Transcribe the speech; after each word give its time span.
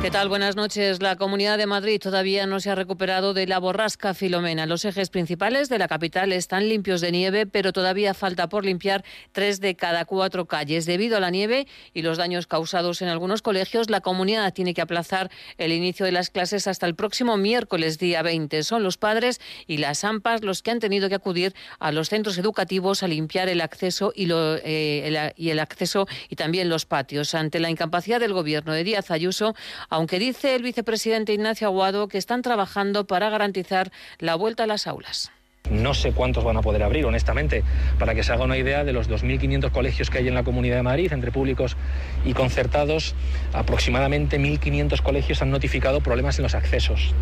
¿Qué 0.00 0.12
tal? 0.12 0.28
Buenas 0.28 0.54
noches. 0.54 1.02
La 1.02 1.16
Comunidad 1.16 1.58
de 1.58 1.66
Madrid 1.66 2.00
todavía 2.00 2.46
no 2.46 2.60
se 2.60 2.70
ha 2.70 2.76
recuperado 2.76 3.34
de 3.34 3.48
la 3.48 3.58
borrasca 3.58 4.14
Filomena. 4.14 4.64
Los 4.64 4.84
ejes 4.84 5.10
principales 5.10 5.68
de 5.68 5.78
la 5.78 5.88
capital 5.88 6.32
están 6.32 6.68
limpios 6.68 7.00
de 7.00 7.10
nieve, 7.10 7.46
pero 7.46 7.72
todavía 7.72 8.14
falta 8.14 8.48
por 8.48 8.64
limpiar 8.64 9.04
tres 9.32 9.60
de 9.60 9.74
cada 9.74 10.04
cuatro 10.04 10.46
calles. 10.46 10.86
Debido 10.86 11.16
a 11.16 11.20
la 11.20 11.30
nieve 11.30 11.66
y 11.94 12.02
los 12.02 12.16
daños 12.16 12.46
causados 12.46 13.02
en 13.02 13.08
algunos 13.08 13.42
colegios, 13.42 13.90
la 13.90 14.00
comunidad 14.00 14.54
tiene 14.54 14.72
que 14.72 14.80
aplazar 14.80 15.32
el 15.58 15.72
inicio 15.72 16.06
de 16.06 16.12
las 16.12 16.30
clases 16.30 16.68
hasta 16.68 16.86
el 16.86 16.94
próximo 16.94 17.36
miércoles 17.36 17.98
día 17.98 18.22
20. 18.22 18.62
Son 18.62 18.84
los 18.84 18.98
padres 18.98 19.40
y 19.66 19.78
las 19.78 20.04
AMPAs 20.04 20.42
los 20.42 20.62
que 20.62 20.70
han 20.70 20.78
tenido 20.78 21.08
que 21.08 21.16
acudir 21.16 21.54
a 21.80 21.90
los 21.90 22.08
centros 22.08 22.38
educativos 22.38 23.02
a 23.02 23.08
limpiar 23.08 23.48
el 23.48 23.60
acceso 23.60 24.12
y, 24.14 24.28
eh, 24.30 25.32
y 25.36 25.50
el 25.50 25.58
acceso 25.58 26.06
y 26.28 26.36
también 26.36 26.68
los 26.68 26.86
patios. 26.86 27.34
Ante 27.34 27.58
la 27.58 27.68
incapacidad 27.68 28.20
del 28.20 28.32
gobierno 28.32 28.72
de 28.72 28.84
Díaz 28.84 29.10
Ayuso, 29.10 29.56
aunque 29.88 30.18
dice 30.18 30.54
el 30.54 30.62
vicepresidente 30.62 31.32
Ignacio 31.32 31.66
Aguado 31.66 32.08
que 32.08 32.18
están 32.18 32.42
trabajando 32.42 33.06
para 33.06 33.30
garantizar 33.30 33.90
la 34.18 34.34
vuelta 34.34 34.64
a 34.64 34.66
las 34.66 34.86
aulas. 34.86 35.30
No 35.70 35.92
sé 35.92 36.12
cuántos 36.12 36.44
van 36.44 36.56
a 36.56 36.62
poder 36.62 36.82
abrir, 36.82 37.04
honestamente, 37.04 37.62
para 37.98 38.14
que 38.14 38.22
se 38.22 38.32
haga 38.32 38.44
una 38.44 38.56
idea 38.56 38.84
de 38.84 38.92
los 38.92 39.10
2.500 39.10 39.70
colegios 39.70 40.08
que 40.08 40.18
hay 40.18 40.28
en 40.28 40.34
la 40.34 40.42
Comunidad 40.42 40.76
de 40.76 40.82
Madrid, 40.82 41.12
entre 41.12 41.30
públicos 41.30 41.76
y 42.24 42.32
concertados, 42.32 43.14
aproximadamente 43.52 44.38
1.500 44.38 45.02
colegios 45.02 45.42
han 45.42 45.50
notificado 45.50 46.00
problemas 46.00 46.38
en 46.38 46.44
los 46.44 46.54
accesos. 46.54 47.14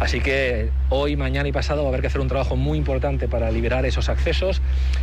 Así 0.00 0.20
que 0.20 0.70
hoy, 0.88 1.16
mañana 1.16 1.48
y 1.48 1.52
pasado 1.52 1.82
va 1.82 1.88
a 1.88 1.90
haber 1.90 2.00
que 2.00 2.06
hacer 2.06 2.20
un 2.20 2.28
trabajo 2.28 2.56
muy 2.56 2.78
importante 2.78 3.28
para 3.28 3.50
liberar 3.50 3.84
esos 3.84 4.08
accesos, 4.08 4.62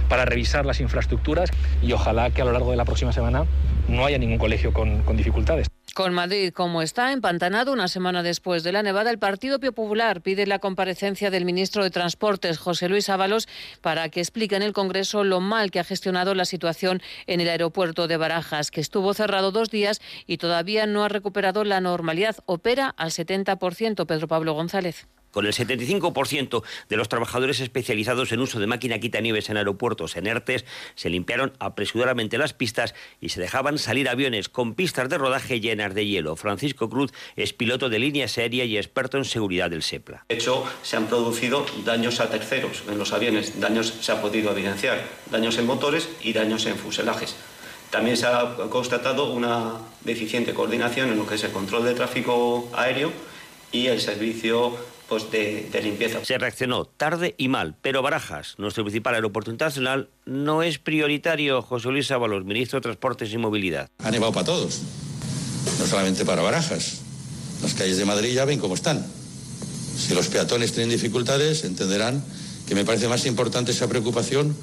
para 0.09 0.25
revisar 0.25 0.65
las 0.65 0.81
infraestructuras 0.81 1.51
y 1.81 1.93
ojalá 1.93 2.31
que 2.31 2.41
a 2.41 2.45
lo 2.45 2.51
largo 2.51 2.71
de 2.71 2.77
la 2.77 2.85
próxima 2.85 3.13
semana 3.13 3.45
no 3.87 4.05
haya 4.05 4.17
ningún 4.17 4.39
colegio 4.39 4.73
con, 4.73 5.03
con 5.03 5.15
dificultades. 5.15 5.67
Con 5.93 6.13
Madrid 6.13 6.53
como 6.53 6.81
está 6.81 7.11
empantanado 7.11 7.73
una 7.73 7.87
semana 7.87 8.23
después 8.23 8.63
de 8.63 8.71
la 8.71 8.83
nevada, 8.83 9.11
el 9.11 9.19
Partido 9.19 9.59
Popular 9.59 10.21
pide 10.21 10.45
la 10.45 10.59
comparecencia 10.59 11.29
del 11.31 11.45
ministro 11.45 11.83
de 11.83 11.89
Transportes, 11.89 12.57
José 12.57 12.89
Luis 12.89 13.09
Ábalos, 13.09 13.47
para 13.81 14.09
que 14.09 14.19
explique 14.19 14.55
en 14.55 14.61
el 14.61 14.73
Congreso 14.73 15.23
lo 15.23 15.39
mal 15.39 15.71
que 15.71 15.79
ha 15.79 15.83
gestionado 15.83 16.35
la 16.35 16.45
situación 16.45 17.01
en 17.27 17.41
el 17.41 17.49
aeropuerto 17.49 18.07
de 18.07 18.17
Barajas, 18.17 18.71
que 18.71 18.81
estuvo 18.81 19.13
cerrado 19.13 19.51
dos 19.51 19.69
días 19.69 20.01
y 20.25 20.37
todavía 20.37 20.85
no 20.85 21.03
ha 21.03 21.09
recuperado 21.09 21.63
la 21.63 21.81
normalidad. 21.81 22.37
Opera 22.45 22.93
al 22.97 23.11
70%. 23.11 24.05
Pedro 24.05 24.27
Pablo 24.27 24.53
González 24.53 25.07
con 25.31 25.45
el 25.45 25.53
75% 25.53 26.63
de 26.89 26.97
los 26.97 27.09
trabajadores 27.09 27.59
especializados 27.59 28.31
en 28.31 28.39
uso 28.39 28.59
de 28.59 28.67
máquina 28.67 28.99
quitanieves 28.99 29.49
en 29.49 29.57
aeropuertos 29.57 30.15
en 30.15 30.27
ERTES, 30.27 30.65
se 30.95 31.09
limpiaron 31.09 31.53
apresuradamente 31.59 32.37
las 32.37 32.53
pistas 32.53 32.95
y 33.21 33.29
se 33.29 33.41
dejaban 33.41 33.77
salir 33.77 34.09
aviones 34.09 34.49
con 34.49 34.73
pistas 34.73 35.09
de 35.09 35.17
rodaje 35.17 35.59
llenas 35.59 35.93
de 35.93 36.05
hielo. 36.05 36.35
Francisco 36.35 36.89
Cruz 36.89 37.11
es 37.35 37.53
piloto 37.53 37.89
de 37.89 37.99
línea 37.99 38.27
seria 38.27 38.65
y 38.65 38.77
experto 38.77 39.17
en 39.17 39.25
seguridad 39.25 39.69
del 39.69 39.83
SEPLA. 39.83 40.25
De 40.29 40.35
hecho, 40.35 40.65
se 40.83 40.97
han 40.97 41.07
producido 41.07 41.65
daños 41.85 42.19
a 42.19 42.29
terceros 42.29 42.83
en 42.89 42.97
los 42.97 43.13
aviones. 43.13 43.59
Daños 43.59 43.93
se 44.01 44.11
ha 44.11 44.21
podido 44.21 44.51
evidenciar, 44.51 45.03
daños 45.31 45.57
en 45.57 45.65
motores 45.65 46.09
y 46.21 46.33
daños 46.33 46.65
en 46.65 46.75
fuselajes. 46.75 47.35
También 47.89 48.17
se 48.17 48.27
ha 48.27 48.55
constatado 48.69 49.31
una 49.31 49.77
deficiente 50.01 50.53
coordinación 50.53 51.09
en 51.09 51.17
lo 51.17 51.25
que 51.25 51.35
es 51.35 51.43
el 51.43 51.51
control 51.51 51.85
de 51.85 51.95
tráfico 51.95 52.69
aéreo 52.73 53.11
y 53.71 53.87
el 53.87 53.99
servicio 53.99 54.77
pues 55.09 55.31
de, 55.31 55.67
limpieza. 55.83 56.23
Se 56.23 56.37
reaccionó 56.37 56.85
tarde 56.85 57.33
y 57.37 57.47
mal, 57.47 57.75
pero 57.81 58.01
Barajas, 58.01 58.55
nuestro 58.59 58.83
principal 58.83 59.15
aeropuerto 59.15 59.49
internacional, 59.49 60.09
no 60.25 60.61
es 60.61 60.77
prioritario. 60.77 61.61
José 61.63 61.89
Luis 61.89 62.11
Ábalos, 62.11 62.45
ministro 62.45 62.79
de 62.79 62.83
Transportes 62.83 63.33
y 63.33 63.37
Movilidad. 63.37 63.89
Ha 64.03 64.11
nevado 64.11 64.31
para 64.31 64.45
todos, 64.45 64.81
no 65.79 65.87
solamente 65.87 66.23
para 66.25 66.43
Barajas. 66.43 67.01
Las 67.63 67.73
calles 67.73 67.97
de 67.97 68.05
Madrid 68.05 68.33
ya 68.33 68.45
ven 68.45 68.59
cómo 68.59 68.75
están. 68.75 69.05
Si 69.97 70.13
los 70.13 70.27
peatones 70.27 70.71
tienen 70.71 70.89
dificultades, 70.89 71.65
entenderán 71.65 72.23
que 72.67 72.75
me 72.75 72.85
parece 72.85 73.07
más 73.07 73.25
importante 73.25 73.71
esa 73.71 73.89
preocupación 73.89 74.55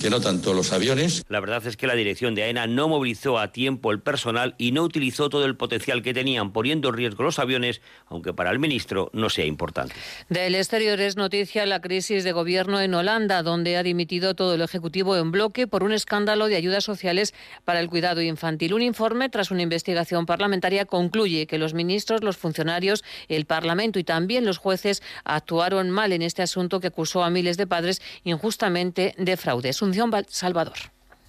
que 0.00 0.10
no 0.10 0.20
tanto 0.20 0.54
los 0.54 0.72
aviones. 0.72 1.24
La 1.28 1.40
verdad 1.40 1.66
es 1.66 1.76
que 1.76 1.88
la 1.88 1.94
dirección 1.94 2.34
de 2.34 2.44
AENA 2.44 2.68
no 2.68 2.88
movilizó 2.88 3.38
a 3.38 3.50
tiempo 3.50 3.90
el 3.90 4.00
personal 4.00 4.54
y 4.56 4.70
no 4.70 4.82
utilizó 4.82 5.28
todo 5.28 5.44
el 5.44 5.56
potencial 5.56 6.02
que 6.02 6.14
tenían, 6.14 6.52
poniendo 6.52 6.90
en 6.90 6.94
riesgo 6.94 7.24
los 7.24 7.38
aviones, 7.40 7.80
aunque 8.06 8.32
para 8.32 8.50
el 8.50 8.60
ministro 8.60 9.10
no 9.12 9.28
sea 9.28 9.44
importante. 9.44 9.94
Del 10.28 10.54
exterior 10.54 11.00
es 11.00 11.16
noticia 11.16 11.66
la 11.66 11.80
crisis 11.80 12.22
de 12.22 12.32
gobierno 12.32 12.80
en 12.80 12.94
Holanda, 12.94 13.42
donde 13.42 13.76
ha 13.76 13.82
dimitido 13.82 14.34
todo 14.34 14.54
el 14.54 14.60
Ejecutivo 14.60 15.16
en 15.16 15.32
bloque 15.32 15.66
por 15.66 15.82
un 15.82 15.92
escándalo 15.92 16.46
de 16.46 16.56
ayudas 16.56 16.84
sociales 16.84 17.34
para 17.64 17.80
el 17.80 17.88
cuidado 17.88 18.22
infantil. 18.22 18.74
Un 18.74 18.82
informe 18.82 19.28
tras 19.28 19.50
una 19.50 19.62
investigación 19.62 20.26
parlamentaria 20.26 20.84
concluye 20.84 21.46
que 21.46 21.58
los 21.58 21.74
ministros, 21.74 22.22
los 22.22 22.36
funcionarios, 22.36 23.02
el 23.28 23.46
Parlamento 23.46 23.98
y 23.98 24.04
también 24.04 24.44
los 24.44 24.58
jueces 24.58 25.02
actuaron 25.24 25.90
mal 25.90 26.12
en 26.12 26.22
este 26.22 26.42
asunto 26.42 26.80
que 26.80 26.88
acusó 26.88 27.24
a 27.24 27.30
miles 27.30 27.56
de 27.56 27.66
padres 27.66 28.00
injustamente 28.22 29.14
de 29.18 29.36
fraude. 29.36 29.72
Salvador. 30.30 30.76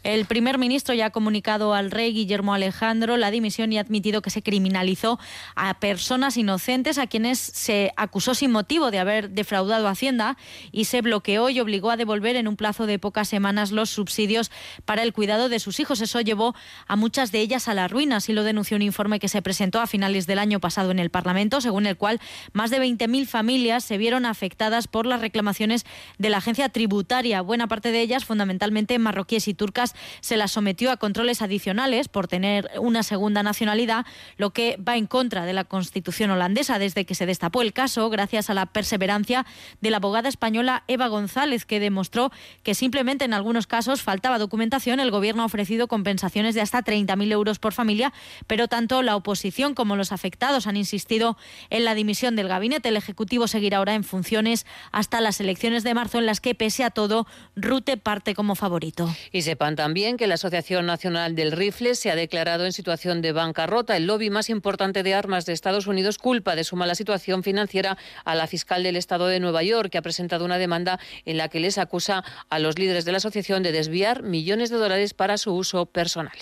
El 0.03 0.25
primer 0.25 0.57
ministro 0.57 0.93
ya 0.93 1.07
ha 1.07 1.09
comunicado 1.09 1.73
al 1.73 1.91
rey 1.91 2.13
Guillermo 2.13 2.53
Alejandro 2.53 3.17
la 3.17 3.31
dimisión 3.31 3.73
y 3.73 3.77
ha 3.77 3.81
admitido 3.81 4.21
que 4.21 4.29
se 4.29 4.41
criminalizó 4.41 5.19
a 5.55 5.73
personas 5.73 6.37
inocentes 6.37 6.97
a 6.97 7.07
quienes 7.07 7.37
se 7.37 7.91
acusó 7.97 8.33
sin 8.33 8.51
motivo 8.51 8.91
de 8.91 8.99
haber 8.99 9.31
defraudado 9.31 9.89
Hacienda 9.89 10.37
y 10.71 10.85
se 10.85 11.01
bloqueó 11.01 11.49
y 11.49 11.59
obligó 11.59 11.91
a 11.91 11.97
devolver 11.97 12.37
en 12.37 12.47
un 12.47 12.55
plazo 12.55 12.85
de 12.85 12.97
pocas 12.97 13.27
semanas 13.27 13.71
los 13.71 13.89
subsidios 13.89 14.51
para 14.85 15.03
el 15.03 15.11
cuidado 15.11 15.49
de 15.49 15.59
sus 15.59 15.81
hijos. 15.81 15.99
Eso 15.99 16.21
llevó 16.21 16.55
a 16.87 16.95
muchas 16.95 17.33
de 17.33 17.41
ellas 17.41 17.67
a 17.67 17.73
la 17.73 17.89
ruina, 17.89 18.17
así 18.17 18.31
lo 18.31 18.43
denunció 18.43 18.77
un 18.77 18.83
informe 18.83 19.19
que 19.19 19.27
se 19.27 19.41
presentó 19.41 19.81
a 19.81 19.87
finales 19.87 20.27
del 20.27 20.39
año 20.39 20.61
pasado 20.61 20.91
en 20.91 20.99
el 20.99 21.09
Parlamento, 21.09 21.59
según 21.59 21.85
el 21.85 21.97
cual 21.97 22.21
más 22.53 22.69
de 22.69 22.79
20.000 22.79 23.25
familias 23.25 23.83
se 23.83 23.97
vieron 23.97 24.25
afectadas 24.25 24.87
por 24.87 25.05
las 25.05 25.19
reclamaciones 25.19 25.85
de 26.17 26.29
la 26.29 26.37
agencia 26.37 26.69
tributaria. 26.69 27.41
Buena 27.41 27.67
parte 27.67 27.91
de 27.91 28.01
ellas, 28.01 28.23
fundamentalmente 28.23 28.97
marroquíes 28.97 29.49
y 29.49 29.53
turcas, 29.53 29.88
se 30.21 30.37
la 30.37 30.47
sometió 30.47 30.91
a 30.91 30.97
controles 30.97 31.41
adicionales 31.41 32.07
por 32.07 32.27
tener 32.27 32.69
una 32.79 33.03
segunda 33.03 33.43
nacionalidad, 33.43 34.05
lo 34.37 34.51
que 34.51 34.77
va 34.77 34.97
en 34.97 35.07
contra 35.07 35.45
de 35.45 35.53
la 35.53 35.63
Constitución 35.63 36.31
holandesa 36.31 36.79
desde 36.79 37.05
que 37.05 37.15
se 37.15 37.25
destapó 37.25 37.61
el 37.61 37.73
caso, 37.73 38.09
gracias 38.09 38.49
a 38.49 38.53
la 38.53 38.65
perseverancia 38.65 39.45
de 39.81 39.91
la 39.91 39.97
abogada 39.97 40.29
española 40.29 40.83
Eva 40.87 41.07
González, 41.07 41.65
que 41.65 41.79
demostró 41.79 42.31
que 42.63 42.75
simplemente 42.75 43.25
en 43.25 43.33
algunos 43.33 43.67
casos 43.67 44.01
faltaba 44.01 44.37
documentación. 44.37 44.99
El 44.99 45.11
Gobierno 45.11 45.43
ha 45.43 45.45
ofrecido 45.45 45.87
compensaciones 45.87 46.55
de 46.55 46.61
hasta 46.61 46.83
30.000 46.83 47.31
euros 47.31 47.59
por 47.59 47.73
familia, 47.73 48.13
pero 48.47 48.67
tanto 48.67 49.01
la 49.01 49.15
oposición 49.15 49.73
como 49.73 49.95
los 49.95 50.11
afectados 50.11 50.67
han 50.67 50.77
insistido 50.77 51.37
en 51.69 51.85
la 51.85 51.95
dimisión 51.95 52.35
del 52.35 52.47
gabinete. 52.47 52.89
El 52.89 52.97
Ejecutivo 52.97 53.47
seguirá 53.47 53.77
ahora 53.77 53.95
en 53.95 54.03
funciones 54.03 54.65
hasta 54.91 55.21
las 55.21 55.39
elecciones 55.39 55.83
de 55.83 55.93
marzo, 55.93 56.19
en 56.19 56.25
las 56.25 56.41
que, 56.41 56.55
pese 56.55 56.83
a 56.83 56.89
todo, 56.89 57.27
Rute 57.55 57.97
parte 57.97 58.35
como 58.35 58.55
favorito. 58.55 59.13
Y 59.31 59.41
sepan 59.41 59.75
también 59.79 60.17
que 60.17 60.27
la 60.27 60.33
Asociación 60.33 60.85
Nacional 60.85 61.35
del 61.35 61.53
Rifle 61.53 61.95
se 61.95 62.11
ha 62.11 62.15
declarado 62.17 62.65
en 62.65 62.73
situación 62.73 63.21
de 63.21 63.31
bancarrota. 63.31 63.95
El 63.95 64.07
lobby 64.07 64.29
más 64.29 64.49
importante 64.49 65.03
de 65.03 65.13
armas 65.13 65.45
de 65.45 65.53
Estados 65.53 65.87
Unidos 65.87 66.17
culpa 66.17 66.57
de 66.57 66.65
su 66.65 66.75
mala 66.75 66.95
situación 66.95 67.43
financiera 67.43 67.97
a 68.25 68.35
la 68.35 68.45
fiscal 68.47 68.83
del 68.83 68.97
Estado 68.97 69.27
de 69.27 69.39
Nueva 69.39 69.63
York, 69.63 69.89
que 69.89 69.97
ha 69.97 70.01
presentado 70.01 70.43
una 70.43 70.57
demanda 70.57 70.99
en 71.23 71.37
la 71.37 71.47
que 71.47 71.61
les 71.61 71.77
acusa 71.77 72.25
a 72.49 72.59
los 72.59 72.77
líderes 72.77 73.05
de 73.05 73.13
la 73.13 73.19
asociación 73.19 73.63
de 73.63 73.71
desviar 73.71 74.21
millones 74.21 74.69
de 74.69 74.75
dólares 74.75 75.13
para 75.13 75.37
su 75.37 75.53
uso 75.53 75.85
personal. 75.85 76.35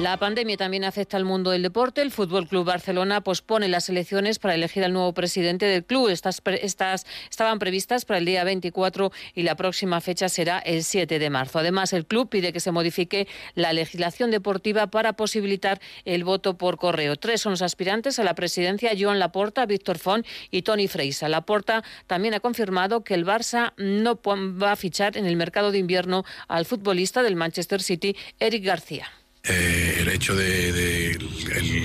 La 0.00 0.16
pandemia 0.16 0.56
también 0.56 0.82
afecta 0.82 1.16
al 1.16 1.24
mundo 1.24 1.52
del 1.52 1.62
deporte. 1.62 2.02
El 2.02 2.10
Fútbol 2.10 2.48
Club 2.48 2.64
Barcelona 2.64 3.20
pospone 3.20 3.68
las 3.68 3.88
elecciones 3.88 4.40
para 4.40 4.56
elegir 4.56 4.82
al 4.82 4.92
nuevo 4.92 5.14
presidente 5.14 5.66
del 5.66 5.84
club. 5.84 6.08
Estas, 6.08 6.42
estas 6.60 7.06
estaban 7.30 7.60
previstas 7.60 8.04
para 8.04 8.18
el 8.18 8.24
día 8.24 8.42
24 8.42 9.12
y 9.36 9.44
la 9.44 9.54
próxima 9.54 10.00
fecha 10.00 10.28
será 10.28 10.58
el 10.58 10.82
7 10.82 11.20
de 11.20 11.30
marzo. 11.30 11.60
Además, 11.60 11.92
el 11.92 12.06
club 12.06 12.28
pide 12.28 12.52
que 12.52 12.58
se 12.58 12.72
modifique 12.72 13.28
la 13.54 13.72
legislación 13.72 14.32
deportiva 14.32 14.88
para 14.88 15.12
posibilitar 15.12 15.80
el 16.04 16.24
voto 16.24 16.58
por 16.58 16.76
correo. 16.76 17.14
Tres 17.14 17.42
son 17.42 17.52
los 17.52 17.62
aspirantes 17.62 18.18
a 18.18 18.24
la 18.24 18.34
presidencia: 18.34 18.90
Joan 18.98 19.20
Laporta, 19.20 19.64
Víctor 19.64 19.98
Font 19.98 20.26
y 20.50 20.62
Tony 20.62 20.88
Freisa. 20.88 21.28
Laporta 21.28 21.84
también 22.08 22.34
ha 22.34 22.40
confirmado 22.40 23.04
que 23.04 23.14
el 23.14 23.24
Barça 23.24 23.74
no 23.76 24.20
va 24.60 24.72
a 24.72 24.76
fichar 24.76 25.16
en 25.16 25.26
el 25.26 25.36
mercado 25.36 25.70
de 25.70 25.78
invierno 25.78 26.24
al 26.48 26.64
futbolista 26.64 27.22
del 27.22 27.36
Manchester 27.36 27.80
City, 27.80 28.16
Eric 28.40 28.64
García. 28.64 29.08
Eh, 29.46 29.96
el 30.00 30.08
hecho 30.08 30.34
de, 30.34 31.18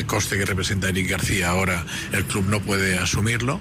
coste 0.07 0.37
que 0.37 0.45
representa 0.45 0.87
Eric 0.87 1.09
García 1.09 1.49
ahora 1.49 1.85
el 2.13 2.23
club 2.23 2.45
no 2.47 2.61
puede 2.61 2.97
asumirlo 2.97 3.59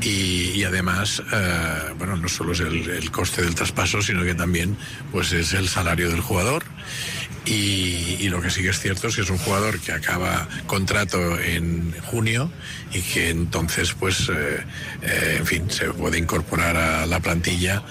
y, 0.00 0.62
además 0.62 1.20
eh, 1.32 1.92
bueno 1.98 2.16
no 2.16 2.28
solo 2.28 2.52
es 2.52 2.60
el, 2.60 3.10
coste 3.10 3.42
del 3.42 3.56
traspaso 3.56 4.00
sino 4.00 4.22
que 4.22 4.36
también 4.36 4.76
pues 5.10 5.32
es 5.32 5.54
el 5.54 5.68
salario 5.68 6.08
del 6.08 6.20
jugador 6.20 6.62
Y, 7.46 8.28
lo 8.28 8.40
que 8.40 8.50
sí 8.50 8.62
que 8.62 8.68
es 8.68 8.78
cierto 8.78 9.08
es 9.08 9.16
que 9.16 9.22
es 9.22 9.30
un 9.30 9.38
jugador 9.38 9.80
que 9.80 9.90
acaba 9.90 10.46
contrato 10.68 11.40
en 11.40 11.94
junio 12.02 12.52
y 12.92 13.00
que 13.00 13.30
entonces, 13.30 13.92
pues, 13.92 14.28
eh, 14.28 14.64
en 15.38 15.46
fin, 15.46 15.70
se 15.70 15.92
puede 15.92 16.18
incorporar 16.18 16.76
a 16.76 17.06
la 17.06 17.20
plantilla. 17.20 17.84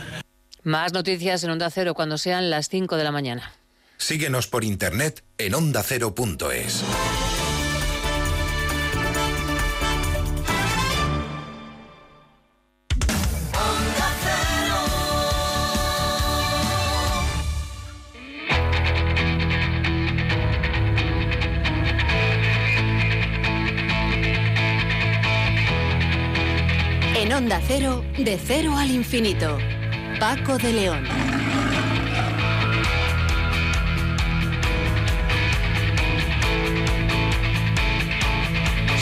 Más 0.63 0.91
noticias 0.91 1.41
en 1.45 1.51
Onda 1.51 1.69
Cero 1.69 1.93
cuando 1.93 2.17
sean 2.17 2.49
las 2.49 2.67
5 2.67 2.97
de 2.97 3.03
la 3.05 3.11
mañana. 3.11 3.53
Síguenos 3.97 4.47
por 4.47 4.63
internet 4.63 5.24
en 5.38 5.56
ondacero.es. 5.56 6.83
En 27.18 27.33
Onda 27.33 27.59
Cero, 27.65 28.03
de 28.18 28.38
cero 28.38 28.75
al 28.77 28.92
infinito. 28.92 29.57
Paco 30.19 30.57
de 30.57 30.74
León. 30.74 31.44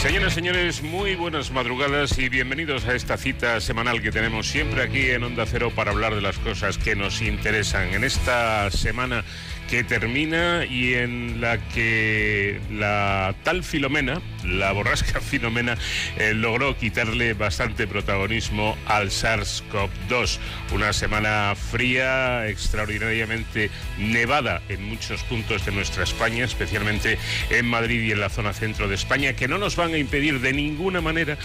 Señoras 0.03 0.33
señores, 0.33 0.83
muy 0.83 1.15
buenas 1.15 1.49
madrugadas 1.51 2.19
y 2.19 2.27
bienvenidos 2.27 2.83
a 2.83 2.93
esta 2.93 3.15
cita 3.15 3.61
semanal 3.61 4.01
que 4.01 4.11
tenemos 4.11 4.47
siempre 4.49 4.83
aquí 4.83 5.09
en 5.09 5.23
Onda 5.23 5.45
Cero 5.45 5.71
para 5.73 5.91
hablar 5.91 6.13
de 6.13 6.19
las 6.19 6.37
cosas 6.39 6.77
que 6.77 6.93
nos 6.93 7.21
interesan. 7.21 7.93
En 7.93 8.03
esta 8.03 8.69
semana 8.69 9.23
que 9.69 9.83
termina 9.83 10.65
y 10.65 10.93
en 10.93 11.41
la 11.41 11.57
que 11.69 12.59
la 12.71 13.35
tal 13.43 13.63
Filomena, 13.63 14.21
la 14.43 14.71
borrasca 14.71 15.19
Filomena, 15.21 15.77
eh, 16.17 16.33
logró 16.33 16.77
quitarle 16.77 17.33
bastante 17.33 17.87
protagonismo 17.87 18.77
al 18.85 19.09
SARS-CoV-2. 19.09 20.39
Una 20.73 20.93
semana 20.93 21.53
fría, 21.55 22.47
extraordinariamente 22.47 23.69
nevada 23.97 24.61
en 24.69 24.83
muchos 24.83 25.23
puntos 25.23 25.65
de 25.65 25.71
nuestra 25.71 26.03
España, 26.03 26.45
especialmente 26.45 27.17
en 27.49 27.65
Madrid 27.65 28.01
y 28.03 28.11
en 28.11 28.19
la 28.19 28.29
zona 28.29 28.53
centro 28.53 28.87
de 28.87 28.95
España, 28.95 29.33
que 29.33 29.47
no 29.47 29.57
nos 29.57 29.75
van 29.75 29.93
a 29.93 29.97
impedir 29.97 30.39
de 30.39 30.53
ninguna 30.53 31.01
manera 31.01 31.37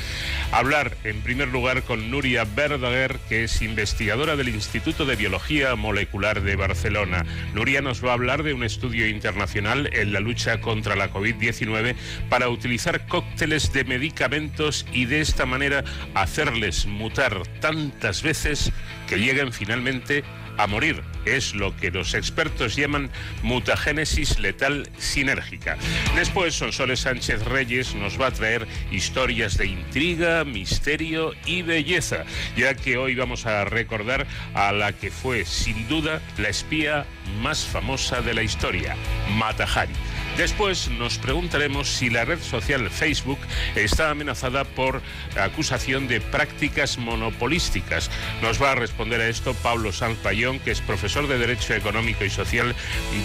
hablar 0.53 0.97
en 1.05 1.21
primer 1.23 1.49
lugar 1.49 1.83
con 1.83 2.11
Nuria 2.11 2.45
Verdaguer, 2.45 3.19
que 3.29 3.45
es 3.45 3.63
investigadora 3.63 4.37
del 4.37 4.49
Instituto 4.49 5.05
de 5.05 5.17
Biología 5.17 5.75
Molecular 5.77 6.43
de 6.43 6.57
Barcelona. 6.57 7.25
Nuria 7.55 7.81
nos 7.81 8.05
va 8.05 8.08
hablar 8.11 8.43
de 8.43 8.55
un 8.55 8.65
estudio 8.65 9.09
internacional 9.09 9.91
en 9.93 10.13
la 10.13 10.21
lucha 10.21 10.61
contra 10.61 10.97
la 10.97 11.13
COVID-19 11.13 11.95
para 12.29 12.49
utilizar 12.49 13.07
cócteles 13.07 13.73
de 13.73 13.85
medicamentos 13.85 14.87
y 14.93 15.07
de 15.07 15.21
esta 15.21 15.47
manera 15.47 15.85
hacerles 16.15 16.87
mutar 16.87 17.43
tantas 17.61 18.23
veces 18.23 18.73
que 19.09 19.17
lleguen 19.17 19.53
finalmente 19.53 20.25
a 20.59 20.67
morir. 20.67 21.03
Es 21.25 21.55
lo 21.55 21.75
que 21.77 21.91
los 21.91 22.15
expertos 22.15 22.77
llaman 22.77 23.11
mutagénesis 23.43 24.39
letal 24.39 24.89
sinérgica. 24.99 25.79
Después, 26.15 26.55
Sonsoles 26.55 27.01
Sánchez 27.01 27.45
Reyes 27.45 27.95
nos 27.95 28.21
va 28.21 28.27
a 28.27 28.33
traer 28.33 28.67
historias 28.91 29.57
de 29.57 29.67
intriga, 29.67 30.45
misterio 30.45 31.33
y 31.47 31.63
belleza, 31.63 32.25
ya 32.57 32.75
que 32.75 32.99
hoy 32.99 33.15
vamos 33.15 33.47
a 33.47 33.65
recordar 33.65 34.27
a 34.55 34.73
la 34.73 34.93
que 34.93 35.11
fue, 35.11 35.45
sin 35.45 35.89
duda, 35.89 36.21
la 36.39 36.49
espía 36.49 37.07
más 37.41 37.65
famosa 37.65 38.21
de 38.21 38.35
la 38.35 38.43
historia, 38.43 38.97
Matahari. 39.31 39.95
Después 40.39 40.89
nos 40.89 41.19
preguntaremos 41.19 41.89
si 41.89 42.11
la 42.11 42.25
red 42.25 42.39
social 42.39 42.89
Facebook 42.91 43.41
está 43.75 44.11
amenazada 44.11 44.63
por 44.63 45.03
acusación 45.37 46.07
de 46.07 46.21
prácticas 46.21 46.97
monopolísticas. 46.97 48.09
Nos 48.41 48.63
va 48.63 48.71
a 48.71 48.75
responder 48.77 49.21
a 49.21 49.27
esto 49.27 49.53
Pablo 49.55 49.93
Sanz 49.93 50.17
Payón, 50.19 50.61
que 50.61 50.71
es 50.71 50.81
profesor 50.81 51.27
de 51.27 51.39
Derecho 51.39 51.75
Económico 51.75 52.25
y 52.25 52.31
Social 52.31 52.77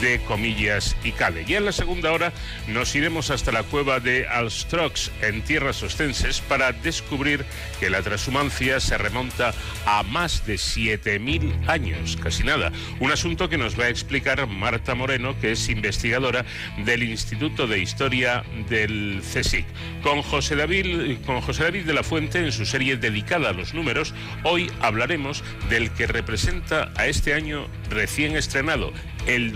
de 0.02 0.22
Comillas 0.22 0.96
y 1.04 1.12
CADE. 1.12 1.46
Y 1.48 1.54
en 1.54 1.66
la 1.66 1.72
segunda 1.72 2.12
hora 2.12 2.34
nos 2.68 2.96
iremos 2.96 3.30
hasta 3.30 3.52
la 3.52 3.62
cueva 3.62 4.00
de 4.00 4.28
Alstrox 4.28 5.12
en 5.22 5.44
tierras 5.44 5.84
ostenses 5.84 6.42
para 6.42 6.72
descubrir 6.72 7.46
que 7.80 7.92
la 7.92 8.02
transhumancia 8.02 8.80
se 8.80 8.98
remonta 8.98 9.54
a 9.86 10.02
más 10.02 10.48
de 10.48 10.56
7.000 10.56 11.70
años, 11.70 12.18
casi 12.18 12.44
nada. 12.44 12.72
Un 13.00 13.12
asunto 13.12 13.50
que 13.50 13.60
nos 13.60 13.80
va 13.80 13.84
a 13.84 13.90
explicar 13.90 14.48
Marta 14.48 14.96
Moreno, 14.96 15.40
que 15.40 15.52
es 15.52 15.70
investigadora 15.70 16.44
del 16.78 17.03
Instituto 17.04 17.68
de 17.68 17.80
Historia 17.80 18.44
del 18.70 19.22
CSIC. 19.22 19.66
Con 20.02 20.22
José, 20.22 20.56
David, 20.56 21.18
con 21.26 21.42
José 21.42 21.64
David 21.64 21.86
de 21.86 21.94
la 21.94 22.04
Fuente, 22.04 22.40
en 22.40 22.52
su 22.52 22.66
serie 22.66 22.98
dedicada 22.98 23.50
a 23.50 23.54
los 23.54 23.74
números, 23.74 24.14
hoy 24.44 24.72
hablaremos 24.82 25.44
del 25.70 25.92
que 25.92 26.08
representa 26.08 26.92
a 26.96 27.08
este 27.08 27.34
año 27.34 27.68
recién 27.90 28.36
estrenado, 28.36 28.92
el 29.28 29.54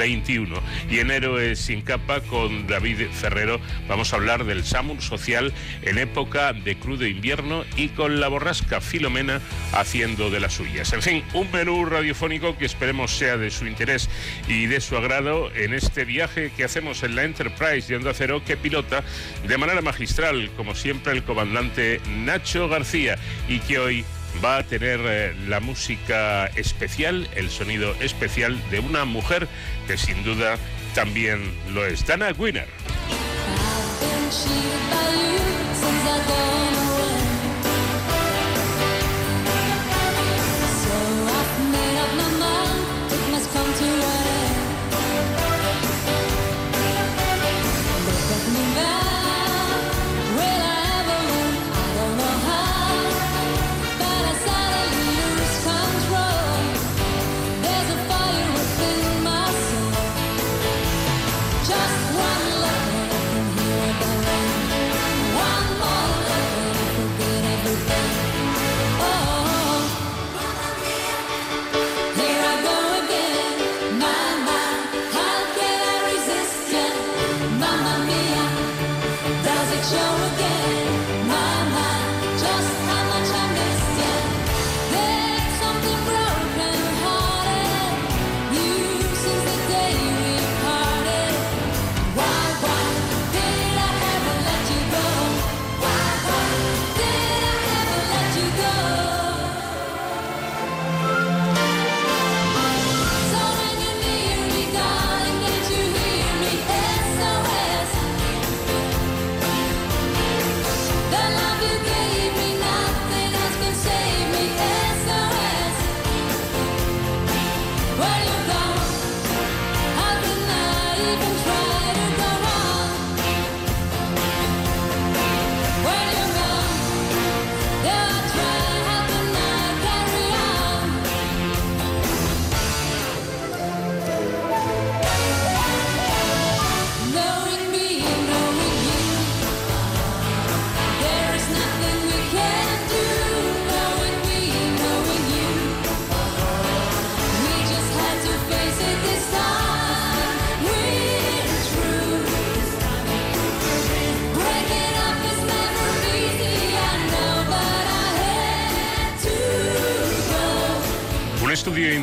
2021. 0.00 0.60
Y 0.90 0.98
en 0.98 1.10
Héroes 1.10 1.58
sin 1.58 1.82
capa 1.82 2.20
con 2.20 2.66
David 2.66 3.08
Ferrero 3.12 3.60
vamos 3.88 4.12
a 4.12 4.16
hablar 4.16 4.44
del 4.44 4.64
Samur 4.64 5.00
social 5.02 5.52
en 5.82 5.98
época 5.98 6.52
de 6.52 6.76
crudo 6.76 7.06
invierno 7.06 7.64
y 7.76 7.88
con 7.88 8.20
la 8.20 8.28
borrasca 8.28 8.80
Filomena 8.80 9.40
haciendo 9.72 10.30
de 10.30 10.40
las 10.40 10.54
suyas. 10.54 10.92
En 10.92 11.02
fin, 11.02 11.24
un 11.34 11.50
menú 11.52 11.84
radiofónico 11.84 12.56
que 12.56 12.66
esperemos 12.66 13.12
sea 13.16 13.36
de 13.36 13.50
su 13.50 13.66
interés 13.66 14.08
y 14.48 14.66
de 14.66 14.80
su 14.80 14.96
agrado 14.96 15.54
en 15.54 15.74
este 15.74 16.04
viaje 16.04 16.50
que 16.56 16.64
hacemos 16.64 17.02
en 17.02 17.16
la 17.16 17.24
Enterprise 17.24 17.88
de 17.88 17.96
Onda 17.96 18.14
Cero 18.14 18.42
que 18.44 18.56
pilota 18.56 19.04
de 19.46 19.58
manera 19.58 19.82
magistral, 19.82 20.50
como 20.56 20.74
siempre, 20.74 21.12
el 21.12 21.24
comandante 21.24 22.00
Nacho 22.08 22.68
García 22.68 23.18
y 23.48 23.58
que 23.60 23.78
hoy 23.78 24.04
va 24.42 24.58
a 24.58 24.62
tener 24.62 25.00
eh, 25.04 25.34
la 25.48 25.60
música 25.60 26.46
especial, 26.56 27.28
el 27.34 27.50
sonido 27.50 27.94
especial 28.00 28.60
de 28.70 28.80
una 28.80 29.04
mujer 29.04 29.48
que 29.86 29.96
sin 29.96 30.22
duda 30.24 30.56
también 30.94 31.52
lo 31.72 31.84
es, 31.84 32.06
Dana 32.06 32.32
Winner. 32.36 32.68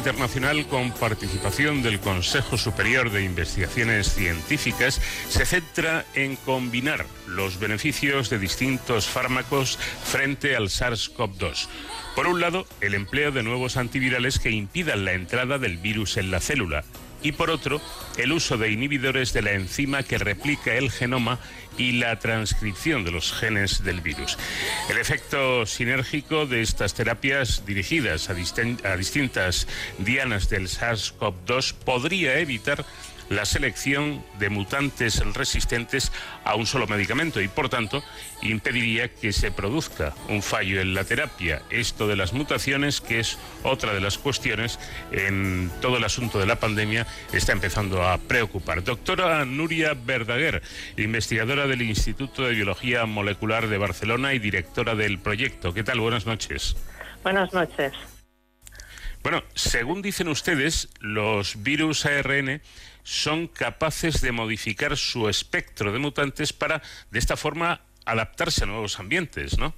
Internacional 0.08 0.66
con 0.68 0.94
participación 0.94 1.84
del 1.84 2.00
Consejo 2.00 2.58
Superior 2.58 3.12
de 3.12 3.26
Investigaciones 3.26 4.14
Científicas 4.14 5.02
se 5.28 5.46
centra 5.46 6.06
en 6.16 6.38
combinar 6.38 7.06
los 7.28 7.60
beneficios 7.60 8.30
de 8.30 8.40
distintos 8.40 9.06
fármacos 9.06 9.78
frente 10.06 10.56
al 10.56 10.70
SARS-CoV-2. 10.70 11.68
Por 12.16 12.28
un 12.28 12.40
lado, 12.40 12.66
el 12.80 12.94
empleo 12.94 13.34
de 13.34 13.44
nuevos 13.44 13.76
antivirales 13.76 14.40
que 14.40 14.50
impidan 14.50 15.04
la 15.04 15.12
entrada 15.12 15.58
del 15.58 15.76
virus 15.78 16.16
en 16.16 16.32
la 16.32 16.40
célula 16.40 16.86
y 17.28 17.34
por 17.34 17.50
otro, 17.50 17.82
el 18.16 18.32
uso 18.32 18.58
de 18.58 18.72
inhibidores 18.72 19.34
de 19.34 19.42
la 19.42 19.52
enzima 19.52 20.02
que 20.02 20.18
replica 20.18 20.76
el 20.76 20.90
genoma 20.90 21.40
y 21.78 21.92
la 21.92 22.18
transcripción 22.20 23.04
de 23.04 23.12
los 23.12 23.34
genes 23.34 23.84
del 23.84 24.00
virus. 24.00 24.38
El 24.90 24.98
efecto 24.98 25.66
sinérgico 25.66 26.46
de 26.46 26.62
estas 26.62 26.94
terapias 26.94 27.66
dirigidas 27.66 28.30
a, 28.30 28.34
distintas 28.34 29.68
dianas 29.98 30.50
del 30.50 30.70
SARS-CoV-2 30.70 31.74
podría 31.74 32.40
evitar 32.40 32.86
la 33.30 33.46
selección 33.46 34.24
de 34.40 34.50
mutantes 34.50 35.24
resistentes 35.34 36.12
a 36.44 36.56
un 36.56 36.66
solo 36.66 36.88
medicamento 36.88 37.42
y, 37.42 37.48
por 37.48 37.70
tanto, 37.70 38.04
impediría 38.42 39.10
que 39.10 39.34
se 39.34 39.52
produzca 39.52 40.14
un 40.30 40.42
fallo 40.42 40.82
en 40.82 40.94
la 40.94 41.04
terapia. 41.04 41.62
Esto 41.70 42.08
de 42.08 42.16
las 42.16 42.34
mutaciones, 42.34 43.02
que 43.02 43.20
es 43.20 43.38
otra 43.64 43.94
de 43.94 44.02
las 44.02 44.18
cuestiones 44.18 44.80
en 45.12 45.72
todo 45.82 45.98
el 45.98 46.04
asunto 46.04 46.40
de 46.40 46.46
la 46.46 46.58
pandemia, 46.58 47.06
está 47.34 47.52
empezando 47.52 48.04
a 48.04 48.18
preocupar. 48.18 48.84
Doctora 48.84 49.46
Nuria 49.46 49.94
Verdaguer, 49.94 50.62
investigadora 50.98 51.68
del 51.68 51.82
Instituto 51.82 52.44
de 52.44 52.54
Biología 52.54 53.06
Molecular 53.06 53.68
de 53.68 53.78
Barcelona 53.78 54.34
y 54.34 54.40
directora 54.40 54.96
del 54.96 55.20
proyecto. 55.20 55.74
¿Qué 55.74 55.84
tal? 55.84 56.00
Buenas 56.00 56.26
noches. 56.26 56.76
Buenas 57.24 57.54
noches. 57.54 57.94
Bueno, 59.30 59.44
según 59.56 60.02
dicen 60.02 60.30
ustedes, 60.30 60.88
los 61.02 61.62
virus 61.62 62.06
ARN 62.06 62.62
son 63.04 63.48
capaces 63.48 64.22
de 64.22 64.32
modificar 64.32 64.96
su 64.96 65.28
espectro 65.28 65.92
de 65.92 66.00
mutantes 66.00 66.54
para, 66.54 66.82
de 67.12 67.20
esta 67.20 67.36
forma, 67.36 67.82
adaptarse 68.06 68.64
a 68.64 68.68
nuevos 68.68 69.02
ambientes, 69.02 69.60
¿no? 69.60 69.74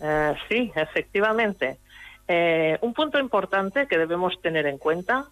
Eh, 0.00 0.34
sí, 0.48 0.70
efectivamente. 0.76 1.78
Eh, 2.28 2.78
un 2.82 2.94
punto 2.94 3.18
importante 3.18 3.88
que 3.88 3.98
debemos 3.98 4.40
tener 4.40 4.68
en 4.68 4.78
cuenta 4.78 5.26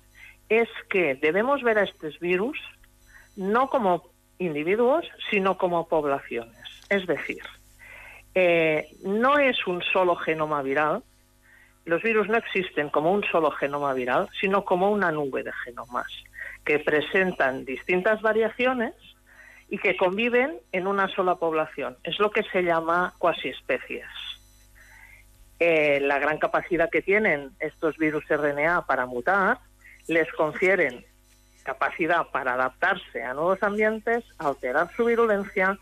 es 0.49 0.69
que 0.89 1.15
debemos 1.15 1.63
ver 1.63 1.79
a 1.79 1.85
estos 1.85 2.19
virus 2.19 2.59
no 3.37 3.71
como 3.71 4.11
individuos, 4.41 5.07
sino 5.31 5.57
como 5.57 5.87
poblaciones. 5.87 6.65
Es 6.89 7.07
decir, 7.07 7.45
eh, 8.35 8.89
no 9.05 9.39
es 9.39 9.69
un 9.69 9.83
solo 9.83 10.17
genoma 10.17 10.63
viral, 10.63 11.05
los 11.85 12.03
virus 12.03 12.29
no 12.29 12.37
existen 12.37 12.91
como 12.91 13.13
un 13.13 13.25
solo 13.25 13.51
genoma 13.51 13.93
viral, 13.95 14.29
sino 14.41 14.65
como 14.65 14.91
una 14.91 15.11
nube 15.11 15.43
de 15.43 15.53
genomas 15.65 16.07
que 16.65 16.79
presentan 16.79 17.65
distintas 17.65 18.21
variaciones 18.23 18.95
y 19.69 19.79
que 19.79 19.97
conviven 19.97 20.59
en 20.73 20.87
una 20.87 21.09
sola 21.09 21.37
población. 21.37 21.97
Es 22.03 22.19
lo 22.19 22.31
que 22.31 22.43
se 22.45 22.63
llama 22.63 23.15
cuasi 23.19 23.49
especies. 23.49 24.07
Eh, 25.59 26.01
la 26.01 26.19
gran 26.19 26.39
capacidad 26.39 26.91
que 26.91 27.03
tienen 27.03 27.51
estos 27.61 27.97
virus 27.99 28.25
RNA 28.29 28.87
para 28.87 29.07
mutar 29.07 29.59
les 30.09 30.31
confieren 30.33 31.05
capacidad 31.63 32.27
para 32.29 32.55
adaptarse 32.55 33.23
a 33.23 33.35
nuevos 33.35 33.63
ambientes, 33.63 34.25
alterar 34.39 34.91
su 34.97 35.05
virulencia 35.05 35.79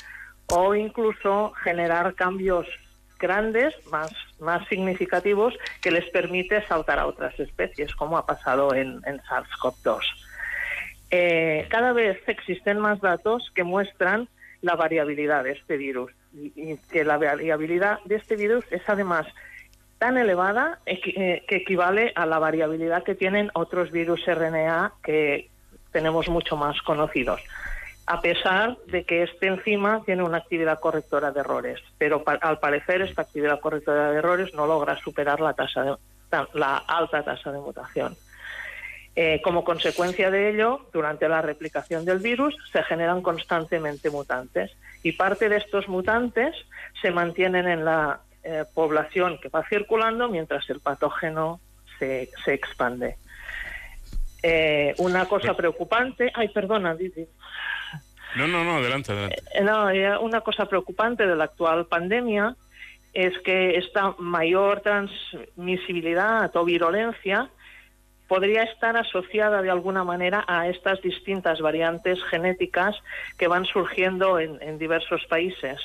o 0.49 0.75
incluso 0.75 1.53
generar 1.63 2.15
cambios 2.15 2.67
grandes, 3.19 3.75
más, 3.91 4.13
más 4.41 4.67
significativos, 4.69 5.55
que 5.81 5.91
les 5.91 6.09
permite 6.11 6.65
saltar 6.67 6.99
a 6.99 7.07
otras 7.07 7.39
especies, 7.41 7.95
como 7.95 8.17
ha 8.17 8.27
pasado 8.27 8.75
en, 8.75 9.01
en 9.07 9.21
SARS-CoV-2. 9.21 10.01
Eh, 11.11 11.67
cada 11.71 11.93
vez 11.93 12.19
existen 12.27 12.79
más 12.79 13.01
datos 13.01 13.51
que 13.55 13.65
muestran 13.65 14.29
la 14.61 14.77
variabilidad 14.77 15.45
de 15.45 15.53
este 15.53 15.77
virus 15.77 16.13
y, 16.35 16.77
que 16.91 17.05
la 17.05 17.17
variabilidad 17.17 18.01
de 18.05 18.17
este 18.17 18.37
virus 18.37 18.65
es 18.71 18.83
además 18.87 19.27
tan 19.99 20.19
elevada 20.19 20.81
eh, 20.87 21.45
que 21.49 21.57
equivale 21.57 22.13
a 22.15 22.27
la 22.27 22.39
variabilidad 22.39 23.05
que 23.05 23.15
tienen 23.15 23.51
otros 23.55 23.91
virus 23.91 24.25
RNA 24.27 24.93
que 25.03 25.49
tenemos 25.93 26.29
mucho 26.29 26.57
más 26.57 26.81
conocidos, 26.83 27.41
a 28.09 28.23
pesar 28.23 28.79
de 28.87 29.05
que 29.05 29.23
este 29.23 29.49
enzima 29.49 30.03
tiene 30.07 30.23
una 30.23 30.39
actividad 30.39 30.81
correctora 30.81 31.31
de 31.31 31.41
errores, 31.41 31.79
pero 31.99 32.25
al 32.27 32.59
parecer 32.59 33.03
esta 33.03 33.21
actividad 33.21 33.61
correctora 33.61 34.11
de 34.11 34.17
errores 34.17 34.55
no 34.55 34.67
logra 34.67 34.97
superar 34.97 35.41
la, 35.41 35.53
tasa 35.53 35.83
de, 35.83 35.95
la 36.55 36.79
alta 36.79 37.23
tasa 37.23 37.53
de 37.53 37.59
mutación. 37.59 38.17
Eh, 39.15 39.43
como 39.45 39.63
consecuencia 39.63 40.31
de 40.31 40.49
ello, 40.49 40.87
durante 40.91 41.29
la 41.29 41.43
replicación 41.43 42.07
del 42.07 42.21
virus 42.21 42.57
se 42.73 42.83
generan 42.85 43.21
constantemente 43.21 44.09
mutantes 44.09 44.71
y 45.03 45.13
parte 45.13 45.51
de 45.51 45.59
estos 45.59 45.87
mutantes 45.87 46.55
se 47.03 47.11
mantienen 47.11 47.69
en 47.69 47.85
la 47.85 48.21
eh, 48.43 48.65
población 48.73 49.39
que 49.43 49.51
va 49.51 49.69
circulando 49.69 50.31
mientras 50.31 50.71
el 50.71 50.81
patógeno 50.81 51.61
se, 51.99 52.31
se 52.43 52.55
expande. 52.55 53.19
Eh, 54.43 54.95
una 54.99 55.27
cosa 55.27 55.55
preocupante, 55.55 56.31
ay, 56.33 56.49
perdona, 56.49 56.95
Didi. 56.95 57.27
No, 58.37 58.47
no, 58.47 58.65
no, 58.65 58.77
adelante, 58.77 59.13
adelante. 59.13 59.43
no, 59.63 60.21
una 60.21 60.41
cosa 60.43 60.67
preocupante 60.67 61.27
de 61.27 61.35
la 61.35 61.45
actual 61.45 61.87
pandemia 61.87 62.57
es 63.15 63.37
que 63.41 63.77
esta 63.77 64.15
mayor 64.19 64.81
transmisibilidad 64.81 66.55
o 66.55 66.65
virulencia 66.65 67.51
podría 68.29 68.63
estar 68.63 68.97
asociada 68.97 69.63
de 69.63 69.71
alguna 69.71 70.05
manera 70.05 70.45
a 70.47 70.69
estas 70.69 71.01
distintas 71.01 71.61
variantes 71.61 72.23
genéticas 72.25 72.95
que 73.39 73.49
van 73.49 73.65
surgiendo 73.65 74.39
en, 74.39 74.79
diversos 74.79 75.25
países. 75.27 75.81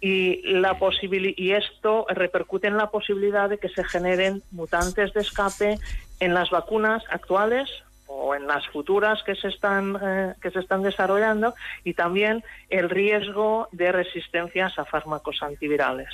Y, 0.00 0.42
la 0.44 0.76
y 1.00 1.52
esto 1.52 2.06
repercute 2.08 2.66
en 2.66 2.76
la 2.76 2.90
posibilidad 2.90 3.48
de 3.48 3.58
que 3.58 3.68
se 3.68 3.84
generen 3.84 4.42
mutantes 4.50 5.12
de 5.12 5.20
escape 5.20 5.78
en 6.18 6.34
las 6.34 6.50
vacunas 6.50 7.04
actuales 7.10 7.70
o 8.12 8.34
en 8.34 8.46
las 8.46 8.66
futuras 8.68 9.22
que 9.22 9.36
se 9.36 9.48
están 9.48 9.96
eh, 10.02 10.34
que 10.42 10.50
se 10.50 10.58
están 10.58 10.82
desarrollando 10.82 11.54
y 11.84 11.94
también 11.94 12.42
el 12.68 12.90
riesgo 12.90 13.68
de 13.70 13.92
resistencias 13.92 14.78
a 14.78 14.84
fármacos 14.84 15.42
antivirales. 15.42 16.08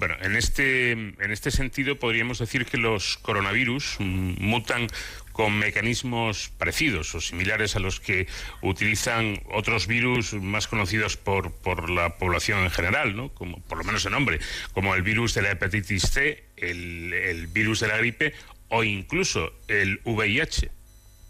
Bueno, 0.00 0.14
en 0.22 0.34
este, 0.34 0.92
en 0.92 1.30
este 1.30 1.50
sentido 1.50 1.98
podríamos 1.98 2.38
decir 2.38 2.64
que 2.64 2.78
los 2.78 3.18
coronavirus 3.18 3.96
mutan 4.00 4.86
con 5.32 5.58
mecanismos 5.58 6.50
parecidos 6.58 7.14
o 7.14 7.20
similares 7.20 7.76
a 7.76 7.80
los 7.80 8.00
que 8.00 8.26
utilizan 8.62 9.42
otros 9.52 9.86
virus 9.86 10.32
más 10.34 10.68
conocidos 10.68 11.18
por, 11.18 11.52
por 11.52 11.90
la 11.90 12.16
población 12.16 12.60
en 12.60 12.70
general, 12.70 13.14
¿no? 13.14 13.28
como, 13.34 13.62
por 13.62 13.76
lo 13.76 13.84
menos 13.84 14.04
en 14.06 14.12
nombre, 14.12 14.38
como 14.72 14.94
el 14.94 15.02
virus 15.02 15.34
de 15.34 15.42
la 15.42 15.50
hepatitis 15.50 16.02
C, 16.02 16.44
el, 16.56 17.46
virus 17.48 17.80
de 17.80 17.88
la 17.88 17.98
gripe 17.98 18.34
o 18.70 18.82
incluso 18.82 19.50
el 19.68 20.00
VIH. 20.04 20.70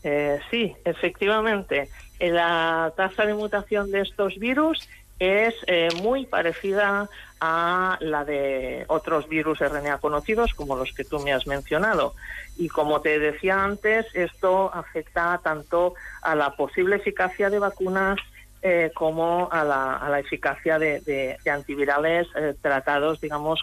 Eh, 0.02 0.40
sí, 0.50 0.74
efectivamente. 0.84 1.88
La 2.18 2.92
tasa 2.96 3.24
de 3.24 3.34
mutación 3.34 3.90
de 3.90 4.02
estos 4.02 4.38
virus 4.38 4.88
es 5.18 5.54
eh, 5.66 5.88
muy 6.02 6.26
parecida 6.26 7.08
a 7.40 7.98
la 8.00 8.24
de 8.24 8.84
otros 8.88 9.28
virus 9.28 9.60
RNA 9.60 9.98
conocidos, 9.98 10.54
como 10.54 10.76
los 10.76 10.92
que 10.92 11.04
tú 11.04 11.18
me 11.20 11.32
has 11.32 11.46
mencionado. 11.46 12.14
Y 12.56 12.68
como 12.68 13.00
te 13.00 13.18
decía 13.18 13.64
antes, 13.64 14.06
esto 14.14 14.72
afecta 14.74 15.40
tanto 15.42 15.94
a 16.22 16.34
la 16.34 16.56
posible 16.56 16.96
eficacia 16.96 17.48
de 17.48 17.58
vacunas 17.58 18.18
eh, 18.62 18.90
como 18.94 19.48
a 19.50 19.64
la, 19.64 20.20
eficacia 20.20 20.78
de, 20.78 21.38
antivirales 21.50 22.26
eh, 22.36 22.54
tratados, 22.60 23.20
digamos, 23.20 23.60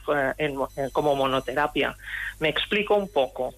como 0.91 1.15
monoterapia. 1.15 1.95
Me 2.39 2.49
explico 2.49 2.95
un 2.95 3.11
poco. 3.11 3.53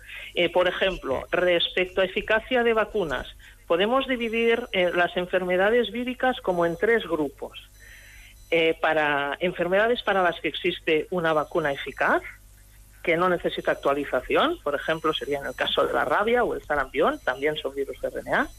por 0.54 0.68
ejemplo, 0.68 1.26
respecto 1.32 2.02
a 2.02 2.06
eficacia 2.06 2.64
de 2.64 2.74
vacunas, 2.74 3.28
podemos 3.68 4.08
dividir 4.08 4.68
las 4.72 5.16
enfermedades 5.18 5.92
víricas 5.92 6.40
como 6.42 6.66
en 6.66 6.78
tres 6.78 7.04
grupos. 7.08 7.70
Eh, 8.52 8.76
para 8.82 9.38
enfermedades 9.42 10.02
para 10.02 10.24
las 10.24 10.40
que 10.42 10.48
existe 10.48 11.06
una 11.12 11.34
vacuna 11.34 11.72
eficaz, 11.72 12.24
que 13.04 13.16
no 13.16 13.30
necesita 13.30 13.72
actualización, 13.72 14.58
por 14.64 14.74
ejemplo, 14.74 15.14
sería 15.14 15.40
en 15.40 15.46
el 15.46 15.56
caso 15.56 15.86
de 15.86 15.94
la 15.94 16.04
rabia 16.04 16.44
o 16.44 16.56
el 16.56 16.64
sarampión, 16.64 17.20
también 17.20 17.56
son 17.58 17.76
virus 17.76 18.02
de 18.02 18.10
RNA. 18.10 18.50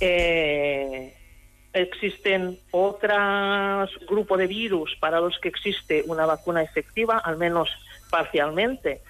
Eh, 0.00 1.16
existen 1.76 2.58
otros 2.70 3.90
grupos 4.08 4.38
de 4.38 4.46
virus 4.46 4.96
para 5.00 5.20
los 5.20 5.38
que 5.38 5.48
existe 5.48 6.04
una 6.06 6.26
vacuna 6.26 6.62
efectiva, 6.62 7.18
al 7.18 7.36
menos 7.36 7.68
parcialmente, 8.10 9.00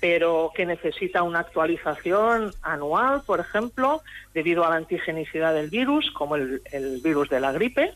pero 0.00 0.52
que 0.54 0.66
necesita 0.66 1.22
una 1.22 1.40
actualización 1.40 2.52
anual, 2.62 3.22
por 3.26 3.40
ejemplo, 3.40 4.02
debido 4.34 4.64
a 4.64 4.70
la 4.70 4.76
antigenicidad 4.76 5.54
del 5.54 5.70
virus, 5.70 6.10
como 6.12 6.36
el 6.36 7.00
virus 7.02 7.28
de 7.28 7.40
la 7.40 7.52
gripe. 7.52 7.92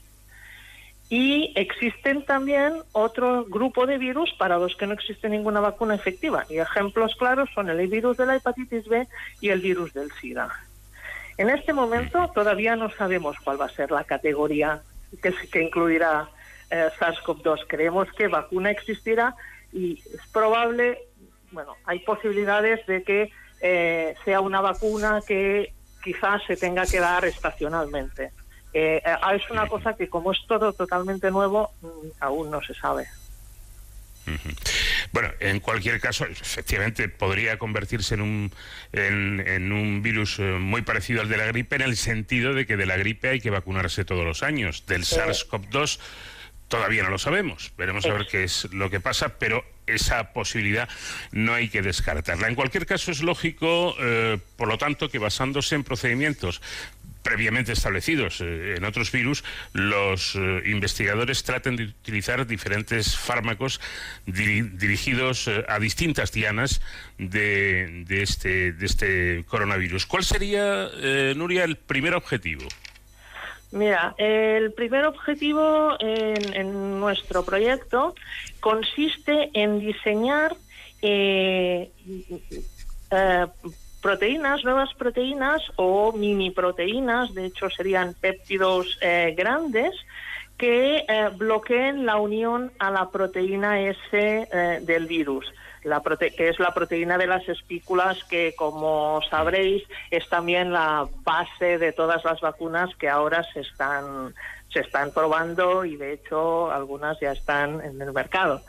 Y 1.10 1.52
existen 1.54 2.24
también 2.24 2.74
otro 2.92 3.44
grupo 3.44 3.86
de 3.86 3.98
virus 3.98 4.32
para 4.38 4.58
los 4.58 4.74
que 4.74 4.86
no 4.86 4.94
existe 4.94 5.28
ninguna 5.28 5.60
vacuna 5.60 5.94
efectiva. 5.94 6.44
Y 6.48 6.58
ejemplos 6.58 7.14
claros 7.16 7.48
son 7.54 7.68
el 7.68 7.86
virus 7.88 8.16
de 8.16 8.26
la 8.26 8.36
hepatitis 8.36 8.88
B 8.88 9.06
y 9.40 9.50
el 9.50 9.60
virus 9.60 9.92
del 9.92 10.10
SIDA. 10.12 10.50
En 11.36 11.50
este 11.50 11.72
momento 11.72 12.30
todavía 12.34 12.76
no 12.76 12.90
sabemos 12.90 13.36
cuál 13.42 13.60
va 13.60 13.66
a 13.66 13.70
ser 13.70 13.90
la 13.90 14.04
categoría 14.04 14.82
que, 15.22 15.32
que 15.50 15.62
incluirá 15.62 16.28
eh, 16.70 16.88
SARS-CoV-2. 16.98 17.66
Creemos 17.66 18.08
que 18.16 18.28
vacuna 18.28 18.70
existirá 18.70 19.34
y 19.72 20.00
es 20.14 20.26
probable, 20.32 20.98
bueno, 21.50 21.74
hay 21.84 21.98
posibilidades 22.00 22.86
de 22.86 23.02
que 23.02 23.32
eh, 23.60 24.14
sea 24.24 24.40
una 24.40 24.60
vacuna 24.60 25.20
que 25.26 25.72
quizás 26.02 26.42
se 26.46 26.56
tenga 26.56 26.86
que 26.86 27.00
dar 27.00 27.24
estacionalmente. 27.24 28.30
Eh, 28.72 29.02
es 29.34 29.50
una 29.50 29.68
cosa 29.68 29.94
que 29.94 30.08
como 30.08 30.32
es 30.32 30.38
todo 30.46 30.72
totalmente 30.72 31.30
nuevo, 31.30 31.70
mm, 31.80 32.08
aún 32.20 32.50
no 32.50 32.60
se 32.62 32.74
sabe. 32.74 33.06
Bueno, 35.14 35.30
en 35.38 35.60
cualquier 35.60 36.00
caso, 36.00 36.26
efectivamente 36.26 37.08
podría 37.08 37.56
convertirse 37.56 38.14
en 38.14 38.20
un, 38.20 38.52
en, 38.92 39.70
un 39.70 40.02
virus 40.02 40.40
eh, 40.40 40.42
muy 40.42 40.82
parecido 40.82 41.20
al 41.20 41.28
de 41.28 41.36
la 41.36 41.46
gripe 41.46 41.76
en 41.76 41.82
el 41.82 41.96
sentido 41.96 42.52
de 42.52 42.66
que 42.66 42.76
de 42.76 42.84
la 42.84 42.96
gripe 42.96 43.28
hay 43.28 43.40
que 43.40 43.50
vacunarse 43.50 44.04
todos 44.04 44.24
los 44.24 44.42
años. 44.42 44.86
Del 44.88 45.04
SARS-CoV-2 45.04 46.00
todavía 46.66 47.04
no 47.04 47.10
lo 47.10 47.18
sabemos. 47.18 47.72
Veremos 47.78 48.04
a 48.06 48.12
ver 48.12 48.26
qué 48.26 48.42
es 48.42 48.66
lo 48.72 48.90
que 48.90 48.98
pasa, 48.98 49.38
pero 49.38 49.64
esa 49.86 50.32
posibilidad 50.32 50.88
no 51.30 51.54
hay 51.54 51.68
que 51.68 51.80
descartarla. 51.80 52.48
En 52.48 52.56
cualquier 52.56 52.84
caso, 52.84 53.12
es 53.12 53.22
lógico, 53.22 53.94
eh, 54.00 54.38
por 54.56 54.66
lo 54.66 54.78
tanto, 54.78 55.08
que 55.08 55.20
basándose 55.20 55.76
en 55.76 55.84
procedimientos 55.84 56.60
previamente 57.24 57.72
establecidos 57.72 58.40
eh, 58.40 58.76
en 58.76 58.84
otros 58.84 59.10
virus, 59.10 59.42
los 59.72 60.36
eh, 60.36 60.62
investigadores 60.66 61.42
traten 61.42 61.74
de 61.74 61.84
utilizar 61.84 62.46
diferentes 62.46 63.16
fármacos 63.16 63.80
dirigidos 64.26 65.48
eh, 65.48 65.64
a 65.66 65.80
distintas 65.80 66.30
dianas 66.30 66.80
de, 67.18 68.04
este, 68.10 68.72
de 68.72 68.86
este 68.86 69.44
coronavirus. 69.48 70.06
¿Cuál 70.06 70.22
sería, 70.22 70.88
Nuria, 71.34 71.64
el 71.64 71.76
primer 71.76 72.14
objetivo? 72.14 72.64
Mira, 73.72 74.14
el 74.18 74.72
primer 74.72 75.06
objetivo 75.06 75.96
en, 75.98 76.54
en 76.54 77.00
nuestro 77.00 77.44
proyecto 77.44 78.14
consiste 78.60 79.50
en 79.54 79.80
diseñar 79.80 80.54
proteínas, 84.04 84.62
nuevas 84.64 84.92
proteínas 84.92 85.62
o 85.76 86.12
mini 86.12 86.50
proteínas, 86.50 87.32
de 87.32 87.46
hecho 87.46 87.70
serían 87.70 88.12
péptidos 88.12 88.98
eh, 89.00 89.34
grandes, 89.34 89.92
que 90.58 91.06
eh, 91.08 91.30
bloqueen 91.34 92.04
la 92.04 92.16
unión 92.16 92.70
a 92.78 92.90
la 92.90 93.08
proteína 93.08 93.80
S 93.80 93.98
eh, 94.12 94.80
del 94.82 95.06
virus. 95.06 95.50
La 95.84 96.02
que 96.02 96.48
es 96.48 96.58
la 96.58 96.74
proteína 96.74 97.16
de 97.16 97.26
las 97.26 97.48
espículas 97.48 98.22
que, 98.24 98.54
como 98.56 99.20
sabréis, 99.30 99.82
es 100.10 100.28
también 100.28 100.70
la 100.70 101.06
base 101.24 101.78
de 101.78 101.92
todas 101.92 102.22
las 102.26 102.42
vacunas 102.42 102.94
que 102.96 103.08
ahora 103.08 103.42
se 103.54 103.60
están, 103.60 104.34
se 104.68 104.80
están 104.80 105.12
probando 105.12 105.86
y, 105.86 105.96
de 105.96 106.12
hecho, 106.12 106.70
algunas 106.70 107.18
ya 107.20 107.32
están 107.32 107.80
en 107.80 108.00
el 108.02 108.12
mercado. 108.12 108.60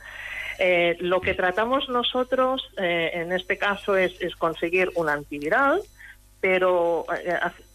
Eh, 0.60 0.96
lo 1.00 1.22
que 1.22 1.34
tratamos 1.34 1.90
nosotros 1.90 2.70
eh, 2.78 3.12
en 3.14 3.32
este 3.32 3.58
caso 3.58 3.96
es, 3.96 4.14
conseguir 4.38 4.92
un 4.96 5.10
antiviral, 5.10 5.82
pero 6.40 7.06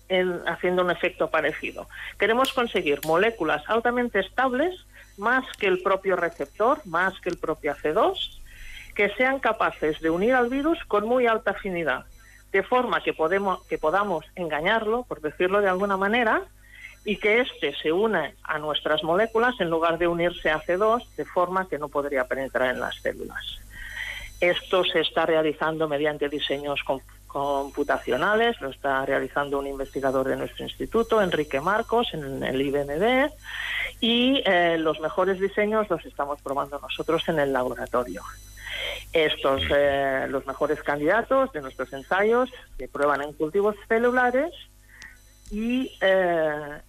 eh, 0.08 0.24
haciendo 0.46 0.82
un 0.82 0.90
efecto 0.90 1.30
parecido. 1.30 1.88
Queremos 2.18 2.52
conseguir 2.52 3.00
moléculas 3.04 3.62
altamente 3.68 4.20
estables, 4.20 4.86
más 5.18 5.44
que 5.58 5.66
el 5.66 5.82
propio 5.82 6.16
receptor, 6.16 6.80
más 6.86 7.18
que 7.20 7.28
el 7.28 7.38
propio 7.38 7.74
AC2, 7.74 8.40
que 8.94 9.10
sean 9.10 9.38
capaces 9.38 10.00
de 10.00 10.10
unir 10.10 10.34
al 10.34 10.48
virus 10.48 10.78
con 10.86 11.06
muy 11.06 11.26
alta 11.26 11.52
afinidad, 11.52 12.06
de 12.52 12.62
forma 12.62 13.02
que, 13.02 13.12
podemos, 13.12 13.64
que 13.66 13.78
podamos 13.78 14.24
engañarlo, 14.34 15.04
por 15.04 15.20
decirlo 15.20 15.60
de 15.60 15.68
alguna 15.68 15.96
manera, 15.96 16.42
y 17.04 17.16
que 17.16 17.40
éste 17.40 17.74
se 17.80 17.92
une 17.92 18.34
a 18.42 18.58
nuestras 18.58 19.02
moléculas 19.02 19.54
en 19.60 19.70
lugar 19.70 19.98
de 19.98 20.06
unirse 20.06 20.50
a 20.50 20.60
C2 20.60 21.06
de 21.16 21.24
forma 21.24 21.68
que 21.68 21.78
no 21.78 21.88
podría 21.88 22.26
penetrar 22.26 22.74
en 22.74 22.80
las 22.80 22.96
células. 23.00 23.60
Esto 24.40 24.84
se 24.84 25.00
está 25.00 25.26
realizando 25.26 25.86
mediante 25.88 26.28
diseños 26.28 26.80
computacionales, 27.26 28.60
lo 28.60 28.70
está 28.70 29.04
realizando 29.04 29.58
un 29.58 29.66
investigador 29.66 30.28
de 30.28 30.36
nuestro 30.36 30.64
instituto, 30.64 31.22
Enrique 31.22 31.60
Marcos, 31.60 32.08
en 32.14 32.42
el 32.42 32.60
IBMD, 32.60 33.30
y 34.00 34.42
eh, 34.46 34.78
los 34.78 34.98
mejores 35.00 35.38
diseños 35.38 35.88
los 35.90 36.04
estamos 36.06 36.40
probando 36.42 36.78
nosotros 36.80 37.28
en 37.28 37.38
el 37.38 37.52
laboratorio. 37.52 38.22
Estos, 39.12 39.62
eh, 39.70 40.26
los 40.28 40.46
mejores 40.46 40.82
candidatos 40.82 41.52
de 41.52 41.60
nuestros 41.60 41.92
ensayos, 41.92 42.50
se 42.78 42.88
prueban 42.88 43.22
en 43.22 43.32
cultivos 43.34 43.76
celulares 43.88 44.52
y 45.50 45.92
eh, 46.00 46.80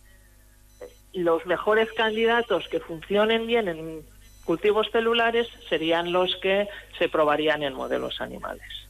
los 1.13 1.45
mejores 1.45 1.91
candidatos 1.93 2.67
que 2.69 2.79
funcionen 2.79 3.47
bien 3.47 3.67
en 3.67 4.01
cultivos 4.45 4.89
celulares 4.91 5.47
serían 5.69 6.11
los 6.11 6.35
que 6.37 6.67
se 6.97 7.09
probarían 7.09 7.63
en 7.63 7.73
modelos 7.73 8.21
animales. 8.21 8.81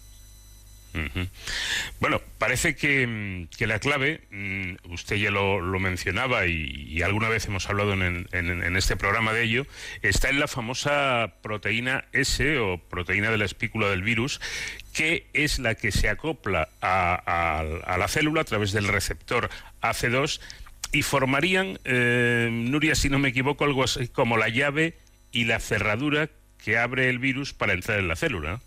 Bueno, 2.00 2.22
parece 2.38 2.76
que, 2.76 3.48
la 3.60 3.80
clave, 3.80 4.22
mm, 4.32 4.92
usted 4.92 5.16
ya 5.16 5.32
lo, 5.32 5.62
mencionaba 5.80 6.48
y, 6.48 7.02
alguna 7.02 7.30
vez 7.30 7.46
hemos 7.46 7.70
hablado 7.70 7.94
en, 7.94 8.76
este 8.76 8.98
programa 8.98 9.34
de 9.34 9.44
ello, 9.44 9.66
está 10.02 10.30
en 10.30 10.40
la 10.40 10.48
famosa 10.48 11.36
proteína 11.42 12.06
S 12.12 12.58
o 12.58 12.78
proteína 12.78 13.32
de 13.32 13.38
la 13.38 13.46
espícula 13.46 13.90
del 13.90 14.02
virus, 14.02 14.42
que 14.94 15.28
es 15.34 15.60
la 15.60 15.76
que 15.76 15.92
se 15.92 16.10
acopla 16.10 16.70
a, 16.82 17.60
a 17.86 17.98
la 17.98 18.08
célula 18.08 18.42
a 18.42 18.46
través 18.46 18.74
del 18.74 18.88
receptor 18.88 19.50
AC2 19.82 20.42
y 20.92 21.04
formarían, 21.04 21.80
eh, 21.86 22.50
Nuria, 22.52 22.96
si 22.96 23.10
no 23.10 23.20
me 23.20 23.30
equivoco, 23.30 23.64
algo 23.64 23.84
así 23.84 24.08
como 24.10 24.38
la 24.38 24.50
llave 24.50 24.96
y 25.32 25.46
la 25.46 25.60
cerradura 25.60 26.30
que 26.64 26.78
abre 26.78 27.10
el 27.10 27.20
virus 27.20 27.54
para 27.54 27.74
entrar 27.74 28.00
en 28.00 28.08
la 28.08 28.16
célula. 28.16 28.60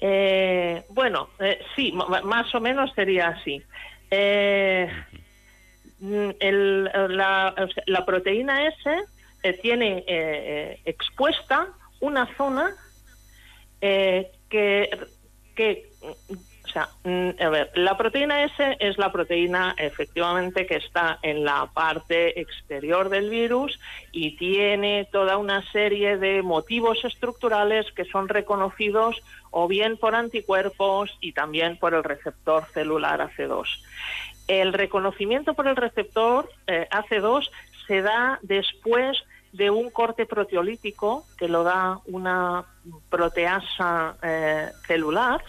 Eh, 0.00 0.82
bueno, 0.88 1.28
eh, 1.38 1.60
sí, 1.76 1.92
más 1.92 2.54
o 2.54 2.60
menos 2.60 2.92
sería 2.94 3.28
así. 3.28 3.62
Mm, 6.00 6.30
la, 7.10 8.04
proteína 8.06 8.66
S 8.68 9.60
tiene 9.60 10.02
expuesta 10.86 11.68
una 12.00 12.26
zona 12.36 12.74
que, 13.80 14.88
que 15.54 15.90
o 16.70 16.72
sea, 16.72 16.88
mm, 17.02 17.42
a 17.42 17.48
ver, 17.48 17.72
la 17.74 17.96
proteína 17.96 18.44
S 18.44 18.76
es 18.78 18.96
la 18.96 19.10
proteína 19.10 19.74
efectivamente 19.76 20.66
que 20.66 20.76
está 20.76 21.18
en 21.22 21.44
la 21.44 21.66
parte 21.66 22.40
exterior 22.40 23.08
del 23.08 23.28
virus 23.28 23.80
y 24.12 24.36
tiene 24.36 25.08
toda 25.10 25.36
una 25.36 25.68
serie 25.72 26.16
de 26.16 26.42
motivos 26.42 27.04
estructurales 27.04 27.90
que 27.92 28.04
son 28.04 28.28
reconocidos 28.28 29.20
o 29.50 29.66
bien 29.66 29.96
por 29.96 30.14
anticuerpos 30.14 31.10
y 31.20 31.32
también 31.32 31.76
por 31.76 31.92
el 31.92 32.04
receptor 32.04 32.64
celular 32.72 33.20
AC2. 33.20 33.66
El 34.46 34.72
reconocimiento 34.72 35.54
por 35.54 35.66
el 35.66 35.74
receptor 35.74 36.48
eh, 36.68 36.86
AC2 36.92 37.50
se 37.88 38.00
da 38.02 38.38
después 38.42 39.18
de 39.52 39.70
un 39.70 39.90
corte 39.90 40.24
proteolítico 40.24 41.24
que 41.36 41.48
lo 41.48 41.64
da 41.64 41.98
una 42.06 42.64
proteasa 43.08 44.16
eh, 44.22 44.70
celular 44.86 45.42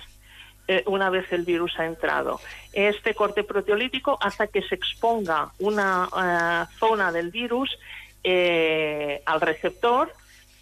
eh, 0.71 0.83
una 0.85 1.09
vez 1.09 1.25
el 1.33 1.43
virus 1.43 1.77
ha 1.77 1.85
entrado. 1.85 2.39
Este 2.71 3.13
corte 3.13 3.43
proteolítico 3.43 4.17
hasta 4.21 4.47
que 4.47 4.61
se 4.61 4.75
exponga 4.75 5.51
una 5.59 6.07
eh, 6.15 6.73
zona 6.79 7.11
del 7.11 7.29
virus 7.29 7.77
eh, 8.23 9.21
al 9.25 9.41
receptor 9.41 10.13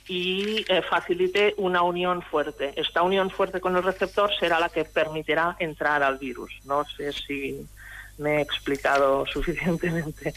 y 0.07 0.65
facilite 0.89 1.53
una 1.57 1.83
unión 1.83 2.23
fuerte. 2.23 2.73
Esta 2.75 3.03
unión 3.03 3.29
fuerte 3.29 3.61
con 3.61 3.75
el 3.77 3.83
receptor 3.83 4.31
será 4.39 4.59
la 4.59 4.69
que 4.69 4.83
permitirá 4.83 5.55
entrar 5.59 6.01
al 6.01 6.17
virus. 6.17 6.51
No 6.65 6.83
sé 6.85 7.11
si 7.13 7.67
me 8.17 8.37
he 8.37 8.41
explicado 8.41 9.27
suficientemente. 9.31 10.33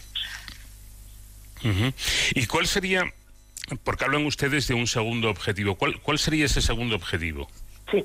¿Y 2.35 2.45
cuál 2.45 2.67
sería, 2.67 3.11
porque 3.83 4.05
hablan 4.05 4.27
ustedes 4.27 4.67
de 4.67 4.75
un 4.75 4.85
segundo 4.85 5.31
objetivo, 5.31 5.73
¿cuál, 5.73 5.99
cuál 6.01 6.19
sería 6.19 6.45
ese 6.45 6.61
segundo 6.61 6.95
objetivo? 6.95 7.49
Sí. 7.93 8.03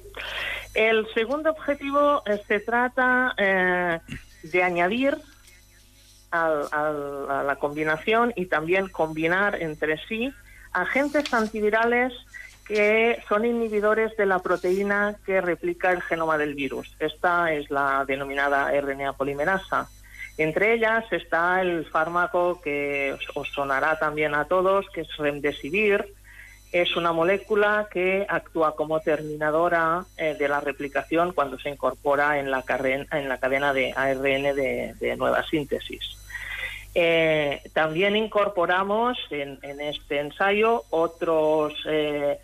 El 0.74 1.07
segundo 1.14 1.51
objetivo 1.51 2.22
eh, 2.27 2.42
se 2.46 2.61
trata 2.61 3.35
eh, 3.38 3.98
de 4.42 4.62
añadir 4.62 5.16
a 6.31 7.42
la 7.42 7.57
combinación 7.57 8.35
y 8.37 8.46
también 8.46 8.88
combinar 8.88 9.62
entre 9.62 9.96
sí 10.07 10.31
agentes 10.74 11.33
antivirales 11.33 12.12
que 12.66 13.22
son 13.27 13.46
inhibidores 13.46 14.14
de 14.18 14.27
la 14.27 14.40
proteína 14.40 15.16
que 15.24 15.40
replica 15.40 15.90
el 15.90 16.03
genoma 16.03 16.37
del 16.37 16.55
virus. 16.55 16.94
Esta 17.01 17.51
es 17.55 17.70
la 17.70 18.05
denominada 18.07 18.70
RNA 18.79 19.14
polimerasa. 19.14 19.88
Entre 20.37 20.74
ellas 20.74 21.11
está 21.11 21.62
el 21.62 21.87
fármaco 21.87 22.61
que 22.61 23.16
os 23.35 23.48
sonará 23.48 23.98
también 23.98 24.35
a 24.35 24.44
todos, 24.44 24.85
que 24.90 25.01
es 25.01 25.16
Remdesivir. 25.16 26.14
Es 26.70 26.96
una 26.96 27.12
molécula 27.12 27.88
que 27.90 28.26
actúa 28.28 28.76
como 28.76 29.00
terminadora 29.00 30.04
eh, 30.16 30.37
de 30.38 30.48
la 30.48 30.61
replicación 30.61 31.33
cuando 31.33 31.59
se 31.59 31.70
incorpora 31.70 32.38
en 32.38 32.50
la, 32.50 32.64
en 33.12 33.28
la 33.28 33.38
cadena 33.38 33.72
de 33.72 33.92
ARN 33.96 34.54
de, 34.54 35.16
nueva 35.16 35.42
síntesis. 35.44 36.16
Eh, 36.94 37.62
también 37.72 38.16
incorporamos 38.16 39.18
en, 39.31 39.59
este 39.81 40.20
ensayo 40.20 40.85
otros 40.90 41.74
eh, 41.87 42.38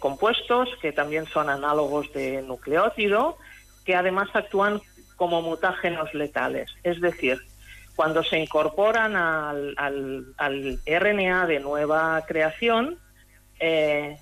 compuestos 0.00 0.68
que 0.80 0.92
también 0.92 1.26
son 1.26 1.50
análogos 1.50 2.12
de 2.12 2.40
nucleótido, 2.42 3.36
que 3.84 3.94
además 3.94 4.28
actúan 4.32 4.80
como 5.16 5.42
mutágenos 5.42 6.12
letales. 6.14 6.70
Es 6.82 7.00
decir, 7.00 7.38
cuando 7.96 8.22
se 8.24 8.38
incorporan 8.38 9.16
al, 9.16 9.74
al, 9.76 10.80
RNA 10.86 11.46
de 11.46 11.60
nueva 11.60 12.22
creación, 12.26 12.98
eh, 13.60 14.16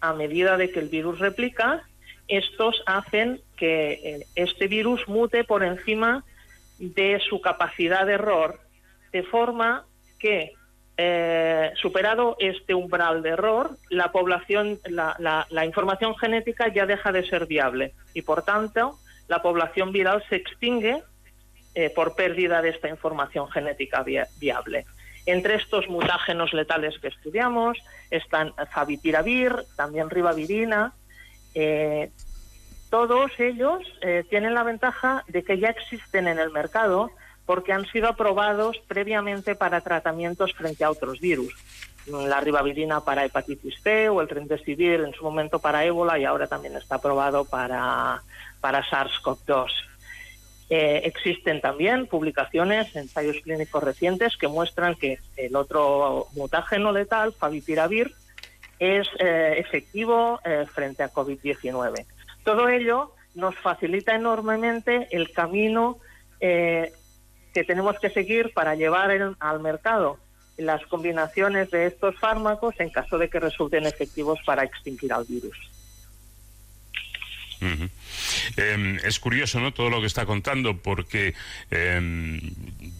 a 0.00 0.12
medida 0.12 0.56
de 0.56 0.70
que 0.70 0.80
el 0.80 0.88
virus 0.88 1.18
replica, 1.18 1.82
estos 2.28 2.82
hacen 2.86 3.40
que 3.56 3.92
eh, 3.92 4.26
este 4.34 4.68
virus 4.68 5.06
mute 5.08 5.44
por 5.44 5.62
encima 5.62 6.24
de 6.78 7.20
su 7.28 7.40
capacidad 7.40 8.06
de 8.06 8.14
error, 8.14 8.60
de 9.12 9.22
forma 9.22 9.84
que, 10.18 10.52
eh, 10.96 11.72
superado 11.76 12.36
este 12.38 12.74
umbral 12.74 13.22
de 13.22 13.30
error, 13.30 13.76
la 13.90 14.12
población, 14.12 14.78
la, 14.86 15.46
la 15.48 15.64
información 15.66 16.16
genética 16.16 16.72
ya 16.72 16.86
deja 16.86 17.12
de 17.12 17.26
ser 17.26 17.46
viable 17.46 17.92
y, 18.12 18.22
por 18.22 18.42
tanto, 18.42 18.98
la 19.28 19.42
población 19.42 19.92
viral 19.92 20.22
se 20.28 20.36
extingue 20.36 21.02
por 21.96 22.14
pérdida 22.14 22.62
de 22.62 22.68
esta 22.68 22.88
información 22.88 23.50
genética 23.50 24.04
viable. 24.04 24.86
Entre 25.26 25.54
estos 25.54 25.88
mutágenos 25.88 26.52
letales 26.52 26.98
que 26.98 27.08
estudiamos 27.08 27.78
están 28.10 28.52
favipiravir, 28.70 29.54
también 29.76 30.10
ribavirina. 30.10 30.92
Eh, 31.54 32.10
todos 32.90 33.30
ellos 33.38 33.82
eh, 34.02 34.24
tienen 34.28 34.54
la 34.54 34.62
ventaja 34.62 35.24
de 35.28 35.42
que 35.42 35.58
ya 35.58 35.68
existen 35.68 36.28
en 36.28 36.38
el 36.38 36.50
mercado 36.50 37.10
porque 37.46 37.72
han 37.72 37.86
sido 37.86 38.08
aprobados 38.08 38.78
previamente 38.86 39.54
para 39.54 39.80
tratamientos 39.80 40.52
frente 40.54 40.84
a 40.84 40.90
otros 40.90 41.20
virus. 41.20 41.54
La 42.06 42.40
ribavirina 42.40 43.00
para 43.00 43.24
hepatitis 43.24 43.80
C 43.82 44.08
o 44.10 44.20
el 44.20 44.28
remdesivir 44.28 45.00
en 45.00 45.14
su 45.14 45.24
momento 45.24 45.58
para 45.58 45.84
ébola 45.84 46.18
y 46.18 46.24
ahora 46.24 46.46
también 46.46 46.76
está 46.76 46.96
aprobado 46.96 47.44
para 47.46 48.22
para 48.60 48.82
SARS-CoV-2. 48.82 49.70
Eh, 50.70 51.02
existen 51.04 51.60
también 51.60 52.06
publicaciones, 52.06 52.96
ensayos 52.96 53.36
clínicos 53.42 53.82
recientes 53.82 54.36
que 54.36 54.48
muestran 54.48 54.94
que 54.94 55.18
el 55.36 55.56
otro 55.56 56.26
mutágeno 56.32 56.90
letal, 56.90 57.32
favipiravir, 57.34 58.12
es 58.78 59.06
eh, 59.18 59.56
efectivo 59.58 60.40
eh, 60.44 60.64
frente 60.72 61.02
a 61.02 61.12
COVID-19. 61.12 62.06
Todo 62.44 62.68
ello 62.68 63.12
nos 63.34 63.56
facilita 63.56 64.14
enormemente 64.14 65.08
el 65.10 65.32
camino 65.32 65.98
que 66.40 67.64
tenemos 67.66 67.98
que 67.98 68.10
seguir 68.10 68.52
para 68.52 68.74
llevar 68.74 69.10
al 69.38 69.60
mercado 69.60 70.18
las 70.58 70.84
combinaciones 70.86 71.70
de 71.70 71.86
estos 71.86 72.18
fármacos 72.18 72.74
en 72.80 72.90
caso 72.90 73.16
de 73.16 73.30
que 73.30 73.40
resulten 73.40 73.86
efectivos 73.86 74.38
para 74.44 74.62
extinguir 74.62 75.14
al 75.14 75.24
virus. 75.24 75.56
Em, 78.56 78.98
es 79.04 79.18
curioso, 79.18 79.60
¿no? 79.60 79.72
Todo 79.72 79.90
lo 79.90 80.00
que 80.00 80.06
está 80.06 80.26
contando, 80.26 80.82
porque 80.82 81.34
em, 81.70 82.40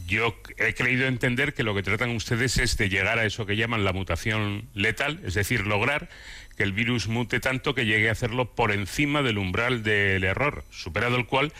yo 0.06 0.36
he 0.58 0.74
creído 0.74 1.06
entender 1.06 1.54
que 1.54 1.62
lo 1.62 1.74
que 1.74 1.82
tratan 1.82 2.10
ustedes 2.10 2.58
es 2.58 2.76
de 2.76 2.88
llegar 2.88 3.18
a 3.18 3.24
eso 3.24 3.46
que 3.46 3.56
llaman 3.56 3.84
la 3.84 3.92
mutación 3.92 4.68
letal, 4.74 5.20
es 5.24 5.34
decir, 5.34 5.66
lograr 5.66 6.08
que 6.56 6.62
el 6.62 6.72
virus 6.72 7.08
mute 7.08 7.40
tanto 7.40 7.74
que 7.74 7.86
llegue 7.86 8.08
a 8.08 8.12
hacerlo 8.12 8.54
por 8.54 8.70
encima 8.72 9.22
del 9.22 9.38
umbral 9.38 9.82
del 9.82 10.24
error, 10.24 10.64
superado 10.70 11.16
el 11.16 11.26
cual 11.26 11.52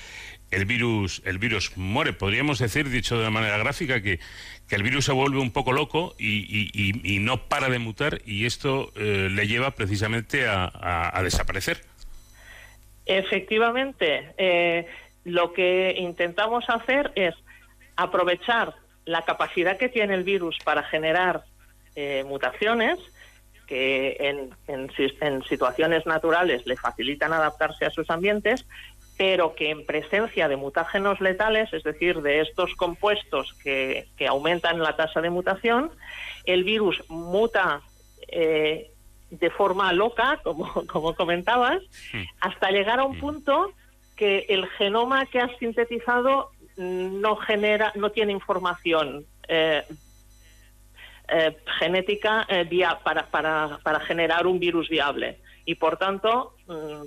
el 0.50 0.66
virus, 0.66 1.20
el 1.24 1.38
virus 1.38 1.76
muere. 1.76 2.12
Podríamos 2.12 2.60
decir, 2.60 2.88
dicho 2.88 3.16
de 3.16 3.22
una 3.22 3.30
manera 3.30 3.58
gráfica, 3.58 4.02
que, 4.02 4.20
que 4.68 4.76
el 4.76 4.84
virus 4.84 5.06
se 5.06 5.12
vuelve 5.12 5.38
un 5.38 5.50
poco 5.50 5.72
loco 5.72 6.14
y, 6.18 7.18
no 7.20 7.48
para 7.48 7.68
de 7.68 7.78
mutar 7.78 8.22
y 8.24 8.46
esto 8.46 8.92
eh, 8.94 9.28
le 9.30 9.48
lleva 9.48 9.72
precisamente 9.72 10.46
a 10.46 11.20
desaparecer. 11.24 11.82
Efectivamente, 13.06 14.32
eh, 14.38 14.86
lo 15.24 15.52
que 15.52 15.94
intentamos 15.98 16.64
hacer 16.68 17.12
es 17.14 17.34
aprovechar 17.96 18.74
la 19.04 19.22
capacidad 19.22 19.76
que 19.76 19.88
tiene 19.88 20.14
el 20.14 20.24
virus 20.24 20.58
para 20.64 20.82
generar 20.84 21.44
eh, 21.94 22.24
mutaciones 22.26 22.98
que 23.66 24.16
en, 24.20 24.50
en, 24.68 25.42
situaciones 25.44 26.04
naturales 26.06 26.66
le 26.66 26.76
facilitan 26.76 27.32
adaptarse 27.32 27.86
a 27.86 27.90
sus 27.90 28.10
ambientes, 28.10 28.66
pero 29.16 29.54
que 29.54 29.70
en 29.70 29.86
presencia 29.86 30.48
de 30.48 30.56
mutágenos 30.56 31.20
letales, 31.20 31.72
es 31.72 31.82
decir, 31.82 32.20
de 32.20 32.40
estos 32.40 32.74
compuestos 32.74 33.54
que, 33.62 34.08
que 34.16 34.26
aumentan 34.26 34.80
la 34.80 34.96
tasa 34.96 35.20
de 35.20 35.30
mutación, 35.30 35.90
el 36.44 36.64
virus 36.64 37.02
muta 37.08 37.80
eh, 38.28 38.90
de 39.30 39.50
forma 39.50 39.92
loca, 39.92 40.40
como, 40.42 40.87
como 40.87 41.14
comentabas, 41.14 41.82
hmm. 42.12 42.22
hasta 42.40 42.70
llegar 42.70 43.00
a 43.00 43.04
un 43.04 43.16
hmm. 43.16 43.20
punto 43.20 43.72
que 44.16 44.46
el 44.48 44.66
genoma 44.78 45.26
que 45.26 45.40
has 45.40 45.56
sintetizado 45.58 46.50
no 46.76 47.37
genera, 47.37 47.92
no 47.94 48.10
tiene 48.10 48.32
información 48.32 49.26
eh, 49.48 49.84
eh, 51.28 51.56
genética 51.78 52.46
eh, 52.48 52.68
para, 53.02 53.26
para, 53.26 53.78
para, 53.82 54.00
generar 54.00 54.46
un 54.46 54.58
virus 54.58 54.88
viable 54.88 55.38
y 55.64 55.76
por 55.76 55.96
tanto 55.96 56.54
mm, 56.66 57.02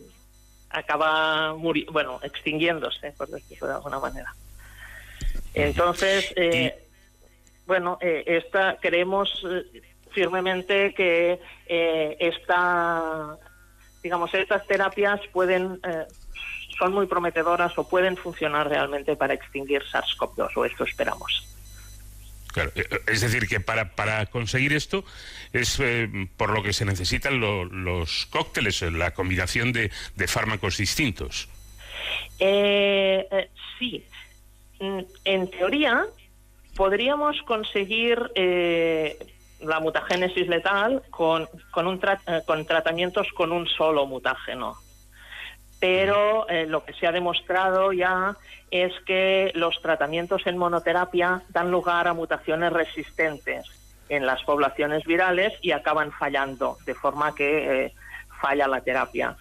acaba 0.69 1.53
bueno 1.53 2.19
extinguiéndose 2.23 3.12
por 3.12 3.27
decirlo 3.27 3.67
de 3.67 3.73
alguna 3.73 3.99
manera. 3.99 4.34
Entonces, 5.53 6.34
bueno, 7.65 7.97
esta 8.01 8.77
creemos 8.80 9.43
firmemente 10.17 10.95
que 10.95 11.39
eh, 11.67 12.17
esta, 12.19 13.38
digamos, 14.01 14.34
estas 14.34 14.65
terapias 14.65 15.19
pueden 15.32 15.80
eh, 15.88 16.06
son 16.80 16.91
muy 16.91 17.06
prometedoras 17.06 17.77
o 17.77 17.88
pueden 17.88 18.17
funcionar 18.17 18.67
realmente 18.67 19.15
para 19.15 19.36
extinguir 19.36 19.84
SARS-CoV-2, 19.84 20.49
o 20.56 20.65
esto 20.65 20.86
esperamos. 20.86 21.45
Claro, 22.51 22.71
eh, 22.73 22.88
es 23.06 23.21
decir, 23.21 23.47
que 23.47 23.60
para, 23.60 23.95
para 23.95 24.25
conseguir 24.25 24.73
esto 24.73 25.06
es 25.53 25.80
por 26.36 26.49
lo 26.49 26.63
que 26.63 26.73
se 26.73 26.86
necesitan 26.86 27.39
los 27.39 28.25
cócteles, 28.32 28.82
la 28.82 29.12
combinación 29.12 29.71
de, 29.71 29.91
de 30.15 30.27
fármacos 30.27 30.77
distintos. 30.77 31.47
sí, 32.39 34.03
mm, 34.80 34.99
en 35.25 35.51
teoría 35.51 36.08
podríamos 36.75 37.39
conseguir 37.43 38.17
la 39.60 39.80
mutagénesis 39.80 40.48
letal 40.48 41.02
con, 41.10 41.48
con, 41.72 41.88
un 41.88 42.00
eh, 42.28 42.41
con 42.46 42.65
tratamientos 42.65 43.28
con 43.34 43.52
un 43.52 43.67
solo 43.67 44.06
mutágeno. 44.06 44.76
Pero 45.80 46.48
eh, 46.50 46.65
lo 46.65 46.84
que 46.84 46.93
se 46.93 47.08
ha 47.08 47.12
demostrado 47.12 47.93
ya 47.93 48.36
es 48.72 48.91
que 49.06 49.52
los 49.56 49.80
tratamientos 49.82 50.46
en 50.46 50.58
monoterapia 50.58 51.43
dan 51.50 51.72
lugar 51.72 52.08
a 52.08 52.13
mutaciones 52.13 52.74
resistentes 52.74 53.65
en 54.10 54.26
las 54.26 54.43
poblaciones 54.43 55.04
virales 55.06 55.54
y 55.62 55.72
acaban 55.72 56.12
fallando, 56.12 56.78
de 56.86 56.96
forma 56.96 57.36
que 57.36 57.86
eh, 57.86 57.93
falla 58.41 58.67
la 58.67 58.82
terapia. 58.82 59.36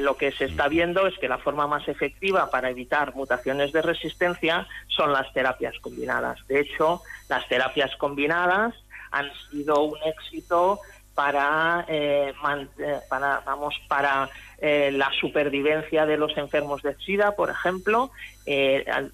lo 0.00 0.16
que 0.16 0.32
se 0.32 0.46
está 0.46 0.68
viendo 0.68 1.06
es 1.06 1.18
que 1.18 1.28
la 1.28 1.36
forma 1.36 1.66
más 1.66 1.86
efectiva 1.86 2.50
para 2.50 2.70
evitar 2.70 3.14
mutaciones 3.14 3.72
de 3.72 3.82
resistencia 3.82 4.66
son 4.88 5.12
las 5.12 5.30
terapias 5.34 5.78
combinadas. 5.80 6.38
De 6.48 6.60
hecho, 6.60 7.02
las 7.28 7.46
terapias 7.46 7.94
combinadas 7.96 8.74
han 9.16 9.30
sido 9.50 9.82
un 9.82 9.98
éxito 10.04 10.80
para, 11.16 11.84
eh, 11.88 12.32
eh, 12.78 13.00
vamos 13.44 13.74
para 13.88 14.28
eh, 14.58 14.90
la 14.92 15.10
supervivencia 15.18 16.04
de 16.06 16.18
los 16.18 16.36
enfermos 16.36 16.82
de 16.82 16.94
SIDA, 16.96 17.34
por 17.34 17.50
ejemplo, 17.50 18.10
en 18.44 19.12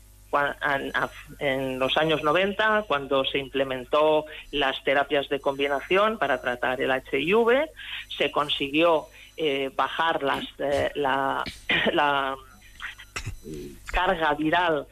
los 1.79 1.97
años 1.97 2.25
90, 2.25 2.85
cuando 2.89 3.25
se 3.25 3.39
implementó 3.39 4.27
las 4.51 4.83
terapias 4.83 5.29
de 5.29 5.41
combinación 5.41 6.19
para 6.19 6.41
tratar 6.41 6.81
el 6.81 6.91
HIV, 6.91 7.69
se 8.19 8.33
consiguió 8.33 9.07
bajar 9.77 10.23
las, 10.23 10.45
la, 10.95 11.45
la, 11.93 12.35
carga 13.93 14.35
viral 14.35 14.87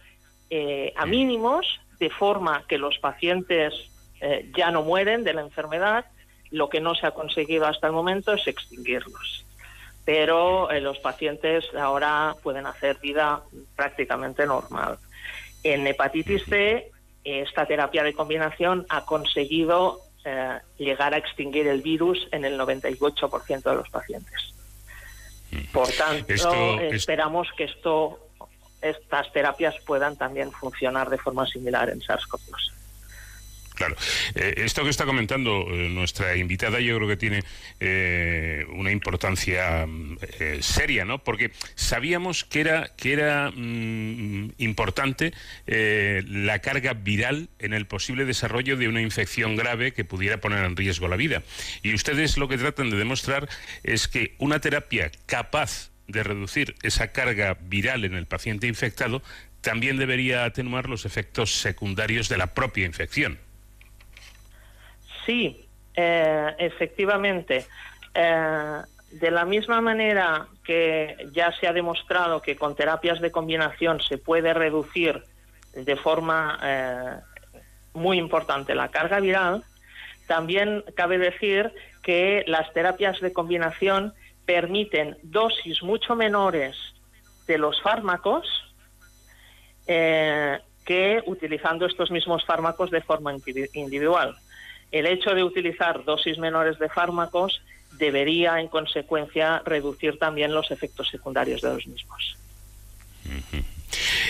a 0.96 1.07
mínimos, 1.07 1.66
de 1.99 2.11
forma 2.11 2.64
que 2.68 2.79
los 2.79 2.99
pacientes 2.99 3.89
eh, 4.20 4.50
ya 4.56 4.70
no 4.70 4.83
mueren 4.83 5.24
de 5.24 5.35
la 5.35 5.40
enfermedad, 5.40 6.04
lo 6.50 6.68
que 6.68 6.80
no 6.80 6.94
se 6.94 7.06
ha 7.06 7.12
conseguido 7.12 7.66
hasta 7.66 7.87
el 7.87 7.92
momento 7.92 8.33
es 8.33 8.46
extinguirlos. 8.46 9.44
Pero 10.04 10.70
eh, 10.70 10.80
los 10.80 10.98
pacientes 10.98 11.64
ahora 11.78 12.35
pueden 12.42 12.66
hacer 12.66 12.98
vida 12.98 13.42
prácticamente 13.76 14.46
normal. 14.46 14.98
En 15.62 15.87
hepatitis 15.87 16.44
C, 16.44 16.90
esta 17.24 17.66
terapia 17.66 18.02
de 18.02 18.14
combinación 18.14 18.87
ha 18.88 19.04
conseguido 19.04 20.00
eh, 20.24 20.59
llegar 20.78 21.14
a 21.14 21.18
extinguir 21.18 21.66
el 21.66 21.83
virus 21.83 22.28
en 22.33 22.44
el 22.44 22.59
98% 22.59 23.62
de 23.62 23.74
los 23.74 23.88
pacientes. 23.88 24.54
Por 25.72 25.88
tanto, 25.92 26.33
esperamos 26.80 27.48
que 27.56 27.64
esto, 27.64 28.18
estas 28.80 29.33
terapias 29.33 29.74
puedan 29.85 30.16
también 30.16 30.52
funcionar 30.52 31.11
de 31.11 31.18
forma 31.18 31.46
similar 31.46 31.90
en 31.90 32.00
SARS-CoV-2. 32.00 32.80
Claro. 33.81 33.97
Eh, 34.35 34.57
esto 34.59 34.85
que 34.85 34.90
está 34.90 35.07
comentando 35.07 35.64
eh, 35.71 35.88
nuestra 35.88 36.37
invitada 36.37 36.81
yo 36.81 36.97
creo 36.97 37.09
que 37.09 37.16
tiene 37.16 37.43
eh, 37.81 38.66
una 38.75 38.93
importancia 38.93 39.88
seria, 40.61 41.07
¿no? 41.07 41.25
Porque 41.25 41.51
sabíamos 41.77 42.45
que 42.45 42.61
era, 42.61 42.90
que 42.95 43.14
era 43.14 43.51
mm, 43.51 44.53
importante 44.59 45.33
la 45.66 46.59
carga 46.59 46.93
viral 46.93 47.49
en 47.59 47.73
el 47.73 47.87
posible 47.87 48.27
desarrollo 48.27 48.77
de 48.77 48.87
una 48.87 49.01
infección 49.01 49.57
grave 49.57 49.95
que 49.95 50.05
pudiera 50.05 50.43
poner 50.43 50.62
en 50.66 50.77
riesgo 50.77 51.09
la 51.09 51.16
vida. 51.16 51.43
Y 51.83 51.95
ustedes 51.95 52.37
lo 52.37 52.49
que 52.49 52.59
tratan 52.59 52.90
de 52.90 52.99
demostrar 52.99 53.49
es 53.83 54.09
que 54.09 54.35
una 54.37 54.61
terapia 54.61 55.11
capaz 55.25 55.90
de 56.07 56.23
reducir 56.23 56.75
esa 56.83 57.12
carga 57.12 57.57
viral 57.62 58.05
en 58.05 58.14
el 58.14 58.27
paciente 58.27 58.66
infectado 58.66 59.23
también 59.62 59.97
debería 59.97 60.45
atenuar 60.45 60.87
los 60.90 61.07
efectos 61.07 61.55
secundarios 61.55 62.29
de 62.29 62.37
la 62.37 62.49
propia 62.49 62.85
infección. 62.85 63.38
Sí, 65.31 65.64
eh, 65.95 66.57
efectivamente. 66.59 67.64
Eh, 68.12 68.83
de 69.12 69.31
la 69.31 69.45
misma 69.45 69.81
manera 69.81 70.49
que 70.64 71.29
ya 71.33 71.53
se 71.53 71.69
ha 71.69 71.73
demostrado 71.73 72.43
que 72.43 72.57
con 72.57 72.75
terapias 72.75 73.21
de 73.21 73.31
combinación 73.31 74.01
se 74.01 74.19
puede 74.19 74.53
reducir 74.53 75.23
de 75.73 75.95
forma 75.95 76.59
eh, 76.61 77.21
muy 77.95 78.19
importante 78.19 78.75
la 78.75 78.88
carga 78.88 79.21
viral, 79.21 79.62
también 80.27 80.83
cabe 80.97 81.19
decir 81.19 81.73
que 82.03 82.43
las 82.49 82.73
terapias 82.73 83.21
de 83.21 83.33
combinación 83.33 84.12
permiten 84.47 85.16
dosis 85.23 85.81
mucho 85.85 86.16
menores 86.16 86.77
de 87.47 87.57
los 87.57 87.81
fármacos 87.83 88.49
que 89.87 91.23
utilizando 91.27 91.87
estos 91.87 92.11
mismos 92.11 92.45
fármacos 92.45 92.90
de 92.90 93.01
forma 93.01 93.33
individual 93.75 94.37
el 94.92 95.07
hecho 95.07 95.35
de 95.35 95.44
utilizar 95.44 96.05
dosis 96.05 96.38
menores 96.38 96.79
de 96.79 96.88
fármacos 96.88 97.62
debería, 97.92 98.61
en 98.61 98.68
consecuencia, 98.68 99.62
reducir 99.64 100.18
también 100.18 100.53
los 100.53 100.70
efectos 100.70 101.09
secundarios 101.09 101.61
de 101.61 101.74
los 101.74 101.87
mismos. 101.87 102.37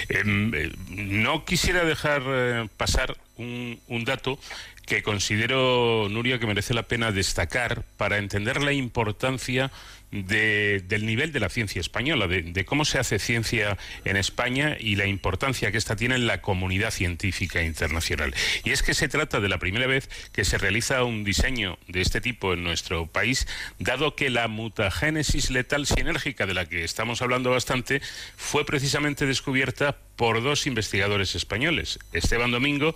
Em, 0.09 0.55
eh, 0.55 0.73
no 0.89 1.45
quisiera 1.45 1.85
dejar 1.85 2.23
eh, 2.27 2.69
pasar 2.77 3.17
un, 3.37 3.81
un, 3.89 4.05
dato 4.05 4.39
que 4.87 5.03
considero, 5.03 6.09
Nuria, 6.11 6.39
que 6.39 6.47
merece 6.47 6.75
la 6.75 6.83
pena 6.83 7.13
destacar 7.13 7.85
para 7.97 8.19
entender 8.19 8.63
la 8.63 8.73
importancia 8.73 9.71
del 10.11 11.07
nivel 11.07 11.33
de 11.33 11.41
la 11.41 11.49
ciencia 11.49 11.81
española, 11.81 12.27
de, 12.27 12.65
cómo 12.65 12.85
se 12.85 12.99
hace 12.99 13.19
ciencia 13.19 13.79
en 14.05 14.17
España 14.17 14.77
y 14.79 14.97
la 14.97 15.07
importancia 15.07 15.71
que 15.71 15.79
esta 15.79 15.97
tiene 15.97 16.17
en 16.17 16.27
la 16.27 16.41
comunidad 16.41 16.91
científica 16.91 17.63
internacional. 17.63 18.35
Y 18.65 18.71
es 18.71 18.83
que 18.83 18.95
se 18.95 19.09
trata 19.09 19.41
de 19.41 19.49
la 19.49 19.59
primera 19.59 19.87
vez 19.87 20.09
que 20.33 20.45
se 20.45 20.59
realiza 20.59 21.05
un 21.05 21.25
diseño 21.25 21.79
de 21.87 22.01
este 22.01 22.21
tipo 22.21 22.53
en 22.53 22.65
nuestro 22.65 23.07
país, 23.07 23.47
dado 23.79 24.17
que 24.17 24.31
la 24.31 24.49
mutagénesis 24.49 25.51
letal 25.51 25.87
sinérgica 25.87 26.47
de 26.47 26.55
la 26.55 26.67
que 26.67 26.85
estamos 26.85 27.23
hablando 27.23 27.51
bastante 27.51 28.03
fue 28.37 28.67
precisamente 28.67 29.27
descubierta 29.27 29.97
por 30.17 30.43
dos 30.43 30.67
investigadores 30.67 31.35
españoles, 31.35 31.99
Esteban 32.13 32.51
Domingo, 32.51 32.95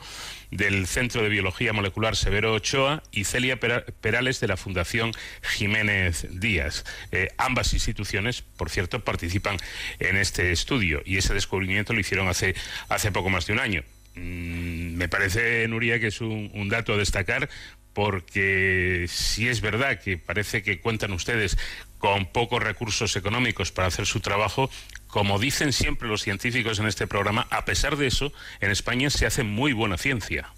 del 0.54 0.86
Centro 0.86 1.22
de 1.22 1.28
Biología 1.28 1.72
Molecular 1.72 2.14
Severo 2.14 2.54
Ochoa, 2.54 3.02
y 3.10 3.24
Celia 3.24 3.58
Perales, 3.58 4.40
de 4.40 4.48
la 4.48 4.56
Fundación 4.56 5.12
Jiménez 5.42 6.26
Díaz. 6.30 6.84
Eh, 7.10 7.28
ambas 7.38 7.72
instituciones, 7.72 8.42
por 8.42 8.70
cierto, 8.70 9.04
participan 9.04 9.56
en 9.98 10.16
este 10.16 10.52
estudio 10.52 11.02
y 11.04 11.16
ese 11.16 11.34
descubrimiento 11.34 11.92
lo 11.92 12.00
hicieron 12.00 12.28
hace, 12.28 12.54
hace 12.88 13.10
poco 13.10 13.30
más 13.30 13.46
de 13.46 13.52
un 13.52 13.58
año. 13.58 13.82
Mm, 14.14 14.94
me 14.94 15.08
parece, 15.08 15.66
Nuria, 15.66 15.98
que 15.98 16.06
es 16.06 16.20
un 16.20 16.68
dato 16.68 16.94
a 16.94 16.96
destacar 16.96 17.48
porque 17.94 19.06
si 19.08 19.48
es 19.48 19.60
verdad 19.60 20.00
que 20.00 20.18
parece 20.18 20.62
que 20.62 20.80
cuentan 20.80 21.12
ustedes 21.12 21.56
con 22.04 22.26
pocos 22.26 22.62
recursos 22.62 23.16
económicos 23.16 23.72
para 23.72 23.88
hacer 23.88 24.04
su 24.04 24.20
trabajo, 24.20 24.68
como 25.06 25.38
dicen 25.38 25.72
siempre 25.72 26.06
los 26.06 26.20
científicos 26.20 26.78
en 26.78 26.86
este 26.86 27.06
programa, 27.06 27.46
a 27.48 27.64
pesar 27.64 27.96
de 27.96 28.08
eso, 28.08 28.30
en 28.60 28.70
España 28.70 29.08
se 29.08 29.24
hace 29.24 29.42
muy 29.42 29.72
buena 29.72 29.96
ciencia. 29.96 30.50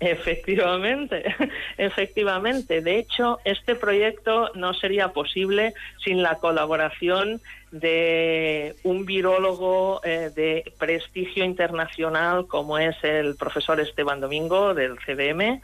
Efectivamente, 0.00 1.22
efectivamente. 1.78 2.80
De 2.80 2.98
hecho, 2.98 3.38
este 3.44 3.76
proyecto 3.76 4.50
no 4.56 4.74
sería 4.74 5.12
posible 5.12 5.74
sin 6.04 6.24
la 6.24 6.34
colaboración 6.38 7.40
de 7.70 8.74
un 8.82 9.06
virólogo 9.06 10.00
eh, 10.02 10.30
de 10.34 10.72
prestigio 10.78 11.44
internacional 11.44 12.48
como 12.48 12.78
es 12.78 12.96
el 13.04 13.36
profesor 13.36 13.78
Esteban 13.78 14.20
Domingo 14.20 14.74
del 14.74 14.96
CDM 14.98 15.60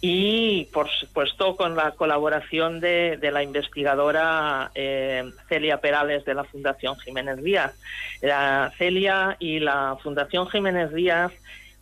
y, 0.00 0.66
por 0.66 0.88
supuesto, 0.88 1.56
con 1.56 1.74
la 1.74 1.90
colaboración 1.92 2.78
de, 2.78 3.18
la 3.32 3.42
investigadora 3.42 4.70
eh, 4.74 5.24
Celia 5.48 5.80
Perales 5.80 6.24
de 6.24 6.34
la 6.34 6.44
Fundación 6.44 6.96
Jiménez 6.96 7.42
Díaz. 7.42 7.74
La 8.20 8.72
Celia 8.78 9.36
y 9.40 9.58
la 9.58 9.96
Fundación 10.00 10.48
Jiménez 10.48 10.92
Díaz 10.92 11.32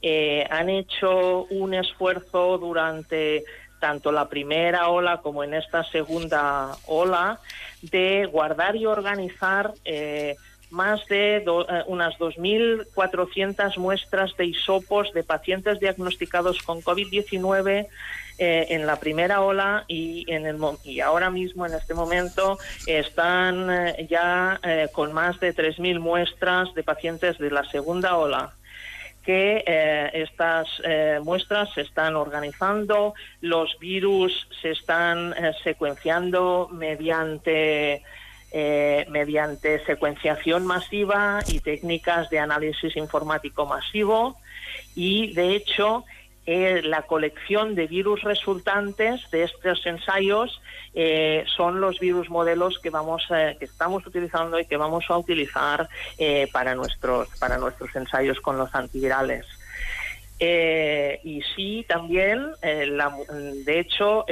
eh, 0.01 0.47
han 0.51 0.71
hecho 0.71 1.45
un 1.45 1.75
esfuerzo 1.75 2.59
durante 2.59 3.45
tanto 3.81 4.11
la 4.11 4.29
primera 4.29 4.89
ola 4.89 5.19
como 5.19 5.45
en 5.45 5.53
esta 5.53 5.85
segunda 5.85 6.75
ola 6.87 7.39
de 7.83 8.27
guardar 8.27 8.77
y 8.77 8.87
organizar 8.87 9.73
eh, 9.85 10.37
más 10.71 11.07
de 11.07 11.39
eh, 11.39 11.45
unas 11.87 12.15
2.400 12.19 13.77
muestras 13.79 14.37
de 14.37 14.47
hisopos 14.47 15.13
de 15.13 15.23
pacientes 15.23 15.81
diagnosticados 15.81 16.63
con 16.63 16.83
COVID-19 16.83 17.87
en 18.39 18.87
la 18.87 18.97
primera 18.97 19.41
ola 19.41 19.87
y, 19.89 20.31
en 20.31 20.45
el, 20.45 20.59
y 20.85 21.01
ahora 21.01 21.31
mismo, 21.31 21.65
en 21.65 21.73
este 21.73 21.95
momento, 21.95 22.59
están 22.87 23.97
ya 24.11 24.61
con 24.93 25.15
más 25.15 25.41
de 25.41 25.55
3.000 25.55 25.99
muestras 26.01 26.75
de 26.75 26.83
pacientes 26.83 27.39
de 27.39 27.51
la 27.51 27.65
segunda 27.65 28.15
ola 28.19 28.53
que 29.27 29.65
eh, 29.67 30.11
estas 30.15 30.69
eh, 30.85 31.19
muestras 31.23 31.69
se 31.75 31.81
están 31.81 32.15
organizando, 32.15 33.13
los 33.41 33.77
virus 33.81 34.49
se 34.63 34.71
están 34.71 35.35
eh, 35.37 35.53
secuenciando 35.65 36.69
mediante, 36.73 38.05
mediante 38.53 39.85
secuenciación 39.85 40.67
masiva 40.67 41.41
y 41.47 41.61
técnicas 41.61 42.31
de 42.31 42.39
análisis 42.39 42.97
informático 42.97 43.67
masivo 43.67 44.39
y, 44.95 45.35
de 45.35 45.55
hecho, 45.55 46.05
la 46.47 47.03
colección 47.03 47.75
de 47.75 47.87
virus 47.87 48.23
resultantes 48.23 49.29
de 49.31 49.43
estos 49.43 49.85
ensayos 49.85 50.61
eh, 50.95 51.45
son 51.57 51.81
los 51.81 51.99
virus 51.99 52.31
modelos 52.31 52.79
que 52.79 52.91
vamos 52.91 53.27
que 53.29 53.65
estamos 53.65 54.07
utilizando 54.07 54.59
y 54.59 54.65
que 54.65 54.77
vamos 54.77 55.05
a 55.09 55.19
utilizar 55.19 55.89
eh, 56.19 56.49
para 56.53 56.75
nuestros 56.75 57.29
para 57.39 57.59
nuestros 57.59 57.95
ensayos 57.97 58.41
con 58.41 58.57
los 58.57 58.75
antivirales. 58.75 59.45
Eh, 60.39 61.21
y 61.25 61.41
sí, 61.55 61.87
también, 61.89 62.53
de 62.61 63.81
hecho, 63.81 64.27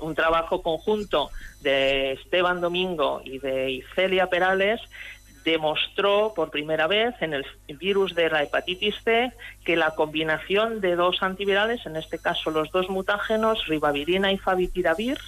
un 0.00 0.14
trabajo 0.14 0.62
conjunto 0.62 1.30
de 1.60 2.12
Esteban 2.12 2.60
Domingo 2.60 3.20
y 3.24 3.38
de 3.38 3.70
Icelia 3.70 4.30
Perales 4.30 4.80
demostró 5.44 6.32
por 6.34 6.50
primera 6.50 6.86
vez 6.86 7.14
en 7.20 7.34
el 7.34 7.44
virus 7.68 8.14
de 8.14 8.30
la 8.30 8.42
hepatitis 8.42 8.94
C 9.04 9.30
que 9.64 9.76
la 9.76 9.94
combinación 9.94 10.80
de 10.80 10.96
dos 10.96 11.22
antivirales, 11.22 11.84
en 11.86 11.96
este 11.96 12.18
caso 12.18 12.50
los 12.50 12.70
dos 12.72 12.88
mutágenos, 12.88 13.66
ribavirina 13.66 14.32
y 14.32 14.38
favipiravir, 14.38 15.18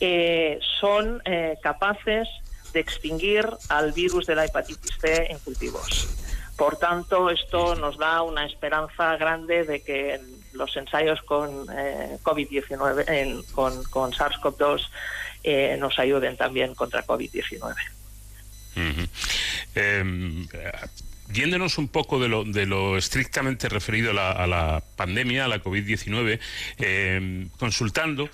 eh, 0.00 0.58
son 0.80 1.22
eh, 1.24 1.56
capaces 1.62 2.28
de 2.72 2.80
extinguir 2.80 3.46
al 3.68 3.92
virus 3.92 4.26
de 4.26 4.34
la 4.34 4.44
hepatitis 4.44 4.98
C 5.00 5.28
en 5.30 5.38
cultivos. 5.38 6.27
Por 6.58 6.76
tanto, 6.76 7.30
esto 7.30 7.76
nos 7.76 7.96
da 7.96 8.22
una 8.22 8.44
esperanza 8.44 9.16
grande 9.16 9.64
de 9.64 9.80
que 9.80 10.20
los 10.52 10.76
ensayos 10.76 11.22
con 11.22 11.66
eh, 11.72 12.18
COVID-19, 12.22 13.44
con, 13.52 13.84
con 13.84 14.12
SARS-CoV-2, 14.12 15.78
nos 15.78 15.98
ayuden 15.98 16.36
también 16.36 16.74
contra 16.74 17.06
COVID-19. 17.06 17.74
Em, 19.74 20.46
yéndonos 21.32 21.78
un 21.78 21.88
poco 21.88 22.18
de 22.18 22.28
lo, 22.28 22.44
de 22.44 22.66
lo 22.66 22.96
estrictamente 22.96 23.68
referido 23.68 24.10
a 24.10 24.46
la, 24.46 24.82
pandemia, 24.96 25.44
a 25.44 25.48
la 25.48 25.62
COVID-19, 25.62 26.38
eh, 26.78 27.46
consultando 27.58 28.28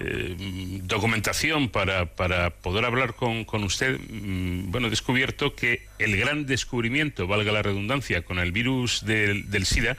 eh, 0.00 0.36
documentación 0.82 1.68
para, 1.68 2.06
para, 2.06 2.50
poder 2.50 2.84
hablar 2.84 3.14
con, 3.14 3.44
con 3.44 3.64
usted, 3.64 3.98
mm, 3.98 4.70
bueno, 4.70 4.86
he 4.86 4.90
descubierto 4.90 5.54
que 5.54 5.86
el 5.98 6.16
gran 6.16 6.46
descubrimiento, 6.46 7.26
valga 7.26 7.52
la 7.52 7.62
redundancia, 7.62 8.22
con 8.22 8.38
el 8.38 8.52
virus 8.52 9.04
del, 9.04 9.50
del 9.50 9.66
SIDA, 9.66 9.96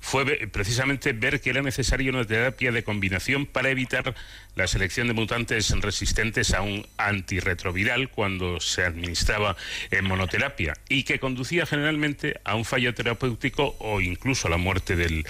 fue 0.00 0.48
precisamente 0.48 1.12
ver 1.12 1.40
que 1.40 1.50
era 1.50 1.62
necesaria 1.62 2.10
una 2.10 2.24
terapia 2.24 2.72
de 2.72 2.82
combinación 2.82 3.46
para 3.46 3.70
evitar 3.70 4.14
la 4.56 4.66
selección 4.66 5.06
de 5.06 5.14
mutantes 5.14 5.70
resistentes 5.80 6.52
a 6.54 6.62
un 6.62 6.86
antirretroviral 6.96 8.10
cuando 8.10 8.60
se 8.60 8.82
administraba 8.82 9.56
en 9.90 10.04
monoterapia 10.04 10.74
y 10.88 11.04
que 11.04 11.18
conducía 11.18 11.66
generalmente 11.66 12.40
a 12.44 12.56
un 12.56 12.64
fallo 12.64 12.94
terapéutico 12.94 13.76
o 13.78 14.00
incluso 14.00 14.48
a 14.48 14.50
la 14.50 14.56
muerte 14.56 14.96
del, 14.96 15.24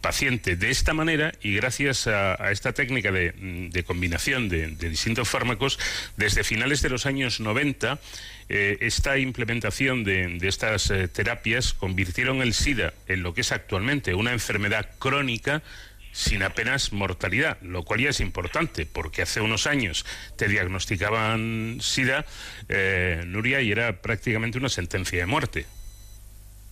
paciente. 0.00 0.56
De 0.56 0.70
esta 0.70 0.94
manera, 0.94 1.32
y 1.42 1.54
gracias 1.54 2.06
a, 2.06 2.50
esta 2.50 2.72
técnica 2.72 3.12
de, 3.12 3.84
combinación 3.86 4.48
de, 4.48 4.68
distintos 4.68 5.28
fármacos, 5.28 5.78
desde 6.16 6.44
finales 6.44 6.82
de 6.82 6.90
los 6.90 7.06
años 7.06 7.40
90, 7.40 7.98
eh, 8.48 8.78
esta 8.80 9.18
implementación 9.18 10.04
de, 10.04 10.38
estas 10.42 10.90
eh, 10.90 11.08
terapias 11.08 11.72
convirtieron 11.72 12.42
el 12.42 12.54
SIDA 12.54 12.92
en 13.08 13.22
lo 13.22 13.34
que 13.34 13.40
es 13.40 13.52
actualmente 13.52 14.14
una 14.14 14.32
enfermedad 14.32 14.90
crónica 14.98 15.62
sin 16.12 16.42
apenas 16.42 16.92
mortalidad, 16.92 17.60
lo 17.62 17.82
cual 17.82 18.00
ya 18.00 18.10
es 18.10 18.20
importante, 18.20 18.86
porque 18.86 19.22
hace 19.22 19.40
unos 19.40 19.66
años 19.66 20.06
te 20.36 20.46
diagnosticaban 20.46 21.78
SIDA, 21.80 22.24
eh, 22.68 23.24
Nuria, 23.26 23.60
y 23.62 23.72
era 23.72 24.00
prácticamente 24.00 24.58
una 24.58 24.68
sentencia 24.68 25.18
de 25.18 25.26
muerte. 25.26 25.66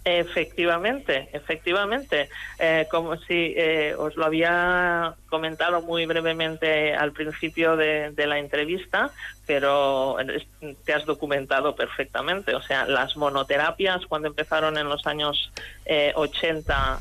Efectivamente, 0.05 1.29
efectivamente. 1.33 2.29
Eh, 2.59 2.87
como 2.91 3.17
si 3.17 3.55
eh, 3.57 3.95
os 3.97 4.17
lo 4.17 4.25
había 4.25 5.15
comentado 5.29 5.81
muy 5.83 6.07
brevemente 6.07 6.95
al 6.95 7.13
principio 7.13 7.77
de, 7.77 8.13
la 8.17 8.39
entrevista, 8.39 9.11
pero 9.47 10.17
te 10.85 10.93
has 10.93 11.05
documentado 11.07 11.77
perfectamente. 11.77 12.55
O 12.55 12.63
sea, 12.63 12.85
las 12.85 13.17
monoterapias 13.17 14.07
cuando 14.07 14.29
empezaron 14.29 14.77
en 14.77 14.89
los 14.89 15.07
años 15.07 15.53
80 15.87 17.01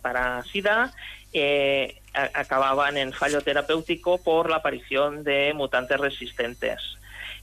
para 0.00 0.42
SIDA 0.44 0.92
eh, 1.34 2.00
acababan 2.14 2.96
en 2.96 3.12
fallo 3.12 3.42
terapéutico 3.42 4.18
por 4.18 4.48
la 4.48 4.56
aparición 4.56 5.24
de 5.24 5.52
mutantes 5.54 6.00
resistentes. 6.00 6.80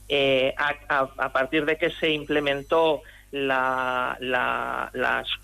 Eh, 0.08 0.54
a, 0.56 1.32
partir 1.32 1.64
de 1.64 1.78
que 1.78 1.90
se 1.90 2.10
implementó 2.10 3.02
las 3.32 4.18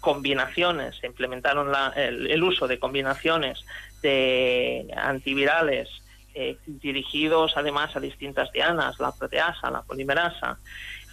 combinaciones, 0.00 0.96
se 0.96 1.06
implementaron 1.06 1.72
el, 1.96 2.42
uso 2.42 2.66
de 2.68 2.78
combinaciones 2.78 3.64
de 4.02 4.88
antivirales 4.96 5.88
eh, 6.34 6.56
dirigidos 6.66 7.52
además 7.56 7.94
a 7.94 8.00
distintas 8.00 8.50
dianas, 8.52 8.98
la 8.98 9.12
proteasa, 9.12 9.70
la 9.70 9.82
polimerasa. 9.82 10.58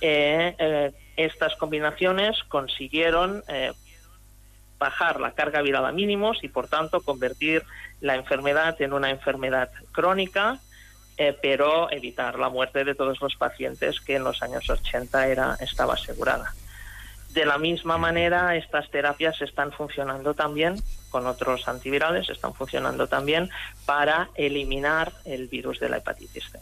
estas 0.01 1.55
combinaciones 1.57 2.41
consiguieron 2.47 3.43
bajar 4.79 5.19
la 5.19 5.31
carga 5.31 5.61
viral 5.61 5.85
a 5.85 5.91
mínimos 5.91 6.43
y 6.43 6.47
por 6.47 6.67
tanto 6.67 7.01
convertir 7.01 7.63
la 7.99 8.15
enfermedad 8.15 8.81
en 8.81 8.93
una 8.93 9.11
enfermedad 9.11 9.69
crónica, 9.91 10.59
eh, 11.19 11.37
pero 11.41 11.91
evitar 11.91 12.39
la 12.39 12.47
muerte 12.47 12.85
de 12.85 12.95
todos 12.95 13.19
los 13.19 13.35
pacientes 13.35 13.99
que 13.99 14.15
en 14.15 14.23
los 14.23 14.41
años 14.41 14.69
80 14.69 15.27
era, 15.27 15.57
estaba 15.59 15.95
asegurada. 15.95 16.55
De 17.33 17.45
la 17.45 17.57
misma 17.57 17.97
manera, 17.97 18.55
estas 18.55 18.89
terapias 18.89 19.41
están 19.41 19.73
funcionando 19.73 20.33
también 20.33 20.81
con 21.09 21.27
otros 21.27 21.67
antivirales, 21.67 22.29
están 22.29 22.53
funcionando 22.53 23.07
también 23.07 23.49
para 23.85 24.29
eliminar 24.35 25.11
el 25.25 25.49
virus 25.49 25.81
de 25.81 25.89
la 25.89 25.97
hepatitis 25.97 26.45
C. 26.51 26.59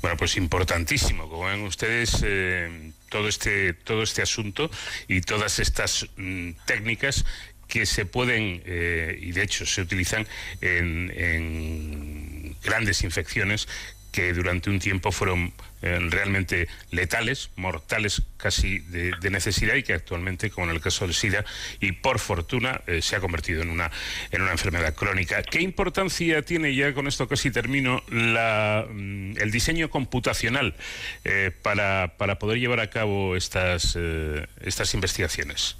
Bueno, 0.00 0.16
pues 0.16 0.36
importantísimo, 0.38 1.28
como 1.28 1.44
ven 1.44 1.62
ustedes, 1.64 2.22
eh, 2.24 2.92
todo 3.10 3.28
este 3.28 3.74
todo 3.74 4.02
este 4.02 4.22
asunto 4.22 4.70
y 5.06 5.20
todas 5.20 5.58
estas 5.58 6.06
mm, 6.16 6.52
técnicas 6.64 7.26
que 7.72 7.86
se 7.86 8.04
pueden 8.04 8.62
eh, 8.66 9.18
y 9.18 9.32
de 9.32 9.42
hecho 9.42 9.64
se 9.64 9.80
utilizan 9.80 10.26
en 10.60 12.54
grandes 12.62 13.02
infecciones 13.02 13.66
que 14.12 14.34
durante 14.34 14.68
un 14.68 14.78
tiempo 14.78 15.10
fueron 15.10 15.54
eh, 15.80 15.98
realmente 16.10 16.68
letales, 16.90 17.50
mortales 17.56 18.22
casi 18.36 18.78
de, 18.80 19.30
necesidad 19.30 19.74
y 19.74 19.82
que 19.82 19.94
actualmente, 19.94 20.50
como 20.50 20.68
en 20.68 20.76
el 20.76 20.82
caso 20.82 21.06
del 21.06 21.14
SIDA, 21.14 21.44
y 21.80 21.92
por 21.92 22.18
fortuna 22.18 22.82
eh, 22.86 23.00
se 23.00 23.16
ha 23.16 23.20
convertido 23.20 23.62
en 23.62 23.70
una, 23.70 23.90
en 24.30 24.42
una 24.42 24.52
enfermedad 24.52 24.94
crónica. 24.94 25.42
¿Qué 25.42 25.62
importancia 25.62 26.42
tiene, 26.42 26.74
ya 26.74 26.92
con 26.92 27.08
esto 27.08 27.26
casi 27.26 27.50
termino, 27.50 28.02
la, 28.10 28.86
mm, 28.88 29.38
el 29.38 29.50
diseño 29.50 29.88
computacional 29.88 30.76
eh, 31.24 31.50
para, 31.62 32.14
para, 32.18 32.38
poder 32.38 32.60
llevar 32.60 32.80
a 32.80 32.90
cabo 32.90 33.34
estas, 33.34 33.96
estas 34.60 34.94
investigaciones? 34.94 35.76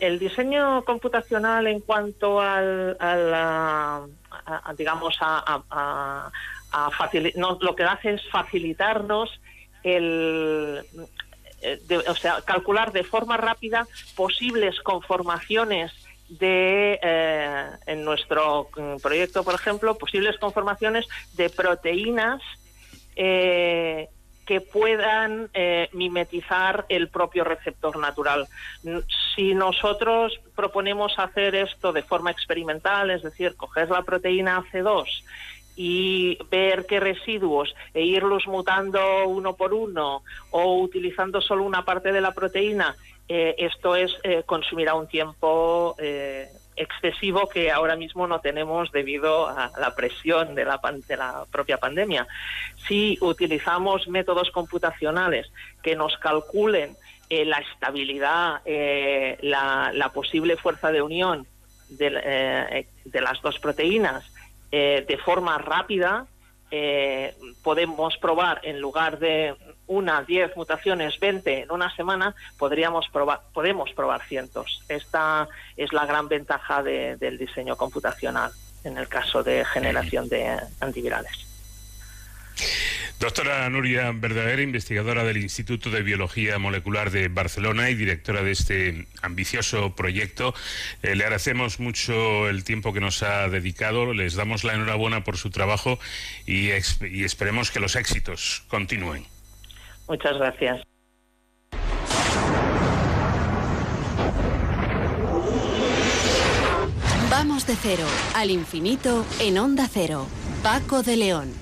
El 0.00 0.18
diseño 0.18 0.84
computacional 0.84 1.66
en 1.66 1.80
cuanto 1.80 2.40
al, 2.40 2.96
a, 3.00 4.06
digamos 4.76 5.16
a, 5.20 6.30
lo 7.60 7.76
que 7.76 7.84
hace 7.84 8.14
es 8.14 8.22
facilitarnos 8.30 9.40
el 9.82 10.84
eh, 11.62 11.80
o 12.06 12.14
sea 12.14 12.42
calcular 12.42 12.92
de 12.92 13.02
forma 13.04 13.36
rápida 13.36 13.86
posibles 14.14 14.80
conformaciones 14.80 15.92
de 16.28 17.00
eh, 17.02 17.66
en 17.86 18.04
nuestro 18.04 18.68
mm, 18.76 18.96
proyecto 18.96 19.42
por 19.42 19.54
ejemplo 19.54 19.96
posibles 19.96 20.36
conformaciones 20.38 21.06
de 21.34 21.50
proteínas 21.50 22.42
eh, 23.16 24.08
que 24.48 24.62
puedan 24.62 25.50
eh, 25.52 25.90
mimetizar 25.92 26.86
el 26.88 27.08
propio 27.08 27.44
receptor 27.44 27.98
natural. 27.98 28.48
Si 29.36 29.52
nosotros 29.52 30.40
proponemos 30.56 31.12
hacer 31.18 31.54
esto 31.54 31.92
de 31.92 32.02
forma 32.02 32.30
experimental, 32.30 33.10
es 33.10 33.22
decir, 33.22 33.56
coger 33.56 33.90
la 33.90 34.04
proteína 34.04 34.64
AC2 34.64 35.04
y 35.76 36.38
ver 36.50 36.86
qué 36.86 36.98
residuos 36.98 37.74
e 37.92 38.04
irlos 38.04 38.46
mutando 38.46 39.28
uno 39.28 39.54
por 39.54 39.74
uno 39.74 40.22
o 40.50 40.80
utilizando 40.80 41.42
solo 41.42 41.64
una 41.64 41.84
parte 41.84 42.10
de 42.10 42.22
la 42.22 42.32
proteína, 42.32 42.96
eh, 43.28 43.54
esto 43.58 43.96
es 43.96 44.10
eh, 44.22 44.44
consumirá 44.46 44.94
un 44.94 45.08
tiempo 45.08 45.94
excesivo 46.78 47.48
que 47.48 47.70
ahora 47.70 47.96
mismo 47.96 48.26
no 48.26 48.40
tenemos 48.40 48.90
debido 48.92 49.48
a 49.48 49.70
la 49.78 49.94
presión 49.94 50.54
de 50.54 50.64
la, 50.64 50.80
de 51.06 51.16
la 51.16 51.44
propia 51.50 51.78
pandemia. 51.78 52.26
Si 52.86 53.18
utilizamos 53.20 54.08
métodos 54.08 54.50
computacionales 54.50 55.50
que 55.82 55.96
nos 55.96 56.16
calculen 56.18 56.96
eh, 57.30 57.44
la 57.44 57.58
estabilidad, 57.58 58.62
eh, 58.64 59.36
la, 59.42 60.10
posible 60.14 60.56
fuerza 60.56 60.90
de 60.90 61.02
unión 61.02 61.46
eh, 62.00 62.86
de 63.04 63.20
las 63.20 63.42
dos 63.42 63.58
proteínas 63.58 64.24
de 64.70 65.18
forma 65.24 65.56
rápida, 65.56 66.26
podemos 67.62 68.18
probar 68.18 68.60
en 68.64 68.80
lugar 68.80 69.18
de 69.18 69.54
una, 69.88 70.22
diez 70.22 70.54
mutaciones, 70.56 71.18
20 71.18 71.62
en 71.62 71.72
una 71.72 71.94
semana, 71.94 72.34
podríamos 72.56 73.08
probar, 73.08 73.40
podemos 73.52 73.90
probar 73.92 74.22
cientos. 74.22 74.82
Esta 74.88 75.48
es 75.76 75.92
la 75.92 76.06
gran 76.06 76.28
ventaja 76.28 76.82
del 76.82 77.38
diseño 77.38 77.76
computacional 77.76 78.52
en 78.84 78.96
el 78.96 79.08
caso 79.08 79.42
de 79.42 79.64
generación 79.64 80.28
de 80.28 80.56
antivirales. 80.80 81.46
Doctora 83.18 83.68
Nuria 83.68 84.12
Verdadera, 84.14 84.62
investigadora 84.62 85.24
del 85.24 85.38
Instituto 85.38 85.90
de 85.90 86.02
Biología 86.02 86.58
Molecular 86.58 87.10
de 87.10 87.26
Barcelona 87.26 87.90
y 87.90 87.96
directora 87.96 88.42
de 88.42 88.52
este 88.52 89.08
ambicioso 89.22 89.96
proyecto, 89.96 90.54
eh, 91.02 91.16
le 91.16 91.24
agradecemos 91.24 91.80
mucho 91.80 92.48
el 92.48 92.62
tiempo 92.62 92.92
que 92.92 93.00
nos 93.00 93.24
ha 93.24 93.48
dedicado, 93.48 94.14
les 94.14 94.34
damos 94.34 94.62
la 94.62 94.74
enhorabuena 94.74 95.24
por 95.24 95.36
su 95.36 95.50
trabajo 95.50 95.98
y 96.46 96.70
esperemos 96.70 97.72
que 97.72 97.80
los 97.80 97.96
éxitos 97.96 98.62
continúen. 98.68 99.26
Muchas 100.08 100.38
gracias. 100.38 100.82
Vamos 107.30 107.66
de 107.66 107.76
cero 107.76 108.04
al 108.34 108.50
infinito 108.50 109.24
en 109.38 109.58
onda 109.58 109.86
cero. 109.86 110.26
Paco 110.62 111.02
de 111.02 111.16
León. 111.16 111.52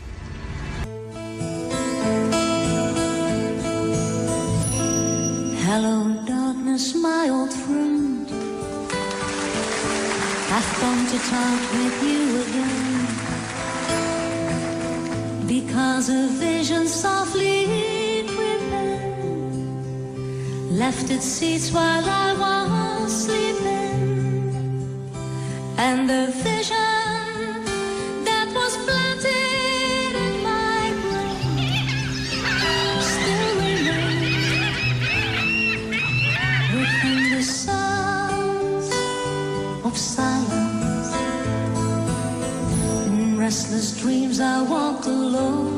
Hello, 5.67 6.05
darkness, 6.25 6.95
my 6.95 7.29
old 7.29 7.53
friend. 7.53 8.29
I've 10.53 10.79
come 10.81 11.07
to 11.09 11.19
talk 11.29 11.61
with 11.73 12.03
you 12.03 12.41
again. 12.47 13.07
Because 15.47 16.09
a 16.09 16.29
vision 16.39 16.87
softly 16.87 17.96
left 20.77 21.11
its 21.11 21.25
seats 21.25 21.73
while 21.73 22.05
I 22.05 22.35
was 22.35 23.25
sleeping, 23.25 24.53
and 25.79 26.09
the 26.09 26.27
vision 26.45 27.65
that 28.27 28.47
was 28.55 28.77
planted 28.85 30.13
in 30.27 30.43
my 30.43 30.93
brain 31.03 31.89
still 33.15 33.53
remains 33.65 34.49
within 36.77 37.21
the 37.35 37.43
sounds 37.43 38.89
of 39.83 39.97
silence. 39.97 41.11
In 43.07 43.39
restless 43.39 43.99
dreams, 43.99 44.41
I 44.41 44.61
walked 44.61 45.07
alone 45.07 45.76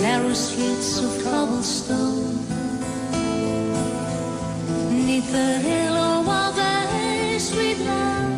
narrow 0.00 0.34
streets 0.34 0.98
of 0.98 1.24
cobblestone. 1.24 2.38
Neath 5.06 5.30
the 5.32 5.58
halo 5.66 6.22
of 6.22 6.58
a 6.58 7.38
sweet 7.38 7.78
lamp, 7.78 8.34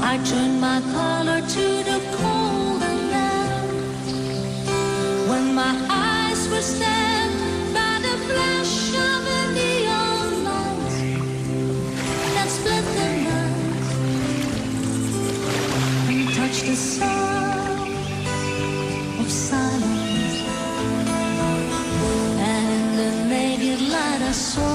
I 0.00 0.18
turned 0.24 0.60
my 0.60 0.80
collar 0.92 1.40
to 1.40 1.66
the 1.90 2.00
cold 2.18 2.82
and 2.82 3.10
damp. 3.10 3.70
When 5.28 5.54
my 5.54 5.74
eyes 5.90 6.48
were 6.48 6.62
stabbed 6.62 7.03
So. 24.34 24.73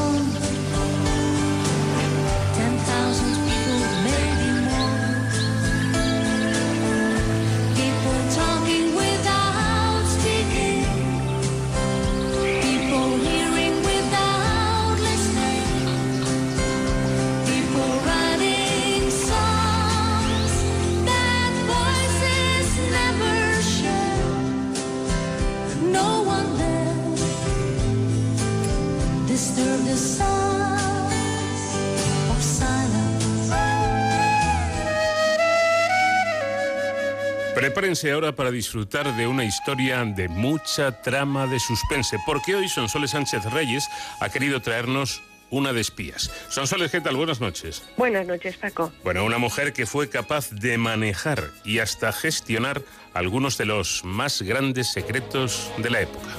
Prepárense 37.69 38.11
ahora 38.11 38.31
para 38.31 38.49
disfrutar 38.49 39.15
de 39.15 39.27
una 39.27 39.45
historia 39.45 40.03
de 40.03 40.27
mucha 40.27 41.03
trama 41.03 41.45
de 41.45 41.59
suspense, 41.59 42.17
porque 42.25 42.55
hoy 42.55 42.67
Sonsoles 42.67 43.11
Sánchez 43.11 43.45
Reyes 43.45 43.87
ha 44.19 44.29
querido 44.29 44.59
traernos 44.59 45.21
una 45.51 45.71
de 45.71 45.79
espías. 45.79 46.31
Sonsoles, 46.49 46.89
¿qué 46.89 46.99
tal? 46.99 47.15
Buenas 47.15 47.39
noches. 47.39 47.83
Buenas 47.95 48.25
noches, 48.25 48.57
Paco. 48.57 48.91
Bueno, 49.03 49.23
una 49.23 49.37
mujer 49.37 49.71
que 49.71 49.85
fue 49.85 50.09
capaz 50.09 50.49
de 50.49 50.79
manejar 50.79 51.51
y 51.63 51.77
hasta 51.77 52.11
gestionar 52.11 52.81
algunos 53.13 53.59
de 53.59 53.65
los 53.65 54.03
más 54.03 54.41
grandes 54.41 54.91
secretos 54.91 55.71
de 55.77 55.91
la 55.91 56.01
época. 56.01 56.29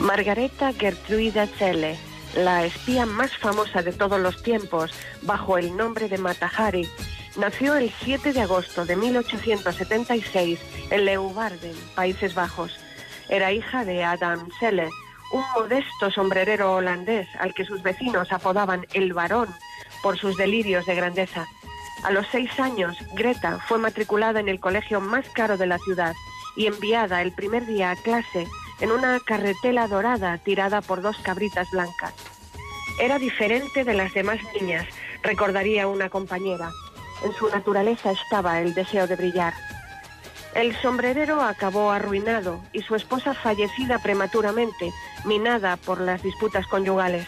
Margareta 0.00 0.72
Gertruida 0.72 1.46
Zelle, 1.46 1.98
la 2.34 2.64
espía 2.64 3.04
más 3.04 3.36
famosa 3.36 3.82
de 3.82 3.92
todos 3.92 4.18
los 4.18 4.42
tiempos, 4.42 4.92
bajo 5.20 5.58
el 5.58 5.76
nombre 5.76 6.08
de 6.08 6.16
Matahari, 6.16 6.88
nació 7.38 7.76
el 7.76 7.92
7 8.02 8.32
de 8.32 8.40
agosto 8.40 8.84
de 8.84 8.96
1876 8.96 10.58
en 10.90 11.04
Leeuwarden, 11.04 11.74
Países 11.94 12.34
Bajos. 12.34 12.78
Era 13.28 13.52
hija 13.52 13.84
de 13.84 14.04
Adam 14.04 14.48
Zelle, 14.58 14.88
un 15.32 15.44
modesto 15.54 16.10
sombrerero 16.10 16.74
holandés 16.74 17.28
al 17.38 17.54
que 17.54 17.64
sus 17.64 17.82
vecinos 17.82 18.32
apodaban 18.32 18.86
el 18.94 19.12
varón 19.12 19.48
por 20.02 20.18
sus 20.18 20.36
delirios 20.36 20.86
de 20.86 20.94
grandeza. 20.94 21.46
A 22.04 22.10
los 22.10 22.26
seis 22.30 22.50
años, 22.60 22.96
Greta 23.14 23.58
fue 23.66 23.78
matriculada 23.78 24.40
en 24.40 24.48
el 24.48 24.60
colegio 24.60 25.00
más 25.00 25.28
caro 25.30 25.56
de 25.56 25.66
la 25.66 25.78
ciudad 25.78 26.14
y 26.56 26.66
enviada 26.66 27.22
el 27.22 27.32
primer 27.32 27.66
día 27.66 27.90
a 27.90 27.96
clase 27.96 28.46
en 28.80 28.92
una 28.92 29.18
carretela 29.20 29.88
dorada 29.88 30.38
tirada 30.38 30.80
por 30.80 31.02
dos 31.02 31.16
cabritas 31.18 31.70
blancas. 31.70 32.14
Era 33.00 33.18
diferente 33.18 33.84
de 33.84 33.94
las 33.94 34.14
demás 34.14 34.38
niñas, 34.54 34.86
recordaría 35.22 35.88
una 35.88 36.08
compañera. 36.08 36.70
En 37.26 37.32
su 37.32 37.48
naturaleza 37.48 38.12
estaba 38.12 38.60
el 38.60 38.72
deseo 38.72 39.08
de 39.08 39.16
brillar. 39.16 39.52
El 40.54 40.76
sombrerero 40.76 41.42
acabó 41.42 41.90
arruinado 41.90 42.60
y 42.72 42.82
su 42.82 42.94
esposa 42.94 43.34
fallecida 43.34 43.98
prematuramente, 43.98 44.92
minada 45.24 45.76
por 45.76 46.00
las 46.00 46.22
disputas 46.22 46.68
conyugales. 46.68 47.26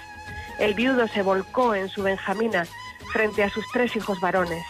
El 0.61 0.75
viudo 0.75 1.09
se 1.09 1.23
volcó 1.23 1.75
en 1.75 1.89
su 1.89 2.05
Benjamina 2.05 2.65
frente 3.13 3.43
a 3.43 3.51
sus 3.51 3.65
tres 3.73 3.97
hijos 3.97 4.21
varones. 4.21 4.65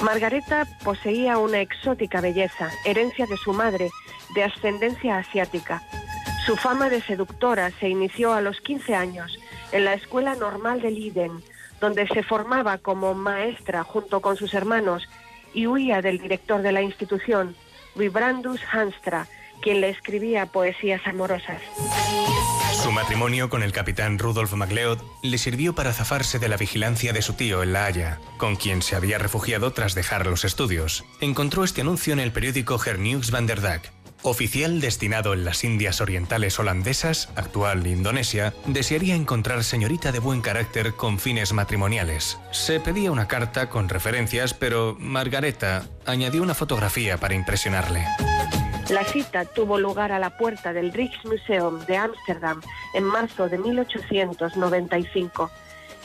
Margareta 0.00 0.66
poseía 0.82 1.36
una 1.36 1.60
exótica 1.60 2.22
belleza, 2.22 2.70
herencia 2.86 3.26
de 3.26 3.36
su 3.36 3.52
madre, 3.52 3.90
de 4.34 4.44
ascendencia 4.44 5.18
asiática. 5.18 5.82
Su 6.46 6.56
fama 6.56 6.88
de 6.88 7.02
seductora 7.02 7.72
se 7.78 7.90
inició 7.90 8.32
a 8.32 8.40
los 8.40 8.62
15 8.62 8.94
años 8.94 9.38
en 9.70 9.84
la 9.84 9.92
Escuela 9.92 10.34
Normal 10.34 10.80
de 10.80 10.92
Leiden, 10.92 11.42
donde 11.82 12.06
se 12.06 12.22
formaba 12.22 12.78
como 12.78 13.12
maestra 13.12 13.82
junto 13.82 14.20
con 14.20 14.36
sus 14.36 14.54
hermanos 14.54 15.08
y 15.52 15.66
huía 15.66 16.00
del 16.00 16.18
director 16.18 16.62
de 16.62 16.70
la 16.70 16.80
institución, 16.80 17.56
Vibrandus 17.96 18.60
Hanstra, 18.72 19.26
quien 19.60 19.80
le 19.80 19.90
escribía 19.90 20.46
poesías 20.46 21.04
amorosas. 21.06 21.60
Su 22.72 22.92
matrimonio 22.92 23.50
con 23.50 23.64
el 23.64 23.72
capitán 23.72 24.18
Rudolf 24.18 24.52
MacLeod 24.54 24.98
le 25.22 25.38
sirvió 25.38 25.74
para 25.74 25.92
zafarse 25.92 26.38
de 26.38 26.48
la 26.48 26.56
vigilancia 26.56 27.12
de 27.12 27.20
su 27.20 27.34
tío 27.34 27.62
en 27.64 27.72
La 27.72 27.84
Haya, 27.86 28.18
con 28.38 28.54
quien 28.54 28.80
se 28.80 28.94
había 28.94 29.18
refugiado 29.18 29.72
tras 29.72 29.94
dejar 29.94 30.26
los 30.26 30.44
estudios. 30.44 31.04
Encontró 31.20 31.64
este 31.64 31.80
anuncio 31.80 32.12
en 32.12 32.20
el 32.20 32.32
periódico 32.32 32.80
Hernieuws 32.82 33.32
van 33.32 33.46
der. 33.46 33.60
Oficial 34.24 34.80
destinado 34.80 35.34
en 35.34 35.44
las 35.44 35.64
Indias 35.64 36.00
Orientales 36.00 36.60
Holandesas, 36.60 37.28
actual 37.34 37.88
Indonesia, 37.88 38.54
desearía 38.66 39.16
encontrar 39.16 39.64
señorita 39.64 40.12
de 40.12 40.20
buen 40.20 40.42
carácter 40.42 40.94
con 40.94 41.18
fines 41.18 41.52
matrimoniales. 41.52 42.38
Se 42.52 42.78
pedía 42.78 43.10
una 43.10 43.26
carta 43.26 43.68
con 43.68 43.88
referencias, 43.88 44.54
pero 44.54 44.96
Margareta 45.00 45.86
añadió 46.06 46.40
una 46.44 46.54
fotografía 46.54 47.18
para 47.18 47.34
impresionarle. 47.34 48.04
La 48.90 49.02
cita 49.02 49.44
tuvo 49.44 49.80
lugar 49.80 50.12
a 50.12 50.20
la 50.20 50.36
puerta 50.36 50.72
del 50.72 50.92
Rijksmuseum 50.92 51.84
de 51.86 51.96
Ámsterdam 51.96 52.60
en 52.94 53.02
marzo 53.02 53.48
de 53.48 53.58
1895. 53.58 55.50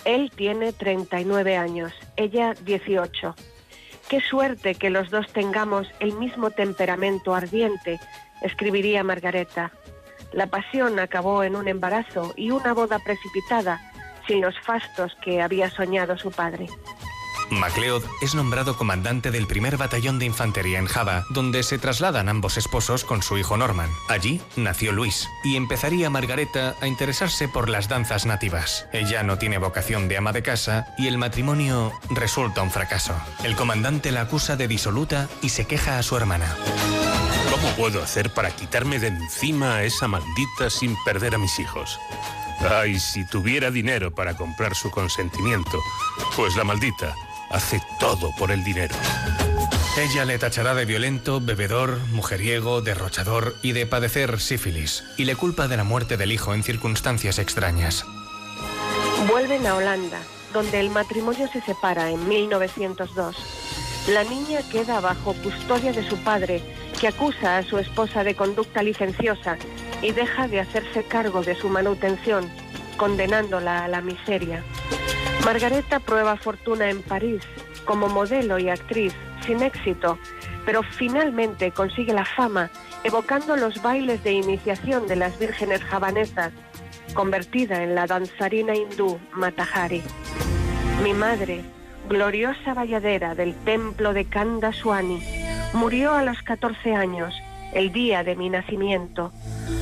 Él 0.05 0.31
tiene 0.35 0.73
39 0.73 1.55
años, 1.55 1.93
ella 2.15 2.55
18. 2.63 3.35
Qué 4.09 4.21
suerte 4.21 4.75
que 4.75 4.89
los 4.89 5.09
dos 5.09 5.27
tengamos 5.33 5.87
el 5.99 6.13
mismo 6.13 6.51
temperamento 6.51 7.35
ardiente, 7.35 7.99
escribiría 8.41 9.03
Margareta. 9.03 9.73
La 10.31 10.47
pasión 10.47 10.97
acabó 10.99 11.43
en 11.43 11.57
un 11.57 11.67
embarazo 11.67 12.33
y 12.37 12.51
una 12.51 12.73
boda 12.73 12.99
precipitada, 12.99 13.81
sin 14.25 14.39
los 14.41 14.57
fastos 14.61 15.17
que 15.21 15.41
había 15.41 15.69
soñado 15.69 16.17
su 16.17 16.31
padre. 16.31 16.67
MacLeod 17.49 18.03
es 18.21 18.35
nombrado 18.35 18.77
comandante 18.77 19.31
del 19.31 19.47
primer 19.47 19.77
batallón 19.77 20.19
de 20.19 20.25
infantería 20.25 20.79
en 20.79 20.87
Java, 20.87 21.25
donde 21.29 21.63
se 21.63 21.77
trasladan 21.77 22.29
ambos 22.29 22.57
esposos 22.57 23.03
con 23.03 23.23
su 23.23 23.37
hijo 23.37 23.57
Norman. 23.57 23.89
Allí 24.09 24.41
nació 24.55 24.91
Luis 24.91 25.29
y 25.43 25.55
empezaría 25.55 26.09
Margareta 26.09 26.75
a 26.81 26.87
interesarse 26.87 27.47
por 27.47 27.69
las 27.69 27.87
danzas 27.87 28.25
nativas. 28.25 28.87
Ella 28.91 29.23
no 29.23 29.37
tiene 29.37 29.57
vocación 29.57 30.07
de 30.07 30.17
ama 30.17 30.33
de 30.33 30.43
casa 30.43 30.87
y 30.97 31.07
el 31.07 31.17
matrimonio 31.17 31.93
resulta 32.09 32.61
un 32.61 32.71
fracaso. 32.71 33.15
El 33.43 33.55
comandante 33.55 34.11
la 34.11 34.21
acusa 34.21 34.55
de 34.55 34.67
disoluta 34.67 35.29
y 35.41 35.49
se 35.49 35.65
queja 35.65 35.97
a 35.97 36.03
su 36.03 36.17
hermana. 36.17 36.55
¿Cómo 37.49 37.69
puedo 37.75 38.03
hacer 38.03 38.33
para 38.33 38.51
quitarme 38.51 38.99
de 38.99 39.07
encima 39.07 39.75
a 39.75 39.83
esa 39.83 40.07
maldita 40.07 40.69
sin 40.69 40.95
perder 41.05 41.35
a 41.35 41.37
mis 41.37 41.57
hijos? 41.59 41.99
Ay, 42.69 42.99
si 42.99 43.25
tuviera 43.25 43.71
dinero 43.71 44.13
para 44.13 44.35
comprar 44.35 44.75
su 44.75 44.89
consentimiento, 44.89 45.79
pues 46.35 46.55
la 46.55 46.63
maldita 46.63 47.15
hace 47.49 47.81
todo 47.99 48.31
por 48.37 48.51
el 48.51 48.63
dinero. 48.63 48.95
Ella 49.97 50.25
le 50.25 50.37
tachará 50.37 50.75
de 50.75 50.85
violento, 50.85 51.41
bebedor, 51.41 51.97
mujeriego, 52.11 52.81
derrochador 52.81 53.55
y 53.63 53.71
de 53.71 53.87
padecer 53.87 54.39
sífilis, 54.39 55.03
y 55.17 55.25
le 55.25 55.35
culpa 55.35 55.67
de 55.67 55.75
la 55.75 55.83
muerte 55.83 56.17
del 56.17 56.31
hijo 56.31 56.53
en 56.53 56.61
circunstancias 56.61 57.39
extrañas. 57.39 58.05
Vuelven 59.27 59.65
a 59.65 59.75
Holanda, 59.75 60.19
donde 60.53 60.79
el 60.79 60.91
matrimonio 60.91 61.47
se 61.51 61.61
separa 61.61 62.11
en 62.11 62.27
1902. 62.29 63.35
La 64.09 64.23
niña 64.23 64.59
queda 64.71 64.99
bajo 64.99 65.33
custodia 65.33 65.91
de 65.91 66.07
su 66.07 66.15
padre, 66.17 66.61
que 66.99 67.07
acusa 67.07 67.57
a 67.57 67.63
su 67.63 67.79
esposa 67.79 68.23
de 68.23 68.35
conducta 68.35 68.83
licenciosa 68.83 69.57
y 70.01 70.11
deja 70.11 70.47
de 70.47 70.59
hacerse 70.59 71.03
cargo 71.03 71.41
de 71.41 71.55
su 71.55 71.69
manutención, 71.69 72.49
condenándola 72.97 73.85
a 73.85 73.87
la 73.87 74.01
miseria. 74.01 74.63
Margareta 75.45 75.99
prueba 75.99 76.35
fortuna 76.35 76.89
en 76.89 77.01
París 77.01 77.41
como 77.85 78.09
modelo 78.09 78.59
y 78.59 78.69
actriz, 78.69 79.13
sin 79.45 79.61
éxito, 79.63 80.19
pero 80.65 80.83
finalmente 80.83 81.71
consigue 81.71 82.13
la 82.13 82.25
fama 82.25 82.69
evocando 83.03 83.55
los 83.55 83.81
bailes 83.81 84.21
de 84.23 84.33
iniciación 84.33 85.07
de 85.07 85.15
las 85.15 85.39
vírgenes 85.39 85.81
javanesas, 85.83 86.51
convertida 87.13 87.83
en 87.83 87.95
la 87.95 88.05
danzarina 88.05 88.75
hindú 88.75 89.17
Matahari. 89.31 90.03
Mi 91.03 91.13
madre, 91.13 91.63
gloriosa 92.09 92.73
valladera 92.73 93.35
del 93.35 93.55
templo 93.63 94.13
de 94.13 94.25
Kanda 94.25 94.73
Swani, 94.73 95.21
murió 95.73 96.13
a 96.13 96.23
los 96.23 96.41
14 96.41 96.93
años, 96.95 97.33
el 97.73 97.91
día 97.91 98.23
de 98.23 98.35
mi 98.35 98.49
nacimiento. 98.49 99.31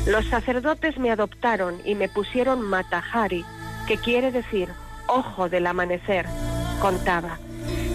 Los 0.08 0.26
sacerdotes 0.26 0.98
me 0.98 1.12
adoptaron 1.12 1.76
y 1.86 1.96
me 1.96 2.10
pusieron 2.10 2.62
Matahari, 2.62 3.46
que 3.88 3.98
quiere 3.98 4.32
decir 4.32 4.70
ojo 5.08 5.50
del 5.50 5.68
amanecer, 5.68 6.26
contaba. 6.82 7.40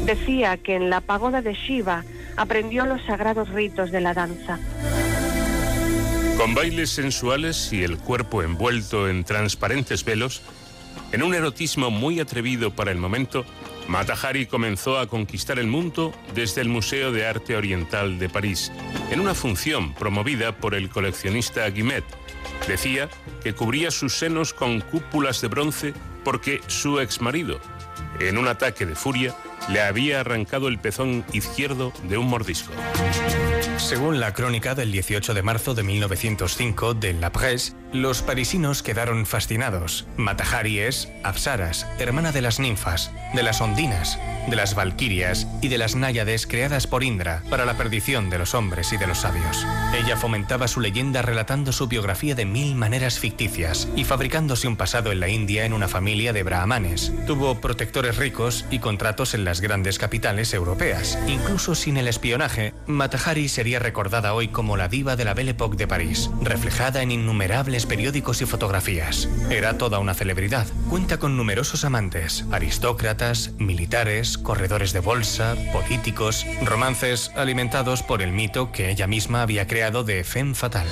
Decía 0.05 0.57
que 0.57 0.77
en 0.77 0.91
la 0.91 1.01
pagoda 1.01 1.43
de 1.43 1.55
Shiva 1.55 2.05
aprendió 2.37 2.87
los 2.87 3.03
sagrados 3.05 3.49
ritos 3.51 3.91
de 3.91 4.01
la 4.01 4.15
danza. 4.15 4.59
Con 6.37 6.55
bailes 6.55 6.91
sensuales 6.91 7.73
y 7.73 7.85
el 7.85 7.99
cuerpo 7.99 8.43
envuelto 8.43 9.09
en 9.09 9.25
transparentes 9.25 10.05
velos, 10.05 10.43
en 11.13 11.23
un 11.23 11.35
erotismo 11.35 11.91
muy 11.91 12.19
atrevido 12.19 12.75
para 12.75 12.93
el 12.93 12.99
momento, 12.99 13.45
Matahari 13.89 14.47
comenzó 14.47 14.99
a 14.99 15.07
conquistar 15.07 15.59
el 15.59 15.67
mundo 15.67 16.13
desde 16.35 16.61
el 16.61 16.69
Museo 16.69 17.13
de 17.13 17.27
Arte 17.27 17.57
Oriental 17.57 18.19
de 18.19 18.29
París, 18.29 18.73
en 19.11 19.21
una 19.21 19.35
función 19.35 19.95
promovida 19.95 20.57
por 20.57 20.75
el 20.75 20.89
coleccionista 20.89 21.69
Guimet. 21.69 22.05
Decía 22.69 23.09
que 23.43 23.55
cubría 23.55 23.91
sus 23.91 24.15
senos 24.15 24.53
con 24.53 24.81
cúpulas 24.81 25.41
de 25.41 25.49
bronce 25.49 25.95
porque 26.25 26.61
su 26.67 27.01
exmarido, 27.01 27.61
en 28.21 28.39
un 28.39 28.49
ataque 28.49 28.87
de 28.87 28.95
furia, 28.95 29.35
le 29.69 29.81
había 29.83 30.21
arrancado 30.21 30.69
el 30.69 30.79
pezón 30.79 31.25
izquierdo 31.33 31.93
de 32.05 32.19
un 32.19 32.29
mordisco. 32.29 32.73
Según 33.77 34.21
la 34.21 34.35
crónica 34.35 34.75
del 34.75 34.93
18 34.93 35.35
de 35.35 35.43
marzo 35.43 35.75
de 35.75 35.83
1905 35.83 36.95
de 36.95 37.15
La 37.15 37.33
Presse, 37.33 37.75
los 37.93 38.23
parisinos 38.23 38.83
quedaron 38.83 39.27
fascinados. 39.27 40.07
Matahari 40.17 40.79
es 40.79 41.09
Apsaras, 41.25 41.87
hermana 41.99 42.31
de 42.31 42.43
las 42.43 42.61
ninfas, 42.61 43.11
de 43.35 43.43
las 43.43 43.61
ondinas, 43.61 44.19
de 44.49 44.57
las 44.57 44.75
valquirias 44.75 45.47
y 45.61 45.69
de 45.69 45.79
las 45.79 45.97
náyades 45.97 46.47
creadas 46.47 46.87
por 46.87 47.03
Indra 47.03 47.43
para 47.51 47.65
la 47.65 47.77
perdición 47.77 48.31
de 48.31 48.39
los 48.39 48.55
hombres 48.55 48.93
y 48.93 48.97
de 48.97 49.07
los 49.07 49.19
sabios. 49.19 49.67
Ella 49.95 50.17
fomentaba 50.17 50.69
su 50.69 50.81
leyenda 50.81 51.23
relatando 51.23 51.73
su 51.73 51.89
biografía 51.89 52.35
de 52.35 52.45
mil 52.45 52.75
maneras 52.75 53.19
ficticias 53.19 53.89
y 53.97 54.05
fabricándose 54.05 54.69
un 54.69 54.77
pasado 54.77 55.11
en 55.11 55.21
la 55.21 55.29
India 55.29 55.65
en 55.65 55.73
una 55.73 55.89
familia 55.89 56.33
de 56.33 56.43
brahmanes. 56.43 57.13
Tuvo 57.27 57.61
protectores 57.61 58.17
ricos 58.19 58.67
y 58.71 58.79
contratos 58.79 59.35
en 59.35 59.45
las 59.51 59.61
grandes 59.61 59.99
capitales 59.99 60.55
europeas. 60.55 61.19
Incluso 61.27 61.75
sin 61.75 61.97
el 61.97 62.07
espionaje, 62.07 62.73
Matahari 62.87 63.49
sería 63.49 63.81
recordada 63.81 64.33
hoy 64.33 64.47
como 64.47 64.77
la 64.77 64.87
diva 64.87 65.17
de 65.17 65.25
la 65.25 65.35
Belle 65.35 65.51
Époque 65.51 65.77
de 65.77 65.89
París, 65.89 66.31
reflejada 66.41 67.03
en 67.03 67.11
innumerables 67.11 67.85
periódicos 67.85 68.43
y 68.43 68.47
fotografías. 68.47 69.29
Era 69.51 69.77
toda 69.77 69.99
una 69.99 70.15
celebridad. 70.15 70.69
Cuenta 70.89 71.19
con 71.19 71.37
numerosos 71.37 71.85
amantes, 71.85 72.45
aristócratas, 72.53 73.51
militares, 73.59 74.39
corredores 74.39 74.93
de 74.93 75.01
bolsa, 75.01 75.57
políticos, 75.73 76.47
romances 76.65 77.33
alimentados 77.35 78.05
por 78.05 78.23
el 78.23 78.31
mito 78.31 78.71
que 78.71 78.89
ella 78.89 79.09
misma 79.09 79.43
había 79.43 79.67
creado 79.67 80.05
de 80.05 80.23
femme 80.23 80.55
fatal. 80.55 80.87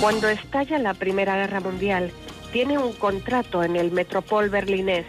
Cuando 0.00 0.30
estalla 0.30 0.78
la 0.78 0.94
Primera 0.94 1.36
Guerra 1.36 1.60
Mundial, 1.60 2.10
tiene 2.54 2.78
un 2.78 2.94
contrato 2.94 3.62
en 3.62 3.76
el 3.76 3.90
Metropol 3.90 4.48
berlinés 4.48 5.04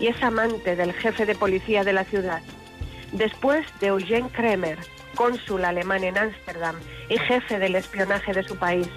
y 0.00 0.06
es 0.08 0.22
amante 0.22 0.76
del 0.76 0.92
jefe 0.92 1.26
de 1.26 1.34
policía 1.34 1.84
de 1.84 1.92
la 1.92 2.04
ciudad. 2.04 2.42
Después 3.12 3.66
de 3.80 3.88
Eugene 3.88 4.28
Kremer, 4.30 4.78
cónsul 5.14 5.64
alemán 5.64 6.04
en 6.04 6.18
Ámsterdam 6.18 6.76
y 7.08 7.18
jefe 7.18 7.58
del 7.58 7.74
espionaje 7.74 8.32
de 8.32 8.42
su 8.42 8.56
país. 8.56 8.88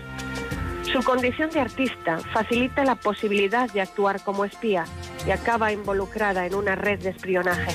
Su 0.92 1.02
condición 1.04 1.50
de 1.50 1.62
artista 1.62 2.20
facilita 2.34 2.84
la 2.84 2.96
posibilidad 2.96 3.72
de 3.72 3.82
actuar 3.82 4.22
como 4.24 4.44
espía 4.44 4.86
y 5.26 5.32
acaba 5.32 5.72
involucrada 5.72 6.46
en 6.46 6.56
una 6.56 6.76
red 6.76 7.00
de 7.00 7.12
espionaje. 7.12 7.72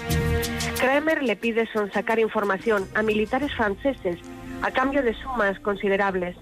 Kremer 0.79 1.22
le 1.22 1.37
pide 1.37 1.66
sonsacar 1.72 2.18
información 2.18 2.87
a 2.95 3.03
militares 3.03 3.55
franceses 3.55 4.18
a 4.62 4.70
cambio 4.70 5.03
de 5.03 5.14
sumas 5.14 5.59
considerables. 5.61 6.37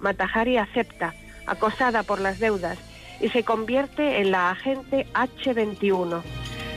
Matahari 0.00 0.56
acepta, 0.56 1.14
acosada 1.46 2.02
por 2.04 2.20
las 2.20 2.38
deudas, 2.38 2.78
y 3.20 3.28
se 3.28 3.44
convierte 3.44 4.20
en 4.20 4.30
la 4.30 4.50
agente 4.50 5.06
H21. 5.14 6.22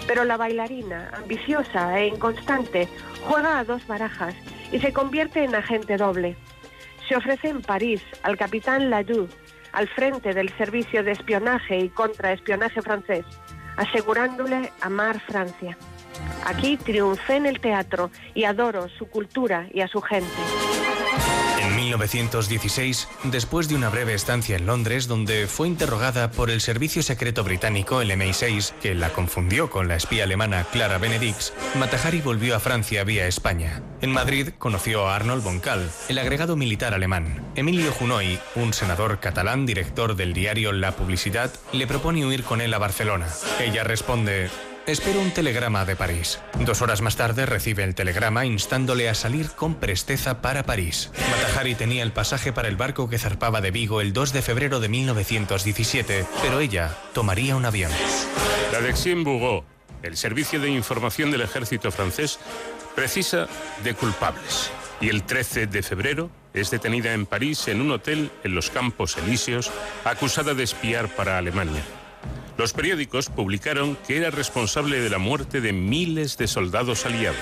Pero 0.07 0.23
la 0.23 0.37
bailarina, 0.37 1.11
ambiciosa 1.13 1.99
e 1.99 2.07
inconstante, 2.07 2.87
juega 3.23 3.59
a 3.59 3.63
dos 3.63 3.85
barajas 3.87 4.35
y 4.71 4.79
se 4.79 4.93
convierte 4.93 5.43
en 5.43 5.55
agente 5.55 5.97
doble. 5.97 6.35
Se 7.07 7.15
ofrece 7.15 7.49
en 7.49 7.61
París 7.61 8.01
al 8.23 8.37
capitán 8.37 8.89
Ladoux, 8.89 9.29
al 9.71 9.87
frente 9.87 10.33
del 10.33 10.49
servicio 10.57 11.03
de 11.03 11.11
espionaje 11.11 11.77
y 11.79 11.89
contraespionaje 11.89 12.81
francés, 12.81 13.25
asegurándole 13.77 14.71
amar 14.81 15.19
Francia. 15.19 15.77
Aquí 16.45 16.77
triunfé 16.77 17.35
en 17.35 17.45
el 17.45 17.59
teatro 17.59 18.11
y 18.33 18.45
adoro 18.45 18.87
su 18.89 19.07
cultura 19.07 19.67
y 19.73 19.81
a 19.81 19.87
su 19.87 20.01
gente. 20.01 21.44
En 21.85 21.89
1916, 21.89 23.07
después 23.25 23.69
de 23.69 23.75
una 23.75 23.89
breve 23.89 24.15
estancia 24.15 24.55
en 24.55 24.65
Londres 24.65 25.07
donde 25.07 25.45
fue 25.45 25.67
interrogada 25.67 26.31
por 26.31 26.49
el 26.49 26.59
servicio 26.59 27.03
secreto 27.03 27.43
británico, 27.43 28.01
el 28.01 28.09
MI6, 28.09 28.71
que 28.81 28.95
la 28.95 29.11
confundió 29.11 29.69
con 29.69 29.87
la 29.87 29.95
espía 29.95 30.23
alemana 30.23 30.65
Clara 30.71 30.97
Benedix, 30.97 31.53
Matahari 31.77 32.21
volvió 32.21 32.55
a 32.55 32.59
Francia 32.59 33.03
vía 33.03 33.27
España. 33.27 33.83
En 34.01 34.11
Madrid 34.11 34.49
conoció 34.57 35.07
a 35.07 35.15
Arnold 35.15 35.43
Boncal, 35.43 35.87
el 36.09 36.17
agregado 36.17 36.55
militar 36.55 36.95
alemán. 36.95 37.45
Emilio 37.55 37.91
Junoy, 37.91 38.39
un 38.55 38.73
senador 38.73 39.19
catalán 39.19 39.67
director 39.67 40.15
del 40.15 40.33
diario 40.33 40.71
La 40.71 40.95
Publicidad, 40.95 41.53
le 41.71 41.85
propone 41.85 42.25
huir 42.25 42.43
con 42.43 42.61
él 42.61 42.73
a 42.73 42.79
Barcelona. 42.79 43.27
Ella 43.61 43.83
responde, 43.83 44.49
Espero 44.87 45.19
un 45.19 45.31
telegrama 45.31 45.83
de 45.83 45.95
París. 45.95 46.39
Dos 46.59 46.83
horas 46.83 47.01
más 47.01 47.15
tarde 47.15 47.47
recibe 47.47 47.83
el 47.83 47.95
telegrama 47.95 48.45
instándole 48.45 49.09
a 49.09 49.15
salir 49.15 49.49
con 49.49 49.73
presteza 49.75 50.43
para 50.43 50.61
París. 50.61 51.09
Matahari 51.31 51.73
tenía 51.73 52.03
el 52.03 52.11
pasaje 52.11 52.53
para 52.53 52.67
el 52.67 52.75
barco 52.75 53.09
que 53.09 53.17
zarpaba 53.17 53.61
de 53.61 53.71
Vigo 53.71 53.99
el 53.99 54.13
2 54.13 54.31
de 54.31 54.43
febrero 54.43 54.79
de 54.79 54.89
1917, 54.89 56.27
pero 56.43 56.59
ella 56.59 56.95
tomaría 57.15 57.55
un 57.55 57.65
avión. 57.65 57.91
La 58.71 58.79
Dexien 58.79 59.23
Bureau, 59.23 59.63
el 60.03 60.17
servicio 60.17 60.59
de 60.59 60.69
información 60.69 61.31
del 61.31 61.41
ejército 61.41 61.91
francés, 61.91 62.37
precisa 62.95 63.47
de 63.83 63.95
culpables. 63.95 64.69
Y 65.01 65.09
el 65.09 65.23
13 65.23 65.65
de 65.65 65.81
febrero 65.81 66.29
es 66.53 66.69
detenida 66.69 67.11
en 67.13 67.25
París 67.25 67.67
en 67.69 67.81
un 67.81 67.89
hotel 67.89 68.29
en 68.43 68.53
los 68.53 68.69
Campos 68.69 69.17
Elíseos, 69.17 69.71
acusada 70.03 70.53
de 70.53 70.63
espiar 70.63 71.09
para 71.15 71.39
Alemania. 71.39 71.83
Los 72.57 72.71
periódicos 72.71 73.29
publicaron 73.29 73.97
que 74.07 74.17
era 74.17 74.31
responsable 74.31 75.01
de 75.01 75.09
la 75.09 75.17
muerte 75.17 75.59
de 75.59 75.73
miles 75.73 76.37
de 76.37 76.47
soldados 76.47 77.05
aliados. 77.05 77.37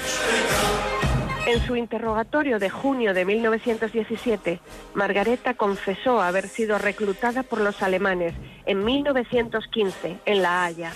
En 1.45 1.61
su 1.67 1.75
interrogatorio 1.75 2.57
de 2.57 2.69
junio 2.69 3.13
de 3.13 3.23
1917, 3.25 4.59
Margareta 4.95 5.53
confesó 5.53 6.21
haber 6.21 6.47
sido 6.47 6.79
reclutada 6.79 7.43
por 7.43 7.61
los 7.61 7.83
alemanes 7.83 8.33
en 8.65 8.83
1915 8.83 10.17
en 10.25 10.41
La 10.41 10.65
Haya. 10.65 10.93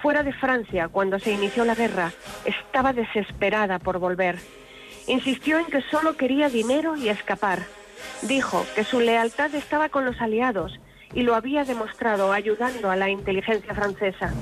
Fuera 0.00 0.22
de 0.22 0.32
Francia, 0.32 0.88
cuando 0.88 1.18
se 1.18 1.32
inició 1.32 1.64
la 1.64 1.74
guerra, 1.74 2.12
estaba 2.44 2.94
desesperada 2.94 3.78
por 3.78 3.98
volver. 3.98 4.38
Insistió 5.08 5.58
en 5.58 5.66
que 5.66 5.82
solo 5.82 6.16
quería 6.16 6.48
dinero 6.48 6.96
y 6.96 7.10
escapar. 7.10 7.66
Dijo 8.22 8.64
que 8.74 8.84
su 8.84 9.00
lealtad 9.00 9.54
estaba 9.54 9.88
con 9.88 10.04
los 10.06 10.20
aliados 10.20 10.78
y 11.14 11.22
lo 11.22 11.34
había 11.34 11.64
demostrado 11.64 12.32
ayudando 12.32 12.90
a 12.90 12.96
la 12.96 13.08
inteligencia 13.10 13.74
francesa. 13.74 14.32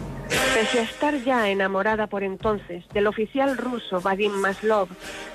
Pese 0.55 0.81
a 0.81 0.83
estar 0.83 1.15
ya 1.23 1.49
enamorada 1.49 2.07
por 2.07 2.23
entonces 2.23 2.85
del 2.93 3.07
oficial 3.07 3.57
ruso 3.57 4.01
Vadim 4.01 4.33
Maslov, 4.33 4.89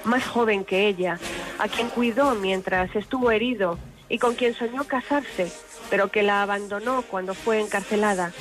más 0.03 0.25
joven 0.25 0.65
que 0.65 0.87
ella, 0.87 1.19
a 1.59 1.67
quien 1.67 1.89
cuidó 1.89 2.35
mientras 2.35 2.95
estuvo 2.95 3.31
herido 3.31 3.77
y 4.07 4.17
con 4.17 4.35
quien 4.35 4.53
soñó 4.53 4.85
casarse, 4.85 5.51
pero 5.89 6.09
que 6.09 6.23
la 6.23 6.41
abandonó 6.41 7.03
cuando 7.03 7.33
fue 7.33 7.59
encarcelada, 7.59 8.31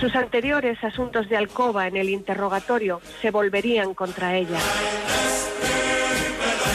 sus 0.00 0.16
anteriores 0.16 0.82
asuntos 0.82 1.28
de 1.28 1.36
alcoba 1.36 1.86
en 1.86 1.96
el 1.96 2.08
interrogatorio 2.08 3.00
se 3.20 3.30
volverían 3.30 3.94
contra 3.94 4.36
ella. 4.36 4.58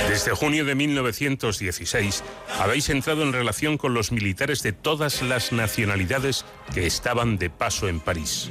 Desde 0.07 0.31
junio 0.31 0.63
de 0.63 0.73
1916 0.73 2.23
habéis 2.59 2.89
entrado 2.89 3.23
en 3.23 3.33
relación 3.33 3.77
con 3.77 3.93
los 3.93 4.11
militares 4.13 4.63
de 4.63 4.71
todas 4.71 5.21
las 5.21 5.51
nacionalidades 5.51 6.45
que 6.73 6.85
estaban 6.85 7.37
de 7.37 7.49
paso 7.49 7.89
en 7.89 7.99
París. 7.99 8.49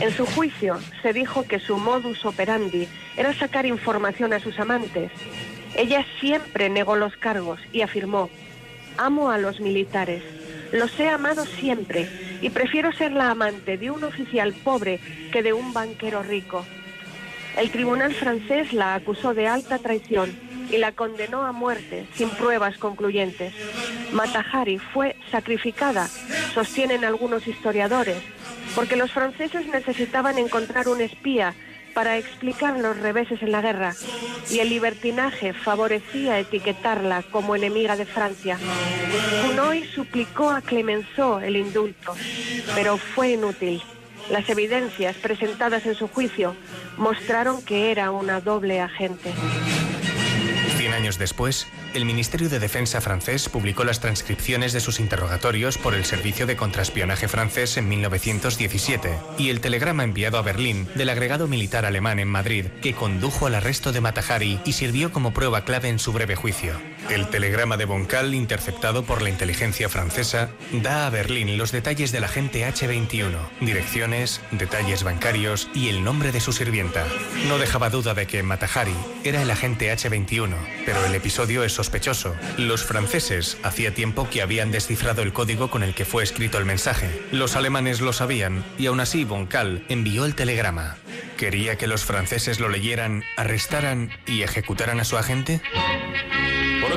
En 0.00 0.12
su 0.12 0.26
juicio 0.26 0.78
se 1.02 1.12
dijo 1.12 1.46
que 1.46 1.58
su 1.58 1.78
modus 1.78 2.24
operandi 2.24 2.86
era 3.16 3.32
sacar 3.34 3.64
información 3.64 4.32
a 4.32 4.40
sus 4.40 4.58
amantes. 4.58 5.10
Ella 5.74 6.04
siempre 6.20 6.68
negó 6.68 6.96
los 6.96 7.16
cargos 7.16 7.60
y 7.72 7.80
afirmó, 7.80 8.28
amo 8.98 9.30
a 9.30 9.38
los 9.38 9.60
militares. 9.60 10.22
Los 10.72 10.98
he 11.00 11.08
amado 11.08 11.46
siempre 11.46 12.08
y 12.42 12.50
prefiero 12.50 12.92
ser 12.92 13.12
la 13.12 13.30
amante 13.30 13.78
de 13.78 13.90
un 13.90 14.04
oficial 14.04 14.52
pobre 14.52 15.00
que 15.32 15.42
de 15.42 15.52
un 15.52 15.72
banquero 15.72 16.22
rico. 16.22 16.64
El 17.56 17.70
tribunal 17.70 18.14
francés 18.14 18.72
la 18.72 18.94
acusó 18.94 19.34
de 19.34 19.48
alta 19.48 19.78
traición 19.78 20.34
y 20.70 20.78
la 20.78 20.92
condenó 20.92 21.44
a 21.44 21.52
muerte 21.52 22.06
sin 22.14 22.30
pruebas 22.30 22.78
concluyentes. 22.78 23.52
Matahari 24.12 24.78
fue 24.78 25.16
sacrificada, 25.30 26.08
sostienen 26.54 27.04
algunos 27.04 27.46
historiadores, 27.46 28.18
porque 28.74 28.96
los 28.96 29.12
franceses 29.12 29.66
necesitaban 29.66 30.38
encontrar 30.38 30.88
un 30.88 31.00
espía 31.00 31.54
para 31.94 32.18
explicar 32.18 32.78
los 32.78 32.96
reveses 32.98 33.42
en 33.42 33.52
la 33.52 33.60
guerra 33.60 33.94
y 34.48 34.60
el 34.60 34.68
libertinaje 34.68 35.52
favorecía 35.52 36.38
etiquetarla 36.38 37.24
como 37.30 37.56
enemiga 37.56 37.96
de 37.96 38.06
Francia. 38.06 38.58
Gounod 39.44 39.84
suplicó 39.94 40.50
a 40.50 40.60
Clemenceau 40.60 41.40
el 41.40 41.56
indulto, 41.56 42.14
pero 42.74 42.96
fue 42.96 43.32
inútil. 43.32 43.82
Las 44.30 44.48
evidencias 44.48 45.16
presentadas 45.16 45.86
en 45.86 45.94
su 45.94 46.06
juicio 46.06 46.54
mostraron 46.96 47.62
que 47.62 47.90
era 47.90 48.10
una 48.12 48.40
doble 48.40 48.80
agente. 48.80 49.32
Cien 50.76 50.94
años 50.94 51.18
después, 51.18 51.66
el 51.92 52.04
Ministerio 52.04 52.48
de 52.48 52.58
Defensa 52.58 53.00
francés 53.00 53.48
publicó 53.48 53.84
las 53.84 54.00
transcripciones 54.00 54.72
de 54.72 54.80
sus 54.80 55.00
interrogatorios 55.00 55.76
por 55.76 55.94
el 55.94 56.04
Servicio 56.04 56.46
de 56.46 56.56
Contraespionaje 56.56 57.28
francés 57.28 57.76
en 57.76 57.88
1917 57.88 59.18
y 59.36 59.50
el 59.50 59.60
telegrama 59.60 60.04
enviado 60.04 60.38
a 60.38 60.42
Berlín 60.42 60.88
del 60.94 61.10
agregado 61.10 61.48
militar 61.48 61.84
alemán 61.84 62.18
en 62.18 62.28
Madrid 62.28 62.66
que 62.80 62.94
condujo 62.94 63.46
al 63.46 63.56
arresto 63.56 63.92
de 63.92 64.00
Matahari 64.00 64.60
y 64.64 64.72
sirvió 64.72 65.12
como 65.12 65.34
prueba 65.34 65.64
clave 65.64 65.88
en 65.88 65.98
su 65.98 66.12
breve 66.12 66.36
juicio. 66.36 66.80
El 67.08 67.28
telegrama 67.28 67.76
de 67.76 67.86
Boncal, 67.86 68.34
interceptado 68.34 69.04
por 69.04 69.22
la 69.22 69.30
inteligencia 69.30 69.88
francesa, 69.88 70.50
da 70.72 71.06
a 71.06 71.10
Berlín 71.10 71.58
los 71.58 71.72
detalles 71.72 72.12
del 72.12 72.24
agente 72.24 72.64
H-21, 72.64 73.36
direcciones, 73.60 74.40
detalles 74.52 75.02
bancarios 75.02 75.68
y 75.74 75.88
el 75.88 76.04
nombre 76.04 76.30
de 76.30 76.40
su 76.40 76.52
sirvienta. 76.52 77.04
No 77.48 77.58
dejaba 77.58 77.90
duda 77.90 78.14
de 78.14 78.26
que 78.26 78.42
Matahari 78.42 78.94
era 79.24 79.42
el 79.42 79.50
agente 79.50 79.90
H-21, 79.90 80.54
pero 80.86 81.04
el 81.04 81.14
episodio 81.14 81.64
es 81.64 81.72
sospechoso. 81.72 82.36
Los 82.58 82.84
franceses 82.84 83.56
hacía 83.62 83.92
tiempo 83.92 84.28
que 84.30 84.42
habían 84.42 84.70
descifrado 84.70 85.22
el 85.22 85.32
código 85.32 85.70
con 85.70 85.82
el 85.82 85.94
que 85.94 86.04
fue 86.04 86.22
escrito 86.22 86.58
el 86.58 86.64
mensaje. 86.64 87.08
Los 87.32 87.56
alemanes 87.56 88.00
lo 88.00 88.12
sabían 88.12 88.64
y 88.78 88.86
aún 88.86 89.00
así 89.00 89.24
Boncal 89.24 89.84
envió 89.88 90.26
el 90.26 90.34
telegrama. 90.34 90.96
¿Quería 91.36 91.76
que 91.76 91.86
los 91.86 92.04
franceses 92.04 92.60
lo 92.60 92.68
leyeran, 92.68 93.24
arrestaran 93.36 94.10
y 94.26 94.42
ejecutaran 94.42 95.00
a 95.00 95.04
su 95.04 95.16
agente? 95.16 95.62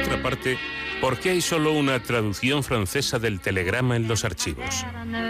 Otra 0.05 0.21
parte, 0.21 0.57
¿por 1.01 1.17
qué 1.17 1.31
hay 1.31 1.41
solo 1.41 1.73
una 1.73 2.01
traducción 2.01 2.63
francesa 2.63 3.19
del 3.19 3.39
telegrama 3.39 3.95
en 3.95 4.07
los 4.07 4.25
archivos? 4.25 4.85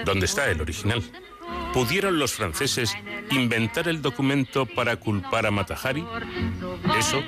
¿Dónde 0.06 0.26
está 0.26 0.50
el 0.50 0.62
original? 0.62 1.04
¿Pudieron 1.74 2.20
los 2.20 2.34
franceses 2.34 2.96
inventar 3.32 3.88
el 3.88 4.02
documento 4.02 4.66
para 4.66 4.96
culpar 4.98 5.46
a 5.46 5.52
Matahari? 5.52 6.06
Eso 6.98 7.24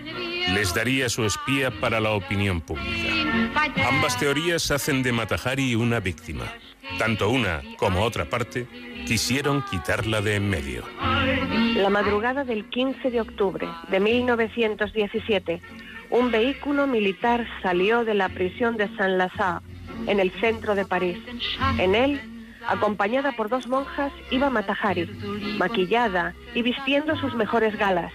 les 0.53 0.73
daría 0.73 1.09
su 1.09 1.25
espía 1.25 1.71
para 1.79 1.99
la 1.99 2.11
opinión 2.11 2.61
pública. 2.61 3.55
Ambas 3.87 4.19
teorías 4.19 4.69
hacen 4.71 5.01
de 5.01 5.11
Matahari 5.11 5.75
una 5.75 5.99
víctima. 5.99 6.45
Tanto 6.99 7.29
una 7.29 7.61
como 7.77 8.03
otra 8.03 8.25
parte 8.25 8.67
quisieron 9.05 9.63
quitarla 9.63 10.21
de 10.21 10.35
en 10.35 10.49
medio. 10.49 10.83
La 11.75 11.89
madrugada 11.89 12.43
del 12.43 12.69
15 12.69 13.11
de 13.11 13.21
octubre 13.21 13.67
de 13.89 13.99
1917, 13.99 15.61
un 16.15 16.31
vehículo 16.31 16.87
militar 16.87 17.45
salió 17.61 18.05
de 18.05 18.13
la 18.13 18.29
prisión 18.29 18.77
de 18.77 18.87
Saint-Lazare, 18.95 19.65
en 20.07 20.19
el 20.21 20.31
centro 20.39 20.73
de 20.73 20.85
París. 20.85 21.17
En 21.77 21.93
él, 21.93 22.21
acompañada 22.65 23.33
por 23.33 23.49
dos 23.49 23.67
monjas, 23.67 24.13
iba 24.31 24.49
Matahari, 24.49 25.07
maquillada 25.57 26.33
y 26.53 26.61
vistiendo 26.61 27.17
sus 27.17 27.35
mejores 27.35 27.77
galas. 27.77 28.13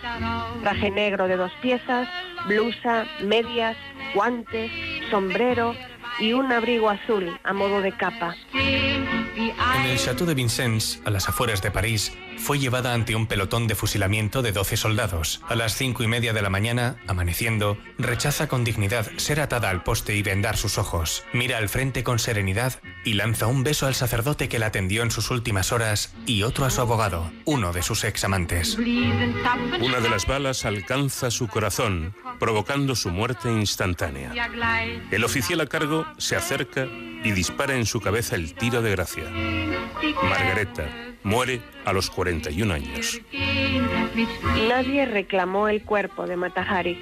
Traje 0.63 0.91
negro 0.91 1.29
de 1.29 1.37
dos 1.37 1.53
piezas, 1.61 2.09
blusa, 2.47 3.05
medias, 3.23 3.77
guantes, 4.15 4.71
sombrero 5.11 5.75
y 6.19 6.33
un 6.33 6.51
abrigo 6.53 6.89
azul 6.89 7.39
a 7.45 7.53
modo 7.53 7.83
de 7.83 7.93
capa. 7.93 8.35
En 8.55 9.87
el 9.87 9.99
Château 9.99 10.27
de 10.27 10.35
Vincennes, 10.35 11.03
a 11.05 11.11
las 11.11 11.29
afueras 11.29 11.61
de 11.61 11.71
París, 11.71 12.17
fue 12.41 12.59
llevada 12.59 12.95
ante 12.95 13.15
un 13.15 13.27
pelotón 13.27 13.67
de 13.67 13.75
fusilamiento 13.75 14.43
de 14.43 14.53
12 14.53 14.77
soldados. 14.77 15.41
A 15.49 15.55
las 15.55 15.75
cinco 15.75 16.03
y 16.03 16.09
media 16.09 16.33
de 16.33 16.43
la 16.43 16.51
mañana, 16.51 16.97
amaneciendo, 17.07 17.77
rechaza 17.99 18.49
con 18.49 18.65
dignidad 18.65 19.07
ser 19.19 19.41
atada 19.41 19.69
al 19.69 19.83
poste 19.83 20.17
y 20.17 20.23
vendar 20.23 20.57
sus 20.57 20.79
ojos. 20.79 21.23
Mira 21.33 21.59
al 21.59 21.69
frente 21.69 22.03
con 22.03 22.19
serenidad 22.19 22.81
y 23.05 23.13
lanza 23.13 23.47
un 23.47 23.63
beso 23.63 23.87
al 23.87 23.95
sacerdote 23.95 24.49
que 24.49 24.59
la 24.59 24.67
atendió 24.67 25.03
en 25.03 25.11
sus 25.11 25.31
últimas 25.31 25.71
horas 25.71 26.15
y 26.27 26.43
otro 26.43 26.65
a 26.65 26.71
su 26.71 26.81
abogado, 26.81 27.31
uno 27.45 27.73
de 27.73 27.83
sus 27.83 28.05
ex 28.05 28.25
amantes. 28.25 28.77
Una 28.77 30.01
de 30.01 30.09
las 30.09 30.27
balas 30.27 30.65
alcanza 30.65 31.31
su 31.31 31.47
corazón, 31.47 32.15
provocando 32.39 32.97
su 32.97 33.11
muerte 33.11 33.51
instantánea. 33.51 34.33
El 35.11 35.25
oficial 35.25 35.61
a 35.61 35.67
cargo 35.67 36.07
se 36.17 36.37
acerca 36.37 36.87
y 37.23 37.33
dispara 37.33 37.77
en 37.77 37.85
su 37.85 38.01
cabeza 38.01 38.35
el 38.35 38.55
tiro 38.55 38.81
de 38.81 38.91
gracia. 38.93 39.25
Margareta 40.23 41.10
muere 41.23 41.61
a 41.85 41.93
los 41.93 42.11
41 42.11 42.73
años. 42.73 43.21
Nadie 44.69 45.07
reclamó 45.07 45.69
el 45.69 45.83
cuerpo 45.83 46.27
de 46.27 46.37
Matahari. 46.37 46.99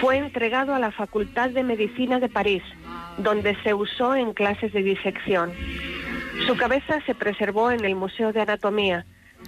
Fue 0.00 0.16
entregado 0.16 0.74
a 0.74 0.78
la 0.78 0.90
Facultad 0.90 1.50
de 1.50 1.62
Medicina 1.62 2.20
de 2.20 2.28
París, 2.28 2.62
donde 3.18 3.56
se 3.62 3.74
usó 3.74 4.14
en 4.14 4.32
clases 4.32 4.72
de 4.72 4.82
disección. 4.82 5.52
Su 6.46 6.56
cabeza 6.56 7.00
se 7.06 7.14
preservó 7.14 7.70
en 7.70 7.84
el 7.84 7.94
Museo 7.94 8.32
de 8.32 8.42
Anatomía, 8.42 9.06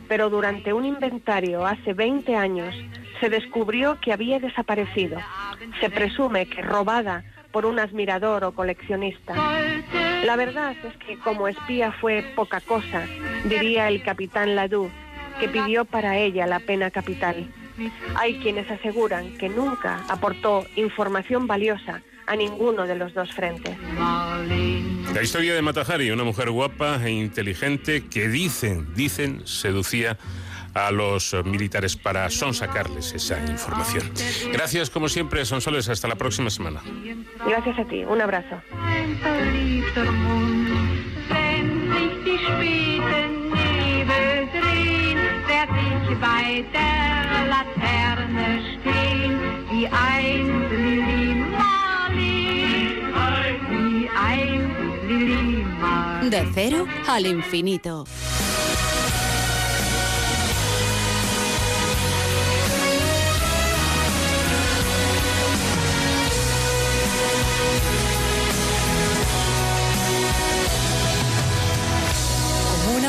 pero 0.08 0.30
durante 0.30 0.72
un 0.72 0.84
inventario 0.84 1.66
hace 1.66 1.92
20 1.92 2.36
años 2.36 2.74
se 3.20 3.28
descubrió 3.28 3.98
que 4.00 4.12
había 4.12 4.38
desaparecido. 4.38 5.18
Se 5.80 5.90
presume 5.90 6.46
que 6.46 6.62
robada 6.62 7.24
por 7.56 7.64
un 7.64 7.78
admirador 7.78 8.44
o 8.44 8.52
coleccionista. 8.52 9.32
La 10.26 10.36
verdad 10.36 10.76
es 10.84 10.94
que 10.98 11.18
como 11.18 11.48
espía 11.48 11.90
fue 11.90 12.22
poca 12.36 12.60
cosa, 12.60 13.06
diría 13.48 13.88
el 13.88 14.02
capitán 14.02 14.54
Ladoux, 14.54 14.90
que 15.40 15.48
pidió 15.48 15.86
para 15.86 16.18
ella 16.18 16.46
la 16.46 16.60
pena 16.60 16.90
capital. 16.90 17.48
Hay 18.14 18.34
quienes 18.40 18.70
aseguran 18.70 19.38
que 19.38 19.48
nunca 19.48 20.04
aportó 20.10 20.66
información 20.76 21.46
valiosa 21.46 22.02
a 22.26 22.36
ninguno 22.36 22.86
de 22.86 22.96
los 22.96 23.14
dos 23.14 23.32
frentes. 23.32 23.74
La 25.14 25.22
historia 25.22 25.54
de 25.54 25.62
Matahari, 25.62 26.10
una 26.10 26.24
mujer 26.24 26.50
guapa 26.50 27.00
e 27.06 27.10
inteligente 27.10 28.04
que 28.06 28.28
dicen, 28.28 28.92
dicen, 28.94 29.46
seducía 29.46 30.18
a 30.76 30.90
los 30.90 31.32
eh, 31.32 31.42
militares 31.42 31.96
para 31.96 32.28
sonsacarles 32.28 33.14
esa 33.14 33.40
información. 33.46 34.10
Gracias, 34.52 34.90
como 34.90 35.08
siempre, 35.08 35.44
Sonsoles. 35.44 35.88
Hasta 35.88 36.06
la 36.06 36.16
próxima 36.16 36.50
semana. 36.50 36.82
Gracias 37.46 37.78
a 37.78 37.84
ti. 37.84 38.04
Un 38.04 38.20
abrazo. 38.20 38.60
Ein 38.72 39.20
verliebter 39.22 40.10
Mund, 40.12 40.68
wenn 41.30 41.86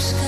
Eres 0.00 0.14
tú. 0.14 0.22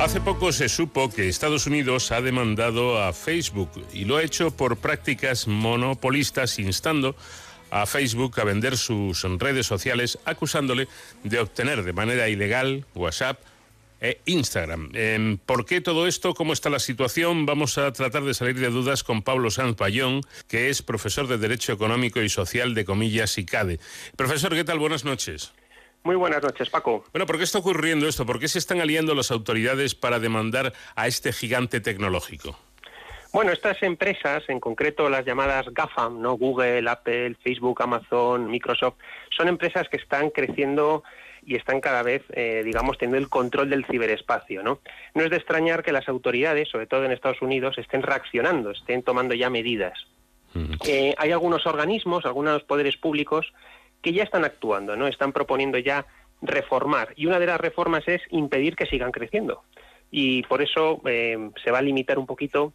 Hace 0.00 0.20
poco 0.20 0.52
se 0.52 0.68
supo 0.68 1.10
que 1.10 1.28
Estados 1.28 1.66
Unidos 1.66 2.12
ha 2.12 2.20
demandado 2.20 3.02
a 3.02 3.12
Facebook 3.12 3.70
y 3.92 4.04
lo 4.04 4.16
ha 4.16 4.22
hecho 4.22 4.50
por 4.50 4.76
prácticas 4.76 5.48
monopolistas 5.48 6.58
instando 6.58 7.16
a 7.70 7.84
Facebook 7.84 8.40
a 8.40 8.44
vender 8.44 8.78
sus 8.78 9.22
redes 9.38 9.66
sociales 9.66 10.18
acusándole 10.24 10.88
de 11.24 11.40
obtener 11.40 11.82
de 11.82 11.92
manera 11.92 12.28
ilegal 12.28 12.86
WhatsApp 12.94 13.40
e 14.00 14.20
Instagram. 14.26 14.90
Em, 14.94 15.38
¿Por 15.38 15.66
qué 15.66 15.80
todo 15.80 16.06
esto? 16.06 16.32
¿Cómo 16.34 16.52
está 16.52 16.70
la 16.70 16.78
situación? 16.78 17.46
Vamos 17.46 17.76
a 17.78 17.92
tratar 17.92 18.22
de 18.22 18.34
salir 18.34 18.58
de 18.58 18.70
dudas 18.70 19.02
con 19.02 19.22
Pablo 19.22 19.50
Sanz 19.50 19.76
Payón, 19.76 20.22
que 20.46 20.70
es 20.70 20.82
profesor 20.82 21.26
de 21.26 21.38
Derecho 21.38 21.72
Económico 21.72 22.22
y 22.22 22.28
Social 22.28 22.74
de 22.74 22.84
Comillas 22.84 23.36
y 23.38 23.44
CADE. 23.44 23.80
Profesor, 24.16 24.54
¿qué 24.54 24.64
tal? 24.64 24.78
Buenas 24.78 25.04
noches. 25.04 25.52
Muy 26.08 26.16
buenas 26.16 26.42
noches, 26.42 26.70
Paco. 26.70 27.04
Bueno, 27.12 27.26
¿por 27.26 27.36
qué 27.36 27.44
está 27.44 27.58
ocurriendo 27.58 28.08
esto? 28.08 28.24
¿Por 28.24 28.40
qué 28.40 28.48
se 28.48 28.58
están 28.58 28.80
aliando 28.80 29.14
las 29.14 29.30
autoridades 29.30 29.94
para 29.94 30.18
demandar 30.18 30.72
a 30.96 31.06
este 31.06 31.34
gigante 31.34 31.82
tecnológico? 31.82 32.58
Bueno, 33.30 33.52
estas 33.52 33.82
empresas, 33.82 34.42
en 34.48 34.58
concreto 34.58 35.10
las 35.10 35.26
llamadas 35.26 35.66
GAFAM, 35.70 36.22
¿no? 36.22 36.38
Google, 36.38 36.88
Apple, 36.88 37.36
Facebook, 37.44 37.82
Amazon, 37.82 38.50
Microsoft, 38.50 38.94
son 39.36 39.48
empresas 39.48 39.86
que 39.90 39.98
están 39.98 40.30
creciendo 40.30 41.02
y 41.44 41.56
están 41.56 41.82
cada 41.82 42.02
vez, 42.02 42.22
eh, 42.30 42.62
digamos, 42.64 42.96
teniendo 42.96 43.18
el 43.18 43.28
control 43.28 43.68
del 43.68 43.84
ciberespacio. 43.84 44.62
¿no? 44.62 44.80
no 45.12 45.24
es 45.24 45.28
de 45.28 45.36
extrañar 45.36 45.82
que 45.82 45.92
las 45.92 46.08
autoridades, 46.08 46.70
sobre 46.70 46.86
todo 46.86 47.04
en 47.04 47.12
Estados 47.12 47.42
Unidos, 47.42 47.76
estén 47.76 48.00
reaccionando, 48.00 48.70
estén 48.70 49.02
tomando 49.02 49.34
ya 49.34 49.50
medidas. 49.50 50.06
Eh, 50.86 51.14
hay 51.18 51.32
algunos 51.32 51.66
organismos, 51.66 52.24
algunos 52.24 52.62
poderes 52.62 52.96
públicos 52.96 53.52
que 54.02 54.12
ya 54.12 54.22
están 54.22 54.44
actuando, 54.44 54.96
¿no? 54.96 55.06
Están 55.06 55.32
proponiendo 55.32 55.78
ya 55.78 56.06
reformar 56.40 57.12
y 57.16 57.26
una 57.26 57.38
de 57.38 57.46
las 57.46 57.60
reformas 57.60 58.06
es 58.06 58.22
impedir 58.30 58.76
que 58.76 58.86
sigan 58.86 59.10
creciendo 59.10 59.64
y 60.10 60.42
por 60.44 60.62
eso 60.62 61.00
eh, 61.06 61.50
se 61.62 61.70
va 61.70 61.78
a 61.78 61.82
limitar 61.82 62.18
un 62.18 62.26
poquito 62.26 62.72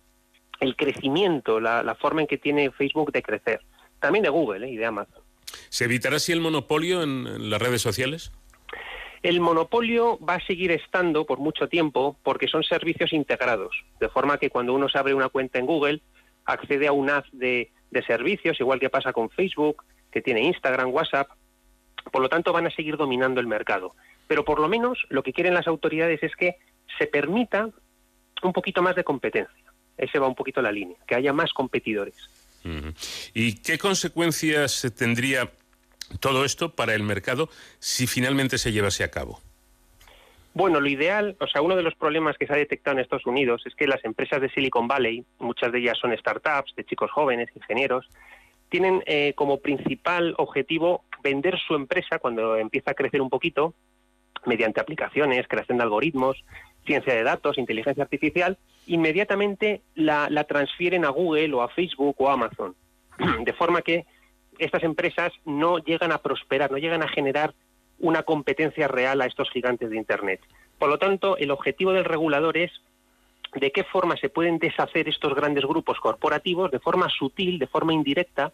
el 0.59 0.75
crecimiento, 0.75 1.59
la, 1.59 1.83
la, 1.83 1.95
forma 1.95 2.21
en 2.21 2.27
que 2.27 2.37
tiene 2.37 2.71
Facebook 2.71 3.11
de 3.11 3.23
crecer, 3.23 3.61
también 3.99 4.23
de 4.23 4.29
Google 4.29 4.69
y 4.69 4.77
de 4.77 4.85
Amazon. 4.85 5.21
¿Se 5.69 5.85
evitará 5.85 6.17
así 6.17 6.31
el 6.31 6.41
monopolio 6.41 7.03
en, 7.03 7.27
en 7.27 7.49
las 7.49 7.61
redes 7.61 7.81
sociales? 7.81 8.31
El 9.23 9.39
monopolio 9.39 10.19
va 10.19 10.35
a 10.35 10.45
seguir 10.45 10.71
estando 10.71 11.25
por 11.25 11.39
mucho 11.39 11.67
tiempo 11.67 12.17
porque 12.23 12.47
son 12.47 12.63
servicios 12.63 13.13
integrados, 13.13 13.73
de 13.99 14.09
forma 14.09 14.37
que 14.37 14.49
cuando 14.49 14.73
uno 14.73 14.89
se 14.89 14.97
abre 14.97 15.13
una 15.13 15.29
cuenta 15.29 15.59
en 15.59 15.65
Google, 15.65 16.01
accede 16.45 16.87
a 16.87 16.91
un 16.91 17.09
haz 17.09 17.25
de, 17.31 17.71
de 17.89 18.03
servicios, 18.03 18.59
igual 18.59 18.79
que 18.79 18.89
pasa 18.89 19.13
con 19.13 19.29
Facebook, 19.29 19.83
que 20.13 20.21
tiene 20.21 20.43
Instagram, 20.43 20.91
WhatsApp, 20.91 21.29
por 22.11 22.21
lo 22.21 22.29
tanto 22.29 22.53
van 22.53 22.67
a 22.67 22.71
seguir 22.71 22.95
dominando 22.95 23.41
el 23.41 23.47
mercado. 23.47 23.95
Pero 24.27 24.45
por 24.45 24.59
lo 24.59 24.69
menos 24.69 24.99
lo 25.09 25.23
que 25.23 25.33
quieren 25.33 25.53
las 25.53 25.67
autoridades 25.67 26.21
es 26.23 26.35
que 26.35 26.57
se 26.97 27.07
permita 27.07 27.69
un 28.43 28.53
poquito 28.53 28.81
más 28.81 28.95
de 28.95 29.03
competencia. 29.03 29.73
Ese 29.97 30.19
va 30.19 30.27
un 30.27 30.35
poquito 30.35 30.61
la 30.61 30.71
línea, 30.71 30.97
que 31.07 31.15
haya 31.15 31.33
más 31.33 31.51
competidores. 31.53 32.15
¿Y 33.33 33.55
qué 33.55 33.77
consecuencias 33.77 34.93
tendría 34.97 35.51
todo 36.19 36.45
esto 36.45 36.73
para 36.75 36.93
el 36.93 37.03
mercado 37.03 37.49
si 37.79 38.07
finalmente 38.07 38.57
se 38.57 38.71
llevase 38.71 39.03
a 39.03 39.11
cabo? 39.11 39.41
Bueno, 40.53 40.79
lo 40.79 40.87
ideal, 40.87 41.35
o 41.39 41.47
sea, 41.47 41.61
uno 41.61 41.75
de 41.75 41.81
los 41.81 41.95
problemas 41.95 42.37
que 42.37 42.45
se 42.45 42.53
ha 42.53 42.57
detectado 42.57 42.95
en 42.95 43.01
Estados 43.01 43.25
Unidos 43.25 43.63
es 43.65 43.73
que 43.75 43.87
las 43.87 44.05
empresas 44.05 44.39
de 44.39 44.49
Silicon 44.49 44.87
Valley, 44.87 45.25
muchas 45.39 45.71
de 45.71 45.79
ellas 45.79 45.97
son 45.99 46.15
startups 46.15 46.75
de 46.75 46.85
chicos 46.85 47.11
jóvenes, 47.11 47.49
ingenieros, 47.55 48.07
tienen 48.73 49.03
eh, 49.05 49.33
como 49.35 49.59
principal 49.59 50.33
objetivo 50.39 51.03
vender 51.21 51.59
su 51.59 51.75
empresa 51.75 52.17
cuando 52.17 52.57
empieza 52.57 52.89
a 52.89 52.93
crecer 52.95 53.21
un 53.21 53.29
poquito 53.29 53.75
mediante 54.47 54.81
aplicaciones, 54.81 55.47
creación 55.47 55.77
de 55.77 55.83
algoritmos, 55.83 56.43
ciencia 56.83 57.13
de 57.13 57.21
datos, 57.21 57.59
inteligencia 57.59 58.01
artificial, 58.01 58.57
inmediatamente 58.87 59.83
la, 59.93 60.27
la 60.31 60.45
transfieren 60.45 61.05
a 61.05 61.09
Google 61.09 61.53
o 61.53 61.61
a 61.61 61.69
Facebook 61.69 62.15
o 62.17 62.29
a 62.29 62.33
Amazon. 62.33 62.73
De 63.45 63.53
forma 63.53 63.83
que 63.83 64.07
estas 64.57 64.81
empresas 64.81 65.31
no 65.45 65.77
llegan 65.77 66.11
a 66.11 66.17
prosperar, 66.17 66.71
no 66.71 66.79
llegan 66.79 67.03
a 67.03 67.07
generar 67.09 67.53
una 67.99 68.23
competencia 68.23 68.87
real 68.87 69.21
a 69.21 69.27
estos 69.27 69.51
gigantes 69.51 69.91
de 69.91 69.97
Internet. 69.97 70.41
Por 70.79 70.89
lo 70.89 70.97
tanto, 70.97 71.37
el 71.37 71.51
objetivo 71.51 71.93
del 71.93 72.05
regulador 72.05 72.57
es 72.57 72.71
de 73.55 73.71
qué 73.71 73.83
forma 73.83 74.17
se 74.17 74.29
pueden 74.29 74.59
deshacer 74.59 75.07
estos 75.07 75.33
grandes 75.35 75.65
grupos 75.65 75.99
corporativos 75.99 76.71
de 76.71 76.79
forma 76.79 77.09
sutil, 77.09 77.59
de 77.59 77.67
forma 77.67 77.93
indirecta, 77.93 78.51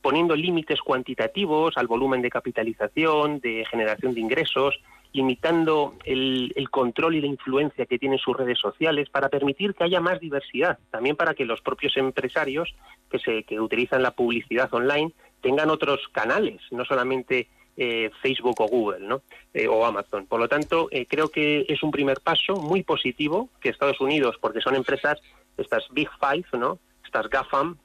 poniendo 0.00 0.34
límites 0.34 0.80
cuantitativos 0.80 1.76
al 1.76 1.86
volumen 1.86 2.22
de 2.22 2.30
capitalización, 2.30 3.40
de 3.40 3.64
generación 3.70 4.14
de 4.14 4.20
ingresos, 4.20 4.80
limitando 5.12 5.94
el, 6.04 6.52
control 6.70 7.14
y 7.14 7.20
la 7.20 7.26
influencia 7.26 7.86
que 7.86 7.98
tienen 7.98 8.18
sus 8.18 8.36
redes 8.36 8.58
sociales 8.58 9.08
para 9.10 9.28
permitir 9.28 9.74
que 9.74 9.84
haya 9.84 10.00
más 10.00 10.20
diversidad, 10.20 10.78
también 10.90 11.16
para 11.16 11.34
que 11.34 11.44
los 11.44 11.60
propios 11.60 11.96
empresarios 11.96 12.74
que, 13.10 13.18
se, 13.18 13.44
que 13.44 13.60
utilizan 13.60 14.02
la 14.02 14.12
publicidad 14.12 14.72
online 14.72 15.12
tengan 15.42 15.70
otros 15.70 16.00
canales, 16.12 16.60
no 16.70 16.84
solamente 16.84 17.48
eh, 17.76 18.10
Facebook 18.20 18.60
o 18.60 18.66
Google 18.66 19.00
¿no? 19.00 19.22
Eh, 19.54 19.66
o 19.66 19.84
Amazon. 19.84 20.26
Por 20.26 20.40
lo 20.40 20.48
tanto, 20.48 20.88
eh, 20.90 21.06
creo 21.06 21.28
que 21.28 21.64
es 21.68 21.82
un 21.82 21.90
primer 21.90 22.20
paso 22.20 22.56
muy 22.56 22.82
positivo 22.82 23.48
que 23.60 23.70
Estados 23.70 24.00
Unidos, 24.00 24.36
porque 24.40 24.60
son 24.60 24.74
empresas, 24.74 25.20
estas 25.56 25.84
Big 25.90 26.08
Five, 26.20 26.44
¿no? 26.58 26.78
estas 27.04 27.28
GAFAM, 27.28 27.76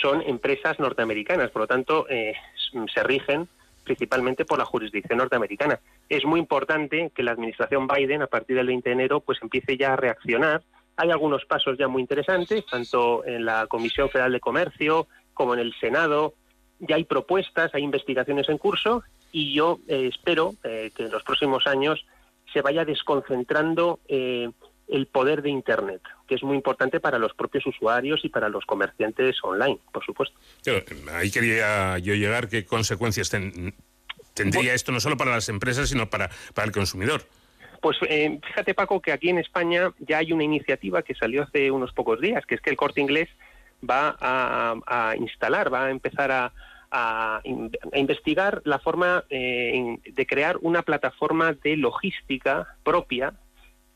son 0.00 0.22
empresas 0.22 0.78
norteamericanas, 0.78 1.50
por 1.50 1.62
lo 1.62 1.66
tanto, 1.66 2.06
se 2.08 3.02
rigen 3.02 3.48
principalmente 3.84 4.44
por 4.44 4.58
la 4.58 4.66
jurisdicción 4.66 5.18
norteamericana. 5.18 5.80
Es 6.10 6.24
muy 6.26 6.40
importante 6.40 7.10
que 7.14 7.22
la 7.22 7.32
administración 7.32 7.86
Biden, 7.86 8.20
a 8.20 8.26
partir 8.26 8.56
del 8.56 8.66
20 8.66 8.88
de 8.88 8.92
enero, 8.92 9.20
pues 9.20 9.38
empiece 9.40 9.78
ya 9.78 9.94
a 9.94 9.96
reaccionar. 9.96 10.62
Hay 10.96 11.10
algunos 11.10 11.46
pasos 11.46 11.78
ya 11.78 11.88
muy 11.88 12.02
interesantes, 12.02 12.66
tanto 12.66 13.24
en 13.24 13.46
la 13.46 13.66
Comisión 13.66 14.10
Federal 14.10 14.32
de 14.32 14.40
Comercio 14.40 15.08
como 15.32 15.54
en 15.54 15.60
el 15.60 15.74
Senado, 15.80 16.34
ya 16.80 16.96
hay 16.96 17.04
propuestas, 17.04 17.74
hay 17.74 17.82
investigaciones 17.82 18.48
en 18.48 18.58
curso 18.58 19.02
y 19.32 19.54
yo 19.54 19.78
eh, 19.88 20.10
espero 20.12 20.54
eh, 20.64 20.90
que 20.94 21.04
en 21.04 21.10
los 21.10 21.22
próximos 21.22 21.66
años 21.66 22.04
se 22.52 22.62
vaya 22.62 22.84
desconcentrando 22.84 24.00
eh, 24.08 24.50
el 24.88 25.06
poder 25.06 25.42
de 25.42 25.50
Internet, 25.50 26.00
que 26.26 26.34
es 26.34 26.42
muy 26.42 26.56
importante 26.56 26.98
para 26.98 27.18
los 27.18 27.34
propios 27.34 27.66
usuarios 27.66 28.24
y 28.24 28.28
para 28.30 28.48
los 28.48 28.64
comerciantes 28.64 29.36
online, 29.42 29.78
por 29.92 30.04
supuesto. 30.04 30.38
Pero 30.64 30.82
ahí 31.12 31.30
quería 31.30 31.98
yo 31.98 32.14
llegar, 32.14 32.48
¿qué 32.48 32.64
consecuencias 32.64 33.28
ten, 33.28 33.74
tendría 34.32 34.72
esto 34.72 34.92
no 34.92 35.00
solo 35.00 35.16
para 35.16 35.32
las 35.32 35.48
empresas, 35.48 35.90
sino 35.90 36.08
para, 36.08 36.30
para 36.54 36.66
el 36.66 36.72
consumidor? 36.72 37.22
Pues 37.80 37.96
eh, 38.08 38.40
fíjate, 38.44 38.74
Paco, 38.74 39.00
que 39.00 39.12
aquí 39.12 39.28
en 39.28 39.38
España 39.38 39.92
ya 39.98 40.18
hay 40.18 40.32
una 40.32 40.44
iniciativa 40.44 41.02
que 41.02 41.14
salió 41.14 41.44
hace 41.44 41.70
unos 41.70 41.92
pocos 41.92 42.20
días, 42.20 42.44
que 42.46 42.56
es 42.56 42.60
que 42.60 42.70
el 42.70 42.76
corte 42.76 43.00
inglés 43.00 43.28
va 43.82 44.16
a, 44.20 45.14
instalar, 45.16 45.72
va 45.72 45.86
a 45.86 45.90
empezar 45.90 46.30
a, 46.32 46.52
investigar 47.92 48.62
la 48.64 48.78
forma 48.78 49.24
eh, 49.28 49.98
de 50.04 50.26
crear 50.26 50.56
una 50.62 50.82
plataforma 50.82 51.52
de 51.52 51.76
logística 51.76 52.76
propia 52.82 53.34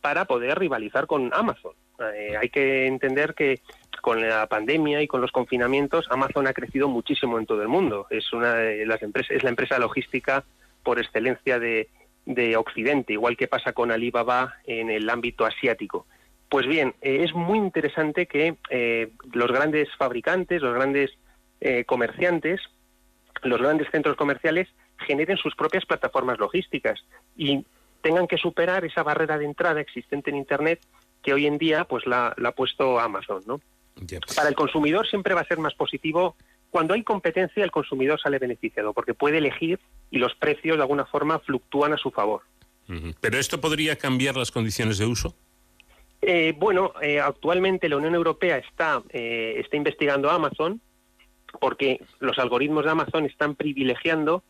para 0.02 0.26
poder 0.26 0.58
rivalizar 0.58 1.06
con 1.06 1.30
Amazon. 1.32 1.72
Eh, 2.14 2.36
hay 2.38 2.50
que 2.50 2.86
entender 2.86 3.34
que 3.34 3.60
con 4.02 4.20
la 4.20 4.46
pandemia 4.46 5.00
y 5.00 5.06
con 5.06 5.20
los 5.20 5.30
confinamientos 5.30 6.06
Amazon 6.10 6.48
ha 6.48 6.52
crecido 6.52 6.88
muchísimo 6.88 7.38
en 7.38 7.46
todo 7.46 7.62
el 7.62 7.68
mundo. 7.68 8.06
Es 8.10 8.32
una 8.32 8.54
de 8.56 8.84
las 8.84 9.02
empresas, 9.02 9.36
es 9.36 9.42
la 9.42 9.50
empresa 9.50 9.78
logística 9.78 10.44
por 10.82 10.98
excelencia 10.98 11.58
de 11.58 12.56
Occidente, 12.56 13.14
igual 13.14 13.36
que 13.36 13.48
pasa 13.48 13.72
con 13.72 13.90
Alibaba 13.90 14.56
en 14.66 14.90
el 14.90 15.08
ámbito 15.08 15.46
asiático. 15.46 16.06
Pues 16.52 16.66
bien, 16.66 16.94
eh, 17.00 17.24
es 17.24 17.32
muy 17.32 17.56
interesante 17.56 18.26
que 18.26 18.56
eh, 18.68 19.10
los 19.32 19.50
grandes 19.50 19.88
fabricantes, 19.96 20.60
los 20.60 20.74
grandes 20.74 21.10
eh, 21.62 21.86
comerciantes, 21.86 22.60
los 23.42 23.58
grandes 23.58 23.88
centros 23.90 24.16
comerciales 24.16 24.68
generen 25.06 25.38
sus 25.38 25.54
propias 25.54 25.86
plataformas 25.86 26.38
logísticas 26.38 27.00
y 27.38 27.64
tengan 28.02 28.26
que 28.26 28.36
superar 28.36 28.84
esa 28.84 29.02
barrera 29.02 29.38
de 29.38 29.46
entrada 29.46 29.80
existente 29.80 30.28
en 30.28 30.36
Internet 30.36 30.80
que 31.22 31.32
hoy 31.32 31.46
en 31.46 31.56
día 31.56 31.86
pues 31.86 32.04
la, 32.04 32.34
la 32.36 32.50
ha 32.50 32.54
puesto 32.54 33.00
Amazon, 33.00 33.42
¿no? 33.46 33.62
Para 34.36 34.50
el 34.50 34.54
consumidor 34.54 35.08
siempre 35.08 35.32
va 35.32 35.40
a 35.40 35.46
ser 35.46 35.56
más 35.56 35.72
positivo 35.72 36.36
cuando 36.68 36.92
hay 36.92 37.02
competencia 37.02 37.64
el 37.64 37.70
consumidor 37.70 38.20
sale 38.20 38.38
beneficiado 38.38 38.92
porque 38.92 39.14
puede 39.14 39.38
elegir 39.38 39.80
y 40.10 40.18
los 40.18 40.34
precios 40.34 40.76
de 40.76 40.82
alguna 40.82 41.06
forma 41.06 41.38
fluctúan 41.38 41.94
a 41.94 41.96
su 41.96 42.10
favor. 42.10 42.42
Uh 42.90 42.92
-huh. 42.92 43.16
Pero 43.22 43.38
esto 43.38 43.58
podría 43.58 43.96
cambiar 43.96 44.36
las 44.36 44.50
condiciones 44.50 44.98
de 44.98 45.06
uso. 45.06 45.34
Eh, 46.24 46.54
bueno, 46.56 46.92
eh, 47.02 47.18
actualmente 47.18 47.88
la 47.88 47.96
Unión 47.96 48.14
Europea 48.14 48.56
está, 48.58 49.02
eh, 49.10 49.54
está 49.58 49.76
investigando 49.76 50.30
a 50.30 50.34
Amazon 50.34 50.80
porque 51.60 52.00
los 52.20 52.38
algoritmos 52.38 52.84
de 52.84 52.92
Amazon 52.92 53.26
están 53.26 53.56
privilegiando 53.56 54.44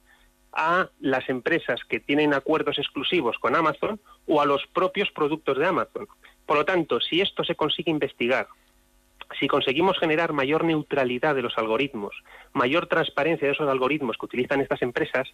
a 0.53 0.91
las 1.01 1.29
empresas 1.31 1.81
que 1.89 1.99
tienen 1.99 2.35
acuerdos 2.35 2.79
exclusivos 2.79 3.39
con 3.39 3.57
Amazon 3.57 3.99
o 4.27 4.43
a 4.43 4.47
los 4.47 4.67
propios 4.75 5.11
productos 5.13 5.59
de 5.59 5.67
Amazon. 5.67 6.07
Por 6.45 6.59
lo 6.59 6.65
tanto, 6.67 7.01
si 7.01 7.23
esto 7.23 7.43
se 7.43 7.55
consigue 7.55 7.91
investigar, 7.91 8.49
si 9.41 9.49
conseguimos 9.49 9.99
generar 9.99 10.35
mayor 10.35 10.65
neutralidad 10.65 11.35
de 11.35 11.41
los 11.41 11.57
algoritmos, 11.57 12.15
mayor 12.53 12.87
transparencia 12.87 13.49
de 13.49 13.55
esos 13.55 13.69
algoritmos 13.69 14.19
que 14.19 14.27
utilizan 14.27 14.61
estas 14.61 14.83
empresas, 14.83 15.27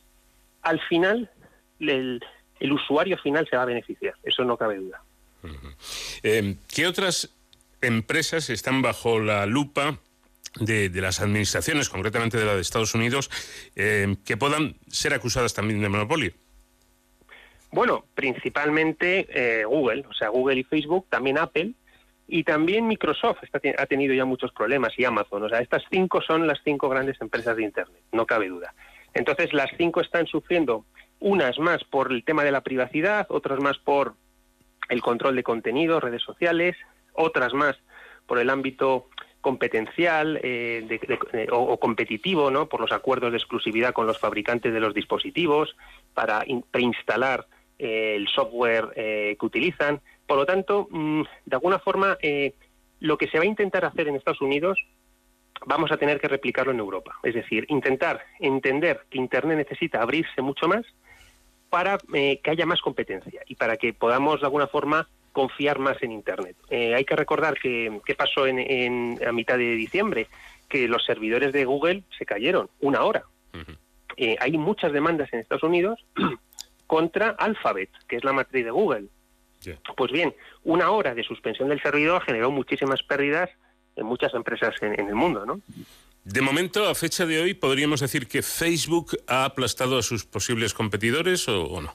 al 0.62 0.80
final 0.82 1.28
el, 1.80 2.22
el 2.60 2.72
usuario 2.72 3.18
final 3.18 3.48
se 3.50 3.56
va 3.56 3.62
a 3.62 3.66
beneficiar, 3.66 4.14
eso 4.22 4.44
no 4.44 4.56
cabe 4.56 4.76
duda. 4.76 5.02
Eh, 6.22 6.56
¿Qué 6.74 6.86
otras 6.86 7.34
empresas 7.80 8.50
están 8.50 8.82
bajo 8.82 9.20
la 9.20 9.46
lupa 9.46 9.98
de, 10.60 10.90
las 10.94 11.20
administraciones, 11.20 11.88
concretamente 11.88 12.38
de 12.38 12.44
la 12.44 12.54
de 12.54 12.60
Estados 12.60 12.94
Unidos, 12.94 13.30
eh, 13.76 14.16
que 14.24 14.36
puedan 14.36 14.76
ser 14.88 15.14
acusadas 15.14 15.54
también 15.54 15.80
de 15.80 15.88
monopolio? 15.88 16.32
Bueno, 17.70 18.06
principalmente 18.14 19.26
eh, 19.30 19.64
Google, 19.64 20.04
o 20.08 20.14
sea, 20.14 20.28
Google 20.30 20.60
y 20.60 20.64
Facebook, 20.64 21.06
también 21.10 21.38
Apple 21.38 21.72
y 22.26 22.44
también 22.44 22.86
Microsoft 22.86 23.38
ha 23.52 23.86
tenido 23.86 24.14
ya 24.14 24.24
muchos 24.24 24.52
problemas 24.52 24.92
y 24.98 25.04
Amazon. 25.04 25.42
O 25.42 25.48
sea, 25.48 25.60
estas 25.60 25.82
cinco 25.90 26.20
son 26.22 26.46
las 26.46 26.58
cinco 26.64 26.88
grandes 26.88 27.20
empresas 27.20 27.56
de 27.56 27.64
Internet, 27.64 28.02
no 28.12 28.26
cabe 28.26 28.48
duda. 28.48 28.74
Entonces, 29.14 29.52
las 29.52 29.70
cinco 29.76 30.00
están 30.00 30.26
sufriendo, 30.26 30.84
unas 31.20 31.58
más 31.58 31.82
por 31.84 32.12
el 32.12 32.24
tema 32.24 32.44
de 32.44 32.52
la 32.52 32.62
privacidad, 32.62 33.26
otras 33.30 33.60
más 33.60 33.78
por 33.78 34.14
el 34.88 35.02
control 35.02 35.36
de 35.36 35.42
contenidos, 35.42 36.02
redes 36.02 36.22
sociales, 36.22 36.76
otras 37.12 37.52
más 37.54 37.76
por 38.26 38.38
el 38.38 38.50
ámbito 38.50 39.08
competencial 39.40 40.40
eh, 40.42 40.84
de, 40.86 40.98
de, 41.32 41.48
o, 41.50 41.58
o, 41.58 41.78
competitivo, 41.78 42.50
¿no? 42.50 42.68
por 42.68 42.80
los 42.80 42.92
acuerdos 42.92 43.30
de 43.30 43.38
exclusividad 43.38 43.92
con 43.92 44.06
los 44.06 44.18
fabricantes 44.18 44.72
de 44.72 44.80
los 44.80 44.94
dispositivos, 44.94 45.76
para 46.12 46.44
preinstalar 46.70 47.46
eh, 47.78 48.16
el 48.16 48.26
software 48.28 48.88
eh, 48.96 49.36
que 49.38 49.46
utilizan. 49.46 50.00
Por 50.26 50.36
lo 50.36 50.46
tanto, 50.46 50.88
mm, 50.90 51.22
de 51.46 51.56
alguna 51.56 51.78
forma, 51.78 52.18
eh, 52.20 52.54
lo 52.98 53.16
que 53.16 53.28
se 53.28 53.38
va 53.38 53.44
a 53.44 53.46
intentar 53.46 53.84
hacer 53.84 54.08
en 54.08 54.16
Estados 54.16 54.40
Unidos 54.40 54.84
vamos 55.64 55.92
a 55.92 55.96
tener 55.96 56.20
que 56.20 56.28
replicarlo 56.28 56.72
en 56.72 56.80
Europa. 56.80 57.12
Es 57.22 57.34
decir, 57.34 57.66
intentar 57.68 58.20
entender 58.40 59.02
que 59.10 59.18
Internet 59.18 59.58
necesita 59.58 60.02
abrirse 60.02 60.42
mucho 60.42 60.66
más 60.66 60.84
para 61.70 61.98
eh, 62.14 62.40
que 62.42 62.50
haya 62.50 62.66
más 62.66 62.80
competencia 62.80 63.42
y 63.46 63.54
para 63.54 63.76
que 63.76 63.92
podamos, 63.92 64.40
de 64.40 64.46
alguna 64.46 64.66
forma, 64.66 65.08
confiar 65.32 65.78
más 65.78 66.02
en 66.02 66.12
Internet. 66.12 66.56
Eh, 66.70 66.94
hay 66.94 67.04
que 67.04 67.16
recordar 67.16 67.58
que, 67.60 68.00
que 68.04 68.14
pasó 68.14 68.46
en, 68.46 68.58
en, 68.58 69.20
a 69.26 69.32
mitad 69.32 69.56
de 69.56 69.74
diciembre, 69.76 70.26
que 70.68 70.88
los 70.88 71.04
servidores 71.04 71.52
de 71.52 71.64
Google 71.64 72.02
se 72.18 72.26
cayeron 72.26 72.68
una 72.80 73.02
hora. 73.02 73.24
Uh 73.54 73.58
-huh. 73.58 73.76
eh, 74.16 74.36
hay 74.40 74.58
muchas 74.58 74.92
demandas 74.92 75.32
en 75.32 75.40
Estados 75.40 75.62
Unidos 75.62 76.04
contra 76.86 77.30
Alphabet, 77.30 77.90
que 78.08 78.16
es 78.16 78.24
la 78.24 78.32
matriz 78.32 78.64
de 78.64 78.70
Google. 78.70 79.06
Yeah. 79.62 79.78
Pues 79.96 80.12
bien, 80.12 80.34
una 80.64 80.90
hora 80.90 81.14
de 81.14 81.22
suspensión 81.24 81.68
del 81.68 81.82
servidor 81.82 82.22
generó 82.22 82.50
muchísimas 82.50 83.02
pérdidas 83.02 83.50
en 83.96 84.06
muchas 84.06 84.32
empresas 84.34 84.74
en, 84.82 84.98
en 84.98 85.08
el 85.08 85.14
mundo, 85.14 85.44
¿no? 85.44 85.60
De 86.30 86.42
momento, 86.42 86.86
a 86.86 86.94
fecha 86.94 87.24
de 87.24 87.40
hoy, 87.40 87.54
¿podríamos 87.54 88.00
decir 88.00 88.28
que 88.28 88.42
Facebook 88.42 89.16
ha 89.26 89.46
aplastado 89.46 89.96
a 89.96 90.02
sus 90.02 90.26
posibles 90.26 90.74
competidores 90.74 91.48
o, 91.48 91.80
no? 91.80 91.94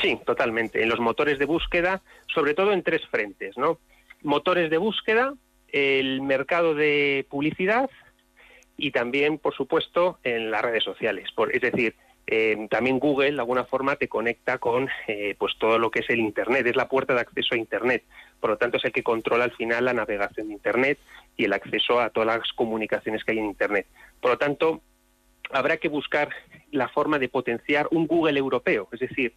Sí, 0.00 0.18
totalmente. 0.24 0.82
En 0.82 0.88
los 0.88 0.98
motores 0.98 1.38
de 1.38 1.44
búsqueda, 1.44 2.00
sobre 2.34 2.54
todo 2.54 2.72
en 2.72 2.82
tres 2.82 3.02
frentes, 3.10 3.58
¿no? 3.58 3.78
Motores 4.22 4.70
de 4.70 4.78
búsqueda, 4.78 5.34
el 5.68 6.22
mercado 6.22 6.74
de 6.74 7.26
publicidad 7.28 7.90
y 8.78 8.92
también, 8.92 9.36
por 9.36 9.54
supuesto, 9.54 10.18
en 10.24 10.50
las 10.50 10.62
redes 10.62 10.82
sociales. 10.82 11.30
Por, 11.32 11.54
es 11.54 11.60
decir, 11.60 11.94
eh, 12.26 12.66
también 12.70 12.98
Google, 12.98 13.32
de 13.32 13.40
alguna 13.40 13.64
forma, 13.64 13.96
te 13.96 14.08
conecta 14.08 14.58
con 14.58 14.88
eh, 15.08 15.34
pues 15.38 15.54
todo 15.58 15.78
lo 15.78 15.90
que 15.90 16.00
es 16.00 16.10
el 16.10 16.20
Internet, 16.20 16.66
es 16.66 16.76
la 16.76 16.88
puerta 16.88 17.14
de 17.14 17.20
acceso 17.20 17.54
a 17.54 17.58
Internet. 17.58 18.04
Por 18.40 18.50
lo 18.50 18.56
tanto, 18.56 18.78
es 18.78 18.84
el 18.84 18.92
que 18.92 19.02
controla 19.02 19.44
al 19.44 19.52
final 19.52 19.84
la 19.84 19.92
navegación 19.92 20.48
de 20.48 20.54
Internet 20.54 20.98
y 21.36 21.44
el 21.44 21.52
acceso 21.52 22.00
a 22.00 22.10
todas 22.10 22.26
las 22.26 22.52
comunicaciones 22.52 23.24
que 23.24 23.32
hay 23.32 23.38
en 23.38 23.46
Internet. 23.46 23.86
Por 24.20 24.30
lo 24.30 24.38
tanto, 24.38 24.80
habrá 25.50 25.76
que 25.76 25.88
buscar 25.88 26.30
la 26.70 26.88
forma 26.88 27.18
de 27.18 27.28
potenciar 27.28 27.88
un 27.90 28.06
Google 28.06 28.38
europeo, 28.38 28.88
es 28.92 29.00
decir, 29.00 29.34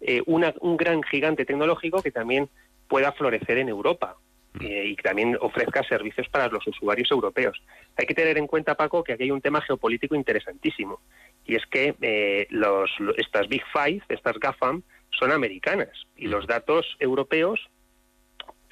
eh, 0.00 0.22
una, 0.26 0.54
un 0.60 0.76
gran 0.76 1.02
gigante 1.02 1.44
tecnológico 1.44 2.02
que 2.02 2.10
también 2.10 2.48
pueda 2.88 3.12
florecer 3.12 3.58
en 3.58 3.68
Europa. 3.68 4.16
Eh, 4.58 4.84
y 4.88 4.96
que 4.96 5.02
también 5.04 5.38
ofrezca 5.40 5.84
servicios 5.84 6.28
para 6.28 6.48
los 6.48 6.66
usuarios 6.66 7.08
europeos. 7.12 7.62
Hay 7.96 8.04
que 8.04 8.14
tener 8.14 8.36
en 8.36 8.48
cuenta, 8.48 8.74
Paco, 8.74 9.04
que 9.04 9.12
aquí 9.12 9.22
hay 9.22 9.30
un 9.30 9.40
tema 9.40 9.60
geopolítico 9.60 10.16
interesantísimo 10.16 11.00
y 11.46 11.54
es 11.54 11.64
que 11.66 11.94
eh, 12.00 12.48
los, 12.50 12.90
estas 13.16 13.48
Big 13.48 13.62
Five, 13.72 14.02
estas 14.08 14.40
GAFAM, 14.40 14.82
son 15.16 15.30
americanas 15.30 15.90
y 16.16 16.26
los 16.26 16.48
datos 16.48 16.96
europeos 16.98 17.70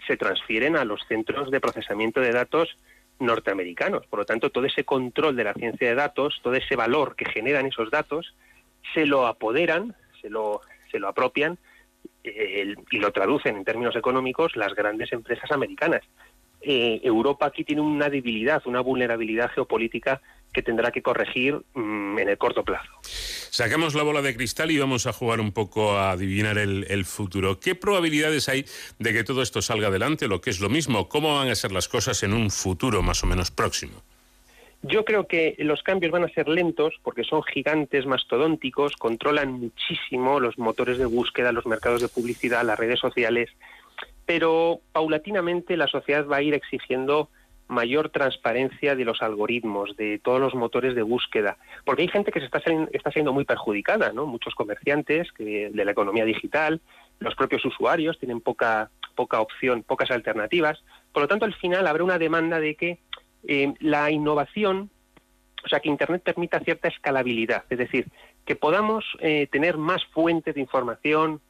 se 0.05 0.17
transfieren 0.17 0.77
a 0.77 0.85
los 0.85 1.01
centros 1.07 1.49
de 1.53 1.61
procesamiento 1.61 2.21
de 2.21 2.33
datos 2.33 2.77
norteamericanos. 3.21 4.05
Por 4.09 4.19
lo 4.19 4.25
tanto, 4.25 4.51
todo 4.51 4.65
ese 4.65 4.83
control 4.85 5.37
de 5.37 5.45
la 5.45 5.55
ciencia 5.55 5.89
de 5.89 5.95
datos, 5.95 6.41
todo 6.43 6.55
ese 6.55 6.75
valor 6.75 7.15
que 7.15 7.27
generan 7.27 7.67
esos 7.67 7.89
datos, 7.91 8.35
se 8.95 9.07
lo 9.07 9.29
apoderan, 9.29 9.95
se 10.21 10.29
lo, 10.29 10.61
se 10.91 10.99
lo 10.99 11.07
apropian 11.07 11.57
eh, 12.37 12.75
y 12.91 12.99
lo 12.99 13.13
traducen 13.13 13.57
en 13.57 13.65
términos 13.65 13.97
económicos 13.97 14.57
las 14.57 14.75
grandes 14.75 15.13
empresas 15.13 15.51
americanas. 15.51 16.03
Eh, 16.61 17.01
Europa 17.05 17.47
aquí 17.47 17.63
tiene 17.65 17.83
una 17.83 18.11
debilidad, 18.11 18.63
una 18.67 18.81
vulnerabilidad 18.81 19.51
geopolítica 19.51 20.21
que 20.53 20.63
tendrá 20.63 20.91
que 20.91 21.03
corregir 21.03 21.61
mmm, 21.75 22.19
en 22.19 22.29
el 22.29 22.39
corto 22.39 22.65
plazo. 22.65 22.91
Sacamos 23.03 23.95
la 23.95 24.03
bola 24.03 24.23
de 24.23 24.35
cristal 24.35 24.71
y 24.71 24.79
vamos 24.79 25.07
a 25.07 25.13
jugar 25.13 25.41
un 25.41 25.53
poco 25.53 25.93
a 25.93 26.11
adivinar 26.11 26.59
el, 26.59 26.87
el, 26.89 27.05
futuro. 27.05 27.61
¿Qué 27.61 27.75
probabilidades 27.75 28.49
hay 28.49 28.65
de 28.99 29.13
que 29.13 29.25
todo 29.25 29.43
esto 29.43 29.63
salga 29.63 29.89
adelante? 29.89 30.27
Lo 30.27 30.41
que 30.41 30.51
es 30.51 30.61
lo 30.61 30.69
mismo, 30.69 31.09
¿cómo 31.09 31.37
van 31.37 31.49
a 31.49 31.55
ser 31.55 31.71
las 31.71 31.89
cosas 31.89 32.23
en 32.23 32.33
un 32.33 32.51
futuro 32.51 33.03
más 33.03 33.23
o 33.23 33.27
menos 33.27 33.51
próximo? 33.51 34.03
Yo 34.83 35.05
creo 35.05 35.27
que 35.27 35.57
los 35.59 35.83
cambios 35.83 36.13
van 36.13 36.25
a 36.25 36.29
ser 36.29 36.49
lentos 36.49 36.95
porque 37.03 37.25
son 37.25 37.43
gigantes 37.43 38.07
mastodónticos, 38.07 38.95
controlan 38.97 39.53
muchísimo 39.53 40.39
los 40.39 40.57
motores 40.57 40.99
de 40.99 41.07
búsqueda, 41.07 41.51
los 41.51 41.67
mercados 41.67 42.01
de 42.01 42.09
publicidad, 42.09 42.65
las 42.65 42.79
redes 42.79 43.01
sociales, 43.01 43.51
pero 44.25 44.81
paulatinamente 44.93 45.77
la 45.77 45.89
sociedad 45.89 46.27
va 46.27 46.37
a 46.37 46.43
ir 46.43 46.55
exigiendo 46.55 47.29
mayor 47.67 48.09
transparencia 48.09 48.95
de 48.95 49.05
los 49.05 49.21
algoritmos, 49.21 49.97
de 49.97 50.19
todos 50.19 50.41
los 50.41 50.55
motores 50.55 50.95
de 50.95 51.03
búsqueda, 51.03 51.59
porque 51.85 52.03
hay 52.03 52.09
gente 52.09 52.33
que 52.33 52.41
se 52.41 52.47
está, 52.47 52.61
está 52.93 53.11
siendo 53.11 53.33
muy 53.33 53.45
perjudicada, 53.45 54.13
¿no? 54.13 54.27
Muchos 54.27 54.55
comerciantes 54.55 55.29
de 55.39 55.85
la 55.85 55.91
economía 55.91 56.25
digital, 56.25 56.81
los 57.19 57.35
propios 57.35 57.65
usuarios 57.65 58.19
tienen 58.19 58.41
poca, 58.41 58.91
poca 59.15 59.41
opción, 59.41 59.83
pocas 59.83 60.11
alternativas. 60.11 60.83
Por 61.13 61.23
lo 61.23 61.29
tanto, 61.29 61.45
al 61.45 61.55
final 61.55 61.87
habrá 61.87 62.05
una 62.05 62.19
demanda 62.19 62.59
de 62.59 62.75
que 62.75 62.99
eh, 63.49 63.75
la 63.81 64.11
innovación, 64.11 64.91
o 65.65 65.69
sea, 65.69 65.81
que 65.81 65.89
Internet 65.89 66.23
permita 66.23 66.61
cierta 66.61 66.89
escalabilidad, 66.89 67.65
es 67.71 67.79
decir, 67.79 68.07
que 68.45 68.55
podamos 68.55 69.05
eh, 69.21 69.49
tener 69.51 69.77
más 69.77 70.05
fuentes 70.07 70.55
de 70.55 70.61
información, 70.61 71.41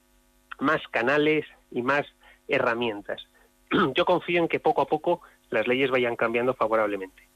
más 0.61 0.81
canales 0.91 1.45
y 1.71 1.83
más 1.83 2.07
herramientas. 2.49 3.23
Yo 3.95 4.05
confío 4.05 4.41
en 4.41 4.49
que 4.49 4.61
poco 4.61 4.81
a 4.81 4.87
poco 4.87 5.21
las 5.51 5.67
leyes 5.67 5.91
vayan 5.91 6.17
cambiando 6.17 6.55
favorablemente. 6.55 7.29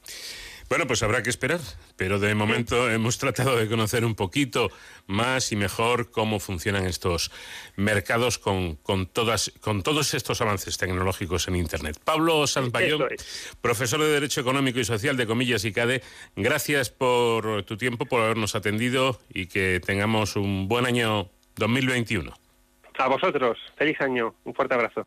Bueno, 0.73 0.87
pues 0.87 1.03
habrá 1.03 1.23
que 1.23 1.29
esperar, 1.29 1.61
pero 1.99 2.19
de 2.19 2.35
momento 2.35 2.91
hemos 2.91 3.19
tratado 3.19 3.59
de 3.59 3.69
conocer 3.69 4.07
un 4.07 4.15
poquito 4.15 4.71
más 5.07 5.53
y 5.53 5.57
mejor 5.57 6.11
cómo 6.11 6.41
funcionan 6.41 6.87
estos 6.87 7.31
mercados 7.77 8.39
con, 8.39 8.77
con, 8.77 9.05
todas, 9.05 9.53
con 9.61 9.83
todos 9.83 10.15
estos 10.15 10.41
avances 10.41 10.79
tecnológicos 10.79 11.47
en 11.47 11.57
Internet. 11.57 12.01
Pablo 12.03 12.47
Sanpayón, 12.47 13.03
es. 13.11 13.55
profesor 13.61 14.01
de 14.01 14.07
Derecho 14.07 14.41
Económico 14.41 14.81
y 14.81 14.87
Social 14.87 15.19
de 15.19 15.27
Comillas 15.27 15.67
y 15.67 15.75
CADE, 15.75 16.01
gracias 16.37 16.89
por 16.89 17.65
tu 17.65 17.77
tiempo, 17.77 18.07
por 18.07 18.23
habernos 18.23 18.55
atendido 18.55 19.21
y 19.29 19.49
que 19.49 19.79
tengamos 19.85 20.37
un 20.37 20.69
buen 20.69 20.87
año 20.87 21.29
2021. 21.57 22.33
A 22.97 23.09
vosotros, 23.09 23.59
feliz 23.77 24.01
año, 24.01 24.35
un 24.45 24.55
fuerte 24.55 24.73
abrazo. 24.73 25.07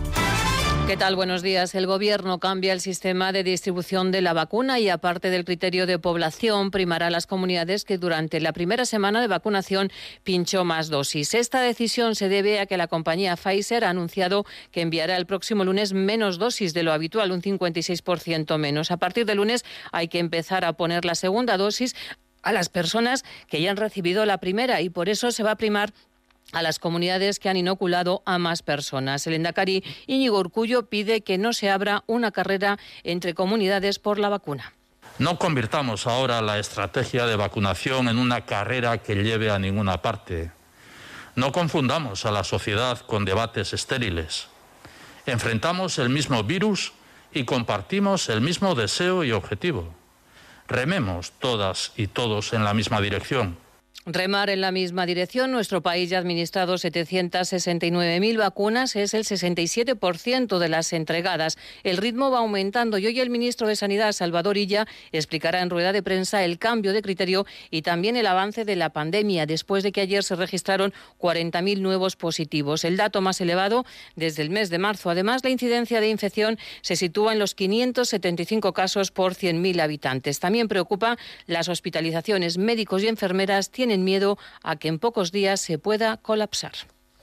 ¿Qué 0.87 0.97
tal? 0.97 1.15
Buenos 1.15 1.41
días. 1.41 1.73
El 1.73 1.87
Gobierno 1.87 2.39
cambia 2.39 2.73
el 2.73 2.81
sistema 2.81 3.31
de 3.31 3.43
distribución 3.43 4.11
de 4.11 4.21
la 4.21 4.33
vacuna 4.33 4.79
y, 4.79 4.89
aparte 4.89 5.29
del 5.29 5.45
criterio 5.45 5.85
de 5.85 5.99
población, 5.99 6.69
primará 6.69 7.07
a 7.07 7.09
las 7.09 7.27
comunidades 7.27 7.85
que 7.85 7.97
durante 7.97 8.41
la 8.41 8.51
primera 8.51 8.85
semana 8.85 9.21
de 9.21 9.27
vacunación 9.27 9.89
pinchó 10.23 10.65
más 10.65 10.89
dosis. 10.89 11.33
Esta 11.33 11.61
decisión 11.61 12.15
se 12.15 12.27
debe 12.27 12.59
a 12.59 12.65
que 12.65 12.75
la 12.75 12.87
compañía 12.87 13.37
Pfizer 13.37 13.85
ha 13.85 13.89
anunciado 13.89 14.45
que 14.71 14.81
enviará 14.81 15.15
el 15.15 15.25
próximo 15.25 15.63
lunes 15.63 15.93
menos 15.93 16.39
dosis 16.39 16.73
de 16.73 16.83
lo 16.83 16.91
habitual, 16.91 17.31
un 17.31 17.41
56% 17.41 18.57
menos. 18.57 18.91
A 18.91 18.97
partir 18.97 19.25
del 19.25 19.37
lunes 19.37 19.63
hay 19.93 20.09
que 20.09 20.19
empezar 20.19 20.65
a 20.65 20.73
poner 20.73 21.05
la 21.05 21.15
segunda 21.15 21.57
dosis 21.57 21.95
a 22.43 22.51
las 22.51 22.69
personas 22.69 23.23
que 23.47 23.61
ya 23.61 23.71
han 23.71 23.77
recibido 23.77 24.25
la 24.25 24.39
primera 24.39 24.81
y 24.81 24.89
por 24.89 25.09
eso 25.09 25.31
se 25.31 25.43
va 25.43 25.51
a 25.51 25.57
primar 25.57 25.93
a 26.53 26.61
las 26.61 26.79
comunidades 26.79 27.39
que 27.39 27.49
han 27.49 27.57
inoculado 27.57 28.21
a 28.25 28.37
más 28.37 28.61
personas. 28.61 29.25
El 29.27 29.33
Endacari 29.33 29.83
Íñigo 30.07 30.39
Urcullo 30.39 30.87
pide 30.87 31.21
que 31.21 31.37
no 31.37 31.53
se 31.53 31.69
abra 31.69 32.03
una 32.07 32.31
carrera 32.31 32.77
entre 33.03 33.33
comunidades 33.33 33.99
por 33.99 34.19
la 34.19 34.29
vacuna. 34.29 34.73
No 35.19 35.37
convirtamos 35.37 36.07
ahora 36.07 36.41
la 36.41 36.59
estrategia 36.59 37.25
de 37.25 37.35
vacunación 37.35 38.07
en 38.07 38.17
una 38.17 38.45
carrera 38.45 38.97
que 38.99 39.15
lleve 39.15 39.51
a 39.51 39.59
ninguna 39.59 40.01
parte. 40.01 40.51
No 41.35 41.51
confundamos 41.51 42.25
a 42.25 42.31
la 42.31 42.43
sociedad 42.43 42.99
con 42.99 43.23
debates 43.23 43.73
estériles. 43.73 44.47
Enfrentamos 45.25 45.99
el 45.99 46.09
mismo 46.09 46.43
virus 46.43 46.93
y 47.33 47.45
compartimos 47.45 48.29
el 48.29 48.41
mismo 48.41 48.75
deseo 48.75 49.23
y 49.23 49.31
objetivo. 49.31 49.93
Rememos 50.67 51.31
todas 51.33 51.93
y 51.95 52.07
todos 52.07 52.53
en 52.53 52.63
la 52.63 52.73
misma 52.73 53.01
dirección. 53.01 53.57
Remar 54.07 54.49
en 54.49 54.61
la 54.61 54.71
misma 54.71 55.05
dirección, 55.05 55.51
nuestro 55.51 55.83
país 55.83 56.09
ya 56.09 56.17
ha 56.17 56.21
administrado 56.21 56.73
769.000 56.73 58.35
vacunas, 58.35 58.95
es 58.95 59.13
el 59.13 59.25
67% 59.25 60.57
de 60.57 60.69
las 60.69 60.91
entregadas. 60.91 61.59
El 61.83 61.97
ritmo 61.97 62.31
va 62.31 62.39
aumentando 62.39 62.97
y 62.97 63.05
hoy 63.05 63.19
el 63.19 63.29
ministro 63.29 63.67
de 63.67 63.75
Sanidad, 63.75 64.13
Salvador 64.13 64.57
Illa, 64.57 64.87
explicará 65.11 65.61
en 65.61 65.69
rueda 65.69 65.93
de 65.93 66.01
prensa 66.01 66.43
el 66.43 66.57
cambio 66.57 66.93
de 66.93 67.03
criterio 67.03 67.45
y 67.69 67.83
también 67.83 68.17
el 68.17 68.25
avance 68.25 68.65
de 68.65 68.75
la 68.75 68.89
pandemia, 68.89 69.45
después 69.45 69.83
de 69.83 69.91
que 69.91 70.01
ayer 70.01 70.23
se 70.23 70.35
registraron 70.35 70.93
40.000 71.19 71.79
nuevos 71.79 72.15
positivos, 72.15 72.83
el 72.85 72.97
dato 72.97 73.21
más 73.21 73.39
elevado 73.39 73.85
desde 74.15 74.41
el 74.41 74.49
mes 74.49 74.71
de 74.71 74.79
marzo. 74.79 75.11
Además, 75.11 75.43
la 75.43 75.51
incidencia 75.51 76.01
de 76.01 76.09
infección 76.09 76.57
se 76.81 76.95
sitúa 76.95 77.33
en 77.33 77.39
los 77.39 77.53
575 77.53 78.73
casos 78.73 79.11
por 79.11 79.35
100.000 79.35 79.79
habitantes. 79.79 80.39
También 80.39 80.67
preocupa 80.67 81.19
las 81.45 81.69
hospitalizaciones. 81.69 82.57
Médicos 82.57 83.03
y 83.03 83.07
enfermeras 83.07 83.69
tienen 83.69 83.90
miedo 83.99 84.37
a 84.63 84.75
que 84.77 84.87
en 84.87 84.99
pocos 84.99 85.31
días 85.31 85.59
se 85.61 85.77
pueda 85.77 86.17
colapsar. 86.17 86.73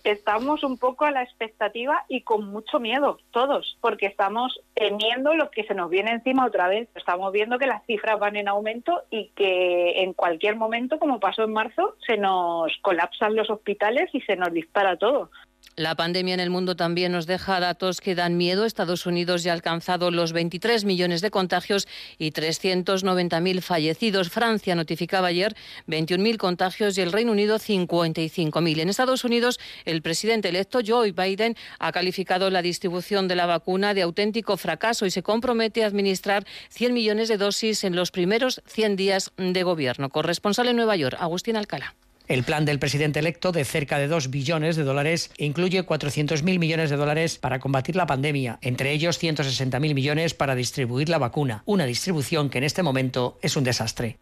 Estamos 0.04 0.64
un 0.64 0.78
poco 0.78 1.04
a 1.04 1.10
la 1.10 1.22
expectativa 1.22 2.04
y 2.08 2.22
con 2.22 2.46
mucho 2.50 2.80
miedo, 2.80 3.18
todos, 3.30 3.76
porque 3.80 4.06
estamos 4.06 4.58
temiendo 4.74 5.34
lo 5.34 5.50
que 5.50 5.64
se 5.64 5.74
nos 5.74 5.90
viene 5.90 6.12
encima 6.12 6.46
otra 6.46 6.68
vez. 6.68 6.88
Estamos 6.94 7.30
viendo 7.32 7.58
que 7.58 7.66
las 7.66 7.84
cifras 7.84 8.18
van 8.18 8.36
en 8.36 8.48
aumento 8.48 9.02
y 9.10 9.30
que 9.36 10.02
en 10.02 10.14
cualquier 10.14 10.56
momento, 10.56 10.98
como 10.98 11.20
pasó 11.20 11.44
en 11.44 11.52
marzo, 11.52 11.96
se 12.06 12.16
nos 12.16 12.72
colapsan 12.80 13.36
los 13.36 13.50
hospitales 13.50 14.08
y 14.14 14.20
se 14.22 14.36
nos 14.36 14.52
dispara 14.52 14.96
todo. 14.96 15.30
La 15.78 15.94
pandemia 15.94 16.34
en 16.34 16.40
el 16.40 16.50
mundo 16.50 16.74
también 16.74 17.12
nos 17.12 17.28
deja 17.28 17.60
datos 17.60 18.00
que 18.00 18.16
dan 18.16 18.36
miedo. 18.36 18.64
Estados 18.64 19.06
Unidos 19.06 19.44
ya 19.44 19.52
ha 19.52 19.54
alcanzado 19.54 20.10
los 20.10 20.32
23 20.32 20.84
millones 20.84 21.20
de 21.20 21.30
contagios 21.30 21.86
y 22.18 22.32
390.000 22.32 23.60
fallecidos. 23.60 24.28
Francia 24.28 24.74
notificaba 24.74 25.28
ayer 25.28 25.54
21.000 25.86 26.36
contagios 26.36 26.98
y 26.98 27.02
el 27.02 27.12
Reino 27.12 27.30
Unido 27.30 27.60
55.000. 27.60 28.80
En 28.80 28.88
Estados 28.88 29.22
Unidos, 29.22 29.60
el 29.84 30.02
presidente 30.02 30.48
electo 30.48 30.80
Joe 30.84 31.12
Biden 31.12 31.54
ha 31.78 31.92
calificado 31.92 32.50
la 32.50 32.60
distribución 32.60 33.28
de 33.28 33.36
la 33.36 33.46
vacuna 33.46 33.94
de 33.94 34.02
auténtico 34.02 34.56
fracaso 34.56 35.06
y 35.06 35.12
se 35.12 35.22
compromete 35.22 35.84
a 35.84 35.86
administrar 35.86 36.44
100 36.70 36.92
millones 36.92 37.28
de 37.28 37.36
dosis 37.36 37.84
en 37.84 37.94
los 37.94 38.10
primeros 38.10 38.62
100 38.66 38.96
días 38.96 39.30
de 39.36 39.62
gobierno. 39.62 40.08
Corresponsal 40.08 40.66
en 40.66 40.74
Nueva 40.74 40.96
York, 40.96 41.16
Agustín 41.20 41.54
Alcalá. 41.54 41.94
El 42.28 42.44
plan 42.44 42.66
del 42.66 42.78
presidente 42.78 43.20
electo 43.20 43.52
de 43.52 43.64
cerca 43.64 43.98
de 43.98 44.06
2 44.06 44.28
billones 44.28 44.76
de 44.76 44.84
dólares 44.84 45.30
incluye 45.38 45.86
400.000 45.86 46.58
millones 46.58 46.90
de 46.90 46.96
dólares 46.96 47.38
para 47.38 47.58
combatir 47.58 47.96
la 47.96 48.06
pandemia, 48.06 48.58
entre 48.60 48.92
ellos 48.92 49.18
160.000 49.18 49.94
millones 49.94 50.34
para 50.34 50.54
distribuir 50.54 51.08
la 51.08 51.16
vacuna, 51.16 51.62
una 51.64 51.86
distribución 51.86 52.50
que 52.50 52.58
en 52.58 52.64
este 52.64 52.82
momento 52.82 53.38
es 53.40 53.56
un 53.56 53.64
desastre. 53.64 54.18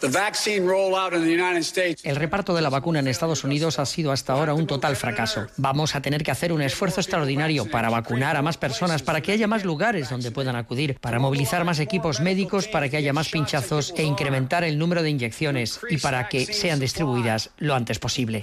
El 2.04 2.16
reparto 2.16 2.54
de 2.54 2.62
la 2.62 2.70
vacuna 2.70 3.00
en 3.00 3.08
Estados 3.08 3.42
Unidos 3.42 3.80
ha 3.80 3.86
sido 3.86 4.12
hasta 4.12 4.34
ahora 4.34 4.54
un 4.54 4.68
total 4.68 4.94
fracaso. 4.94 5.48
Vamos 5.56 5.96
a 5.96 6.00
tener 6.00 6.22
que 6.22 6.30
hacer 6.30 6.52
un 6.52 6.62
esfuerzo 6.62 7.00
extraordinario 7.00 7.68
para 7.68 7.90
vacunar 7.90 8.36
a 8.36 8.42
más 8.42 8.56
personas, 8.56 9.02
para 9.02 9.20
que 9.20 9.32
haya 9.32 9.48
más 9.48 9.64
lugares 9.64 10.10
donde 10.10 10.30
puedan 10.30 10.54
acudir, 10.54 10.96
para 11.00 11.18
movilizar 11.18 11.64
más 11.64 11.80
equipos 11.80 12.20
médicos, 12.20 12.68
para 12.68 12.88
que 12.88 12.98
haya 12.98 13.12
más 13.12 13.30
pinchazos 13.30 13.92
e 13.96 14.04
incrementar 14.04 14.62
el 14.62 14.78
número 14.78 15.02
de 15.02 15.10
inyecciones 15.10 15.80
y 15.90 15.98
para 15.98 16.28
que 16.28 16.46
sean 16.46 16.78
distribuidas 16.78 17.50
lo 17.58 17.74
antes 17.74 17.95
posible. 17.98 18.42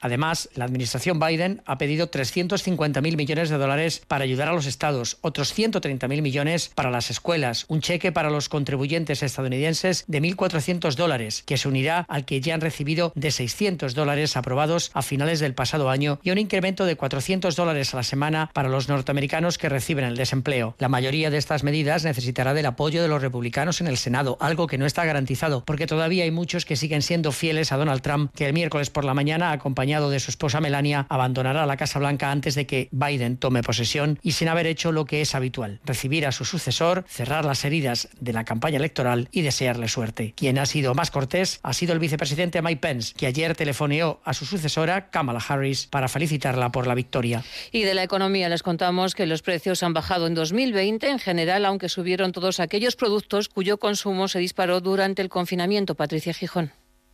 Además, 0.00 0.48
la 0.54 0.64
administración 0.64 1.18
Biden 1.18 1.62
ha 1.66 1.78
pedido 1.78 2.10
350.000 2.10 3.16
millones 3.16 3.50
de 3.50 3.56
dólares 3.56 4.02
para 4.06 4.24
ayudar 4.24 4.48
a 4.48 4.52
los 4.52 4.66
estados, 4.66 5.18
otros 5.20 5.56
130.000 5.56 6.22
millones 6.22 6.70
para 6.74 6.90
las 6.90 7.10
escuelas, 7.10 7.64
un 7.68 7.80
cheque 7.80 8.12
para 8.12 8.30
los 8.30 8.48
contribuyentes 8.48 9.22
estadounidenses 9.22 10.04
de 10.06 10.22
1.400 10.22 10.94
dólares, 10.94 11.42
que 11.44 11.56
se 11.56 11.68
unirá 11.68 12.06
al 12.08 12.24
que 12.24 12.40
ya 12.40 12.54
han 12.54 12.60
recibido 12.60 13.12
de 13.14 13.30
600 13.30 13.94
dólares 13.94 14.36
aprobados 14.36 14.90
a 14.94 15.02
finales 15.02 15.40
del 15.40 15.54
pasado 15.54 15.90
año 15.90 16.20
y 16.22 16.30
un 16.30 16.38
incremento 16.38 16.84
de 16.84 16.96
400 16.96 17.56
dólares 17.56 17.92
a 17.92 17.96
la 17.96 18.02
semana 18.02 18.50
para 18.52 18.68
los 18.68 18.88
norteamericanos 18.88 19.58
que 19.58 19.68
reciben 19.68 20.04
el 20.04 20.16
desempleo. 20.16 20.74
La 20.78 20.88
mayoría 20.88 21.30
de 21.30 21.38
estas 21.38 21.64
medidas 21.64 22.04
necesitará 22.04 22.54
del 22.54 22.66
apoyo 22.66 23.02
de 23.02 23.08
los 23.08 23.22
republicanos 23.22 23.80
en 23.80 23.86
el 23.86 23.96
Senado, 23.96 24.36
algo 24.40 24.66
que 24.66 24.78
no 24.78 24.86
está 24.86 25.04
garantizado, 25.04 25.64
porque 25.64 25.86
todavía 25.86 26.24
hay 26.24 26.30
muchos 26.30 26.64
que 26.64 26.75
siguen 26.76 27.02
siendo 27.02 27.32
fieles 27.32 27.72
a 27.72 27.76
Donald 27.76 28.02
Trump, 28.02 28.32
que 28.34 28.46
el 28.46 28.52
miércoles 28.52 28.90
por 28.90 29.04
la 29.04 29.14
mañana, 29.14 29.52
acompañado 29.52 30.10
de 30.10 30.20
su 30.20 30.30
esposa 30.30 30.60
Melania, 30.60 31.06
abandonará 31.08 31.66
la 31.66 31.76
Casa 31.76 31.98
Blanca 31.98 32.30
antes 32.30 32.54
de 32.54 32.66
que 32.66 32.88
Biden 32.92 33.36
tome 33.36 33.62
posesión 33.62 34.18
y 34.22 34.32
sin 34.32 34.48
haber 34.48 34.66
hecho 34.66 34.92
lo 34.92 35.04
que 35.04 35.20
es 35.20 35.34
habitual, 35.34 35.80
recibir 35.84 36.26
a 36.26 36.32
su 36.32 36.44
sucesor, 36.44 37.04
cerrar 37.08 37.44
las 37.44 37.64
heridas 37.64 38.08
de 38.20 38.32
la 38.32 38.44
campaña 38.44 38.76
electoral 38.76 39.28
y 39.32 39.42
desearle 39.42 39.88
suerte. 39.88 40.34
Quien 40.36 40.58
ha 40.58 40.66
sido 40.66 40.94
más 40.94 41.10
cortés 41.10 41.60
ha 41.62 41.72
sido 41.72 41.92
el 41.92 41.98
vicepresidente 41.98 42.62
Mike 42.62 42.80
Pence, 42.80 43.14
que 43.16 43.26
ayer 43.26 43.54
telefoneó 43.56 44.20
a 44.24 44.34
su 44.34 44.44
sucesora, 44.44 45.10
Kamala 45.10 45.42
Harris, 45.46 45.86
para 45.86 46.08
felicitarla 46.08 46.70
por 46.70 46.86
la 46.86 46.94
victoria. 46.94 47.42
Y 47.72 47.82
de 47.82 47.94
la 47.94 48.02
economía 48.02 48.48
les 48.48 48.62
contamos 48.62 49.14
que 49.14 49.26
los 49.26 49.42
precios 49.42 49.82
han 49.82 49.92
bajado 49.92 50.26
en 50.26 50.34
2020 50.34 51.08
en 51.08 51.18
general, 51.18 51.64
aunque 51.64 51.88
subieron 51.88 52.32
todos 52.32 52.60
aquellos 52.60 52.96
productos 52.96 53.48
cuyo 53.48 53.78
consumo 53.78 54.28
se 54.28 54.38
disparó 54.38 54.80
durante 54.80 55.22
el 55.22 55.28
confinamiento. 55.28 55.94
Patricia 55.94 56.32
Gijón. 56.32 56.65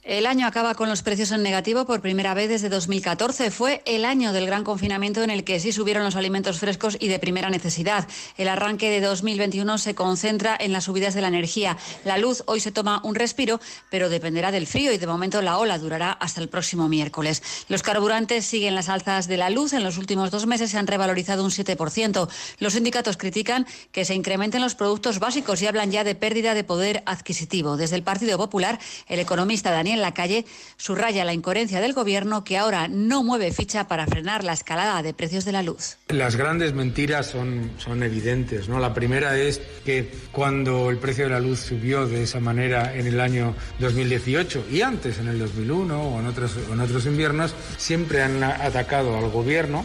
El 0.05 0.27
año 0.27 0.49
acaba 0.49 0.75
con 0.75 0.89
los 0.89 1.05
precios 1.05 1.31
en 1.31 1.45
negativo 1.45 1.87
por 1.87 2.01
primera 2.01 2.35
vez 2.35 2.49
desde 2.49 2.69
2014. 2.69 3.53
Fue 3.53 3.83
el 3.87 4.05
año 4.05 4.33
del 4.33 4.47
gran 4.47 4.65
confinamiento 4.65 5.23
en 5.23 5.31
el 5.31 5.45
que 5.45 5.61
sí 5.61 5.71
subieron 5.71 6.03
los 6.03 6.17
alimentos 6.17 6.59
frescos 6.59 6.97
y 6.99 7.07
de 7.07 7.21
primera 7.21 7.51
necesidad. 7.51 8.09
El 8.37 8.49
arranque 8.49 8.91
de 8.91 9.01
2021 9.01 9.79
se 9.79 9.95
concentra 9.95 10.57
en 10.59 10.73
las 10.73 10.85
subidas 10.85 11.15
de 11.15 11.21
la 11.21 11.29
energía. 11.29 11.79
La 12.05 12.19
luz 12.19 12.43
hoy 12.47 12.59
se 12.59 12.73
toma 12.73 13.01
un 13.05 13.15
respiro, 13.15 13.61
pero 13.91 14.09
dependerá 14.09 14.51
del 14.51 14.67
frío 14.67 14.91
y 14.91 14.99
de 14.99 15.07
momento 15.07 15.41
la 15.41 15.57
ola 15.57 15.79
durará 15.79 16.11
hasta 16.11 16.41
el 16.41 16.49
próximo 16.49 16.89
miércoles. 16.89 17.41
Los 17.69 17.85
carburantes 17.85 18.45
siguen 18.45 18.75
las 18.75 18.89
alzas 18.89 19.29
de 19.29 19.37
la 19.37 19.51
luz. 19.51 19.73
En 19.73 19.85
los 19.85 19.99
últimos 19.99 20.33
dos 20.33 20.47
meses 20.47 20.73
se 20.73 20.79
han 20.79 20.89
revalorizado 20.89 21.45
un 21.45 21.53
7%. 21.53 22.29
Los 22.59 22.73
sindicatos 22.73 23.17
critican 23.17 23.69
que 23.93 24.05
se 24.05 24.17
incrementen 24.17 24.63
los 24.63 24.75
productos 24.75 25.21
básicos 25.21 25.63
y 25.63 25.69
hablan 25.69 25.93
ya 25.93 26.03
de 26.03 26.17
pérdida 26.17 26.55
de 26.55 26.65
poder 26.65 27.05
adquisitivo. 27.07 27.77
Desde 27.77 27.95
el 27.95 28.03
Partido 28.03 28.37
Popular, 28.37 28.81
el 29.07 29.21
economista 29.21 29.71
Daniel 29.71 29.92
en 29.93 30.03
la 30.03 30.15
calle 30.15 30.45
subraya 30.77 31.25
la 31.25 31.33
incoherencia 31.33 31.81
del 31.81 31.93
gobierno 31.93 32.45
que 32.45 32.59
ahora 32.59 32.89
no 32.89 33.23
mueve 33.23 33.53
ficha 33.53 33.89
para 33.89 34.07
frenar 34.07 34.45
la 34.45 34.53
escalada 34.53 35.03
de 35.03 35.15
precios 35.15 35.45
de 35.45 35.53
la 35.53 35.63
luz. 35.63 35.99
Las 36.09 36.37
grandes 36.37 36.75
mentiras 36.75 37.27
son, 37.27 37.71
son 37.79 38.03
evidentes. 38.03 38.69
¿no? 38.69 38.79
La 38.79 38.95
primera 38.95 39.39
es 39.39 39.61
que 39.85 40.11
cuando 40.33 40.91
el 40.91 40.99
precio 40.99 41.25
de 41.25 41.31
la 41.31 41.41
luz 41.41 41.61
subió 41.61 42.07
de 42.07 42.23
esa 42.23 42.41
manera 42.41 42.95
en 42.95 43.07
el 43.07 43.21
año 43.21 43.55
2018 43.79 44.67
y 44.71 44.83
antes 44.83 45.19
en 45.19 45.29
el 45.29 45.39
2001 45.39 46.03
o 46.03 46.21
en 46.21 46.27
otros, 46.27 46.57
en 46.71 46.81
otros 46.81 47.07
inviernos, 47.07 47.55
siempre 47.77 48.23
han 48.23 48.43
atacado 48.43 49.17
al 49.17 49.31
gobierno 49.31 49.85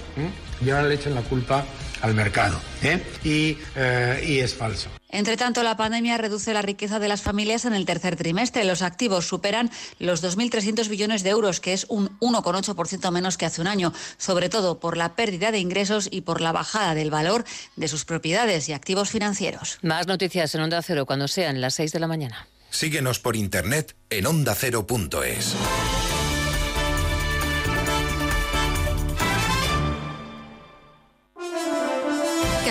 y 0.66 0.70
ahora 0.70 0.88
le 0.88 0.96
echan 0.96 1.16
la 1.16 1.22
culpa 1.22 1.66
al 2.02 2.14
mercado. 2.14 2.60
¿eh? 2.82 3.04
Y, 3.24 3.58
eh, 3.76 4.24
y 4.28 4.40
es 4.40 4.54
falso. 4.54 4.90
Entre 5.10 5.38
tanto, 5.38 5.64
la 5.64 5.78
pandemia 5.78 6.18
reduce 6.18 6.54
la 6.54 6.62
riqueza 6.62 7.00
de 7.00 7.08
las 7.08 7.22
familias 7.22 7.66
en 7.66 7.74
el 7.74 7.86
tercer 7.86 8.18
trimestre. 8.18 8.66
Los 8.66 8.82
activos 8.82 9.28
superan 9.28 9.72
los 10.00 10.22
2.300 10.22 10.90
billones 10.90 11.24
de 11.24 11.30
euros, 11.30 11.60
que 11.60 11.74
es 11.74 11.86
un 11.90 12.20
1,8% 12.20 13.12
menos 13.12 13.38
que 13.38 13.46
hace 13.46 13.62
un 13.62 13.68
año, 13.68 13.94
sobre 14.18 14.50
todo 14.50 14.80
por 14.80 14.98
la 14.98 15.16
pérdida 15.16 15.52
de 15.52 15.60
ingresos 15.60 16.10
y 16.12 16.22
por 16.22 16.42
la 16.42 16.52
bajada 16.52 16.94
del 16.94 17.10
valor 17.10 17.46
de 17.78 17.88
sus 17.88 18.04
propiedades 18.04 18.68
y 18.68 18.74
activos 18.74 19.10
financieros. 19.10 19.80
Más 19.82 20.08
noticias 20.08 20.54
en 20.56 20.62
Onda 20.62 20.82
Cero 20.82 21.06
cuando 21.06 21.28
sean 21.28 21.62
las 21.62 21.76
6 21.76 21.94
de 21.94 22.00
la 22.00 22.08
mañana. 22.08 22.48
Síguenos 22.70 23.20
por 23.20 23.36
internet 23.38 23.96
en 24.10 24.26
ondacero.es. 24.26 25.56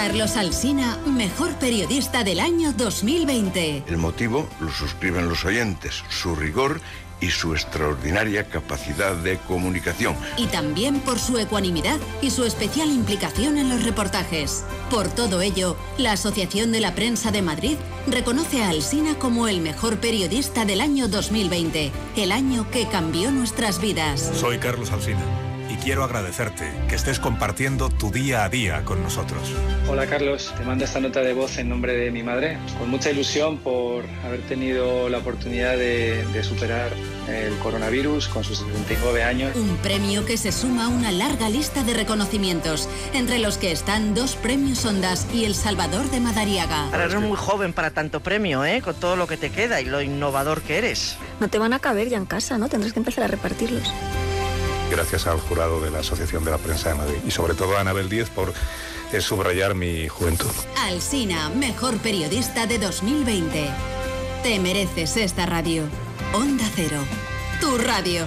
Carlos 0.07 0.37
Alsina, 0.37 0.99
mejor 1.05 1.57
periodista 1.57 2.23
del 2.23 2.39
año 2.39 2.73
2020. 2.73 3.83
El 3.89 3.97
motivo 3.97 4.49
lo 4.61 4.71
suscriben 4.71 5.29
los 5.29 5.45
oyentes, 5.45 6.05
su 6.11 6.37
rigor 6.37 6.81
y 7.21 7.31
su 7.31 7.55
extraordinaria 7.55 8.45
capacidad 8.45 9.17
de 9.17 9.37
comunicación. 9.39 10.15
Y 10.37 10.47
también 10.47 11.01
por 11.01 11.19
su 11.19 11.39
ecuanimidad 11.39 11.99
y 12.23 12.31
su 12.31 12.45
especial 12.45 12.89
implicación 12.89 13.59
en 13.59 13.69
los 13.69 13.83
reportajes. 13.83 14.65
Por 14.91 15.09
todo 15.09 15.41
ello, 15.43 15.77
la 15.99 16.13
Asociación 16.13 16.71
de 16.71 16.79
la 16.79 16.95
Prensa 16.95 17.33
de 17.33 17.43
Madrid 17.43 17.77
reconoce 18.07 18.63
a 18.63 18.69
Alsina 18.69 19.19
como 19.19 19.49
el 19.49 19.61
mejor 19.61 19.99
periodista 19.99 20.65
del 20.65 20.83
año 20.83 21.09
2020, 21.09 21.91
el 22.15 22.31
año 22.31 22.71
que 22.71 22.87
cambió 22.87 23.33
nuestras 23.33 23.81
vidas. 23.81 24.31
Soy 24.37 24.59
Carlos 24.59 24.93
Alsina 24.93 25.46
y 25.77 25.85
quiero 25.85 26.05
agradecerte 26.05 26.71
que 26.89 26.95
estés 26.95 27.19
compartiendo 27.19 27.89
tu 27.89 28.11
día 28.11 28.45
a 28.45 28.49
día 28.49 28.85
con 28.85 29.03
nosotros. 29.03 29.53
Hola 29.89 30.07
Carlos, 30.07 30.53
te 30.57 30.65
mando 30.65 30.85
esta 30.85 31.01
nota 31.01 31.21
de 31.21 31.33
voz 31.33 31.59
en 31.59 31.69
nombre 31.69 31.95
de 31.95 32.11
mi 32.11 32.23
madre, 32.23 32.59
con 32.79 32.91
mucha 32.91 33.11
ilusión 33.11 33.59
por 33.59 34.05
haber 34.25 34.41
tenido 34.43 35.09
la 35.09 35.19
oportunidad 35.19 35.77
de, 35.77 36.25
de 36.27 36.45
superar 36.45 36.91
el 37.29 37.57
coronavirus 37.59 38.29
con 38.29 38.45
sus 38.45 38.59
79 38.59 39.23
años. 39.23 39.57
Un 39.57 39.77
premio 39.79 40.25
que 40.25 40.37
se 40.37 40.53
suma 40.53 40.87
a 40.87 40.89
una 40.89 41.11
larga 41.13 41.49
lista 41.49 41.83
de 41.83 41.95
reconocimientos, 41.95 42.89
entre 43.15 43.39
los 43.39 43.59
que 43.59 43.73
están 43.73 44.15
dos 44.15 44.37
premios 44.37 44.85
Ondas 44.85 45.27
y 45.33 45.45
el 45.45 45.55
Salvador 45.55 46.11
de 46.11 46.21
Madariaga. 46.21 46.85
Ahora 46.85 47.05
eres 47.05 47.21
muy 47.21 47.37
joven 47.37 47.73
para 47.73 47.91
tanto 47.91 48.21
premio, 48.21 48.65
¿eh? 48.65 48.81
Con 48.83 48.95
todo 48.95 49.17
lo 49.17 49.27
que 49.27 49.37
te 49.37 49.51
queda 49.51 49.81
y 49.81 49.87
lo 49.87 50.01
innovador 50.01 50.63
que 50.63 50.79
eres. 50.79 51.17
No 51.41 51.49
te 51.49 51.59
van 51.59 51.73
a 51.73 51.79
caber 51.79 52.09
ya 52.09 52.17
en 52.17 52.27
casa, 52.27 52.59
¿no? 52.59 52.69
Tendrás 52.69 52.93
que 52.93 53.01
empezar 53.01 53.25
a 53.25 53.29
repartirlos. 53.29 53.93
Gracias 54.91 55.27
al 55.27 55.41
jurado 55.41 55.81
de 55.81 55.91
la 55.91 55.99
Asociación 55.99 56.45
de 56.45 56.51
la 56.51 56.59
Prensa 56.59 56.91
de 56.91 56.95
Madrid 56.95 57.19
y 57.27 57.31
sobre 57.31 57.55
todo 57.55 57.77
a 57.77 57.81
Anabel 57.81 58.09
Díez 58.09 58.31
por 58.31 58.53
eh, 59.13 59.21
subrayar 59.21 59.75
mi 59.75 60.09
juventud. 60.09 60.51
Alsina, 60.83 61.49
mejor 61.51 61.99
periodista 61.99 62.67
de 62.67 62.79
2020. 62.79 63.69
Te 64.43 64.59
mereces 64.61 65.17
esta 65.17 65.47
radio. 65.47 65.85
Onda 66.33 66.65
Cero, 66.75 67.01
tu 67.61 67.79
radio. 67.79 68.27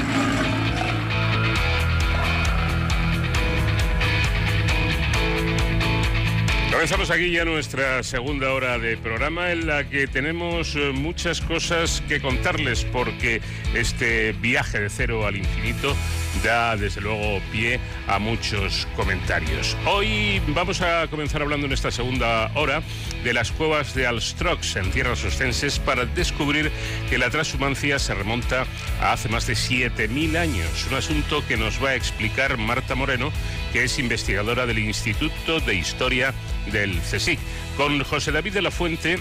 Comenzamos 6.81 7.11
aquí 7.11 7.29
ya 7.29 7.45
nuestra 7.45 8.01
segunda 8.01 8.51
hora 8.53 8.79
de 8.79 8.97
programa 8.97 9.51
en 9.51 9.67
la 9.67 9.87
que 9.87 10.07
tenemos 10.07 10.75
eh, 10.75 10.91
muchas 10.91 11.39
cosas 11.39 12.01
que 12.07 12.19
contarles 12.19 12.85
porque 12.85 13.39
este 13.75 14.31
viaje 14.31 14.79
de 14.79 14.89
cero 14.89 15.27
al 15.27 15.35
infinito 15.35 15.95
da 16.43 16.75
desde 16.75 17.01
luego 17.01 17.39
pie 17.51 17.79
a 18.07 18.17
muchos 18.17 18.87
comentarios. 18.95 19.77
Hoy 19.85 20.41
vamos 20.47 20.81
a 20.81 21.05
comenzar 21.07 21.43
hablando 21.43 21.67
en 21.67 21.73
esta 21.73 21.91
segunda 21.91 22.51
hora 22.55 22.81
de 23.23 23.31
las 23.31 23.51
cuevas 23.51 23.93
de 23.93 24.07
Alstrox 24.07 24.75
en 24.75 24.89
tierras 24.89 25.23
ostenses 25.23 25.77
para 25.77 26.05
descubrir 26.05 26.71
que 27.11 27.19
la 27.19 27.29
transhumancia 27.29 27.99
se 27.99 28.15
remonta 28.15 28.65
a 28.99 29.11
hace 29.11 29.29
más 29.29 29.45
de 29.45 29.53
7.000 29.53 30.35
años. 30.35 30.87
Un 30.89 30.97
asunto 30.97 31.45
que 31.47 31.57
nos 31.57 31.83
va 31.83 31.89
a 31.89 31.95
explicar 31.95 32.57
Marta 32.57 32.95
Moreno, 32.95 33.31
que 33.71 33.83
es 33.83 33.99
investigadora 33.99 34.65
del 34.65 34.79
Instituto 34.79 35.59
de 35.59 35.75
Historia 35.75 36.33
del 36.71 36.99
CSIC. 36.99 37.39
Con 37.77 38.03
José 38.03 38.31
David 38.31 38.53
de 38.53 38.61
la 38.61 38.71
Fuente 38.71 39.17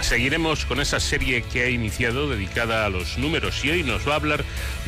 Seguiremos 0.00 0.66
con 0.66 0.80
esa 0.80 1.00
serie 1.00 1.42
que 1.42 1.62
ha 1.62 1.70
iniciado 1.70 2.28
dedicada 2.28 2.84
a 2.84 2.90
los 2.90 3.18
números 3.18 3.64
y 3.64 3.70
hoy 3.70 3.82
nos 3.82 4.06
va 4.06 4.12
a 4.12 4.16
hablar 4.16 4.44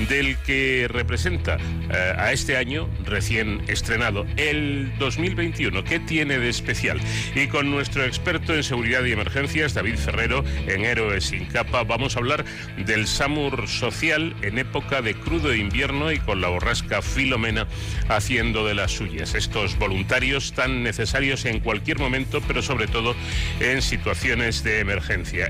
del 0.08 0.36
que 0.38 0.86
representa 0.88 1.56
eh, 1.56 2.14
a 2.16 2.32
este 2.32 2.56
año 2.56 2.88
recién 3.04 3.62
estrenado, 3.68 4.26
el 4.36 4.92
2021. 4.98 5.82
¿Qué 5.82 5.98
tiene 5.98 6.38
de 6.38 6.48
especial? 6.50 7.00
Y 7.34 7.48
con 7.48 7.70
nuestro 7.70 8.04
experto 8.04 8.54
en 8.54 8.62
seguridad 8.62 9.02
y 9.04 9.12
emergencias, 9.12 9.74
David 9.74 9.96
Ferrero, 9.96 10.44
en 10.66 10.84
Héroes 10.84 11.24
sin 11.24 11.46
capa, 11.46 11.82
vamos 11.84 12.14
a 12.14 12.20
hablar 12.20 12.44
del 12.76 13.06
SAMUR 13.06 13.66
social 13.66 14.36
en 14.42 14.58
época 14.58 15.02
de 15.02 15.14
crudo 15.14 15.54
invierno 15.54 16.12
y 16.12 16.18
con 16.18 16.40
la 16.40 16.48
borrasca 16.48 17.02
Filomena 17.02 17.66
haciendo 18.08 18.66
de 18.66 18.74
las 18.74 18.92
suyas. 18.92 19.34
Estos 19.34 19.76
voluntarios 19.78 20.52
tan 20.52 20.82
necesarios 20.82 21.44
en 21.46 21.60
cualquier 21.60 21.98
momento, 21.98 22.40
pero 22.46 22.62
sobre 22.62 22.86
todo 22.86 23.16
en 23.58 23.82
situaciones 23.82 24.62
de 24.62 24.80
emergencia. 24.80 24.97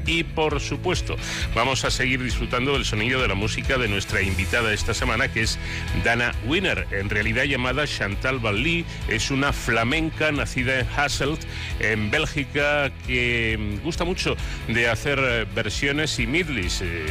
Y 0.07 0.25
por 0.25 0.61
supuesto, 0.61 1.17
vamos 1.55 1.85
a 1.85 1.91
seguir 1.91 2.23
disfrutando 2.23 2.73
del 2.73 2.85
sonido 2.85 3.21
de 3.21 3.29
la 3.29 3.35
música 3.35 3.79
de 3.79 3.89
nuestra 3.89 4.23
invitada 4.23 4.73
esta 4.73 4.95
semana, 4.95 5.29
que 5.29 5.43
es 5.43 5.59
Dana 6.05 6.35
Winner, 6.47 6.87
en 6.91 7.09
realidad 7.11 7.45
llamada 7.45 7.87
Chantal 7.87 8.39
Valli. 8.45 8.85
Es 9.09 9.31
una 9.31 9.53
flamenca 9.53 10.33
nacida 10.33 10.81
en 10.81 10.87
Hasselt, 10.97 11.41
en 11.81 12.11
Bélgica, 12.11 12.91
que 13.07 13.79
gusta 13.83 14.05
mucho 14.05 14.37
de 14.69 14.89
hacer 14.89 15.19
eh, 15.23 15.47
versiones 15.55 16.19
y 16.19 16.27
midlis, 16.27 16.81
eh, 16.83 17.07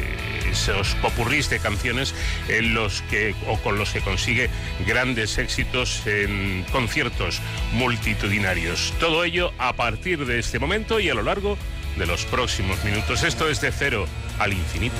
esos 0.51 0.95
popurrís 0.95 1.49
de 1.49 1.59
canciones 1.59 2.13
en 2.49 2.73
los 2.73 3.01
que, 3.03 3.35
o 3.47 3.57
con 3.57 3.77
los 3.77 3.91
que 3.91 4.01
consigue 4.01 4.49
grandes 4.85 5.37
éxitos 5.37 6.05
en 6.05 6.65
conciertos 6.71 7.41
multitudinarios. 7.73 8.93
Todo 8.99 9.23
ello 9.23 9.51
a 9.57 9.73
partir 9.73 10.25
de 10.25 10.39
este 10.39 10.59
momento 10.59 10.99
y 10.99 11.09
a 11.09 11.13
lo 11.13 11.23
largo 11.23 11.57
de 11.97 12.05
los 12.05 12.25
próximos 12.25 12.83
minutos. 12.83 13.23
Esto 13.23 13.49
es 13.49 13.59
de 13.61 13.71
cero 13.71 14.05
al 14.39 14.53
infinito. 14.53 14.95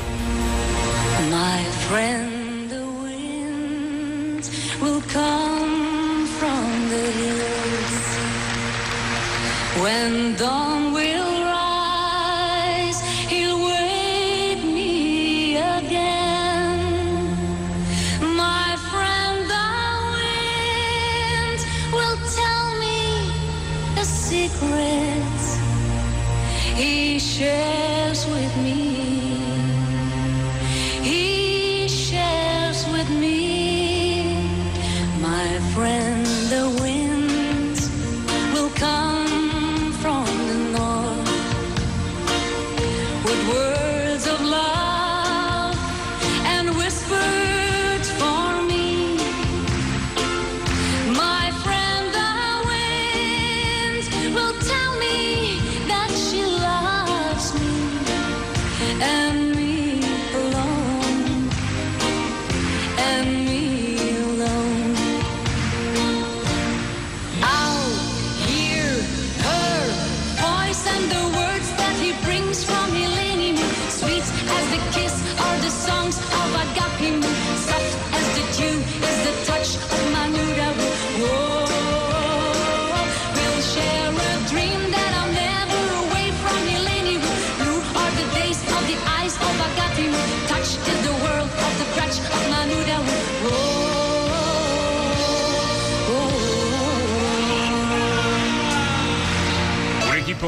My 1.30 1.64
friend, 1.90 2.70
the 2.70 2.86
winds 2.86 4.50
will 4.82 5.02
come 5.12 6.28
from 6.40 6.90
the 6.90 7.12
hills 7.12 8.08
when 9.82 10.36
dawn 10.38 10.94
will 10.94 11.44
rise. 11.44 11.67
He 27.40 27.87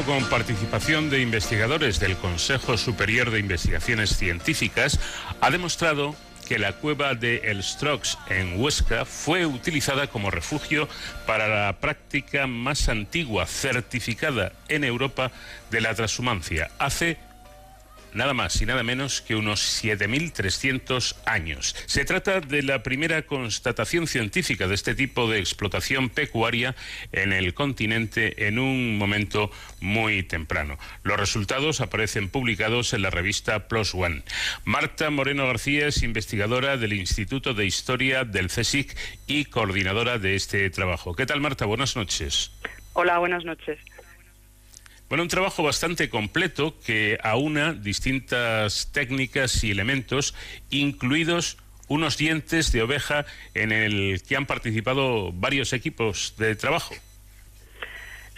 Con 0.06 0.24
participación 0.30 1.10
de 1.10 1.20
investigadores 1.20 2.00
del 2.00 2.16
Consejo 2.16 2.78
Superior 2.78 3.30
de 3.30 3.38
Investigaciones 3.38 4.16
Científicas 4.16 4.98
ha 5.40 5.50
demostrado 5.50 6.16
que 6.48 6.58
la 6.58 6.72
cueva 6.72 7.14
de 7.14 7.42
El 7.44 7.62
Strox 7.62 8.18
en 8.28 8.58
Huesca 8.58 9.04
fue 9.04 9.46
utilizada 9.46 10.06
como 10.06 10.30
refugio 10.30 10.88
para 11.26 11.48
la 11.48 11.74
práctica 11.80 12.46
más 12.46 12.88
antigua 12.88 13.46
certificada 13.46 14.52
en 14.68 14.84
Europa 14.84 15.30
de 15.70 15.80
la 15.80 15.94
transhumancia. 15.94 16.70
Hace 16.78 17.18
nada 18.14 18.34
más 18.34 18.60
y 18.60 18.66
nada 18.66 18.82
menos 18.82 19.20
que 19.20 19.36
unos 19.36 19.82
7.300 19.82 21.16
años. 21.26 21.76
Se 21.86 22.04
trata 22.04 22.40
de 22.40 22.62
la 22.62 22.82
primera 22.82 23.22
constatación 23.22 24.06
científica 24.06 24.68
de 24.68 24.74
este 24.74 24.94
tipo 24.94 25.30
de 25.30 25.38
explotación 25.38 26.08
pecuaria 26.08 26.74
en 27.12 27.32
el 27.32 27.54
continente 27.54 28.46
en 28.46 28.58
un 28.58 28.98
momento 28.98 29.50
muy 29.80 30.22
temprano. 30.22 30.78
Los 31.02 31.18
resultados 31.18 31.80
aparecen 31.80 32.28
publicados 32.28 32.92
en 32.92 33.02
la 33.02 33.10
revista 33.10 33.68
Plus 33.68 33.94
One. 33.94 34.22
Marta 34.64 35.10
Moreno 35.10 35.46
García 35.46 35.86
es 35.86 36.02
investigadora 36.02 36.76
del 36.76 36.92
Instituto 36.92 37.54
de 37.54 37.66
Historia 37.66 38.24
del 38.24 38.48
CSIC 38.48 38.96
y 39.26 39.46
coordinadora 39.46 40.18
de 40.18 40.34
este 40.34 40.68
trabajo. 40.70 41.14
¿Qué 41.14 41.26
tal, 41.26 41.40
Marta? 41.40 41.66
Buenas 41.66 41.96
noches. 41.96 42.52
Hola, 42.92 43.18
buenas 43.18 43.44
noches. 43.44 43.78
Bueno, 45.10 45.24
un 45.24 45.28
trabajo 45.28 45.64
bastante 45.64 46.08
completo 46.08 46.78
que 46.86 47.18
aúna 47.24 47.72
distintas 47.72 48.92
técnicas 48.92 49.64
y 49.64 49.72
elementos, 49.72 50.36
incluidos 50.70 51.56
unos 51.88 52.16
dientes 52.16 52.70
de 52.70 52.82
oveja 52.82 53.26
en 53.54 53.72
el 53.72 54.22
que 54.22 54.36
han 54.36 54.46
participado 54.46 55.32
varios 55.32 55.72
equipos 55.72 56.34
de 56.38 56.54
trabajo. 56.54 56.94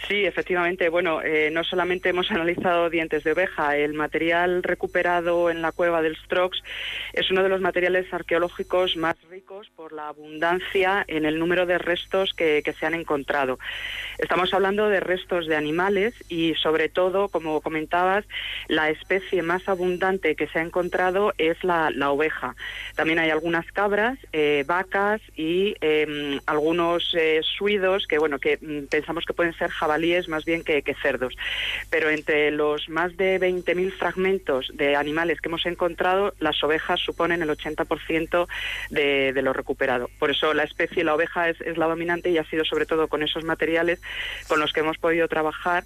Sí, 0.07 0.25
efectivamente. 0.25 0.89
Bueno, 0.89 1.21
eh, 1.21 1.49
no 1.49 1.63
solamente 1.63 2.09
hemos 2.09 2.29
analizado 2.29 2.89
dientes 2.89 3.23
de 3.23 3.31
oveja, 3.31 3.77
el 3.77 3.93
material 3.93 4.61
recuperado 4.61 5.49
en 5.49 5.61
la 5.61 5.71
cueva 5.71 6.01
del 6.01 6.17
Strox 6.17 6.61
es 7.13 7.31
uno 7.31 7.41
de 7.41 7.47
los 7.47 7.61
materiales 7.61 8.13
arqueológicos 8.13 8.97
más 8.97 9.15
ricos 9.29 9.69
por 9.75 9.93
la 9.93 10.09
abundancia 10.09 11.05
en 11.07 11.25
el 11.25 11.39
número 11.39 11.65
de 11.65 11.77
restos 11.77 12.33
que, 12.33 12.61
se 12.77 12.85
han 12.85 12.95
encontrado. 12.95 13.59
Estamos 14.17 14.53
hablando 14.53 14.89
de 14.89 14.99
restos 14.99 15.45
de 15.47 15.55
animales 15.55 16.15
y, 16.27 16.55
sobre 16.55 16.89
todo, 16.89 17.29
como 17.29 17.61
comentabas, 17.61 18.25
la 18.67 18.89
especie 18.89 19.43
más 19.43 19.69
abundante 19.69 20.35
que 20.35 20.47
se 20.47 20.57
ha 20.57 20.63
encontrado 20.63 21.33
es 21.37 21.63
la, 21.63 21.91
oveja. 22.09 22.55
También 22.95 23.19
hay 23.19 23.29
algunas 23.29 23.71
cabras, 23.71 24.17
eh, 24.33 24.63
vacas 24.67 25.21
y 25.37 25.75
em, 25.81 26.39
algunos 26.47 27.13
eh, 27.17 27.41
suidos 27.43 28.07
que, 28.07 28.17
bueno, 28.17 28.39
que 28.39 28.57
mm, 28.59 28.87
pensamos 28.89 29.23
que 29.25 29.33
pueden 29.33 29.53
ser 29.53 29.69
jabalíes 29.69 29.92
más 30.27 30.45
bien 30.45 30.63
que, 30.63 30.83
cerdos. 31.01 31.35
Pero 31.89 32.09
entre 32.09 32.51
los 32.51 32.89
más 32.89 33.15
de 33.17 33.39
20.000 33.39 33.91
fragmentos 33.93 34.71
de 34.73 34.95
animales 34.95 35.39
que 35.39 35.49
hemos 35.49 35.65
encontrado, 35.65 36.33
las 36.39 36.63
ovejas 36.63 36.99
suponen 36.99 37.41
el 37.41 37.49
80% 37.49 38.47
de, 38.89 39.33
de, 39.33 39.41
lo 39.41 39.53
recuperado. 39.53 40.09
Por 40.19 40.31
eso 40.31 40.53
la 40.53 40.63
especie, 40.63 41.03
la 41.03 41.15
oveja, 41.15 41.49
es, 41.49 41.77
la 41.77 41.87
dominante 41.87 42.29
y 42.29 42.37
ha 42.37 42.43
sido 42.45 42.65
sobre 42.65 42.85
todo 42.85 43.07
con 43.07 43.23
esos 43.23 43.43
materiales 43.43 44.01
con 44.47 44.59
los 44.59 44.73
que 44.73 44.81
hemos 44.81 44.97
podido 44.97 45.27
trabajar. 45.27 45.83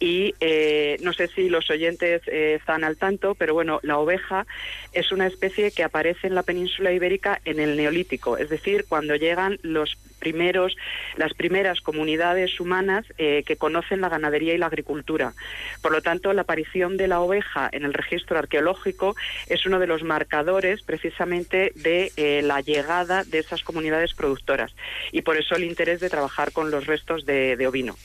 Y 0.00 0.34
eh, 0.40 0.96
no 1.02 1.12
sé 1.12 1.28
si 1.28 1.48
los 1.48 1.70
oyentes 1.70 2.22
eh, 2.26 2.56
están 2.58 2.84
al 2.84 2.96
tanto, 2.96 3.34
pero 3.34 3.54
bueno, 3.54 3.80
la 3.82 3.98
oveja 3.98 4.46
es 4.92 5.12
una 5.12 5.26
especie 5.26 5.70
que 5.70 5.84
aparece 5.84 6.26
en 6.26 6.34
la 6.34 6.42
península 6.42 6.92
ibérica 6.92 7.40
en 7.44 7.60
el 7.60 7.76
Neolítico, 7.76 8.36
es 8.36 8.48
decir, 8.48 8.84
cuando 8.88 9.14
llegan 9.16 9.58
los 9.62 9.96
primeros, 10.18 10.76
las 11.16 11.34
primeras 11.34 11.80
comunidades 11.80 12.58
humanas 12.58 13.04
eh, 13.18 13.42
que 13.46 13.56
conocen 13.56 14.02
la 14.02 14.10
ganadería 14.10 14.52
y 14.52 14.58
la 14.58 14.66
agricultura. 14.66 15.32
Por 15.80 15.92
lo 15.92 16.02
tanto, 16.02 16.34
la 16.34 16.42
aparición 16.42 16.98
de 16.98 17.08
la 17.08 17.20
oveja 17.20 17.70
en 17.72 17.84
el 17.84 17.94
registro 17.94 18.38
arqueológico 18.38 19.16
es 19.46 19.64
uno 19.64 19.78
de 19.78 19.86
los 19.86 20.02
marcadores 20.02 20.82
precisamente 20.82 21.72
de 21.76 22.12
eh, 22.16 22.42
la 22.42 22.60
llegada 22.60 23.24
de 23.24 23.38
esas 23.38 23.62
comunidades 23.62 24.12
productoras 24.12 24.74
y 25.12 25.22
por 25.22 25.36
eso 25.36 25.54
el 25.54 25.64
interés 25.64 26.00
de 26.00 26.10
trabajar 26.10 26.52
con 26.52 26.70
los 26.70 26.86
restos 26.86 27.24
de, 27.24 27.66
ovino. 27.66 27.96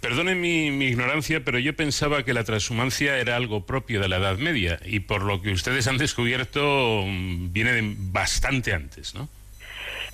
Perdone 0.00 0.36
mi, 0.36 0.70
mi, 0.70 0.86
ignorancia, 0.86 1.44
pero 1.44 1.58
yo 1.58 1.74
pensaba 1.74 2.24
que 2.24 2.32
la 2.32 2.44
transhumancia 2.44 3.18
era 3.18 3.34
algo 3.34 3.66
propio 3.66 4.00
de 4.00 4.08
la 4.08 4.18
Edad 4.18 4.38
Media 4.38 4.78
y 4.84 5.00
por 5.00 5.22
lo 5.22 5.42
que 5.42 5.50
ustedes 5.50 5.88
han 5.88 5.98
descubierto 5.98 7.02
mm, 7.04 7.52
viene 7.52 7.72
de 7.72 7.94
bastante 7.96 8.72
antes, 8.72 9.14
¿no? 9.16 9.28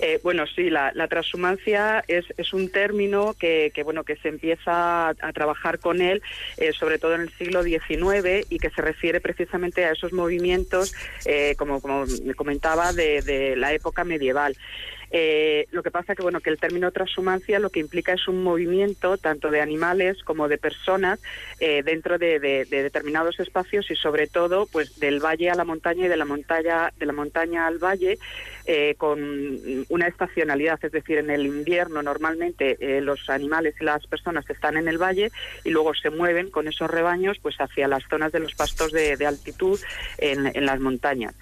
Eh, 0.03 0.19
bueno, 0.23 0.45
sí, 0.47 0.71
la, 0.71 0.91
transhumancia 1.07 2.03
es, 2.07 2.25
un 2.53 2.71
término 2.71 3.35
que, 3.39 3.71
bueno, 3.83 4.03
que 4.03 4.15
se 4.15 4.29
empieza 4.29 5.09
a, 5.09 5.33
trabajar 5.33 5.77
con 5.77 6.01
él, 6.01 6.23
eh, 6.57 6.73
sobre 6.73 6.97
todo 6.97 7.13
en 7.13 7.21
el 7.21 7.29
siglo 7.33 7.61
XIX, 7.61 8.47
y 8.49 8.57
que 8.57 8.71
se 8.71 8.81
refiere 8.81 9.21
precisamente 9.21 9.85
a 9.85 9.91
esos 9.91 10.11
movimientos, 10.11 10.95
eh, 11.25 11.53
como, 11.55 11.79
como 11.81 12.05
comentaba, 12.35 12.93
de 12.93 13.53
la 13.55 13.73
época 13.73 14.03
medieval. 14.03 14.55
Eh, 15.13 15.67
lo 15.71 15.83
que 15.83 15.91
pasa 15.91 16.15
que 16.15 16.23
bueno 16.23 16.39
que 16.39 16.49
el 16.49 16.57
término 16.57 16.89
transhumancia 16.91 17.59
lo 17.59 17.69
que 17.69 17.81
implica 17.81 18.13
es 18.13 18.29
un 18.29 18.43
movimiento 18.43 19.17
tanto 19.17 19.51
de 19.51 19.59
animales 19.59 20.23
como 20.23 20.47
de 20.47 20.57
personas 20.57 21.19
eh, 21.59 21.83
dentro 21.83 22.17
de, 22.17 22.39
determinados 22.39 23.37
espacios 23.41 23.91
y 23.91 23.97
sobre 23.97 24.27
todo 24.27 24.67
pues 24.71 25.01
del 25.01 25.19
valle 25.19 25.49
a 25.49 25.55
la 25.55 25.65
montaña 25.65 26.05
y 26.05 26.07
de 26.07 26.15
la 26.15 26.23
montaña 26.23 26.93
de 26.97 27.05
la 27.05 27.11
montaña 27.11 27.67
al 27.67 27.77
valle 27.77 28.19
eh, 28.65 28.95
con 28.97 29.85
una 29.89 30.07
estacionalidad, 30.07 30.79
es 30.83 30.91
decir, 30.91 31.17
en 31.17 31.29
el 31.29 31.45
invierno 31.45 32.01
normalmente 32.01 32.77
los 33.01 33.29
animales 33.29 33.75
y 33.79 33.83
las 33.83 34.05
personas 34.07 34.49
están 34.49 34.77
en 34.77 34.87
el 34.87 34.97
valle 34.97 35.31
y 35.63 35.69
luego 35.69 35.93
se 35.93 36.09
mueven 36.09 36.49
con 36.49 36.67
esos 36.67 36.89
rebaños 36.89 37.37
pues 37.39 37.55
hacia 37.57 37.87
las 37.87 38.03
zonas 38.09 38.31
de 38.31 38.39
los 38.39 38.55
pastos 38.55 38.91
de, 38.91 39.17
altitud 39.25 39.79
en, 40.17 40.47
en 40.47 40.65
las 40.65 40.79
montañas. 40.79 41.35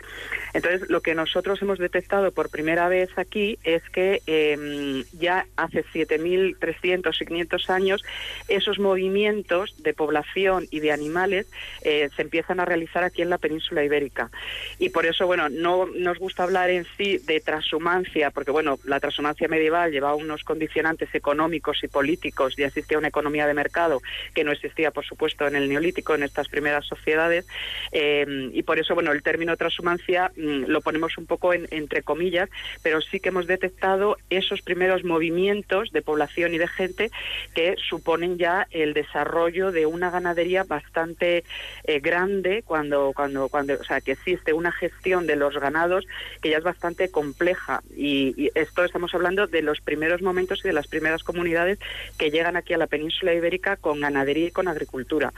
Entonces, 0.54 0.90
lo 0.90 1.02
que 1.02 1.16
nosotros 1.16 1.62
hemos 1.62 1.80
detectado 1.80 2.32
por 2.32 2.50
primera 2.50 2.88
vez 2.88 3.10
aquí 3.18 3.58
es 3.64 3.84
que 3.90 4.22
em, 4.26 5.04
ya 5.14 5.46
hace 5.56 5.84
7.300 5.86 7.22
y 7.22 7.26
500 7.26 7.70
años 7.70 8.04
esos 8.48 8.80
movimientos 8.80 9.76
de 9.82 9.94
población 9.94 10.68
y 10.72 10.80
de 10.80 10.92
animales 10.92 11.48
eh, 11.84 12.10
se 12.16 12.22
empiezan 12.22 12.60
a 12.60 12.66
realizar 12.66 13.04
aquí 13.04 13.22
en 13.22 13.30
la 13.30 13.38
península 13.38 13.84
ibérica. 13.84 14.32
Y 14.78 14.90
por 14.90 15.06
eso, 15.06 15.28
bueno, 15.28 15.50
no 15.50 15.86
nos 15.88 16.18
gusta 16.18 16.44
hablar 16.44 16.70
en 16.70 16.86
sí 16.98 17.09
de 17.18 17.40
transhumancia, 17.40 18.32
porque, 18.32 18.52
bueno, 18.52 18.80
la 18.86 19.00
transhumancia 19.00 19.48
medieval 19.48 19.92
llevaba 19.92 20.16
unos 20.16 20.44
condicionantes 20.44 21.14
económicos 21.14 21.84
y 21.84 21.88
políticos, 21.88 22.56
ya 22.58 22.68
existía 22.68 22.98
una 22.98 23.08
economía 23.10 23.48
de 23.48 23.54
mercado 23.54 24.02
que 24.34 24.44
no 24.44 24.52
existía, 24.52 24.92
por 24.92 25.06
supuesto, 25.06 25.48
en 25.48 25.56
el 25.56 25.68
neolítico, 25.68 26.16
en 26.16 26.24
estas 26.24 26.48
primeras 26.48 26.86
sociedades. 26.86 27.46
Em, 27.92 28.52
y 28.54 28.64
por 28.64 28.80
eso, 28.80 28.94
bueno, 28.94 29.12
el 29.12 29.24
término 29.24 29.58
transhumancia 29.58 30.32
mm, 30.36 30.66
lo 30.68 30.82
ponemos 30.82 31.18
un 31.18 31.26
poco 31.26 31.54
entre 31.54 32.04
comillas, 32.04 32.50
pero 32.84 33.02
sí 33.02 33.20
que 33.20 33.30
hemos 33.30 33.48
detectado 33.48 34.18
esos 34.30 34.62
primeros 34.62 35.04
movimientos 35.04 35.92
de 35.92 36.02
población 36.02 36.54
y 36.54 36.58
de 36.58 36.68
gente 36.68 37.12
que 37.54 37.76
suponen 37.78 38.38
ya 38.38 38.68
el 38.72 38.94
desarrollo 38.94 39.72
de 39.72 39.86
una 39.86 40.10
ganadería 40.10 40.64
bastante 40.64 41.44
eh, 41.84 42.00
grande 42.00 42.64
cuando 42.66 43.12
cuando 43.16 43.50
cuando 43.50 43.74
o 43.74 43.84
sea 43.84 44.02
que 44.02 44.12
existe 44.12 44.54
una 44.54 44.72
gestión 44.72 45.28
de 45.28 45.36
los 45.36 45.58
ganados 45.58 46.06
que 46.42 46.50
ya 46.50 46.58
es 46.58 46.64
bastante 46.64 46.99
compleja 47.08 47.82
y, 47.96 48.50
esto 48.56 48.84
estamos 48.84 49.14
hablando 49.14 49.48
de 49.48 49.62
los 49.62 49.80
primeros 49.80 50.22
momentos 50.22 50.60
y 50.64 50.68
de 50.68 50.74
las 50.74 50.88
primeras 50.88 51.24
comunidades 51.24 51.80
que 52.18 52.32
llegan 52.32 52.58
aquí 52.58 52.74
a 52.74 52.78
la 52.78 52.88
península 52.88 53.34
ibérica 53.34 53.78
con 53.78 54.02
ganadería 54.02 54.48
y 54.48 54.52
con 54.52 54.68
agricultura 54.68 55.32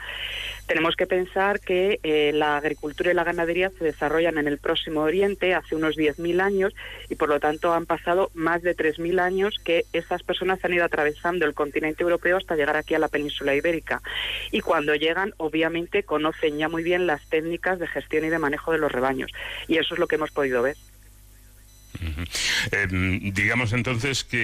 tenemos 0.66 0.96
que 0.96 1.06
pensar 1.06 1.60
que 1.60 2.00
eh, 2.02 2.32
la 2.32 2.56
agricultura 2.56 3.10
y 3.10 3.14
la 3.14 3.24
ganadería 3.24 3.70
se 3.78 3.84
desarrollan 3.84 4.38
en 4.38 4.48
el 4.48 4.58
próximo 4.58 5.00
Oriente 5.00 5.54
hace 5.54 5.74
unos 5.74 5.96
10.000 5.96 6.40
años 6.40 6.74
y 7.08 7.16
por 7.16 7.28
lo 7.28 7.40
tanto 7.40 7.72
han 7.72 7.86
pasado 7.86 8.30
más 8.34 8.62
de 8.62 8.76
3.000 8.76 9.20
años 9.20 9.56
que 9.62 9.84
esas 9.92 10.22
personas 10.22 10.64
han 10.64 10.72
ido 10.72 10.84
atravesando 10.84 11.44
el 11.44 11.54
continente 11.54 12.02
europeo 12.02 12.36
hasta 12.36 12.56
llegar 12.56 12.76
aquí 12.76 12.94
a 12.94 12.98
la 12.98 13.08
península 13.08 13.54
ibérica. 13.54 14.00
Y 14.50 14.60
cuando 14.60 14.94
llegan, 14.94 15.34
obviamente, 15.36 16.04
conocen 16.04 16.58
ya 16.58 16.68
muy 16.68 16.82
bien 16.82 17.06
las 17.06 17.28
técnicas 17.28 17.78
de 17.78 17.86
gestión 17.86 18.24
y 18.24 18.30
de 18.30 18.38
manejo 18.38 18.72
de 18.72 18.78
los 18.78 18.92
rebaños. 18.92 19.30
Y 19.68 19.78
eso 19.78 19.94
es 19.94 20.00
lo 20.00 20.06
que 20.06 20.16
hemos 20.16 20.30
podido 20.30 20.62
ver. 20.62 20.76
Em, 22.70 23.32
digamos 23.32 23.72
entonces 23.72 24.24
que 24.24 24.38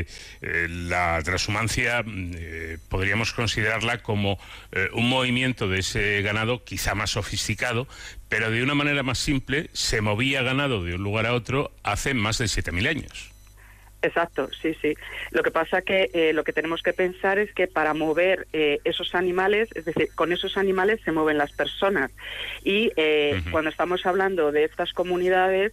eh, 0.00 0.06
eh, 0.42 0.68
la 0.68 1.20
transhumancia 1.22 2.04
eh, 2.06 2.78
podríamos 2.88 3.32
considerarla 3.32 4.02
como 4.02 4.38
un 4.92 5.08
movimiento 5.08 5.68
de 5.68 5.80
ese 5.80 6.22
ganado 6.22 6.64
quizá 6.64 6.94
más 6.94 7.10
sofisticado, 7.10 7.88
pero 8.28 8.50
de 8.50 8.62
una 8.62 8.74
manera 8.74 9.02
más 9.02 9.18
simple 9.18 9.70
se 9.72 10.00
movía 10.00 10.42
ganado 10.42 10.84
de 10.84 10.94
un 10.94 11.02
lugar 11.02 11.26
a 11.26 11.34
otro 11.34 11.72
hace 11.82 12.14
más 12.14 12.38
de 12.38 12.46
7.000 12.46 12.88
años. 12.88 13.27
Exacto, 14.00 14.48
sí, 14.62 14.74
sí. 14.80 14.94
Lo 15.32 15.42
que 15.42 15.50
pasa 15.50 15.82
que 15.82 16.08
eh, 16.12 16.32
lo 16.32 16.44
que 16.44 16.52
tenemos 16.52 16.82
que 16.82 16.92
pensar 16.92 17.38
es 17.40 17.52
que 17.52 17.66
para 17.66 17.94
mover 17.94 18.46
eh, 18.52 18.78
esos 18.84 19.16
animales, 19.16 19.68
es 19.74 19.86
decir, 19.86 20.10
con 20.14 20.32
esos 20.32 20.56
animales 20.56 21.00
se 21.04 21.10
mueven 21.10 21.36
las 21.36 21.50
personas. 21.50 22.12
Y 22.62 22.92
eh, 22.94 23.42
cuando 23.50 23.70
estamos 23.70 24.06
hablando 24.06 24.52
de 24.52 24.64
estas 24.64 24.92
comunidades, 24.92 25.72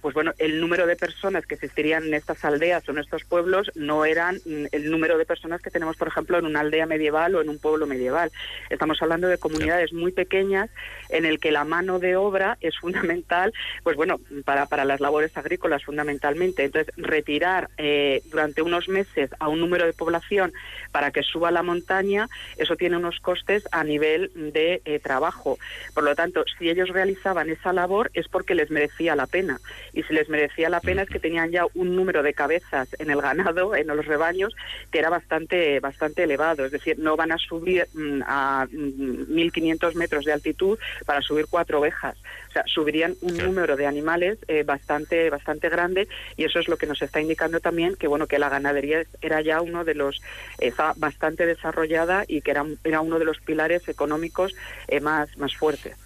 pues 0.00 0.14
bueno, 0.14 0.32
el 0.38 0.60
número 0.60 0.86
de 0.86 0.96
personas 0.96 1.46
que 1.46 1.54
existirían 1.54 2.04
en 2.04 2.14
estas 2.14 2.44
aldeas 2.44 2.88
o 2.88 2.92
en 2.92 2.98
estos 2.98 3.24
pueblos 3.24 3.70
no 3.74 4.04
eran 4.04 4.36
mm, 4.44 4.66
el 4.72 4.90
número 4.90 5.16
de 5.16 5.24
personas 5.24 5.60
que 5.62 5.70
tenemos, 5.70 5.96
por 5.96 6.08
ejemplo, 6.08 6.38
en 6.38 6.46
una 6.46 6.60
aldea 6.60 6.86
medieval 6.86 7.34
o 7.34 7.42
en 7.42 7.48
un 7.48 7.58
pueblo 7.58 7.86
medieval. 7.86 8.32
Estamos 8.68 9.00
hablando 9.02 9.28
de 9.28 9.38
comunidades 9.38 9.92
muy 9.92 10.12
pequeñas 10.12 10.70
en 11.08 11.24
el 11.24 11.38
que 11.38 11.52
la 11.52 11.64
mano 11.64 11.98
de 11.98 12.16
obra 12.16 12.56
es 12.60 12.76
fundamental, 12.80 13.52
pues 13.82 13.96
bueno, 13.96 14.18
para, 14.44 14.66
para 14.66 14.84
las 14.84 15.00
labores 15.00 15.36
agrícolas 15.36 15.84
fundamentalmente. 15.84 16.64
Entonces, 16.64 16.92
retirar 16.96 17.49
eh, 17.78 18.22
durante 18.30 18.62
unos 18.62 18.88
meses 18.88 19.30
a 19.38 19.48
un 19.48 19.60
número 19.60 19.86
de 19.86 19.92
población 19.92 20.52
para 20.92 21.10
que 21.10 21.22
suba 21.22 21.50
la 21.50 21.62
montaña, 21.62 22.28
eso 22.56 22.76
tiene 22.76 22.96
unos 22.96 23.20
costes 23.20 23.64
a 23.72 23.84
nivel 23.84 24.30
de 24.34 24.82
eh, 24.84 24.98
trabajo. 24.98 25.58
Por 25.94 26.04
lo 26.04 26.14
tanto, 26.14 26.44
si 26.58 26.68
ellos 26.68 26.88
realizaban 26.88 27.50
esa 27.50 27.72
labor 27.72 28.10
es 28.14 28.28
porque 28.28 28.54
les 28.54 28.70
merecía 28.70 29.16
la 29.16 29.26
pena. 29.26 29.58
Y 29.92 30.02
si 30.04 30.14
les 30.14 30.28
merecía 30.28 30.68
la 30.68 30.80
pena 30.80 31.02
es 31.02 31.08
que 31.08 31.18
tenían 31.18 31.50
ya 31.50 31.64
un 31.74 31.96
número 31.96 32.22
de 32.22 32.34
cabezas 32.34 32.88
en 32.98 33.10
el 33.10 33.20
ganado, 33.20 33.74
en 33.74 33.86
los 33.86 34.06
rebaños, 34.06 34.54
que 34.90 34.98
era 34.98 35.10
bastante, 35.10 35.80
bastante 35.80 36.24
elevado. 36.24 36.64
Es 36.64 36.72
decir, 36.72 36.98
no 36.98 37.16
van 37.16 37.32
a 37.32 37.38
subir 37.38 37.86
mm, 37.94 38.22
a 38.26 38.66
1.500 38.70 39.94
mm, 39.94 39.98
metros 39.98 40.24
de 40.24 40.32
altitud 40.32 40.78
para 41.06 41.22
subir 41.22 41.46
cuatro 41.48 41.80
ovejas. 41.80 42.16
O 42.50 42.52
sea, 42.52 42.64
subirían 42.66 43.14
un 43.20 43.36
número 43.36 43.76
de 43.76 43.86
animales 43.86 44.38
eh, 44.48 44.64
bastante, 44.64 45.30
bastante 45.30 45.68
grande 45.68 46.08
y 46.36 46.44
eso 46.44 46.58
es 46.58 46.66
lo 46.66 46.76
que 46.76 46.86
nos 46.86 47.00
está 47.00 47.20
indicando 47.20 47.60
también 47.60 47.94
que 47.94 48.08
bueno 48.08 48.26
que 48.26 48.40
la 48.40 48.48
ganadería 48.48 49.04
era 49.20 49.40
ya 49.40 49.60
uno 49.60 49.84
de 49.84 49.94
los 49.94 50.20
estaba 50.58 50.94
bastante 50.96 51.46
desarrollada 51.46 52.24
y 52.26 52.40
que 52.40 52.50
era, 52.50 52.64
era 52.82 53.02
uno 53.02 53.20
de 53.20 53.24
los 53.24 53.38
pilares 53.38 53.88
económicos 53.88 54.52
eh, 54.88 54.98
más, 54.98 55.36
más 55.38 55.54
fuertes. 55.54 55.96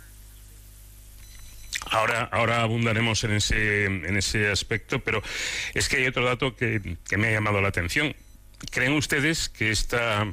Ahora, 1.91 2.29
ahora 2.33 2.63
abundaremos 2.63 3.25
en 3.25 3.33
ese, 3.33 3.87
en 3.87 4.17
ese 4.17 4.51
aspecto, 4.51 5.01
pero 5.01 5.23
es 5.75 5.89
que 5.89 5.97
hay 5.97 6.07
otro 6.07 6.25
dato 6.25 6.57
que, 6.57 6.97
que 7.09 7.17
me 7.17 7.29
ha 7.29 7.33
llamado 7.33 7.61
la 7.61 7.69
atención. 7.69 8.15
¿Creen 8.71 8.93
ustedes 8.93 9.49
que 9.49 9.71
esta 9.71 10.27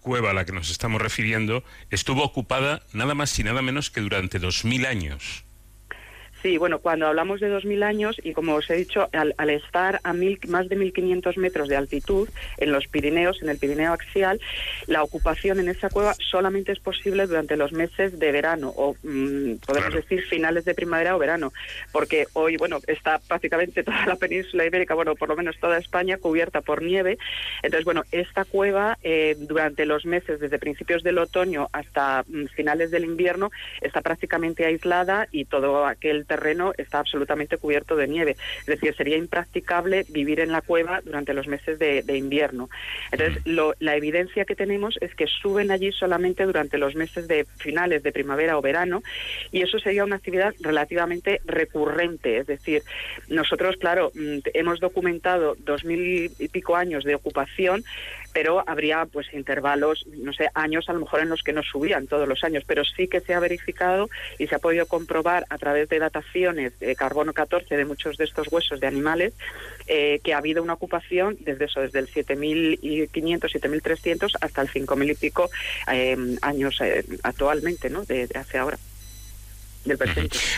cueva 0.00 0.30
a 0.30 0.34
la 0.34 0.44
que 0.44 0.52
nos 0.52 0.70
estamos 0.70 1.02
refiriendo 1.02 1.64
estuvo 1.90 2.22
ocupada 2.22 2.82
nada 2.92 3.14
más 3.14 3.36
y 3.38 3.42
nada 3.42 3.60
menos 3.60 3.90
que 3.90 4.00
durante 4.00 4.38
dos 4.38 4.64
mil 4.64 4.86
años? 4.86 5.45
Sí, 6.46 6.58
bueno, 6.58 6.78
cuando 6.78 7.08
hablamos 7.08 7.40
de 7.40 7.50
2.000 7.50 7.82
años, 7.82 8.20
y 8.22 8.32
como 8.32 8.54
os 8.54 8.70
he 8.70 8.76
dicho, 8.76 9.08
al, 9.12 9.50
estar 9.50 9.98
a 10.04 10.12
mil, 10.12 10.38
más 10.46 10.68
de 10.68 10.78
1.500 10.78 11.36
metros 11.38 11.68
de 11.68 11.74
altitud 11.74 12.28
en 12.58 12.70
los 12.70 12.86
Pirineos, 12.86 13.42
en 13.42 13.48
el 13.48 13.58
Pirineo 13.58 13.92
axial, 13.92 14.40
la 14.86 15.02
ocupación 15.02 15.58
en 15.58 15.68
esa 15.68 15.90
cueva 15.90 16.14
solamente 16.20 16.70
es 16.70 16.78
posible 16.78 17.26
durante 17.26 17.56
los 17.56 17.72
meses 17.72 18.20
de 18.20 18.30
verano, 18.30 18.72
o 18.76 18.94
mm, 19.02 19.56
podemos 19.66 19.92
decir 19.92 20.22
finales 20.22 20.64
de 20.64 20.76
primavera 20.76 21.16
o 21.16 21.18
verano, 21.18 21.52
porque 21.90 22.28
hoy, 22.34 22.56
bueno, 22.56 22.78
está 22.86 23.18
prácticamente 23.18 23.82
toda 23.82 24.06
la 24.06 24.14
península 24.14 24.64
ibérica, 24.64 24.94
bueno, 24.94 25.16
por 25.16 25.28
lo 25.28 25.34
menos 25.34 25.58
toda 25.58 25.78
España 25.78 26.16
cubierta 26.18 26.60
por 26.60 26.80
nieve. 26.80 27.18
Entonces, 27.64 27.84
bueno, 27.84 28.04
esta 28.12 28.44
cueva 28.44 28.98
eh, 29.02 29.34
durante 29.36 29.84
los 29.84 30.06
meses, 30.06 30.38
desde 30.38 30.60
principios 30.60 31.02
del 31.02 31.18
otoño 31.18 31.68
hasta 31.72 32.24
mm, 32.28 32.44
finales 32.54 32.92
del 32.92 33.02
invierno, 33.02 33.50
está 33.80 34.00
prácticamente 34.00 34.64
aislada 34.64 35.26
y 35.32 35.46
todo 35.46 35.86
aquel 35.86 36.24
terreno 36.36 36.72
está 36.76 36.98
absolutamente 36.98 37.56
cubierto 37.56 37.96
de 37.96 38.06
nieve. 38.06 38.36
Es 38.60 38.66
decir, 38.66 38.94
sería 38.94 39.16
impracticable 39.16 40.04
vivir 40.10 40.40
en 40.40 40.52
la 40.52 40.60
cueva 40.60 41.00
durante 41.02 41.32
los 41.32 41.48
meses 41.48 41.78
de, 41.78 42.04
invierno. 42.16 42.68
Entonces, 43.10 43.42
la 43.46 43.96
evidencia 43.96 44.44
que 44.44 44.54
tenemos 44.54 44.98
es 45.00 45.14
que 45.14 45.26
suben 45.26 45.70
allí 45.70 45.92
solamente 45.92 46.44
durante 46.44 46.78
los 46.78 46.94
meses 46.94 47.26
de 47.28 47.46
finales 47.56 48.02
de 48.02 48.12
primavera 48.12 48.58
o 48.58 48.62
verano 48.62 49.02
y 49.50 49.62
eso 49.62 49.78
sería 49.78 50.04
una 50.04 50.16
actividad 50.16 50.54
relativamente 50.60 51.40
recurrente. 51.44 52.38
Es 52.38 52.46
decir, 52.46 52.82
nosotros, 53.28 53.76
claro, 53.76 54.10
mm, 54.14 54.38
hemos 54.54 54.80
documentado 54.80 55.56
dos 55.58 55.84
mil 55.84 56.30
y 56.38 56.48
pico 56.48 56.76
años 56.76 57.04
de 57.04 57.14
ocupación, 57.14 57.84
pero 58.36 58.62
habría 58.66 59.06
pues 59.06 59.32
intervalos, 59.32 60.06
no 60.08 60.30
sé, 60.34 60.50
años 60.52 60.90
a 60.90 60.92
lo 60.92 61.00
mejor 61.00 61.20
en 61.20 61.30
los 61.30 61.42
que 61.42 61.54
no 61.54 61.62
subían 61.62 62.06
todos 62.06 62.28
los 62.28 62.44
años, 62.44 62.64
pero 62.66 62.84
sí 62.84 63.08
que 63.08 63.22
se 63.22 63.32
ha 63.32 63.40
verificado 63.40 64.10
y 64.38 64.46
se 64.46 64.54
ha 64.54 64.58
podido 64.58 64.84
comprobar 64.84 65.46
a 65.48 65.56
través 65.56 65.88
de 65.88 65.98
dataciones 65.98 66.78
de 66.78 66.94
carbono 66.96 67.32
14 67.32 67.74
de 67.74 67.86
muchos 67.86 68.18
de 68.18 68.24
estos 68.24 68.52
huesos 68.52 68.78
de 68.78 68.88
animales 68.88 69.32
eh, 69.86 70.20
que 70.22 70.34
ha 70.34 70.36
habido 70.36 70.62
una 70.62 70.74
ocupación 70.74 71.38
desde 71.40 71.64
eso, 71.64 71.80
desde 71.80 71.98
el 71.98 72.08
7.500, 72.08 73.10
7.300 73.40 74.36
hasta 74.42 74.60
el 74.60 74.68
5.000 74.68 75.10
y 75.12 75.14
pico 75.14 75.48
eh, 75.90 76.36
años 76.42 76.78
eh, 76.82 77.06
actualmente, 77.22 77.88
¿no? 77.88 78.04
De, 78.04 78.26
de 78.26 78.38
hace 78.38 78.58
ahora. 78.58 78.76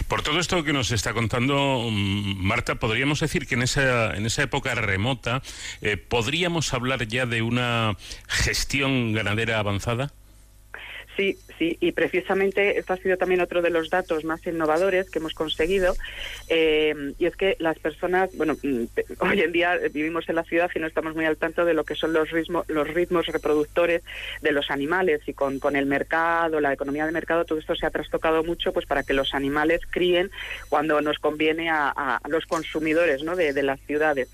Por 0.08 0.22
todo 0.22 0.40
esto 0.40 0.64
que 0.64 0.72
nos 0.72 0.90
está 0.90 1.12
contando 1.12 1.88
mm, 1.90 2.36
Marta, 2.44 2.76
podríamos 2.76 3.20
decir 3.20 3.46
que 3.46 3.54
en 3.54 3.62
esa, 3.62 4.14
en 4.14 4.26
esa 4.26 4.42
época 4.42 4.74
remota 4.74 5.42
eh, 5.82 5.96
podríamos 5.96 6.72
hablar 6.74 7.06
ya 7.06 7.26
de 7.26 7.42
una 7.42 7.96
gestión 8.26 9.12
ganadera 9.12 9.58
avanzada. 9.58 10.12
Sí, 11.16 11.36
sí, 11.58 11.76
y 11.80 11.92
precisamente 11.92 12.78
esto 12.78 12.92
ha 12.92 12.96
sido 12.96 13.16
también 13.16 13.40
otro 13.40 13.62
de 13.62 13.70
los 13.70 13.90
datos 13.90 14.24
más 14.24 14.46
innovadores 14.46 15.10
que 15.10 15.18
hemos 15.18 15.34
conseguido, 15.34 15.94
eh, 16.48 17.12
y 17.18 17.26
es 17.26 17.36
que 17.36 17.56
las 17.58 17.78
personas, 17.78 18.30
bueno, 18.36 18.56
mm, 18.62 18.84
hoy 19.20 19.40
en 19.40 19.52
día 19.52 19.78
vivimos 19.92 20.28
en 20.28 20.36
la 20.36 20.44
ciudad 20.44 20.70
y 20.74 20.78
no 20.78 20.86
estamos 20.86 21.14
muy 21.14 21.24
al 21.24 21.36
tanto 21.36 21.64
de 21.64 21.74
lo 21.74 21.84
que 21.84 21.94
son 21.94 22.12
los 22.12 22.30
ritmos, 22.30 22.68
los 22.68 22.88
ritmos 22.88 23.26
reproductores 23.26 24.02
de 24.40 24.52
los 24.52 24.70
animales 24.70 25.20
y 25.26 25.32
con, 25.32 25.58
con 25.58 25.76
el 25.76 25.86
mercado, 25.86 26.60
la 26.60 26.72
economía 26.72 27.06
de 27.06 27.12
mercado, 27.12 27.44
todo 27.44 27.58
esto 27.58 27.74
se 27.74 27.86
ha 27.86 27.90
trastocado 27.90 28.44
mucho 28.44 28.72
pues 28.72 28.86
para 28.86 29.02
que 29.02 29.14
los 29.14 29.34
animales 29.34 29.80
críen 29.90 30.30
cuando 30.68 31.00
nos 31.00 31.18
conviene 31.18 31.70
a, 31.70 32.20
los 32.28 32.46
consumidores 32.46 33.22
¿no? 33.22 33.36
de, 33.36 33.62
las 33.62 33.80
ciudades. 33.80 34.30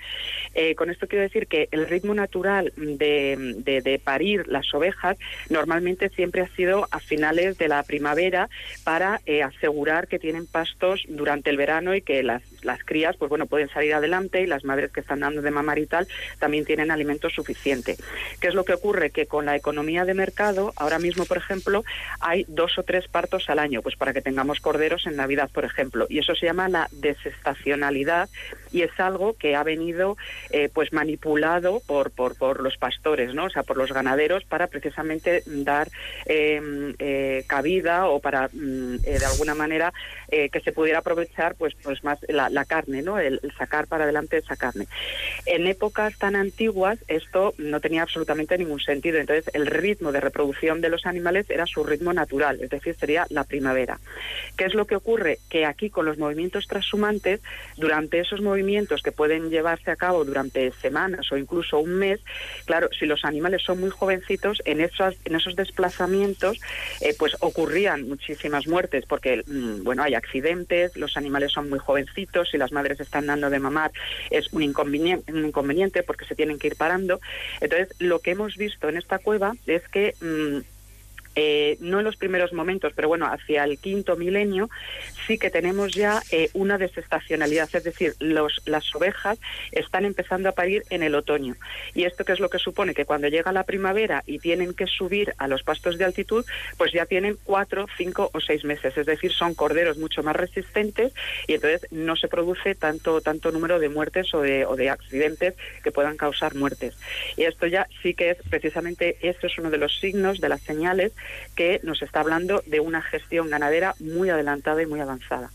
Eh, 0.54 0.74
con 0.74 0.90
esto 0.90 1.06
quiero 1.06 1.22
decir 1.22 1.46
que 1.46 1.68
el 1.70 1.86
ritmo 1.86 2.14
natural 2.14 2.72
de, 2.76 3.54
de 3.64 3.98
parir 3.98 4.46
las 4.48 4.72
ovejas 4.74 5.16
normalmente 5.48 6.08
siempre 6.10 6.42
ha 6.42 6.48
sido 6.48 6.88
a 6.90 7.00
finales 7.14 7.58
de 7.58 7.68
la 7.68 7.80
primavera 7.84 8.48
para 8.82 9.20
eh, 9.24 9.44
asegurar 9.44 10.08
que 10.08 10.18
tienen 10.18 10.48
pastos 10.48 11.04
durante 11.08 11.48
el 11.50 11.56
verano 11.56 11.94
y 11.94 12.02
que 12.02 12.24
las, 12.24 12.42
las 12.64 12.82
crías 12.82 13.16
pues 13.16 13.28
bueno 13.28 13.46
pueden 13.46 13.68
salir 13.68 13.94
adelante 13.94 14.42
y 14.42 14.48
las 14.48 14.64
madres 14.64 14.90
que 14.90 14.98
están 14.98 15.20
dando 15.20 15.40
de 15.40 15.52
mamar 15.52 15.78
y 15.78 15.86
tal 15.86 16.08
también 16.40 16.64
tienen 16.64 16.90
alimento 16.90 17.30
suficiente. 17.30 17.96
¿Qué 18.40 18.48
es 18.48 18.54
lo 18.54 18.64
que 18.64 18.72
ocurre? 18.72 19.10
Que 19.10 19.26
con 19.26 19.46
la 19.46 19.54
economía 19.54 20.04
de 20.04 20.14
mercado, 20.14 20.72
ahora 20.74 20.98
mismo, 20.98 21.24
por 21.24 21.36
ejemplo, 21.36 21.84
hay 22.18 22.46
dos 22.48 22.78
o 22.78 22.82
tres 22.82 23.06
partos 23.06 23.48
al 23.48 23.60
año, 23.60 23.80
pues 23.80 23.94
para 23.94 24.12
que 24.12 24.20
tengamos 24.20 24.58
corderos 24.58 25.06
en 25.06 25.14
Navidad, 25.14 25.50
por 25.52 25.64
ejemplo. 25.64 26.06
Y 26.08 26.18
eso 26.18 26.34
se 26.34 26.46
llama 26.46 26.68
la 26.68 26.88
desestacionalidad 26.90 28.28
y 28.74 28.82
es 28.82 28.90
algo 28.98 29.34
que 29.34 29.54
ha 29.54 29.62
venido 29.62 30.16
eh, 30.50 30.68
pues 30.68 30.92
manipulado 30.92 31.80
por, 31.86 32.10
por, 32.10 32.36
por, 32.36 32.60
los 32.60 32.76
pastores, 32.76 33.32
¿no? 33.32 33.44
O 33.44 33.50
sea, 33.50 33.62
por 33.62 33.76
los 33.76 33.92
ganaderos 33.92 34.44
para 34.44 34.66
precisamente 34.66 35.44
dar 35.46 35.88
eh, 36.26 36.60
eh, 36.98 37.44
cabida 37.46 38.08
o 38.08 38.18
para 38.18 38.48
mm, 38.52 38.96
de 38.96 39.24
alguna 39.24 39.54
manera 39.54 39.92
que 40.28 40.60
se 40.64 40.72
pudiera 40.72 40.98
aprovechar 40.98 41.54
pues 41.54 41.74
pues 41.80 42.02
más 42.02 42.18
la, 42.28 42.64
carne, 42.64 43.02
¿no? 43.02 43.20
El, 43.20 43.40
sacar 43.56 43.86
para 43.86 44.02
adelante 44.02 44.38
esa 44.38 44.56
carne. 44.56 44.88
En 45.46 45.68
épocas 45.68 46.18
tan 46.18 46.34
antiguas 46.34 46.98
esto 47.06 47.54
no 47.58 47.78
tenía 47.78 48.02
absolutamente 48.02 48.58
ningún 48.58 48.80
sentido. 48.80 49.18
Entonces 49.18 49.48
el 49.54 49.66
ritmo 49.66 50.10
de 50.10 50.20
reproducción 50.20 50.80
de 50.80 50.88
los 50.88 51.06
animales 51.06 51.48
era 51.50 51.66
su 51.66 51.84
ritmo 51.84 52.12
natural, 52.12 52.58
es 52.60 52.70
decir, 52.70 52.96
sería 52.98 53.26
la 53.30 53.44
primavera. 53.44 54.00
¿Qué 54.56 54.64
es 54.64 54.74
lo 54.74 54.88
que 54.88 54.96
ocurre? 54.96 55.38
Que 55.48 55.66
aquí 55.66 55.88
con 55.88 56.04
los 56.04 56.18
movimientos 56.18 56.66
transhumantes, 56.66 57.40
durante 57.76 58.18
esos 58.18 58.40
movimientos 58.40 58.63
que 59.02 59.12
pueden 59.12 59.50
llevarse 59.50 59.90
a 59.90 59.96
cabo 59.96 60.24
durante 60.24 60.72
semanas 60.72 61.30
o 61.30 61.36
incluso 61.36 61.78
un 61.78 61.94
mes, 61.96 62.20
claro, 62.64 62.88
si 62.98 63.06
los 63.06 63.24
animales 63.24 63.62
son 63.62 63.80
muy 63.80 63.90
jovencitos, 63.90 64.62
en 64.64 64.80
esos, 64.80 65.14
en 65.24 65.36
esos 65.36 65.54
desplazamientos 65.54 66.58
eh, 67.00 67.14
pues 67.18 67.36
ocurrían 67.40 68.08
muchísimas 68.08 68.66
muertes 68.66 69.04
porque, 69.06 69.42
mm, 69.46 69.84
bueno, 69.84 70.02
hay 70.02 70.14
accidentes, 70.14 70.96
los 70.96 71.16
animales 71.16 71.52
son 71.52 71.68
muy 71.68 71.78
jovencitos, 71.78 72.50
si 72.50 72.58
las 72.58 72.72
madres 72.72 73.00
están 73.00 73.26
dando 73.26 73.50
de 73.50 73.58
mamar 73.58 73.92
es 74.30 74.52
un 74.52 74.62
inconveniente, 74.62 75.32
un 75.32 75.44
inconveniente 75.44 76.02
porque 76.02 76.24
se 76.24 76.34
tienen 76.34 76.58
que 76.58 76.68
ir 76.68 76.76
parando. 76.76 77.20
Entonces, 77.60 77.88
lo 77.98 78.20
que 78.20 78.32
hemos 78.32 78.56
visto 78.56 78.88
en 78.88 78.96
esta 78.96 79.18
cueva 79.18 79.52
es 79.66 79.82
que... 79.88 80.14
Mm, 80.20 80.73
eh, 81.36 81.76
no 81.80 81.98
en 81.98 82.04
los 82.04 82.16
primeros 82.16 82.52
momentos, 82.52 82.92
pero 82.94 83.08
bueno, 83.08 83.26
hacia 83.26 83.64
el 83.64 83.78
quinto 83.78 84.16
milenio, 84.16 84.70
sí 85.26 85.38
que 85.38 85.50
tenemos 85.50 85.92
ya 85.92 86.22
eh, 86.30 86.48
una 86.52 86.78
desestacionalidad, 86.78 87.68
es 87.72 87.84
decir, 87.84 88.14
los, 88.20 88.62
las 88.66 88.94
ovejas 88.94 89.38
están 89.72 90.04
empezando 90.04 90.48
a 90.48 90.52
parir 90.52 90.84
en 90.90 91.02
el 91.02 91.14
otoño. 91.14 91.56
¿Y 91.94 92.04
esto 92.04 92.24
qué 92.24 92.32
es 92.32 92.40
lo 92.40 92.50
que 92.50 92.58
supone? 92.58 92.94
Que 92.94 93.04
cuando 93.04 93.28
llega 93.28 93.52
la 93.52 93.64
primavera 93.64 94.22
y 94.26 94.38
tienen 94.38 94.74
que 94.74 94.86
subir 94.86 95.34
a 95.38 95.48
los 95.48 95.62
pastos 95.62 95.98
de 95.98 96.04
altitud, 96.04 96.44
pues 96.76 96.92
ya 96.92 97.06
tienen 97.06 97.36
cuatro, 97.44 97.86
cinco 97.96 98.30
o 98.32 98.40
seis 98.40 98.64
meses, 98.64 98.96
es 98.96 99.06
decir, 99.06 99.32
son 99.32 99.54
corderos 99.54 99.98
mucho 99.98 100.22
más 100.22 100.36
resistentes 100.36 101.12
y 101.46 101.54
entonces 101.54 101.86
no 101.90 102.16
se 102.16 102.28
produce 102.28 102.74
tanto, 102.74 103.20
tanto 103.20 103.50
número 103.50 103.78
de 103.78 103.88
muertes 103.88 104.32
o 104.34 104.40
de, 104.40 104.66
o 104.66 104.76
de 104.76 104.90
accidentes 104.90 105.54
que 105.82 105.92
puedan 105.92 106.16
causar 106.16 106.54
muertes. 106.54 106.96
Y 107.36 107.44
esto 107.44 107.66
ya 107.66 107.88
sí 108.02 108.14
que 108.14 108.30
es 108.30 108.38
precisamente, 108.48 109.16
eso 109.20 109.46
es 109.46 109.58
uno 109.58 109.70
de 109.70 109.78
los 109.78 109.98
signos, 109.98 110.40
de 110.40 110.48
las 110.48 110.60
señales 110.62 111.12
que 111.56 111.80
nos 111.82 112.02
está 112.02 112.20
hablando 112.20 112.62
de 112.66 112.80
una 112.80 113.02
gestión 113.02 113.50
ganadera 113.50 113.94
muy 114.00 114.30
adelantada 114.30 114.82
y 114.82 114.86
muy 114.86 115.00
avanzada. 115.00 115.50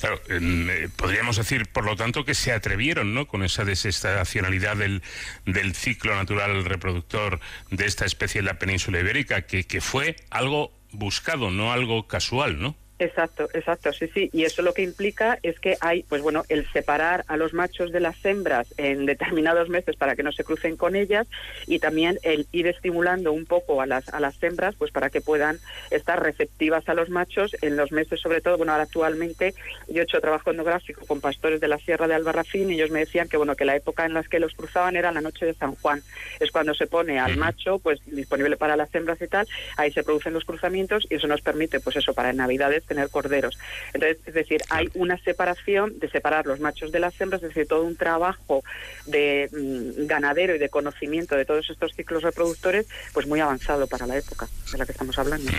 Claro, 0.00 0.20
eh, 0.28 0.88
podríamos 0.96 1.36
decir, 1.36 1.66
por 1.68 1.84
lo 1.84 1.96
tanto, 1.96 2.24
que 2.24 2.34
se 2.34 2.52
atrevieron 2.52 3.14
¿no? 3.14 3.26
con 3.26 3.42
esa 3.42 3.64
desestacionalidad 3.64 4.76
del, 4.76 5.02
del 5.46 5.74
ciclo 5.74 6.14
natural 6.14 6.64
reproductor 6.64 7.40
de 7.70 7.86
esta 7.86 8.04
especie 8.04 8.40
en 8.40 8.44
la 8.44 8.58
península 8.58 9.00
ibérica, 9.00 9.42
que, 9.42 9.64
que 9.64 9.80
fue 9.80 10.16
algo 10.30 10.72
buscado, 10.92 11.50
no 11.50 11.72
algo 11.72 12.06
casual, 12.06 12.60
¿no? 12.60 12.76
Exacto, 12.98 13.48
exacto, 13.52 13.92
sí, 13.92 14.08
sí. 14.12 14.30
Y 14.32 14.44
eso 14.44 14.62
lo 14.62 14.72
que 14.72 14.82
implica 14.82 15.38
es 15.42 15.60
que 15.60 15.76
hay, 15.80 16.02
pues 16.04 16.22
bueno, 16.22 16.44
el 16.48 16.66
separar 16.72 17.24
a 17.28 17.36
los 17.36 17.52
machos 17.52 17.92
de 17.92 18.00
las 18.00 18.24
hembras 18.24 18.72
en 18.78 19.04
determinados 19.04 19.68
meses 19.68 19.96
para 19.96 20.16
que 20.16 20.22
no 20.22 20.32
se 20.32 20.44
crucen 20.44 20.76
con 20.76 20.96
ellas 20.96 21.26
y 21.66 21.78
también 21.78 22.18
el 22.22 22.46
ir 22.52 22.66
estimulando 22.66 23.32
un 23.32 23.44
poco 23.44 23.82
a 23.82 23.86
las, 23.86 24.08
a 24.14 24.20
las 24.20 24.42
hembras, 24.42 24.74
pues 24.76 24.92
para 24.92 25.10
que 25.10 25.20
puedan 25.20 25.58
estar 25.90 26.22
receptivas 26.22 26.88
a 26.88 26.94
los 26.94 27.10
machos 27.10 27.54
en 27.60 27.76
los 27.76 27.92
meses, 27.92 28.20
sobre 28.20 28.40
todo, 28.40 28.56
bueno, 28.56 28.72
ahora 28.72 28.84
actualmente 28.84 29.54
yo 29.88 30.00
he 30.00 30.04
hecho 30.04 30.20
trabajo 30.20 30.50
etnográfico 30.50 31.04
con 31.06 31.20
pastores 31.20 31.60
de 31.60 31.68
la 31.68 31.78
Sierra 31.78 32.08
de 32.08 32.14
Albarracín 32.14 32.70
y 32.70 32.74
ellos 32.74 32.90
me 32.90 33.00
decían 33.00 33.28
que, 33.28 33.36
bueno, 33.36 33.56
que 33.56 33.66
la 33.66 33.76
época 33.76 34.06
en 34.06 34.14
la 34.14 34.22
que 34.22 34.40
los 34.40 34.54
cruzaban 34.54 34.96
era 34.96 35.12
la 35.12 35.20
noche 35.20 35.44
de 35.44 35.54
San 35.54 35.74
Juan. 35.76 36.02
Es 36.40 36.50
cuando 36.50 36.74
se 36.74 36.86
pone 36.86 37.18
al 37.20 37.36
macho, 37.36 37.78
pues 37.78 38.00
disponible 38.06 38.56
para 38.56 38.76
las 38.76 38.94
hembras 38.94 39.20
y 39.20 39.28
tal, 39.28 39.46
ahí 39.76 39.92
se 39.92 40.02
producen 40.02 40.32
los 40.32 40.44
cruzamientos 40.44 41.06
y 41.10 41.16
eso 41.16 41.26
nos 41.26 41.42
permite, 41.42 41.80
pues 41.80 41.96
eso, 41.96 42.14
para 42.14 42.32
Navidades 42.32 42.85
tener 42.86 43.10
corderos. 43.10 43.58
Entonces, 43.92 44.18
es 44.26 44.34
decir, 44.34 44.62
hay 44.70 44.88
una 44.94 45.18
separación 45.18 45.98
de 45.98 46.08
separar 46.10 46.46
los 46.46 46.60
machos 46.60 46.92
de 46.92 47.00
las 47.00 47.20
hembras, 47.20 47.42
es 47.42 47.48
decir, 47.48 47.66
todo 47.66 47.82
un 47.82 47.96
trabajo 47.96 48.62
de 49.06 49.48
mm, 49.52 50.06
ganadero 50.06 50.54
y 50.54 50.58
de 50.58 50.68
conocimiento 50.68 51.36
de 51.36 51.44
todos 51.44 51.68
estos 51.70 51.94
ciclos 51.94 52.22
reproductores, 52.22 52.86
pues 53.12 53.26
muy 53.26 53.40
avanzado 53.40 53.86
para 53.86 54.06
la 54.06 54.16
época 54.16 54.48
de 54.72 54.78
la 54.78 54.86
que 54.86 54.92
estamos 54.92 55.18
hablando. 55.18 55.50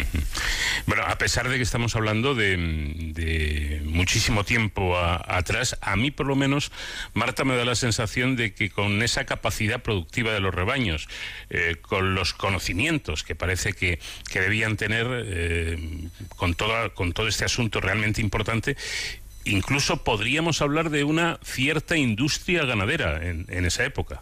Bueno, 0.86 1.04
a 1.06 1.18
pesar 1.18 1.50
de 1.50 1.58
que 1.58 1.64
estamos 1.64 1.96
hablando 1.96 2.36
de, 2.36 3.82
muchísimo 3.84 4.44
tiempo 4.44 4.98
atrás, 4.98 5.78
a 5.82 5.96
mí 5.96 6.12
por 6.12 6.28
lo 6.28 6.36
menos, 6.36 6.72
Marta, 7.14 7.44
me 7.44 7.56
da 7.58 7.66
la 7.66 7.76
sensación 7.76 8.36
de 8.36 8.54
que 8.54 8.70
con 8.70 9.02
esa 9.02 9.26
capacidad 9.26 9.82
productiva 9.82 10.32
de 10.34 10.40
los 10.40 10.54
rebaños, 10.54 11.10
eh, 11.50 11.78
con 11.82 12.16
los 12.16 12.34
conocimientos 12.34 13.24
que 13.24 13.36
parece 13.36 13.74
que, 13.74 14.00
que 14.32 14.40
debían 14.40 14.78
tener, 14.78 15.08
eh, 15.12 16.10
con, 16.36 16.54
toda, 16.56 16.90
con 16.90 17.14
todo 17.18 17.28
este 17.28 17.46
asunto 17.46 17.82
realmente 17.82 18.22
importante, 18.22 18.78
incluso 19.44 20.04
podríamos 20.04 20.62
hablar 20.62 20.92
de 20.92 21.04
una 21.04 21.40
cierta 21.44 21.98
industria 21.98 22.64
ganadera 22.64 23.28
en, 23.28 23.48
en 23.50 23.66
esa 23.66 23.86
época. 23.86 24.22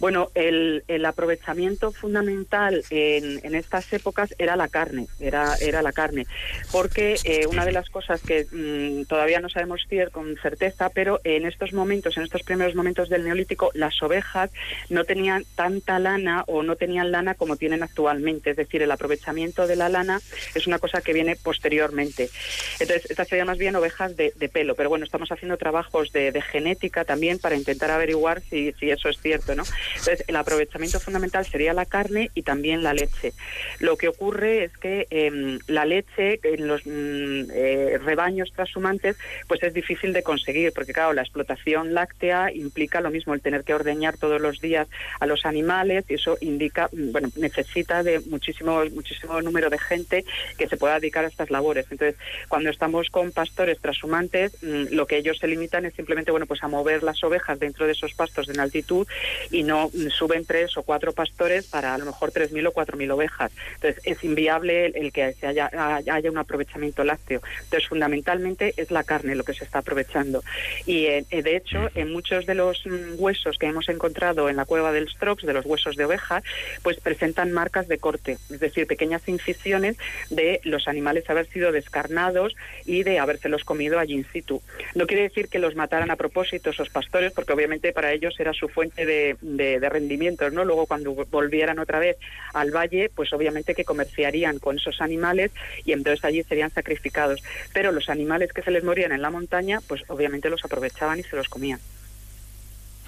Bueno, 0.00 0.30
el, 0.34 0.82
el 0.88 1.04
aprovechamiento 1.04 1.92
fundamental 1.92 2.82
en, 2.90 3.38
en, 3.44 3.54
estas 3.54 3.92
épocas 3.92 4.34
era 4.38 4.56
la 4.56 4.68
carne, 4.68 5.06
era, 5.20 5.54
era 5.60 5.82
la 5.82 5.92
carne, 5.92 6.26
porque 6.72 7.16
eh, 7.24 7.46
una 7.46 7.66
de 7.66 7.72
las 7.72 7.90
cosas 7.90 8.22
que 8.22 8.46
mmm, 8.50 9.04
todavía 9.04 9.40
no 9.40 9.48
sabemos 9.50 9.86
con 10.12 10.36
certeza, 10.36 10.88
pero 10.88 11.20
en 11.24 11.44
estos 11.46 11.72
momentos, 11.72 12.16
en 12.16 12.22
estos 12.22 12.42
primeros 12.42 12.74
momentos 12.74 13.08
del 13.08 13.24
neolítico, 13.24 13.70
las 13.74 14.02
ovejas 14.02 14.50
no 14.88 15.04
tenían 15.04 15.44
tanta 15.54 15.98
lana 15.98 16.44
o 16.46 16.62
no 16.62 16.76
tenían 16.76 17.10
lana 17.10 17.34
como 17.34 17.56
tienen 17.56 17.82
actualmente, 17.82 18.50
es 18.50 18.56
decir, 18.56 18.82
el 18.82 18.90
aprovechamiento 18.90 19.66
de 19.66 19.76
la 19.76 19.88
lana 19.88 20.20
es 20.54 20.66
una 20.66 20.78
cosa 20.78 21.02
que 21.02 21.12
viene 21.12 21.36
posteriormente. 21.36 22.30
Entonces, 22.78 23.10
estas 23.10 23.28
serían 23.28 23.48
más 23.48 23.58
bien 23.58 23.76
ovejas 23.76 24.16
de, 24.16 24.32
pelo, 24.52 24.74
pero 24.74 24.88
bueno, 24.88 25.04
estamos 25.04 25.30
haciendo 25.30 25.56
trabajos 25.56 26.12
de, 26.12 26.32
de 26.32 26.42
genética 26.42 27.04
también 27.04 27.38
para 27.38 27.56
intentar 27.56 27.90
averiguar 27.90 28.40
si, 28.42 28.72
si 28.72 28.90
eso 28.90 29.08
es 29.08 29.20
cierto, 29.20 29.54
¿no? 29.54 29.64
Entonces, 29.96 30.24
el 30.26 30.36
aprovechamiento 30.36 31.00
fundamental 31.00 31.44
sería 31.46 31.72
la 31.72 31.86
carne 31.86 32.30
y 32.34 32.42
también 32.42 32.82
la 32.82 32.94
leche. 32.94 33.32
Lo 33.78 33.96
que 33.96 34.08
ocurre 34.08 34.64
es 34.64 34.76
que 34.76 35.06
eh, 35.10 35.58
la 35.66 35.84
leche 35.84 36.40
en 36.42 36.66
los 36.66 36.82
mm, 36.84 37.50
eh, 37.52 37.98
rebaños 38.02 38.52
transhumantes 38.52 39.16
pues 39.46 39.62
es 39.62 39.74
difícil 39.74 40.12
de 40.12 40.22
conseguir, 40.22 40.72
porque 40.72 40.92
claro, 40.92 41.12
la 41.12 41.22
explotación 41.22 41.94
láctea 41.94 42.52
implica 42.52 43.00
lo 43.00 43.10
mismo, 43.10 43.34
el 43.34 43.40
tener 43.40 43.64
que 43.64 43.74
ordeñar 43.74 44.16
todos 44.16 44.40
los 44.40 44.60
días 44.60 44.88
a 45.18 45.26
los 45.26 45.44
animales 45.44 46.04
y 46.08 46.14
eso 46.14 46.36
indica, 46.40 46.88
mm, 46.92 47.12
bueno, 47.12 47.28
necesita 47.36 48.02
de 48.02 48.20
muchísimo, 48.20 48.82
muchísimo 48.92 49.40
número 49.42 49.70
de 49.70 49.78
gente 49.78 50.24
que 50.58 50.68
se 50.68 50.76
pueda 50.76 50.98
dedicar 51.00 51.24
a 51.24 51.28
estas 51.28 51.50
labores. 51.50 51.86
Entonces, 51.90 52.16
cuando 52.48 52.70
estamos 52.70 53.08
con 53.10 53.32
pastores 53.32 53.78
transhumantes, 53.80 54.56
mmm, 54.62 54.84
lo 54.92 55.06
que 55.06 55.18
ellos 55.18 55.38
se 55.38 55.46
limitan 55.46 55.84
es 55.86 55.94
simplemente, 55.94 56.30
bueno, 56.30 56.46
pues 56.46 56.62
a 56.62 56.68
mover 56.68 57.02
las 57.02 57.22
ovejas 57.24 57.58
dentro 57.58 57.86
de 57.86 57.92
esos 57.92 58.14
pastos 58.14 58.48
en 58.48 58.60
altitud 58.60 59.06
y 59.50 59.62
no 59.62 59.79
suben 60.10 60.44
tres 60.44 60.76
o 60.76 60.82
cuatro 60.82 61.12
pastores 61.12 61.66
para 61.66 61.94
a 61.94 61.98
lo 61.98 62.06
mejor 62.06 62.32
3.000 62.32 62.68
o 62.68 62.72
4.000 62.72 63.12
ovejas. 63.12 63.52
Entonces, 63.74 64.02
es 64.04 64.22
inviable 64.24 64.86
el, 64.86 64.96
el 64.96 65.12
que 65.12 65.32
se 65.34 65.46
haya, 65.46 65.70
haya, 65.72 66.30
un 66.30 66.38
aprovechamiento 66.38 67.04
lácteo. 67.04 67.40
Entonces, 67.64 67.88
fundamentalmente 67.88 68.74
es 68.76 68.90
la 68.90 69.04
carne 69.04 69.34
lo 69.34 69.44
que 69.44 69.54
se 69.54 69.64
está 69.64 69.78
aprovechando. 69.78 70.42
Y, 70.86 71.06
eh, 71.06 71.24
de 71.30 71.56
hecho, 71.56 71.88
en 71.94 72.12
muchos 72.12 72.46
de 72.46 72.54
los 72.54 72.84
mm, 72.84 73.14
huesos 73.18 73.58
que 73.58 73.66
hemos 73.66 73.88
encontrado 73.88 74.48
en 74.48 74.56
la 74.56 74.64
cueva 74.64 74.92
del 74.92 75.08
Strox, 75.08 75.44
de 75.44 75.52
los 75.52 75.64
huesos 75.64 75.96
de 75.96 76.04
oveja, 76.04 76.42
pues 76.82 77.00
presentan 77.00 77.52
marcas 77.52 77.88
de 77.88 77.98
corte, 77.98 78.38
es 78.50 78.60
decir, 78.60 78.86
pequeñas 78.86 79.26
incisiones 79.28 79.96
de 80.28 80.60
los 80.64 80.88
animales 80.88 81.28
haber 81.30 81.48
sido 81.48 81.72
descarnados 81.72 82.54
y 82.84 83.02
de 83.02 83.18
habérselos 83.18 83.64
comido 83.64 83.98
allí 83.98 84.14
in 84.14 84.26
situ. 84.32 84.62
No 84.94 85.06
quiere 85.06 85.22
decir 85.22 85.48
que 85.48 85.58
los 85.58 85.74
mataran 85.74 86.10
a 86.10 86.16
propósito 86.16 86.70
esos 86.70 86.90
pastores, 86.90 87.32
porque 87.32 87.52
obviamente 87.52 87.92
para 87.92 88.12
ellos 88.12 88.38
era 88.38 88.52
su 88.52 88.68
fuente 88.68 89.06
de, 89.06 89.36
de 89.40 89.69
de, 89.78 89.88
rendimientos, 89.88 90.52
¿no? 90.52 90.64
Luego 90.64 90.86
cuando 90.86 91.12
volvieran 91.12 91.78
otra 91.78 91.98
vez 91.98 92.16
al 92.54 92.70
valle, 92.70 93.10
pues 93.14 93.32
obviamente 93.32 93.74
que 93.74 93.84
comerciarían 93.84 94.58
con 94.58 94.78
esos 94.78 95.00
animales 95.00 95.50
y 95.84 95.92
entonces 95.92 96.24
allí 96.24 96.42
serían 96.42 96.70
sacrificados. 96.70 97.42
Pero 97.72 97.92
los 97.92 98.08
animales 98.08 98.52
que 98.52 98.62
se 98.62 98.70
les 98.70 98.84
morían 98.84 99.12
en 99.12 99.22
la 99.22 99.30
montaña, 99.30 99.80
pues 99.86 100.02
obviamente 100.08 100.50
los 100.50 100.64
aprovechaban 100.64 101.20
y 101.20 101.22
se 101.22 101.36
los 101.36 101.48
comían. 101.48 101.80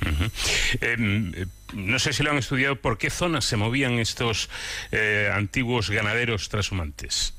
-huh. 0.02 0.30
eh, 0.80 1.47
no 1.74 1.98
sé 1.98 2.12
si 2.12 2.22
lo 2.22 2.30
han 2.30 2.39
estudiado, 2.39 2.76
¿por 2.76 2.98
qué 2.98 3.10
zonas 3.10 3.44
se 3.44 3.56
movían 3.56 3.98
estos 3.98 4.51
eh, 4.90 5.30
antiguos 5.32 5.90
ganaderos 5.90 6.48
transhumantes? 6.48 7.34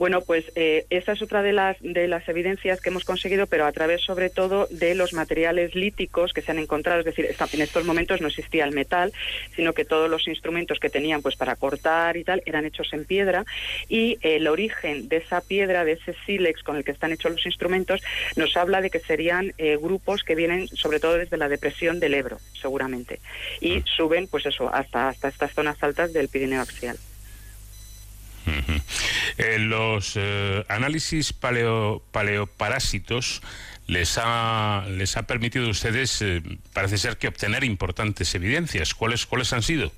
Bueno, 0.00 0.22
pues 0.22 0.50
eh, 0.54 0.86
esa 0.88 1.12
es 1.12 1.20
otra 1.20 1.42
de 1.42 1.52
las, 1.52 1.76
de 1.80 2.08
las 2.08 2.26
evidencias 2.26 2.80
que 2.80 2.88
hemos 2.88 3.04
conseguido, 3.04 3.46
pero 3.46 3.66
a 3.66 3.72
través 3.72 4.00
sobre 4.00 4.30
todo 4.30 4.66
de 4.70 4.94
los 4.94 5.12
materiales 5.12 5.74
líticos 5.74 6.32
que 6.32 6.40
se 6.40 6.50
han 6.50 6.58
encontrado. 6.58 7.00
Es 7.00 7.04
decir, 7.04 7.26
en 7.26 7.60
estos 7.60 7.84
momentos 7.84 8.22
no 8.22 8.28
existía 8.28 8.64
el 8.64 8.72
metal, 8.72 9.12
sino 9.54 9.74
que 9.74 9.84
todos 9.84 10.08
los 10.08 10.26
instrumentos 10.26 10.78
que 10.78 10.88
tenían 10.88 11.20
pues 11.20 11.36
para 11.36 11.54
cortar 11.54 12.16
y 12.16 12.24
tal 12.24 12.42
eran 12.46 12.64
hechos 12.64 12.88
en 12.94 13.04
piedra 13.04 13.44
y 13.90 14.12
eh, 14.22 14.36
el 14.36 14.48
origen 14.48 15.10
de 15.10 15.18
esa 15.18 15.42
piedra, 15.42 15.84
de 15.84 15.92
ese 15.92 16.14
sílex 16.24 16.62
con 16.62 16.76
el 16.76 16.84
que 16.84 16.92
están 16.92 17.12
hechos 17.12 17.32
los 17.32 17.44
instrumentos, 17.44 18.00
nos 18.36 18.56
habla 18.56 18.80
de 18.80 18.88
que 18.88 19.00
serían 19.00 19.52
eh, 19.58 19.76
grupos 19.76 20.24
que 20.24 20.34
vienen 20.34 20.66
sobre 20.68 20.98
todo 20.98 21.18
desde 21.18 21.36
la 21.36 21.50
depresión 21.50 22.00
del 22.00 22.14
Ebro, 22.14 22.38
seguramente, 22.58 23.20
y 23.60 23.82
suben 23.82 24.28
pues 24.28 24.46
eso 24.46 24.74
hasta, 24.74 25.10
hasta 25.10 25.28
estas 25.28 25.52
zonas 25.52 25.76
altas 25.82 26.14
del 26.14 26.28
Pirineo 26.28 26.62
axial. 26.62 26.96
Eh, 29.38 29.58
los 29.58 30.12
eh, 30.16 30.64
análisis 30.68 31.32
paleo, 31.32 32.02
paleoparásitos 32.10 33.42
les 33.86 34.18
ha, 34.18 34.84
les 34.88 35.16
ha 35.16 35.22
permitido 35.22 35.66
a 35.66 35.70
ustedes, 35.70 36.22
eh, 36.22 36.42
parece 36.72 36.98
ser 36.98 37.16
que 37.16 37.28
obtener 37.28 37.64
importantes 37.64 38.34
evidencias. 38.34 38.94
¿Cuáles, 38.94 39.26
¿Cuáles 39.26 39.52
han 39.52 39.62
sido? 39.62 39.92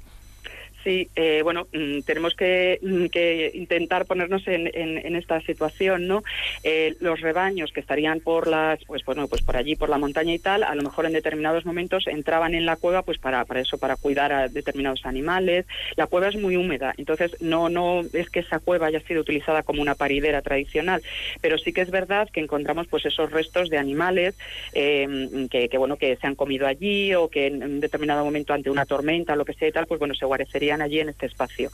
Sí, 0.85 1.09
eh, 1.15 1.43
bueno, 1.43 1.69
mm, 1.73 2.01
tenemos 2.01 2.35
que, 2.35 2.79
mm, 2.83 3.07
que, 3.07 3.53
intentar 3.55 4.05
ponernos 4.07 4.47
en, 4.49 4.69
en, 4.75 4.99
en 4.99 5.15
esta 5.17 5.41
situación, 5.43 6.09
¿no? 6.09 6.25
Eh, 6.65 6.97
los 7.01 7.21
rebaños 7.21 7.73
que 7.73 7.81
estarían 7.81 8.21
por 8.21 8.49
las, 8.49 8.85
pues 8.85 9.05
bueno, 9.05 9.29
pues 9.29 9.43
por 9.43 9.57
allí, 9.57 9.77
por 9.77 9.89
la 9.89 9.99
montaña 9.99 10.35
y 10.35 10.41
tal, 10.41 10.65
a 10.65 10.75
lo 10.75 10.83
mejor 10.83 11.07
en 11.07 11.13
determinados 11.13 11.65
momentos 11.65 12.07
entraban 12.09 12.55
en 12.55 12.67
la 12.67 12.77
cueva, 12.77 13.03
pues 13.03 13.19
para, 13.19 13.47
eso, 13.55 13.79
para 13.79 13.97
cuidar 13.97 14.33
a 14.33 14.49
determinados 14.49 15.07
animales. 15.07 15.67
La 15.97 16.09
cueva 16.09 16.29
es 16.29 16.37
muy 16.37 16.57
húmeda, 16.57 16.95
entonces 16.97 17.41
no, 17.41 17.69
no 17.69 18.01
es 18.13 18.29
que 18.31 18.41
esa 18.41 18.59
cueva 18.59 18.89
haya 18.89 19.01
sido 19.01 19.21
utilizada 19.21 19.63
como 19.63 19.83
una 19.83 19.95
paridera 19.95 20.43
tradicional, 20.43 21.03
pero 21.41 21.59
sí 21.59 21.73
que 21.73 21.83
es 21.83 21.91
verdad 21.91 22.29
que 22.33 22.41
encontramos 22.41 22.89
pues 22.89 23.07
esos 23.07 23.31
restos 23.31 23.71
de 23.71 23.79
animales 23.79 24.37
eh, 24.73 25.39
que, 25.49 25.69
que, 25.69 25.79
bueno, 25.79 25.97
que 25.97 26.17
se 26.17 26.27
han 26.27 26.35
comido 26.35 26.67
allí 26.67 27.15
o 27.15 27.29
que 27.29 27.47
en 27.47 27.63
un 27.63 27.81
determinado 27.81 28.25
momento 28.25 28.53
ante 28.53 28.71
una 28.71 28.87
tormenta 28.87 29.37
lo 29.37 29.45
que 29.45 29.55
sea 29.55 29.69
y 29.69 29.73
tal, 29.73 29.87
pues 29.87 30.01
bueno, 30.01 30.15
se 30.15 30.27
guarecería 30.27 30.72
vivían 30.73 30.83
allí 30.83 31.01
en 31.01 31.09
este 31.11 31.27
espacio. 31.27 31.71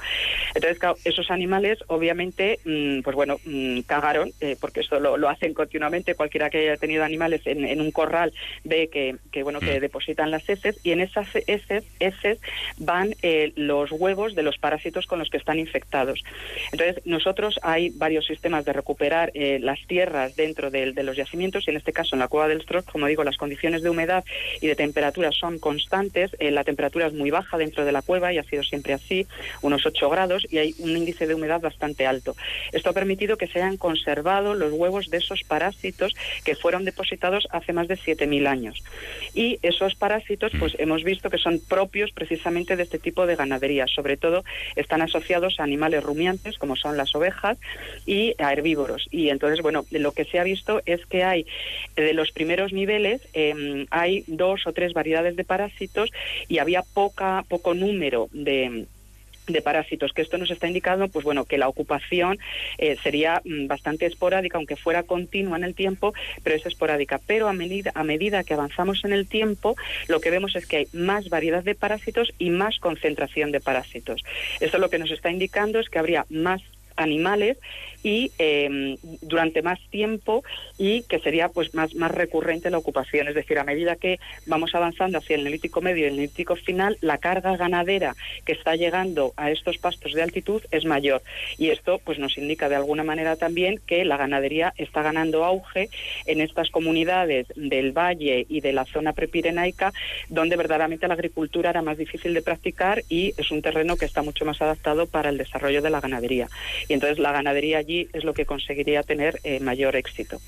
Entonces, 0.54 0.78
claro, 0.78 0.96
esos 1.04 1.30
animales 1.30 1.78
obviamente, 1.88 2.58
mm, 2.64 3.00
pues 3.02 3.14
bueno, 3.14 3.38
mm, 3.44 3.80
cagaron, 3.80 4.30
eh, 4.40 4.56
porque 4.60 4.80
esto 4.80 4.98
lo, 5.00 5.28
hacen 5.28 5.54
continuamente, 5.54 6.14
cualquiera 6.14 6.50
que 6.50 6.58
haya 6.58 6.76
tenido 6.76 7.04
animales 7.04 7.42
en, 7.44 7.80
un 7.80 7.90
corral 7.90 8.32
ve 8.64 8.88
que, 8.88 9.16
que 9.30 9.42
bueno, 9.42 9.60
que 9.60 9.78
depositan 9.78 10.30
las 10.30 10.48
heces 10.48 10.78
y 10.82 10.92
en 10.92 11.00
esas 11.00 11.28
heces, 11.46 11.84
heces 12.00 12.38
van 12.78 13.14
eh, 13.22 13.52
los 13.56 13.92
huevos 13.92 14.34
de 14.34 14.42
los 14.42 14.56
parásitos 14.58 15.06
con 15.06 15.18
los 15.18 15.28
que 15.28 15.36
están 15.36 15.58
infectados. 15.58 16.24
Entonces, 16.72 17.04
nosotros 17.04 17.60
hay 17.62 17.90
varios 17.90 18.26
sistemas 18.26 18.64
de 18.64 18.72
recuperar 18.72 19.30
eh, 19.34 19.58
las 19.60 19.78
tierras 19.86 20.34
dentro 20.34 20.70
de, 20.70 20.92
los 21.02 21.16
yacimientos 21.16 21.66
y 21.66 21.70
en 21.70 21.76
este 21.76 21.92
caso 21.92 22.16
en 22.16 22.20
la 22.20 22.28
cueva 22.28 22.48
del 22.48 22.62
Stroh, 22.62 22.82
como 22.84 23.06
digo, 23.06 23.22
las 23.22 23.36
condiciones 23.36 23.82
de 23.82 23.90
humedad 23.90 24.24
y 24.60 24.66
de 24.66 24.74
temperatura 24.74 25.30
son 25.30 25.58
constantes. 25.58 26.30
La 26.40 26.64
temperatura 26.64 27.06
es 27.06 27.12
muy 27.12 27.30
baja 27.30 27.58
dentro 27.58 27.84
de 27.84 27.92
la 27.92 28.02
cueva 28.02 28.32
y 28.32 28.38
ha 28.38 28.44
sido 28.44 28.62
siempre 28.62 28.87
así, 28.94 29.26
unos 29.62 29.86
8 29.86 30.10
grados 30.10 30.46
y 30.50 30.58
hay 30.58 30.74
un 30.78 30.96
índice 30.96 31.26
de 31.26 31.34
humedad 31.34 31.60
bastante 31.60 32.06
alto. 32.06 32.36
Esto 32.72 32.90
ha 32.90 32.92
permitido 32.92 33.36
que 33.36 33.46
se 33.46 33.58
hayan 33.58 33.76
conservado 33.76 34.54
los 34.54 34.72
huevos 34.72 35.10
de 35.10 35.18
esos 35.18 35.42
parásitos 35.44 36.14
que 36.44 36.54
fueron 36.54 36.84
depositados 36.84 37.46
hace 37.50 37.72
más 37.72 37.88
de 37.88 37.96
7.000 37.96 38.46
años. 38.46 38.82
Y 39.34 39.58
esos 39.62 39.94
parásitos, 39.94 40.52
pues 40.58 40.74
hemos 40.78 41.04
visto 41.04 41.30
que 41.30 41.38
son 41.38 41.60
propios 41.60 42.12
precisamente 42.12 42.76
de 42.76 42.82
este 42.82 42.98
tipo 42.98 43.26
de 43.26 43.36
ganadería. 43.36 43.86
Sobre 43.86 44.16
todo 44.16 44.44
están 44.76 45.02
asociados 45.02 45.58
a 45.58 45.64
animales 45.64 46.02
rumiantes, 46.02 46.58
como 46.58 46.76
son 46.76 46.96
las 46.96 47.14
ovejas, 47.14 47.58
y 48.06 48.34
a 48.38 48.52
herbívoros. 48.52 49.08
Y 49.10 49.28
entonces, 49.28 49.60
bueno, 49.62 49.84
lo 49.90 50.12
que 50.12 50.24
se 50.24 50.38
ha 50.38 50.44
visto 50.44 50.82
es 50.86 51.04
que 51.06 51.24
hay, 51.24 51.46
de 51.96 52.12
los 52.12 52.32
primeros 52.32 52.72
niveles, 52.72 53.20
em, 53.32 53.86
hay 53.90 54.24
dos 54.26 54.66
o 54.66 54.72
tres 54.72 54.92
variedades 54.92 55.36
de 55.36 55.44
parásitos 55.44 56.10
y 56.48 56.58
había 56.58 56.82
poca, 56.82 57.44
poco 57.48 57.74
número 57.74 58.28
de 58.32 58.77
de 59.48 59.62
parásitos, 59.62 60.12
que 60.12 60.22
esto 60.22 60.38
nos 60.38 60.50
está 60.50 60.66
indicando, 60.66 61.08
pues 61.08 61.24
bueno, 61.24 61.44
que 61.44 61.58
la 61.58 61.68
ocupación 61.68 62.38
eh, 62.78 62.96
sería 63.02 63.40
mm, 63.44 63.66
bastante 63.66 64.06
esporádica, 64.06 64.58
aunque 64.58 64.76
fuera 64.76 65.02
continua 65.02 65.56
en 65.56 65.64
el 65.64 65.74
tiempo, 65.74 66.14
pero 66.42 66.56
es 66.56 66.66
esporádica. 66.66 67.20
Pero 67.26 67.48
a 67.48 67.52
medida, 67.52 67.90
a 67.94 68.04
medida 68.04 68.44
que 68.44 68.54
avanzamos 68.54 69.04
en 69.04 69.12
el 69.12 69.28
tiempo, 69.28 69.76
lo 70.08 70.20
que 70.20 70.30
vemos 70.30 70.56
es 70.56 70.66
que 70.66 70.78
hay 70.78 70.88
más 70.92 71.28
variedad 71.28 71.62
de 71.64 71.74
parásitos 71.74 72.32
y 72.38 72.50
más 72.50 72.78
concentración 72.78 73.52
de 73.52 73.60
parásitos. 73.60 74.22
Esto 74.60 74.78
lo 74.78 74.90
que 74.90 74.98
nos 74.98 75.10
está 75.10 75.30
indicando 75.30 75.80
es 75.80 75.88
que 75.88 75.98
habría 75.98 76.26
más 76.30 76.62
animales 76.98 77.56
y 78.02 78.30
em, 78.38 78.96
durante 79.22 79.62
más 79.62 79.78
tiempo 79.90 80.44
y 80.78 81.02
que 81.02 81.18
sería 81.20 81.48
pues 81.48 81.74
más, 81.74 81.94
más 81.94 82.10
recurrente 82.10 82.70
la 82.70 82.78
ocupación. 82.78 83.28
Es 83.28 83.34
decir, 83.34 83.58
a 83.58 83.64
medida 83.64 83.96
que 83.96 84.18
vamos 84.46 84.74
avanzando 84.74 85.18
hacia 85.18 85.36
el 85.36 85.44
neolítico 85.44 85.80
medio 85.80 86.04
y 86.04 86.08
el 86.08 86.16
neolítico 86.16 86.56
final, 86.56 86.96
la 87.00 87.18
carga 87.18 87.56
ganadera 87.56 88.14
que 88.44 88.52
está 88.52 88.76
llegando 88.76 89.32
a 89.36 89.50
estos 89.50 89.78
pastos 89.78 90.12
de 90.12 90.22
altitud 90.22 90.62
es 90.70 90.84
mayor. 90.84 91.22
Y 91.56 91.70
esto 91.70 92.00
pues 92.04 92.18
nos 92.18 92.38
indica 92.38 92.68
de 92.68 92.76
alguna 92.76 93.04
manera 93.04 93.36
también 93.36 93.80
que 93.86 94.04
la 94.04 94.16
ganadería 94.16 94.72
está 94.76 95.02
ganando 95.02 95.44
auge 95.44 95.88
en 96.26 96.40
estas 96.40 96.70
comunidades 96.70 97.46
del 97.56 97.92
valle 97.92 98.46
y 98.48 98.60
de 98.60 98.72
la 98.72 98.84
zona 98.84 99.12
prepirenaica, 99.12 99.92
donde 100.28 100.56
verdaderamente 100.56 101.08
la 101.08 101.14
agricultura 101.14 101.70
era 101.70 101.82
más 101.82 101.98
difícil 101.98 102.34
de 102.34 102.42
practicar 102.42 103.02
y 103.08 103.34
es 103.36 103.50
un 103.50 103.62
terreno 103.62 103.96
que 103.96 104.04
está 104.04 104.22
mucho 104.22 104.44
más 104.44 104.60
adaptado 104.62 105.06
para 105.06 105.30
el 105.30 105.38
desarrollo 105.38 105.82
de 105.82 105.90
la 105.90 106.00
ganadería. 106.00 106.48
Y 106.88 106.94
entonces 106.94 107.18
la 107.18 107.32
ganadería 107.32 107.82
allí 107.88 108.08
es 108.12 108.24
lo 108.24 108.34
que 108.34 108.44
conseguiría 108.44 109.02
tener 109.02 109.40
eh, 109.44 109.60
mayor 109.60 109.96
éxito 109.96 110.40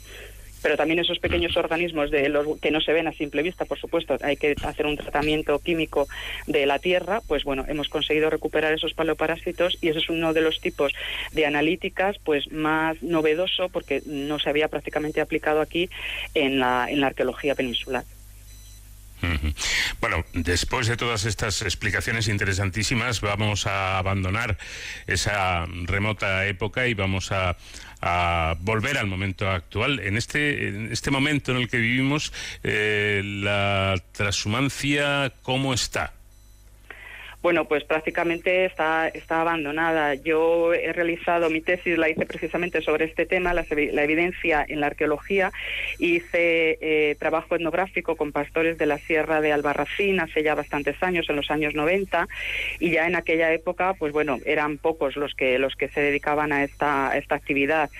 pero 0.62 0.76
también 0.76 0.98
esos 0.98 1.18
pequeños 1.18 1.56
organismos 1.56 2.10
de 2.10 2.28
los 2.28 2.60
que 2.60 2.70
no 2.70 2.82
se 2.82 2.92
ven 2.92 3.08
a 3.08 3.14
simple 3.14 3.42
vista, 3.42 3.64
por 3.64 3.78
supuesto, 3.78 4.18
hay 4.20 4.36
que 4.36 4.54
hacer 4.62 4.84
un 4.84 4.98
tratamiento 4.98 5.58
químico 5.58 6.06
de 6.46 6.66
la 6.66 6.78
tierra, 6.78 7.22
pues 7.26 7.44
bueno, 7.44 7.64
hemos 7.66 7.88
conseguido 7.88 8.28
recuperar 8.28 8.74
esos 8.74 8.92
paleoparásitos 8.92 9.78
y 9.80 9.88
ese 9.88 10.00
es 10.00 10.10
uno 10.10 10.34
de 10.34 10.42
los 10.42 10.60
tipos 10.60 10.92
de 11.32 11.46
analíticas 11.46 12.18
pues 12.22 12.52
más 12.52 13.02
novedoso 13.02 13.70
porque 13.70 14.02
no 14.04 14.38
se 14.38 14.50
había 14.50 14.68
prácticamente 14.68 15.22
aplicado 15.22 15.62
aquí 15.62 15.88
en 16.34 16.58
la, 16.58 16.88
en 16.90 17.00
la 17.00 17.06
arqueología 17.06 17.54
peninsular. 17.54 18.04
Bueno, 20.00 20.24
después 20.32 20.86
de 20.86 20.96
todas 20.96 21.24
estas 21.24 21.62
explicaciones 21.62 22.28
interesantísimas, 22.28 23.20
vamos 23.20 23.66
a 23.66 23.98
abandonar 23.98 24.58
esa 25.06 25.66
remota 25.84 26.46
época 26.46 26.86
y 26.86 26.94
vamos 26.94 27.30
a, 27.32 27.56
volver 28.60 28.96
al 28.96 29.06
momento 29.06 29.50
actual. 29.50 30.00
En 30.00 30.16
este, 30.16 30.68
en 30.68 30.90
este 30.90 31.10
momento 31.10 31.52
en 31.52 31.58
el 31.58 31.68
que 31.68 31.76
vivimos, 31.76 32.32
eh, 32.62 33.20
la 33.24 34.02
transhumancia, 34.12 35.34
¿cómo 35.42 35.74
está? 35.74 36.14
Bueno, 37.42 37.64
pues 37.64 37.84
prácticamente 37.84 38.66
está, 38.66 39.08
está 39.08 39.40
abandonada. 39.40 40.14
Yo 40.14 40.74
he 40.74 40.92
realizado 40.92 41.48
mi 41.48 41.62
tesis, 41.62 41.96
la 41.96 42.10
hice 42.10 42.26
precisamente 42.26 42.82
sobre 42.82 43.06
este 43.06 43.24
tema, 43.24 43.54
la, 43.54 43.64
evidencia 43.70 44.64
en 44.68 44.80
la 44.80 44.88
arqueología. 44.88 45.50
Hice 45.98 46.78
eh, 46.80 47.16
trabajo 47.18 47.56
etnográfico 47.56 48.16
con 48.16 48.32
pastores 48.32 48.76
de 48.76 48.86
la 48.86 48.98
Sierra 48.98 49.40
de 49.40 49.52
Albarracín 49.52 50.20
hace 50.20 50.42
ya 50.42 50.54
bastantes 50.54 51.02
años, 51.02 51.30
en 51.30 51.36
los 51.36 51.50
años 51.50 51.74
90, 51.74 52.28
y 52.78 52.90
ya 52.90 53.06
en 53.06 53.16
aquella 53.16 53.52
época, 53.52 53.94
pues 53.94 54.12
bueno, 54.12 54.38
eran 54.44 54.76
pocos 54.76 55.16
los 55.16 55.34
que, 55.34 55.58
los 55.58 55.76
que 55.76 55.88
se 55.88 56.00
dedicaban 56.00 56.52
a 56.52 56.64
esta, 56.64 57.16
esta 57.16 57.36
actividad. 57.36 57.90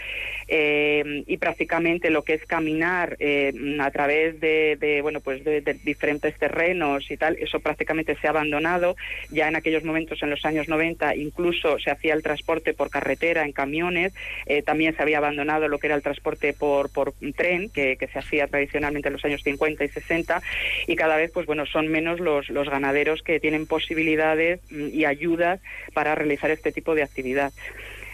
Eh, 0.52 1.22
y 1.28 1.36
prácticamente 1.36 2.10
lo 2.10 2.22
que 2.22 2.34
es 2.34 2.44
caminar 2.44 3.16
eh, 3.20 3.52
a 3.80 3.90
través 3.92 4.40
de, 4.40 4.98
bueno, 5.00 5.20
pues 5.20 5.44
de, 5.44 5.60
diferentes 5.84 6.36
terrenos 6.38 7.08
y 7.08 7.16
tal, 7.16 7.36
eso 7.38 7.60
prácticamente 7.60 8.16
se 8.16 8.26
ha 8.26 8.30
abandonado 8.30 8.96
ya 9.30 9.46
en 9.46 9.54
aquellos 9.54 9.84
momentos, 9.84 10.20
en 10.24 10.30
los 10.30 10.44
años 10.44 10.68
90, 10.68 11.14
incluso 11.14 11.78
se 11.78 11.92
hacía 11.92 12.14
el 12.14 12.24
transporte 12.24 12.74
por 12.74 12.90
carretera, 12.90 13.44
en 13.44 13.52
camiones. 13.52 14.12
Eh, 14.46 14.62
también 14.62 14.96
se 14.96 15.02
había 15.02 15.18
abandonado 15.18 15.68
lo 15.68 15.78
que 15.78 15.86
era 15.86 15.94
el 15.94 16.02
transporte 16.02 16.52
por, 16.52 16.92
por 16.92 17.14
tren, 17.36 17.70
que, 17.70 17.96
se 18.12 18.18
hacía 18.18 18.48
tradicionalmente 18.48 19.08
en 19.08 19.12
los 19.12 19.24
años 19.24 19.42
50 19.44 19.84
y 19.84 19.88
60. 19.88 20.42
Y 20.88 20.96
cada 20.96 21.16
vez, 21.16 21.30
pues 21.32 21.46
bueno, 21.46 21.64
son 21.64 21.86
menos 21.86 22.18
los, 22.18 22.50
los 22.50 22.68
ganaderos 22.68 23.22
que 23.22 23.38
tienen 23.38 23.66
posibilidades 23.66 24.60
mm, 24.72 24.88
y 24.92 25.04
ayudas 25.04 25.60
para 25.94 26.16
realizar 26.16 26.50
este 26.50 26.72
tipo 26.72 26.96
de 26.96 27.04
actividad. 27.04 27.52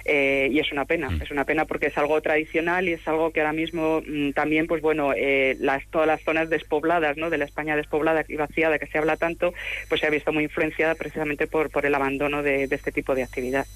Eh, 0.09 0.49
y 0.53 0.61
es 0.61 0.70
una 0.70 0.85
pena, 0.85 1.11
mm. 1.11 1.23
es 1.23 1.31
una 1.33 1.45
pena 1.45 1.65
porque 1.65 1.87
es 1.87 1.99
algo 1.99 2.20
tradicional 2.20 2.89
y 2.89 2.93
es 2.93 3.09
algo 3.09 3.33
que 3.33 3.41
ahora 3.41 3.53
mismo 3.53 4.03
mm, 4.07 4.31
también, 4.33 4.69
pues 4.69 4.81
bueno, 4.81 5.12
eh, 5.16 5.57
las, 5.59 5.85
todas 5.89 6.07
las 6.07 6.23
zonas 6.23 6.49
despobladas, 6.49 7.16
¿no? 7.16 7.28
De 7.28 7.39
la 7.39 7.45
España 7.45 7.74
despoblada 7.74 8.24
y 8.28 8.37
vaciada 8.37 8.78
que 8.78 8.87
se 8.87 8.99
habla 8.99 9.16
tanto, 9.16 9.53
pues 9.89 10.01
se 10.01 10.07
ha 10.07 10.11
visto 10.11 10.33
muy 10.33 10.45
influenciada 10.45 10.95
precisamente 10.95 11.49
por, 11.49 11.70
por 11.70 11.87
el 11.87 11.95
abandono 11.95 12.45
de, 12.45 12.69
este 12.70 12.93
tipo 12.93 13.15
de 13.15 13.24
actividad. 13.24 13.66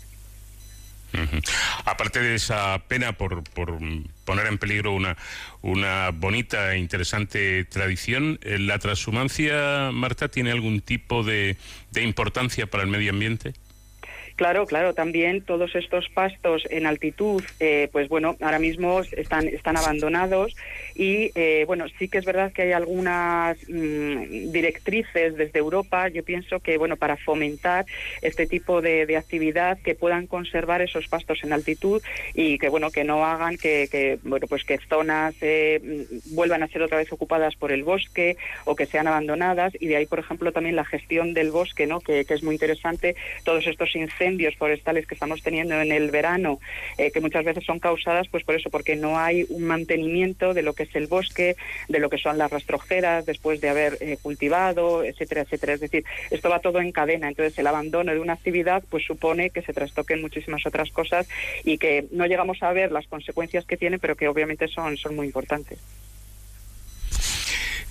Aparte 1.85 2.21
de 2.21 2.37
esa 2.37 2.79
pena 2.87 3.13
por, 3.13 3.43
por, 3.43 3.77
poner 4.25 4.47
en 4.47 4.59
peligro 4.59 4.95
una, 4.95 5.17
una 5.63 6.11
bonita 6.11 6.75
e 6.75 6.79
interesante 6.79 7.65
tradición, 7.65 8.39
eh, 8.43 8.59
¿la 8.61 8.79
transhumancia, 8.79 9.91
Marta, 9.93 10.29
tiene 10.29 10.53
algún 10.53 10.81
tipo 10.81 11.25
de, 11.25 11.57
de 11.91 12.03
importancia 12.03 12.69
para 12.69 12.85
el 12.85 12.89
medio 12.89 13.11
ambiente? 13.11 13.55
Claro, 14.41 14.65
claro, 14.65 14.95
también 14.95 15.43
todos 15.43 15.75
estos 15.75 16.09
pastos 16.09 16.67
en 16.71 16.87
altitud, 16.87 17.45
eh, 17.61 17.91
pues 17.93 18.09
bueno, 18.09 18.37
ahora 18.41 18.59
mismo 18.59 19.03
están, 19.03 19.47
están 19.47 19.77
abandonados 19.77 20.57
y 21.01 21.31
eh, 21.35 21.65
bueno, 21.67 21.87
sí 21.99 22.09
que 22.09 22.19
es 22.19 22.27
verdad 22.27 22.53
que 22.53 22.61
hay 22.61 22.73
algunas 22.73 23.57
mm, 23.71 24.53
directrices 24.53 25.35
desde 25.35 25.59
Europa, 25.59 26.09
yo 26.09 26.23
pienso 26.23 26.61
que 26.61 26.77
bueno, 26.77 26.99
para 26.99 27.17
fomentar 27.17 27.87
este 28.21 28.47
tipo 28.47 28.83
de, 28.83 29.17
actividad 29.17 29.79
que 29.79 29.95
puedan 29.95 30.27
conservar 30.27 30.83
esos 30.83 31.09
pastos 31.09 31.43
en 31.43 31.55
altitud 31.55 32.03
y 32.35 32.59
que 32.59 32.69
bueno, 32.69 32.91
que 32.91 33.03
no 33.03 33.25
hagan 33.25 33.57
que, 33.57 34.19
bueno, 34.25 34.47
pues 34.47 34.65
que 34.65 34.79
zonas 34.91 35.35
eh, 35.41 35.81
mm, 35.83 36.35
vuelvan 36.35 36.63
a 36.63 36.69
ser 36.69 36.83
otra 36.83 36.99
vez 36.99 37.11
ocupadas 37.11 37.57
por 37.57 37.73
el 37.73 37.83
bosque 37.83 38.37
o 38.67 38.77
que 38.77 38.85
sean 38.85 39.07
abandonadas. 39.07 39.73
Y 39.81 39.87
de 39.87 39.97
ahí, 39.97 40.07
por 40.07 40.19
ejemplo, 40.19 40.53
también 40.53 40.77
la 40.77 40.85
gestión 40.85 41.33
del 41.33 41.51
bosque, 41.51 41.87
¿no? 41.87 42.01
que, 42.01 42.27
que 42.27 42.35
es 42.35 42.43
muy 42.43 42.57
interesante, 42.57 43.17
todos 43.43 43.67
estos 43.67 43.97
incendios 43.97 44.55
forestales 44.57 45.07
que 45.07 45.15
estamos 45.15 45.43
teniendo 45.43 45.81
en 45.81 45.93
el 45.93 46.11
verano, 46.11 46.61
eh, 46.99 47.11
que 47.11 47.23
muchas 47.23 47.47
veces 47.47 47.65
son 47.65 47.79
causadas 47.79 48.29
pues 48.29 48.45
por 48.45 48.55
eso, 48.55 48.69
porque 48.69 48.97
no 48.97 49.19
hay 49.19 49.47
un 49.49 49.65
mantenimiento 49.65 50.53
de 50.53 50.61
lo 50.61 50.75
que 50.75 50.90
el 50.95 51.07
bosque, 51.07 51.57
de 51.89 51.99
lo 51.99 52.09
que 52.09 52.19
son 52.19 52.39
las 52.39 52.51
rastrojeras 52.51 53.27
después 53.27 53.61
de 53.61 53.69
haber 53.69 53.99
eh, 54.01 54.19
cultivado, 54.21 55.05
etcétera, 55.05 55.43
etcétera. 55.43 55.75
Es 55.75 55.81
decir, 55.81 56.05
esto 56.31 56.49
va 56.49 56.61
todo 56.61 56.81
en 56.81 56.93
cadena. 56.93 57.29
Entonces, 57.29 57.59
el 57.59 57.67
abandono 57.67 58.13
de 58.13 58.21
una 58.21 58.35
actividad 58.35 58.83
pues 58.89 59.05
supone 59.05 59.51
que 59.51 59.63
se 59.63 59.73
trastoquen 59.73 60.21
muchísimas 60.21 60.65
otras 60.67 60.91
cosas 60.91 61.29
y 61.65 61.79
que 61.79 62.07
no 62.11 62.27
llegamos 62.27 62.63
a 62.63 62.73
ver 62.73 62.93
las 62.93 63.07
consecuencias 63.07 63.65
que 63.65 63.77
tiene, 63.77 63.99
pero 63.99 64.17
que 64.17 64.29
obviamente 64.29 64.69
son, 64.69 64.97
son 64.97 65.17
muy 65.17 65.27
importantes. 65.27 65.79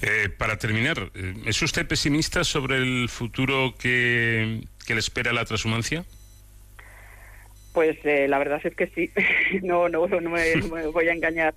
Eh, 0.02 0.30
para 0.38 0.58
terminar, 0.58 1.12
¿es 1.46 1.62
usted 1.62 1.86
pesimista 1.86 2.46
sobre 2.46 2.78
el 2.78 3.10
futuro 3.10 3.76
que, 3.78 4.62
que 4.86 4.94
le 4.94 5.00
espera 5.00 5.34
la 5.34 5.44
transhumancia? 5.44 6.06
Pues 7.80 7.98
eh, 8.04 8.28
la 8.28 8.40
verdad 8.40 8.60
es 8.62 8.76
que 8.76 8.88
sí, 8.88 9.10
no, 9.64 9.88
no, 9.88 10.06
no, 10.06 10.30
me, 10.30 10.54
voy 10.92 11.08
a 11.08 11.14
engañar 11.14 11.54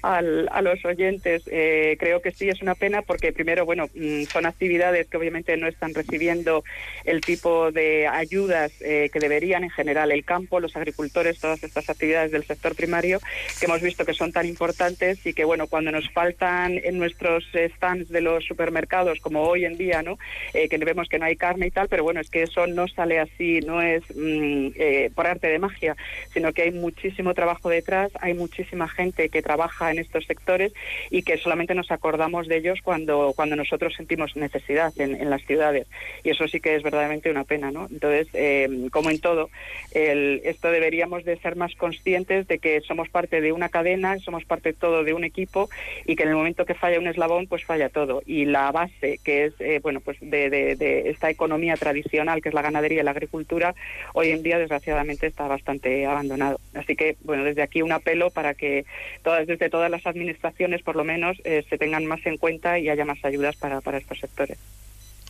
al- 0.00 0.48
a 0.50 0.62
los 0.62 0.82
oyentes. 0.86 1.42
Eh, 1.52 1.98
creo 2.00 2.22
que 2.22 2.30
sí, 2.30 2.48
es 2.48 2.62
una 2.62 2.74
pena 2.74 3.02
porque 3.02 3.30
primero, 3.34 3.66
bueno, 3.66 3.90
mm, 3.94 4.22
son 4.22 4.46
actividades 4.46 5.06
que 5.06 5.18
obviamente 5.18 5.54
no 5.58 5.68
están 5.68 5.92
recibiendo 5.92 6.64
el 7.04 7.20
tipo 7.20 7.72
de 7.72 8.06
ayudas 8.06 8.72
eh, 8.80 9.10
que 9.12 9.20
deberían 9.20 9.64
en 9.64 9.70
general 9.70 10.12
el 10.12 10.24
campo, 10.24 10.60
los 10.60 10.74
agricultores, 10.76 11.40
todas 11.40 11.62
estas 11.62 11.90
actividades 11.90 12.30
del 12.32 12.44
sector 12.44 12.74
primario 12.74 13.20
que 13.60 13.66
hemos 13.66 13.82
visto 13.82 14.06
que 14.06 14.14
son 14.14 14.32
tan 14.32 14.46
importantes 14.46 15.26
y 15.26 15.34
que, 15.34 15.44
bueno, 15.44 15.66
cuando 15.66 15.92
nos 15.92 16.08
faltan 16.10 16.80
en 16.82 16.96
nuestros 16.98 17.44
stands 17.76 18.08
de 18.08 18.22
los 18.22 18.46
supermercados, 18.46 19.20
como 19.20 19.42
hoy 19.42 19.66
en 19.66 19.76
día, 19.76 20.00
¿no? 20.02 20.18
Eh, 20.54 20.70
que 20.70 20.78
vemos 20.78 21.06
que 21.10 21.18
no 21.18 21.26
hay 21.26 21.36
carne 21.36 21.66
y 21.66 21.70
tal, 21.70 21.88
pero 21.88 22.02
bueno, 22.02 22.20
es 22.22 22.30
que 22.30 22.44
eso 22.44 22.66
no 22.66 22.88
sale 22.88 23.18
así, 23.18 23.60
no 23.60 23.82
es 23.82 24.02
mm, 24.14 24.68
eh, 24.76 25.10
por 25.14 25.26
arte 25.26 25.48
de 25.48 25.65
magia, 25.66 25.96
sino 26.32 26.52
que 26.52 26.62
hay 26.62 26.70
muchísimo 26.70 27.34
trabajo 27.34 27.68
detrás, 27.68 28.10
hay 28.20 28.34
muchísima 28.34 28.88
gente 28.88 29.28
que 29.28 29.42
trabaja 29.42 29.90
en 29.90 29.98
estos 29.98 30.24
sectores 30.26 30.72
y 31.10 31.22
que 31.22 31.38
solamente 31.38 31.74
nos 31.74 31.90
acordamos 31.90 32.46
de 32.48 32.58
ellos 32.58 32.78
cuando, 32.82 33.32
cuando 33.34 33.56
nosotros 33.56 33.94
sentimos 33.94 34.36
necesidad 34.36 34.92
en, 34.96 35.30
las 35.30 35.42
ciudades. 35.44 35.86
Y 36.22 36.30
eso 36.30 36.46
sí 36.46 36.60
que 36.60 36.76
es 36.76 36.82
verdaderamente 36.82 37.30
una 37.30 37.44
pena, 37.44 37.70
¿no? 37.70 37.88
Entonces, 37.90 38.28
eh, 38.34 38.68
como 38.92 39.10
en 39.10 39.18
todo, 39.20 39.50
el- 39.92 40.40
esto 40.44 40.70
deberíamos 40.70 41.24
de 41.24 41.36
ser 41.38 41.56
más 41.56 41.74
conscientes 41.74 42.46
de 42.46 42.58
que 42.58 42.80
somos 42.82 43.08
parte 43.08 43.40
de 43.40 43.52
una 43.52 43.68
cadena, 43.68 44.18
somos 44.18 44.44
parte 44.44 44.72
todo 44.72 45.02
de 45.04 45.12
un 45.14 45.24
equipo 45.24 45.68
y 46.04 46.14
que 46.16 46.22
en 46.22 46.30
el 46.30 46.36
momento 46.36 46.64
que 46.64 46.74
falla 46.74 46.98
un 46.98 47.08
eslabón, 47.08 47.46
pues 47.46 47.64
falla 47.64 47.88
todo. 47.88 48.22
Y 48.26 48.44
la 48.44 48.70
base, 48.70 49.18
que 49.24 49.46
es, 49.46 49.54
eh, 49.60 49.80
bueno, 49.82 50.00
pues 50.00 50.18
de 50.20 51.02
esta 51.06 51.30
economía 51.30 51.76
tradicional, 51.76 52.40
que 52.40 52.48
es 52.50 52.54
la 52.54 52.62
ganadería 52.62 53.00
y 53.00 53.04
la 53.04 53.10
agricultura, 53.10 53.74
hoy 54.12 54.30
en 54.30 54.42
día, 54.42 54.58
desgraciadamente, 54.58 55.26
está 55.26 55.45
bastante 55.48 56.06
abandonado. 56.06 56.60
Así 56.74 56.96
que, 56.96 57.16
bueno, 57.24 57.44
desde 57.44 57.62
aquí 57.62 57.82
un 57.82 57.92
apelo 57.92 58.30
para 58.30 58.54
que 58.54 58.84
todas, 59.22 59.46
desde 59.46 59.70
todas 59.70 59.90
las 59.90 60.06
administraciones, 60.06 60.82
por 60.82 60.96
lo 60.96 61.04
menos, 61.04 61.38
eh, 61.44 61.64
se 61.68 61.78
tengan 61.78 62.06
más 62.06 62.24
en 62.26 62.36
cuenta 62.36 62.78
y 62.78 62.88
haya 62.88 63.04
más 63.04 63.24
ayudas 63.24 63.56
para, 63.56 63.80
para 63.80 63.98
estos 63.98 64.18
sectores. 64.18 64.58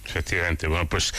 Efectivamente. 0.08 0.66
Bueno, 0.68 0.88
pues 0.88 1.12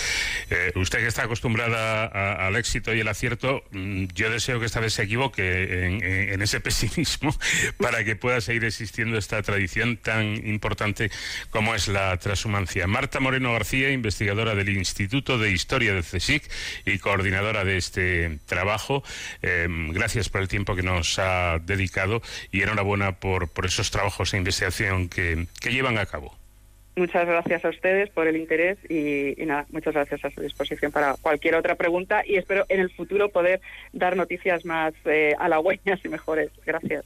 eh, 0.49 0.71
usted 0.75 0.99
que 0.99 1.07
está 1.07 1.23
acostumbrada 1.23 2.05
a- 2.05 2.47
al 2.47 2.55
éxito 2.55 2.93
y 2.93 2.99
el 3.01 3.07
acierto, 3.07 3.63
mm, 3.71 4.05
yo 4.15 4.29
deseo 4.31 4.59
que 4.59 4.65
esta 4.65 4.79
vez 4.79 4.93
se 4.93 5.03
equivoque 5.03 5.85
en, 6.33 6.41
ese 6.41 6.59
pesimismo 6.67 7.35
para 7.77 8.03
que 8.03 8.15
pueda 8.15 8.39
seguir 8.41 8.63
existiendo 8.65 9.17
esta 9.17 9.41
tradición 9.43 9.97
tan 9.97 10.35
importante 10.47 11.11
como 11.49 11.75
es 11.75 11.87
la 11.87 12.15
transhumancia. 12.17 12.87
Marta 12.87 13.19
Moreno 13.19 13.53
García, 13.53 13.91
investigadora 13.91 14.55
del 14.55 14.69
Instituto 14.69 15.37
de 15.37 15.51
Historia 15.51 15.93
del 15.93 16.03
CSIC 16.03 16.43
y 16.85 16.97
coordinadora 16.99 17.63
de 17.65 17.77
este 17.77 18.39
trabajo, 18.45 19.03
eh, 19.41 19.67
gracias 19.69 20.29
por 20.29 20.41
el 20.41 20.47
tiempo 20.47 20.75
que 20.75 20.83
nos 20.83 21.19
ha 21.19 21.59
dedicado 21.59 22.21
y 22.51 22.61
enhorabuena 22.61 23.19
por, 23.19 23.49
por 23.49 23.65
esos 23.65 23.91
trabajos 23.91 24.33
e 24.33 24.37
investigación 24.37 25.09
que, 25.09 25.47
que 25.59 25.71
llevan 25.71 25.97
a 25.97 26.05
cabo. 26.05 26.37
Muchas 26.97 27.27
gracias 27.27 27.63
a 27.63 27.69
ustedes 27.69 28.09
por 28.09 28.27
el 28.27 28.35
interés 28.35 28.79
y, 28.89 29.35
nada, 29.45 29.67
muchas 29.69 29.93
gracias 29.93 30.25
a 30.25 30.31
su 30.31 30.41
disposición 30.41 30.91
para 30.91 31.13
cualquier 31.21 31.53
otra 31.53 31.75
pregunta 31.75 32.23
y 32.25 32.37
espero 32.37 32.65
en 32.69 32.79
el 32.79 32.89
futuro 32.89 33.29
poder 33.29 33.61
dar 33.93 34.17
noticias 34.17 34.65
más 34.65 34.95
eh, 35.05 35.35
halagüeñas 35.37 36.03
y 36.03 36.09
mejores. 36.09 36.49
Gracias. 36.65 37.05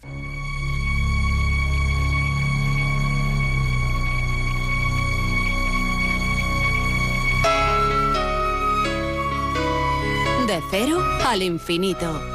De 10.48 10.62
cero 10.72 11.04
al 11.26 11.44
infinito. 11.44 12.31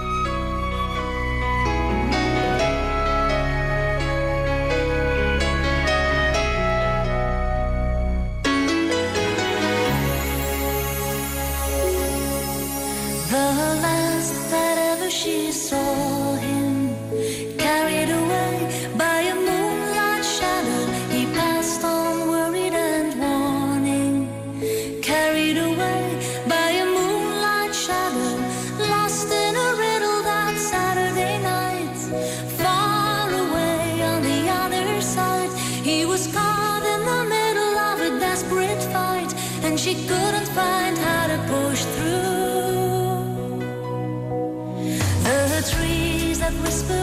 The 13.28 13.36
last 13.82 14.50
that 14.52 14.78
ever 14.78 15.10
she 15.10 15.50
saw 15.50 16.34
him, 16.36 16.94
carried 17.58 18.08
away 18.08 18.92
by 18.96 19.22
a 19.22 19.34
moonlight 19.34 20.24
shadow, 20.24 20.86
he 21.10 21.26
passed 21.34 21.82
on 21.82 22.28
worried 22.28 22.72
and 22.72 23.18
warning. 23.18 24.28
Carried 25.02 25.58
away 25.58 26.04
by 26.48 26.70
a 26.70 26.84
moonlight 26.84 27.74
shadow, 27.74 28.30
lost 28.94 29.32
in 29.32 29.56
a 29.56 29.70
riddle 29.74 30.22
that 30.22 30.56
Saturday 30.56 31.42
night. 31.42 31.98
Far 32.62 33.28
away 33.28 34.02
on 34.02 34.22
the 34.22 34.48
other 34.62 35.00
side, 35.00 35.50
he 35.82 36.06
was 36.06 36.28
caught 36.28 36.84
in 36.94 37.00
the 37.04 37.24
middle 37.28 37.76
of 37.90 38.00
a 38.02 38.20
desperate 38.20 38.82
fight, 38.94 39.34
and 39.64 39.80
she 39.80 39.94
couldn't 40.06 40.48
find 40.54 40.96
how 40.96 41.25
whisper 46.54 46.95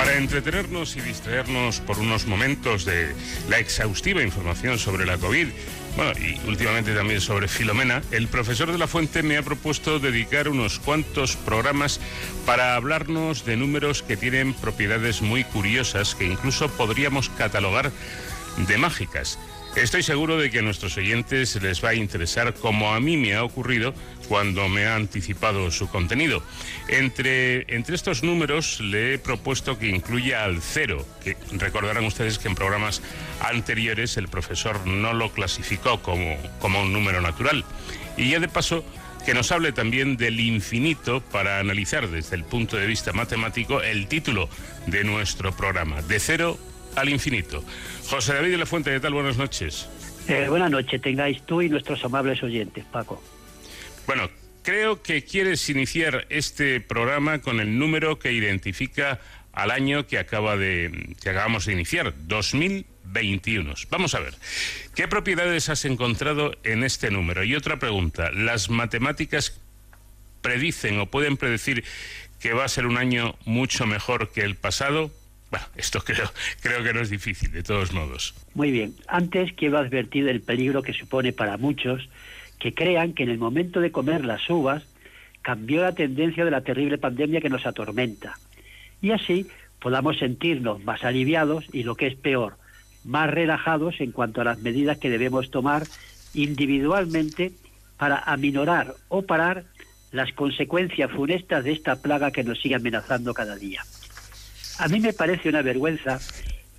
Para 0.00 0.16
entretenernos 0.16 0.96
y 0.96 1.02
distraernos 1.02 1.80
por 1.80 1.98
unos 1.98 2.26
momentos 2.26 2.86
de 2.86 3.14
la 3.50 3.58
exhaustiva 3.58 4.22
información 4.22 4.78
sobre 4.78 5.04
la 5.04 5.18
COVID, 5.18 5.48
bueno, 5.94 6.12
y 6.18 6.40
últimamente 6.48 6.94
también 6.94 7.20
sobre 7.20 7.48
Filomena, 7.48 8.00
el 8.10 8.26
profesor 8.26 8.72
de 8.72 8.78
la 8.78 8.86
Fuente 8.86 9.22
me 9.22 9.36
ha 9.36 9.42
propuesto 9.42 9.98
dedicar 9.98 10.48
unos 10.48 10.78
cuantos 10.78 11.36
programas 11.36 12.00
para 12.46 12.76
hablarnos 12.76 13.44
de 13.44 13.58
números 13.58 14.02
que 14.02 14.16
tienen 14.16 14.54
propiedades 14.54 15.20
muy 15.20 15.44
curiosas 15.44 16.14
que 16.14 16.24
incluso 16.24 16.70
podríamos 16.70 17.28
catalogar 17.28 17.92
de 18.56 18.78
mágicas. 18.78 19.38
Estoy 19.76 20.02
seguro 20.02 20.36
de 20.36 20.50
que 20.50 20.58
a 20.58 20.62
nuestros 20.62 20.96
oyentes 20.96 21.60
les 21.62 21.82
va 21.82 21.90
a 21.90 21.94
interesar 21.94 22.54
como 22.54 22.92
a 22.92 22.98
mí 22.98 23.16
me 23.16 23.34
ha 23.34 23.44
ocurrido 23.44 23.94
cuando 24.28 24.68
me 24.68 24.86
ha 24.86 24.96
anticipado 24.96 25.70
su 25.70 25.88
contenido. 25.88 26.42
Entre, 26.88 27.72
entre 27.74 27.94
estos 27.94 28.24
números 28.24 28.80
le 28.80 29.14
he 29.14 29.18
propuesto 29.18 29.78
que 29.78 29.88
incluya 29.88 30.44
al 30.44 30.60
cero, 30.60 31.06
que 31.22 31.36
recordarán 31.52 32.04
ustedes 32.04 32.38
que 32.38 32.48
en 32.48 32.56
programas 32.56 33.00
anteriores 33.40 34.16
el 34.16 34.26
profesor 34.26 34.86
no 34.86 35.12
lo 35.12 35.32
clasificó 35.32 36.02
como, 36.02 36.36
como 36.58 36.82
un 36.82 36.92
número 36.92 37.20
natural. 37.20 37.64
Y 38.16 38.30
ya 38.30 38.40
de 38.40 38.48
paso 38.48 38.84
que 39.24 39.34
nos 39.34 39.52
hable 39.52 39.70
también 39.70 40.16
del 40.16 40.40
infinito 40.40 41.20
para 41.20 41.60
analizar 41.60 42.08
desde 42.08 42.34
el 42.34 42.42
punto 42.44 42.76
de 42.76 42.86
vista 42.86 43.12
matemático 43.12 43.82
el 43.82 44.08
título 44.08 44.48
de 44.86 45.04
nuestro 45.04 45.52
programa, 45.52 46.02
de 46.02 46.18
cero 46.18 46.58
al 46.96 47.08
infinito. 47.08 47.64
José 48.08 48.34
David 48.34 48.52
de 48.52 48.58
la 48.58 48.66
Fuente, 48.66 48.90
¿qué 48.90 49.00
tal? 49.00 49.14
Buenas 49.14 49.36
noches. 49.36 49.88
Eh, 50.28 50.46
buenas 50.48 50.70
noches, 50.70 51.00
tengáis 51.00 51.42
tú 51.42 51.62
y 51.62 51.68
nuestros 51.68 52.04
amables 52.04 52.42
oyentes, 52.42 52.84
Paco. 52.84 53.22
Bueno, 54.06 54.28
creo 54.62 55.02
que 55.02 55.24
quieres 55.24 55.68
iniciar 55.68 56.26
este 56.30 56.80
programa 56.80 57.40
con 57.40 57.60
el 57.60 57.78
número 57.78 58.18
que 58.18 58.32
identifica 58.32 59.20
al 59.52 59.70
año 59.70 60.06
que 60.06 60.18
acaba 60.18 60.56
de 60.56 61.14
que 61.20 61.30
acabamos 61.30 61.66
de 61.66 61.72
iniciar, 61.72 62.14
2021. 62.26 63.74
Vamos 63.90 64.14
a 64.14 64.20
ver. 64.20 64.34
¿Qué 64.94 65.08
propiedades 65.08 65.68
has 65.68 65.84
encontrado 65.84 66.52
en 66.62 66.84
este 66.84 67.10
número? 67.10 67.42
Y 67.44 67.54
otra 67.54 67.78
pregunta, 67.78 68.30
¿las 68.30 68.70
matemáticas 68.70 69.60
predicen 70.42 70.98
o 71.00 71.06
pueden 71.06 71.36
predecir 71.36 71.84
que 72.38 72.52
va 72.52 72.64
a 72.64 72.68
ser 72.68 72.86
un 72.86 72.96
año 72.96 73.36
mucho 73.44 73.86
mejor 73.86 74.30
que 74.32 74.42
el 74.42 74.56
pasado? 74.56 75.10
Bueno, 75.50 75.66
esto 75.76 76.00
creo, 76.00 76.30
creo 76.60 76.82
que 76.82 76.92
no 76.92 77.00
es 77.00 77.10
difícil, 77.10 77.50
de 77.50 77.62
todos 77.62 77.92
modos. 77.92 78.34
Muy 78.54 78.70
bien. 78.70 78.94
Antes 79.08 79.52
quiero 79.52 79.78
advertir 79.78 80.24
del 80.24 80.40
peligro 80.40 80.82
que 80.82 80.92
supone 80.92 81.32
para 81.32 81.56
muchos 81.56 82.08
que 82.58 82.74
crean 82.74 83.14
que 83.14 83.24
en 83.24 83.30
el 83.30 83.38
momento 83.38 83.80
de 83.80 83.90
comer 83.90 84.24
las 84.24 84.48
uvas 84.48 84.84
cambió 85.42 85.82
la 85.82 85.94
tendencia 85.94 86.44
de 86.44 86.50
la 86.50 86.60
terrible 86.60 86.98
pandemia 86.98 87.40
que 87.40 87.48
nos 87.48 87.66
atormenta. 87.66 88.38
Y 89.00 89.10
así 89.10 89.46
podamos 89.80 90.18
sentirnos 90.18 90.84
más 90.84 91.02
aliviados 91.04 91.64
y, 91.72 91.82
lo 91.82 91.96
que 91.96 92.06
es 92.06 92.14
peor, 92.14 92.56
más 93.04 93.30
relajados 93.30 94.00
en 94.00 94.12
cuanto 94.12 94.42
a 94.42 94.44
las 94.44 94.60
medidas 94.60 94.98
que 94.98 95.10
debemos 95.10 95.50
tomar 95.50 95.84
individualmente 96.34 97.52
para 97.96 98.18
aminorar 98.18 98.94
o 99.08 99.22
parar 99.22 99.64
las 100.12 100.32
consecuencias 100.32 101.10
funestas 101.10 101.64
de 101.64 101.72
esta 101.72 101.96
plaga 102.02 102.30
que 102.30 102.44
nos 102.44 102.60
sigue 102.60 102.74
amenazando 102.74 103.32
cada 103.32 103.56
día. 103.56 103.82
A 104.80 104.88
mí 104.88 104.98
me 104.98 105.12
parece 105.12 105.50
una 105.50 105.60
vergüenza 105.60 106.18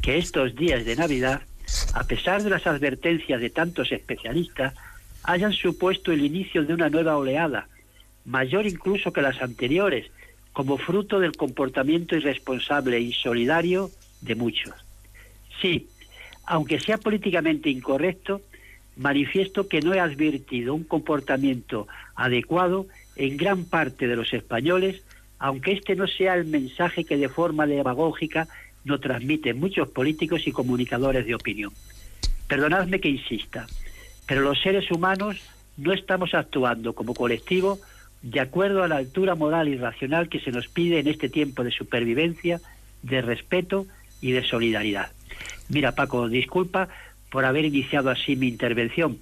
que 0.01 0.17
estos 0.17 0.55
días 0.55 0.85
de 0.85 0.95
Navidad, 0.95 1.43
a 1.93 2.03
pesar 2.03 2.41
de 2.41 2.49
las 2.49 2.65
advertencias 2.65 3.39
de 3.39 3.51
tantos 3.51 3.91
especialistas, 3.91 4.73
hayan 5.21 5.53
supuesto 5.53 6.11
el 6.11 6.25
inicio 6.25 6.63
de 6.63 6.73
una 6.73 6.89
nueva 6.89 7.15
oleada, 7.15 7.67
mayor 8.25 8.65
incluso 8.65 9.13
que 9.13 9.21
las 9.21 9.39
anteriores, 9.43 10.09
como 10.51 10.79
fruto 10.79 11.19
del 11.19 11.37
comportamiento 11.37 12.15
irresponsable 12.15 12.97
e 12.97 13.01
insolidario 13.01 13.91
de 14.21 14.33
muchos. 14.33 14.73
Sí, 15.61 15.87
aunque 16.47 16.79
sea 16.79 16.97
políticamente 16.97 17.69
incorrecto, 17.69 18.41
manifiesto 18.97 19.67
que 19.67 19.81
no 19.81 19.93
he 19.93 19.99
advertido 19.99 20.73
un 20.73 20.85
comportamiento 20.85 21.87
adecuado 22.15 22.87
en 23.15 23.37
gran 23.37 23.63
parte 23.65 24.07
de 24.07 24.15
los 24.15 24.33
españoles, 24.33 25.03
aunque 25.41 25.72
este 25.72 25.95
no 25.95 26.07
sea 26.07 26.35
el 26.35 26.45
mensaje 26.45 27.03
que 27.03 27.18
de 27.18 27.27
forma 27.27 27.65
demagógica 27.65 28.47
nos 28.84 29.01
transmiten 29.01 29.59
muchos 29.59 29.89
políticos 29.89 30.43
y 30.45 30.51
comunicadores 30.51 31.26
de 31.26 31.34
opinión. 31.34 31.73
Perdonadme 32.47 33.01
que 33.01 33.09
insista, 33.09 33.65
pero 34.27 34.41
los 34.41 34.61
seres 34.61 34.91
humanos 34.91 35.41
no 35.77 35.93
estamos 35.93 36.35
actuando 36.35 36.93
como 36.93 37.15
colectivo 37.15 37.80
de 38.22 38.39
acuerdo 38.39 38.84
a 38.84 38.88
la 38.88 38.97
altura 38.97 39.34
moral 39.34 39.68
y 39.68 39.77
racional 39.77 40.30
que 40.30 40.39
se 40.39 40.51
nos 40.51 40.68
pide 40.68 40.99
en 40.99 41.07
este 41.07 41.27
tiempo 41.27 41.63
de 41.63 41.72
supervivencia, 41.72 42.61
de 43.01 43.23
respeto 43.23 43.88
y 44.22 44.34
de 44.34 44.43
solidaridad. 44.43 45.11
Mira, 45.69 45.95
Paco, 45.95 46.30
disculpa 46.30 46.88
por 47.31 47.45
haber 47.45 47.65
iniciado 47.65 48.11
así 48.11 48.35
mi 48.35 48.47
intervención, 48.47 49.18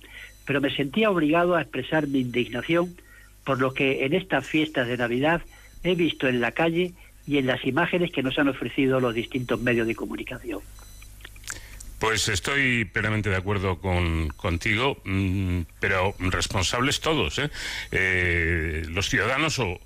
pero 0.46 0.60
me 0.60 0.76
sentía 0.76 1.12
obligado 1.12 1.56
a 1.56 1.62
expresar 1.62 2.08
mi 2.08 2.20
indignación 2.20 2.94
por 3.46 3.62
lo 3.62 3.74
que 3.74 4.04
en 4.04 4.14
estas 4.14 4.46
fiestas 4.46 4.90
de 4.90 4.98
Navidad 4.98 5.42
he 5.84 5.96
visto 5.96 6.28
en 6.28 6.42
la 6.42 6.52
calle 6.52 6.94
y 7.28 7.38
en 7.38 7.48
las 7.48 7.64
imágenes 7.66 8.12
que 8.12 8.24
nos 8.24 8.38
han 8.40 8.48
ofrecido 8.48 9.00
los 9.00 9.14
distintos 9.14 9.62
medios 9.62 9.88
de 9.88 9.96
comunicación. 9.96 10.62
Pues 12.00 12.30
estoy 12.30 12.86
plenamente 12.86 13.30
de 13.30 13.36
acuerdo 13.36 13.80
con, 13.80 14.30
contigo, 14.30 15.02
mm, 15.04 15.62
pero 15.82 16.16
responsables 16.20 17.02
todos, 17.02 17.38
¿eh? 17.40 17.50
Eh, 17.92 18.86
los 18.90 19.10
ciudadanos 19.10 19.60
o, 19.60 19.80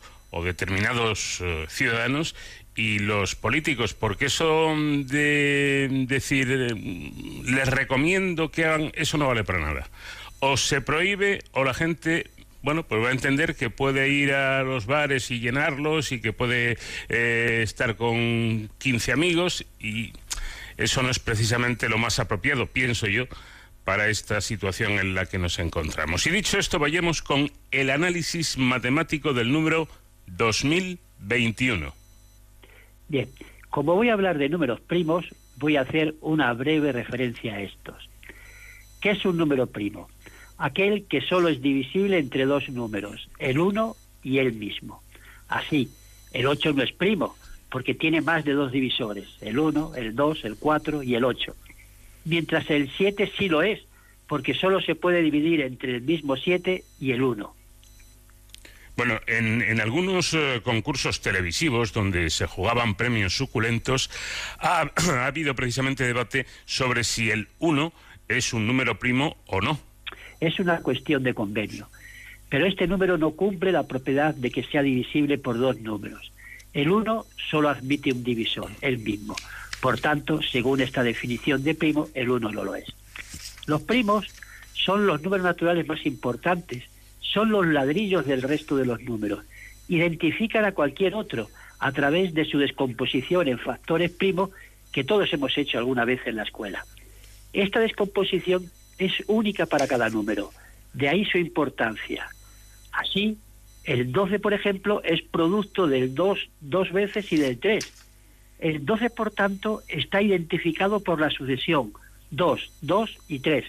determinados 0.44 1.42
eh, 1.42 1.66
ciudadanos 1.70 2.36
y 2.76 3.00
los 3.00 3.36
políticos, 3.36 3.94
porque 3.94 4.26
eso 4.26 4.74
de 4.78 6.06
decir, 6.08 6.48
les 6.48 7.68
recomiendo 7.68 8.50
que 8.50 8.66
hagan, 8.66 8.92
eso 8.96 9.18
no 9.18 9.28
vale 9.28 9.44
para 9.44 9.60
nada. 9.60 9.90
O 10.40 10.58
se 10.58 10.82
prohíbe 10.82 11.44
o 11.52 11.64
la 11.64 11.74
gente 11.74 12.30
bueno, 12.64 12.84
pues 12.84 13.04
va 13.04 13.10
a 13.10 13.12
entender 13.12 13.56
que 13.56 13.70
puede 13.70 14.10
ir 14.10 14.34
a 14.34 14.64
los 14.64 14.88
bares 14.88 15.30
y 15.30 15.40
llenarlos 15.40 16.12
y 16.12 16.20
que 16.20 16.34
puede 16.34 16.78
estar 17.10 17.96
con 17.96 18.70
15 18.80 19.12
amigos 19.12 19.66
y 19.80 20.14
eso 20.78 21.04
no 21.04 21.10
es 21.10 21.20
precisamente 21.20 21.90
lo 21.90 21.98
más 21.98 22.20
apropiado, 22.20 22.66
pienso 22.68 23.08
yo, 23.08 23.26
para 23.84 24.08
esta 24.08 24.42
situación 24.42 24.94
en 24.94 25.14
la 25.14 25.26
que 25.26 25.38
nos 25.38 25.60
encontramos. 25.60 26.26
Y 26.26 26.32
dicho 26.32 26.58
esto, 26.58 26.80
vayamos 26.80 27.22
con 27.22 27.52
el 27.72 27.90
análisis 27.90 28.58
matemático 28.58 29.34
del 29.34 29.52
número 29.52 29.88
2021. 30.28 31.94
Bien, 33.10 33.30
como 33.70 33.96
voy 33.96 34.10
a 34.10 34.14
hablar 34.14 34.38
de 34.38 34.50
números 34.50 34.80
primos, 34.80 35.26
voy 35.58 35.76
a 35.76 35.82
hacer 35.82 36.16
una 36.22 36.54
breve 36.54 36.92
referencia 36.92 37.56
a 37.56 37.62
estos. 37.62 38.10
¿Qué 39.02 39.12
es 39.12 39.26
un 39.26 39.38
número 39.38 39.68
primo? 39.68 40.10
Aquel 40.64 41.08
que 41.10 41.20
solo 41.20 41.50
es 41.50 41.62
divisible 41.62 42.18
entre 42.18 42.46
dos 42.46 42.70
números, 42.70 43.28
el 43.38 43.60
1 43.60 43.98
y 44.24 44.38
el 44.38 44.54
mismo. 44.54 45.04
Así, 45.50 45.90
el 46.32 46.48
8 46.48 46.72
no 46.72 46.84
es 46.84 46.94
primo, 46.94 47.36
porque 47.70 47.94
tiene 47.94 48.22
más 48.22 48.46
de 48.46 48.54
dos 48.54 48.72
divisores, 48.72 49.28
el 49.42 49.60
1, 49.60 49.96
el 49.98 50.16
2, 50.16 50.46
el 50.46 50.56
4 50.56 51.04
y 51.04 51.16
el 51.16 51.26
8. 51.26 51.54
Mientras 52.24 52.70
el 52.70 52.90
7 52.96 53.30
sí 53.38 53.50
lo 53.50 53.62
es, 53.62 53.82
porque 54.26 54.54
solo 54.54 54.80
se 54.80 54.96
puede 54.96 55.22
dividir 55.22 55.60
entre 55.60 55.96
el 55.96 56.02
mismo 56.02 56.38
7 56.38 56.86
y 56.98 57.12
el 57.12 57.24
1. 57.24 57.56
Bueno, 58.96 59.20
en, 59.28 59.82
algunos 59.82 60.34
eh, 60.34 60.62
concursos 60.64 61.20
televisivos 61.20 61.92
donde 61.92 62.30
se 62.30 62.48
jugaban 62.48 62.96
premios 62.96 63.36
suculentos, 63.36 64.10
ha, 64.60 64.90
ha 65.12 65.26
habido 65.26 65.56
precisamente 65.56 66.06
debate 66.06 66.46
sobre 66.64 67.04
si 67.04 67.32
el 67.32 67.50
1 67.60 67.92
es 68.30 68.54
un 68.54 68.66
número 68.66 68.98
primo 68.98 69.36
o 69.48 69.60
no. 69.60 69.78
Es 70.44 70.60
una 70.60 70.80
cuestión 70.80 71.24
de 71.24 71.34
convenio. 71.34 71.88
Pero 72.50 72.66
este 72.66 72.86
número 72.86 73.18
no 73.18 73.32
cumple 73.32 73.72
la 73.72 73.88
propiedad 73.88 74.36
de 74.36 74.52
que 74.52 74.62
sea 74.64 74.82
divisible 74.82 75.38
por 75.38 75.58
dos 75.58 75.80
números. 75.80 76.34
El 76.74 76.90
1 76.90 77.26
solo 77.50 77.70
admite 77.70 78.12
un 78.12 78.26
divisor, 78.26 78.70
el 78.82 78.98
mismo. 79.00 79.38
Por 79.80 80.02
tanto, 80.02 80.42
según 80.42 80.82
esta 80.82 81.02
definición 81.02 81.64
de 81.64 81.76
primo, 81.76 82.10
el 82.14 82.30
1 82.30 82.52
no 82.52 82.64
lo 82.66 82.76
es. 82.76 82.86
Los 83.68 83.84
primos 83.84 84.28
son 84.74 85.08
los 85.08 85.22
números 85.22 85.46
naturales 85.46 85.88
más 85.88 86.06
importantes, 86.06 86.84
son 87.22 87.50
los 87.50 87.66
ladrillos 87.66 88.26
del 88.26 88.42
resto 88.42 88.76
de 88.76 88.86
los 88.86 89.02
números. 89.02 89.46
Identifican 89.88 90.66
a 90.66 90.74
cualquier 90.74 91.16
otro 91.16 91.48
a 91.80 91.94
través 91.94 92.34
de 92.34 92.44
su 92.44 92.60
descomposición 92.60 93.48
en 93.48 93.60
factores 93.60 94.12
primos 94.12 94.50
que 94.92 95.06
todos 95.06 95.32
hemos 95.32 95.58
hecho 95.58 95.78
alguna 95.78 96.04
vez 96.04 96.20
en 96.26 96.36
la 96.36 96.44
escuela. 96.44 96.86
Esta 97.54 97.80
descomposición 97.80 98.70
es 98.98 99.14
única 99.28 99.66
para 99.66 99.88
cada 99.88 100.10
número, 100.10 100.52
de 100.94 101.10
ahí 101.10 101.26
su 101.26 101.38
importancia. 101.38 102.28
Así, 102.92 103.38
el 103.84 104.12
12, 104.12 104.40
por 104.40 104.54
ejemplo, 104.54 105.02
es 105.04 105.22
producto 105.22 105.88
del 105.88 106.16
2 106.16 106.40
dos 106.62 106.92
veces 106.92 107.32
y 107.32 107.38
del 107.38 107.60
3. 107.60 107.92
El 108.60 108.86
12, 108.86 109.10
por 109.10 109.32
tanto, 109.32 109.82
está 109.88 110.22
identificado 110.22 111.02
por 111.02 111.20
la 111.20 111.30
sucesión 111.30 111.94
2, 112.32 112.72
2 112.82 113.18
y 113.28 113.40
3, 113.40 113.66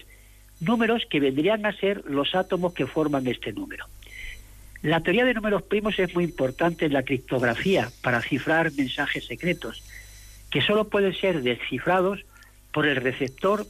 números 0.61 1.05
que 1.09 1.19
vendrían 1.19 1.65
a 1.65 1.77
ser 1.77 2.03
los 2.05 2.33
átomos 2.33 2.73
que 2.73 2.87
forman 2.87 3.27
este 3.27 3.51
número. 3.51 3.85
La 4.81 5.01
teoría 5.01 5.25
de 5.25 5.33
números 5.33 5.63
primos 5.63 5.97
es 5.99 6.13
muy 6.13 6.23
importante 6.23 6.85
en 6.85 6.93
la 6.93 7.03
criptografía 7.03 7.89
para 8.01 8.21
cifrar 8.21 8.71
mensajes 8.73 9.25
secretos, 9.25 9.83
que 10.49 10.61
solo 10.61 10.89
pueden 10.89 11.13
ser 11.13 11.41
descifrados 11.41 12.23
por 12.71 12.85
el 12.85 12.97
receptor 12.97 13.65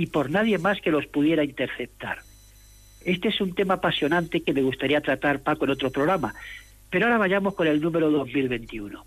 y 0.00 0.06
por 0.06 0.30
nadie 0.30 0.56
más 0.56 0.80
que 0.80 0.90
los 0.90 1.06
pudiera 1.06 1.44
interceptar. 1.44 2.20
Este 3.04 3.28
es 3.28 3.38
un 3.42 3.54
tema 3.54 3.74
apasionante 3.74 4.40
que 4.40 4.54
me 4.54 4.62
gustaría 4.62 5.02
tratar, 5.02 5.42
Paco, 5.42 5.66
en 5.66 5.72
otro 5.72 5.90
programa. 5.90 6.34
Pero 6.88 7.04
ahora 7.04 7.18
vayamos 7.18 7.54
con 7.54 7.66
el 7.66 7.82
número 7.82 8.10
2021. 8.10 9.04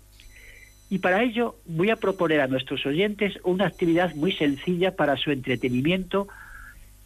Y 0.90 0.98
para 1.00 1.24
ello 1.24 1.56
voy 1.66 1.90
a 1.90 1.96
proponer 1.96 2.40
a 2.40 2.46
nuestros 2.46 2.86
oyentes 2.86 3.40
una 3.42 3.66
actividad 3.66 4.14
muy 4.14 4.30
sencilla 4.30 4.94
para 4.94 5.16
su 5.16 5.32
entretenimiento 5.32 6.28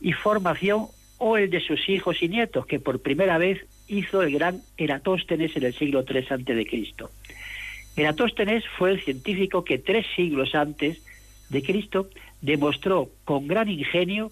y 0.03 0.13
formación 0.13 0.89
o 1.17 1.39
el 1.39 1.49
de 1.49 1.63
sus 1.63 1.89
hijos 1.89 2.23
y 2.23 2.29
nietos, 2.29 2.67
que 2.67 2.81
por 2.81 3.01
primera 3.01 3.39
vez 3.39 3.65
hizo 3.87 4.21
el 4.21 4.35
gran 4.35 4.61
Eratóstenes 4.77 5.57
en 5.57 5.65
el 5.65 5.73
siglo 5.73 6.05
III 6.07 6.27
a.C. 6.29 6.87
Eratóstenes 7.97 8.65
fue 8.77 8.91
el 8.91 9.01
científico 9.01 9.65
que 9.65 9.79
tres 9.79 10.05
siglos 10.15 10.55
antes 10.55 11.03
de 11.49 11.63
Cristo 11.63 12.11
demostró 12.41 13.11
con 13.25 13.47
gran 13.47 13.69
ingenio 13.69 14.31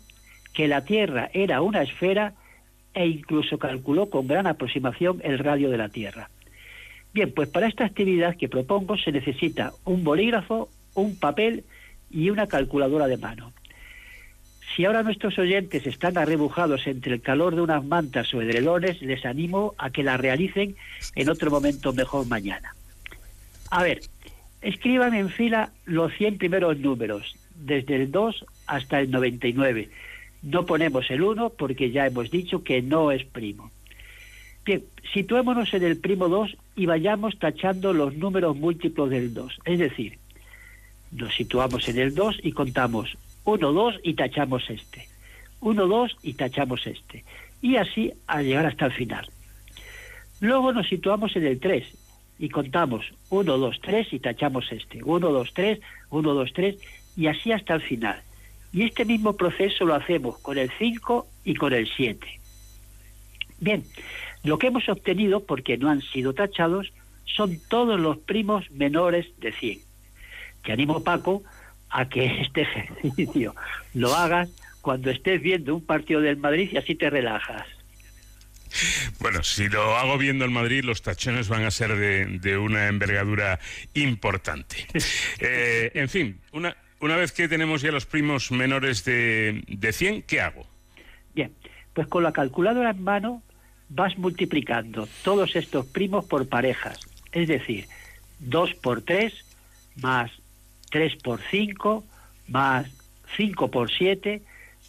que 0.52 0.68
la 0.68 0.84
Tierra 0.84 1.30
era 1.32 1.62
una 1.62 1.82
esfera 1.82 2.34
e 2.94 3.06
incluso 3.06 3.58
calculó 3.58 4.08
con 4.08 4.26
gran 4.26 4.46
aproximación 4.46 5.20
el 5.22 5.38
radio 5.38 5.70
de 5.70 5.78
la 5.78 5.88
Tierra. 5.88 6.30
Bien, 7.12 7.32
pues 7.32 7.48
para 7.48 7.66
esta 7.66 7.84
actividad 7.84 8.36
que 8.36 8.48
propongo 8.48 8.96
se 8.96 9.12
necesita 9.12 9.72
un 9.84 10.04
bolígrafo, 10.04 10.68
un 10.94 11.18
papel 11.18 11.64
y 12.10 12.30
una 12.30 12.46
calculadora 12.46 13.06
de 13.06 13.16
mano. 13.16 13.52
Si 14.74 14.84
ahora 14.84 15.02
nuestros 15.02 15.38
oyentes 15.38 15.86
están 15.86 16.18
arrebujados 16.18 16.86
entre 16.86 17.14
el 17.14 17.22
calor 17.22 17.54
de 17.54 17.62
unas 17.62 17.84
mantas 17.84 18.32
o 18.34 18.42
edredones, 18.42 19.00
les 19.00 19.24
animo 19.24 19.74
a 19.78 19.90
que 19.90 20.02
la 20.02 20.18
realicen 20.18 20.76
en 21.14 21.30
otro 21.30 21.50
momento 21.50 21.94
mejor 21.94 22.26
mañana. 22.26 22.74
A 23.70 23.82
ver, 23.82 24.00
escriban 24.60 25.14
en 25.14 25.30
fila 25.30 25.70
los 25.86 26.12
100 26.14 26.38
primeros 26.38 26.78
números, 26.78 27.36
desde 27.58 27.96
el 27.96 28.10
2 28.10 28.44
hasta 28.66 29.00
el 29.00 29.10
99. 29.10 29.88
No 30.42 30.66
ponemos 30.66 31.10
el 31.10 31.22
1 31.22 31.50
porque 31.50 31.90
ya 31.90 32.06
hemos 32.06 32.30
dicho 32.30 32.62
que 32.62 32.82
no 32.82 33.10
es 33.10 33.24
primo. 33.24 33.70
Bien, 34.64 34.84
situémonos 35.14 35.72
en 35.74 35.84
el 35.84 35.98
primo 35.98 36.28
2 36.28 36.56
y 36.74 36.86
vayamos 36.86 37.38
tachando 37.38 37.92
los 37.92 38.14
números 38.14 38.56
múltiplos 38.56 39.10
del 39.10 39.32
2. 39.32 39.60
Es 39.64 39.78
decir, 39.78 40.18
nos 41.12 41.34
situamos 41.34 41.88
en 41.88 41.98
el 41.98 42.14
2 42.14 42.40
y 42.42 42.52
contamos 42.52 43.16
1, 43.44 43.72
2 43.72 44.00
y 44.02 44.14
tachamos 44.14 44.68
este. 44.68 45.06
1, 45.60 45.86
2 45.86 46.16
y 46.22 46.34
tachamos 46.34 46.86
este. 46.86 47.24
Y 47.62 47.76
así 47.76 48.12
a 48.26 48.42
llegar 48.42 48.66
hasta 48.66 48.86
el 48.86 48.92
final. 48.92 49.28
Luego 50.40 50.72
nos 50.72 50.88
situamos 50.88 51.34
en 51.36 51.46
el 51.46 51.60
3 51.60 51.86
y 52.38 52.48
contamos 52.48 53.06
1, 53.30 53.56
2, 53.56 53.80
3 53.80 54.12
y 54.12 54.18
tachamos 54.18 54.70
este. 54.70 55.02
1, 55.02 55.30
2, 55.30 55.54
3, 55.54 55.80
1, 56.10 56.34
2, 56.34 56.52
3 56.52 56.76
y 57.16 57.26
así 57.28 57.52
hasta 57.52 57.74
el 57.74 57.82
final. 57.82 58.22
Y 58.72 58.84
este 58.84 59.04
mismo 59.04 59.36
proceso 59.36 59.84
lo 59.84 59.94
hacemos 59.94 60.38
con 60.38 60.58
el 60.58 60.70
5 60.78 61.26
y 61.44 61.54
con 61.54 61.72
el 61.72 61.88
7. 61.96 62.26
Bien, 63.58 63.84
lo 64.44 64.58
que 64.58 64.66
hemos 64.66 64.88
obtenido, 64.88 65.44
porque 65.44 65.78
no 65.78 65.88
han 65.88 66.02
sido 66.02 66.34
tachados, 66.34 66.92
son 67.24 67.58
todos 67.68 67.98
los 67.98 68.18
primos 68.18 68.70
menores 68.70 69.26
de 69.38 69.52
100. 69.52 69.80
Te 70.64 70.72
animo, 70.72 71.02
Paco, 71.02 71.42
a 71.90 72.08
que 72.08 72.26
este 72.42 72.62
ejercicio 72.62 73.54
lo 73.94 74.14
hagas 74.14 74.50
cuando 74.82 75.10
estés 75.10 75.40
viendo 75.40 75.74
un 75.74 75.84
partido 75.84 76.20
del 76.20 76.36
Madrid 76.36 76.70
y 76.72 76.76
así 76.76 76.94
te 76.94 77.10
relajas. 77.10 77.66
Bueno, 79.20 79.42
si 79.42 79.68
lo 79.68 79.96
hago 79.96 80.18
viendo 80.18 80.44
el 80.44 80.50
Madrid, 80.50 80.84
los 80.84 81.02
tachones 81.02 81.48
van 81.48 81.64
a 81.64 81.70
ser 81.70 81.96
de, 81.96 82.58
una 82.58 82.88
envergadura 82.88 83.58
importante. 83.94 84.86
Eh, 85.38 85.90
en 85.94 86.08
fin, 86.08 86.40
una, 86.52 86.74
una 87.00 87.16
vez 87.16 87.32
que 87.32 87.48
tenemos 87.48 87.82
ya 87.82 87.92
los 87.92 88.06
primos 88.06 88.50
menores 88.50 89.04
de, 89.04 89.62
de 89.68 89.92
100, 89.92 90.22
¿qué 90.22 90.40
hago? 90.40 90.66
Bien, 91.34 91.52
pues 91.92 92.06
con 92.06 92.22
la 92.22 92.32
calculadora 92.32 92.90
en 92.90 93.02
mano 93.02 93.42
vas 93.88 94.18
multiplicando 94.18 95.08
todos 95.22 95.56
estos 95.56 95.86
primos 95.86 96.24
por 96.24 96.48
parejas. 96.48 97.00
Es 97.32 97.48
decir, 97.48 97.86
2 98.40 98.74
por 98.74 99.02
3 99.02 99.32
más 99.96 100.30
3 100.90 101.16
por 101.16 101.40
5 101.50 102.04
más 102.48 102.86
5 103.36 103.70
por 103.70 103.90
7 103.90 104.42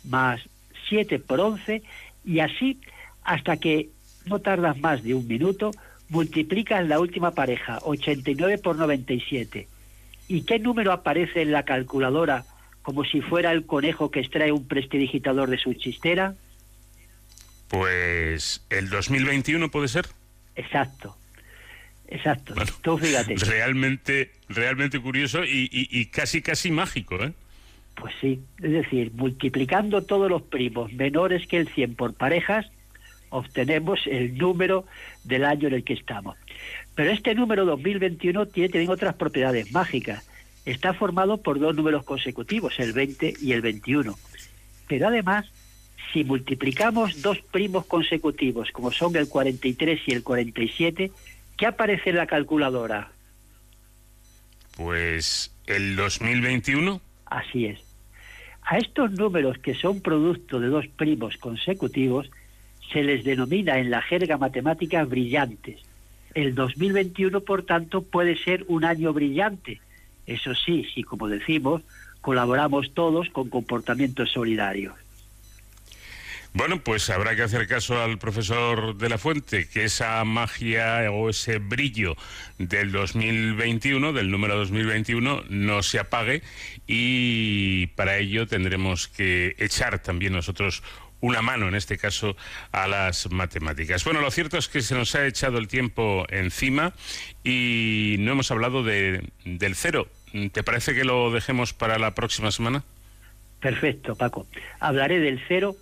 más 0.06 0.42
7 0.90 1.20
por 1.20 1.40
11 1.40 1.82
y 2.26 2.40
así 2.40 2.80
hasta 3.24 3.58
que 3.58 3.90
no 4.26 4.40
tardas 4.40 4.78
más 4.80 5.04
de 5.04 5.14
un 5.14 5.28
minuto, 5.28 5.72
multiplicas 6.10 6.86
la 6.88 7.00
última 7.00 7.32
pareja, 7.32 7.80
89 7.84 8.58
por 8.60 8.78
97. 8.78 9.68
¿Y 10.28 10.42
qué 10.44 10.60
número 10.60 10.92
aparece 10.92 11.42
en 11.42 11.52
la 11.52 11.64
calculadora 11.64 12.46
como 12.82 13.04
si 13.04 13.22
fuera 13.22 13.52
el 13.52 13.66
conejo 13.66 14.12
que 14.12 14.20
extrae 14.20 14.52
un 14.52 14.68
prestidigitador 14.68 15.50
de 15.50 15.58
su 15.58 15.74
chistera? 15.74 16.36
Pues 17.68 18.66
el 18.70 18.90
2021 18.90 19.70
puede 19.70 19.88
ser. 19.88 20.08
Exacto. 20.56 21.16
Exacto. 22.08 22.54
Tú 22.82 22.98
fíjate. 22.98 23.36
Realmente, 23.46 24.32
realmente 24.48 25.00
curioso 25.00 25.44
y, 25.44 25.70
y, 25.72 26.06
casi, 26.06 26.42
casi 26.42 26.72
mágico, 26.72 27.22
¿eh? 27.24 27.34
Pues 27.96 28.14
sí, 28.22 28.40
es 28.62 28.72
decir, 28.72 29.12
multiplicando 29.14 30.04
todos 30.04 30.30
los 30.30 30.44
primos 30.44 30.94
menores 30.94 31.48
que 31.48 31.58
el 31.58 31.68
100 31.68 31.96
por 31.96 32.14
parejas, 32.14 32.68
obtenemos 33.30 34.00
el 34.06 34.38
número 34.38 34.86
del 35.24 35.44
año 35.44 35.68
en 35.68 35.74
el 35.74 35.84
que 35.84 35.94
estamos. 35.94 36.38
Pero 36.98 37.12
este 37.12 37.36
número 37.36 37.64
2021 37.64 38.48
tiene 38.48 38.70
también 38.70 38.90
otras 38.90 39.14
propiedades 39.14 39.72
mágicas. 39.72 40.28
Está 40.66 40.96
formado 40.96 41.38
por 41.38 41.60
dos 41.60 41.76
números 41.76 42.04
consecutivos, 42.04 42.80
el 42.80 42.92
20 42.92 43.36
y 43.40 43.52
el 43.52 43.62
21. 43.62 44.16
Pero 44.88 45.08
además, 45.08 45.46
si 46.12 46.24
multiplicamos 46.24 47.22
dos 47.22 47.38
primos 47.52 47.86
consecutivos, 47.86 48.72
como 48.72 48.92
son 48.92 49.16
el 49.16 49.30
43 49.30 50.02
y 50.08 50.12
el 50.12 50.24
47, 50.24 51.12
¿qué 51.56 51.66
aparece 51.68 52.10
en 52.10 52.16
la 52.16 52.26
calculadora? 52.26 53.12
Pues 54.76 55.56
el 55.68 55.96
2021. 55.96 57.00
Así 57.28 57.68
es. 57.68 57.80
A 58.64 58.80
estos 58.80 59.12
números 59.12 59.60
que 59.60 59.76
son 59.76 60.02
producto 60.02 60.60
de 60.60 60.70
dos 60.70 60.88
primos 60.88 61.38
consecutivos 61.38 62.32
se 62.92 63.04
les 63.04 63.24
denomina 63.24 63.78
en 63.78 63.92
la 63.92 64.02
jerga 64.02 64.40
matemática 64.40 65.06
brillantes. 65.06 65.87
El 66.38 66.54
2021, 66.54 67.42
por 67.42 67.64
tanto, 67.64 68.04
puede 68.04 68.38
ser 68.38 68.64
un 68.68 68.86
año 68.86 69.12
brillante. 69.12 69.82
Eso 70.28 70.54
sí, 70.54 70.86
si 70.94 71.02
como 71.02 71.28
decimos, 71.28 71.82
colaboramos 72.22 72.94
todos 72.94 73.28
con 73.32 73.50
comportamientos 73.50 74.34
solidarios. 74.34 74.94
Bueno, 76.54 76.80
pues 76.84 77.10
habrá 77.10 77.36
que 77.36 77.42
hacer 77.42 77.68
caso 77.68 78.00
al 78.00 78.20
profesor 78.20 78.96
de 78.98 79.10
la 79.10 79.18
Fuente, 79.18 79.68
que 79.68 79.86
esa 79.86 80.24
magia 80.26 81.12
o 81.12 81.28
ese 81.32 81.58
brillo 81.58 82.16
del 82.60 82.92
2021, 82.92 84.14
del 84.14 84.30
número 84.30 84.58
2021, 84.58 85.46
no 85.50 85.82
se 85.82 85.98
apague 85.98 86.44
y 86.86 87.88
para 87.96 88.18
ello 88.18 88.46
tendremos 88.46 89.08
que 89.08 89.56
echar 89.58 89.98
también 90.04 90.34
nosotros 90.34 90.84
una 91.20 91.42
mano, 91.42 91.68
en 91.68 91.76
este 91.76 91.98
caso, 91.98 92.36
a 92.72 92.88
las 92.88 93.32
matemáticas. 93.32 94.04
Bueno, 94.04 94.22
lo 94.22 94.32
cierto 94.32 94.58
es 94.58 94.68
que 94.68 94.82
se 94.82 94.96
nos 94.96 95.16
ha 95.16 95.26
echado 95.26 95.58
el 95.58 95.68
tiempo 95.68 96.26
encima 96.30 96.94
y 97.44 98.18
no 98.20 98.34
hemos 98.34 98.52
hablado 98.52 98.84
de, 98.84 99.30
del 99.46 99.76
cero. 99.76 100.08
¿Te 100.52 100.64
parece 100.64 100.94
que 100.94 101.04
lo 101.04 101.32
dejemos 101.32 101.74
para 101.74 101.98
la 101.98 102.14
próxima 102.14 102.52
semana? 102.52 102.84
Perfecto, 103.60 104.16
Paco. 104.16 104.46
Hablaré 104.80 105.20
del 105.20 105.42
cero 105.48 105.76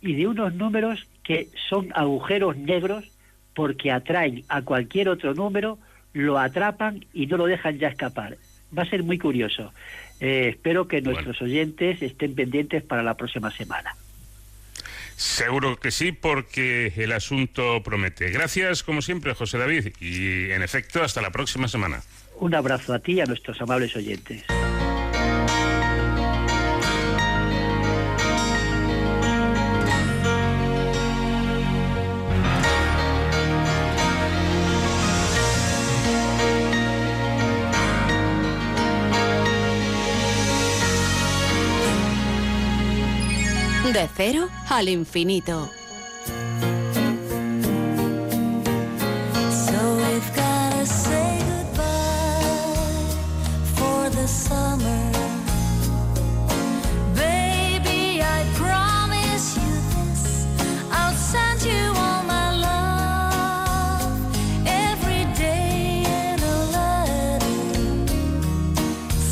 y 0.00 0.14
de 0.14 0.26
unos 0.26 0.54
números 0.54 1.06
que 1.24 1.48
son 1.68 1.92
agujeros 1.94 2.56
negros 2.56 3.10
porque 3.54 3.90
atraen 3.90 4.44
a 4.48 4.62
cualquier 4.62 5.08
otro 5.08 5.34
número, 5.34 5.78
lo 6.12 6.38
atrapan 6.38 7.04
y 7.12 7.26
no 7.26 7.36
lo 7.36 7.46
dejan 7.46 7.78
ya 7.78 7.88
escapar. 7.88 8.38
Va 8.76 8.84
a 8.84 8.88
ser 8.88 9.02
muy 9.02 9.18
curioso. 9.18 9.72
Eh, 10.20 10.48
espero 10.50 10.88
que 10.88 11.02
nuestros 11.02 11.42
oyentes 11.42 12.00
estén 12.02 12.34
pendientes 12.34 12.82
para 12.82 13.02
la 13.02 13.14
próxima 13.14 13.50
semana. 13.50 13.94
Seguro 15.18 15.80
que 15.80 15.90
sí, 15.90 16.12
porque 16.12 16.92
el 16.96 17.10
asunto 17.10 17.82
promete. 17.82 18.30
Gracias, 18.30 18.84
como 18.84 19.02
siempre, 19.02 19.34
José 19.34 19.58
David, 19.58 19.88
y 19.98 20.52
en 20.52 20.62
efecto, 20.62 21.02
hasta 21.02 21.20
la 21.20 21.30
próxima 21.30 21.66
semana. 21.66 22.02
Un 22.36 22.54
abrazo 22.54 22.94
a 22.94 23.00
ti 23.00 23.14
y 23.14 23.20
a 23.20 23.24
nuestros 23.24 23.60
amables 23.60 23.96
oyentes. 23.96 24.44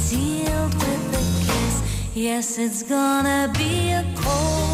Sealed 0.06 0.74
with 0.74 1.14
a 1.14 1.24
kiss. 1.46 1.82
Yes, 2.14 2.58
it's 2.58 2.82
gonna 2.82 3.52
be 3.56 3.90
a 3.90 4.04
cold. 4.16 4.65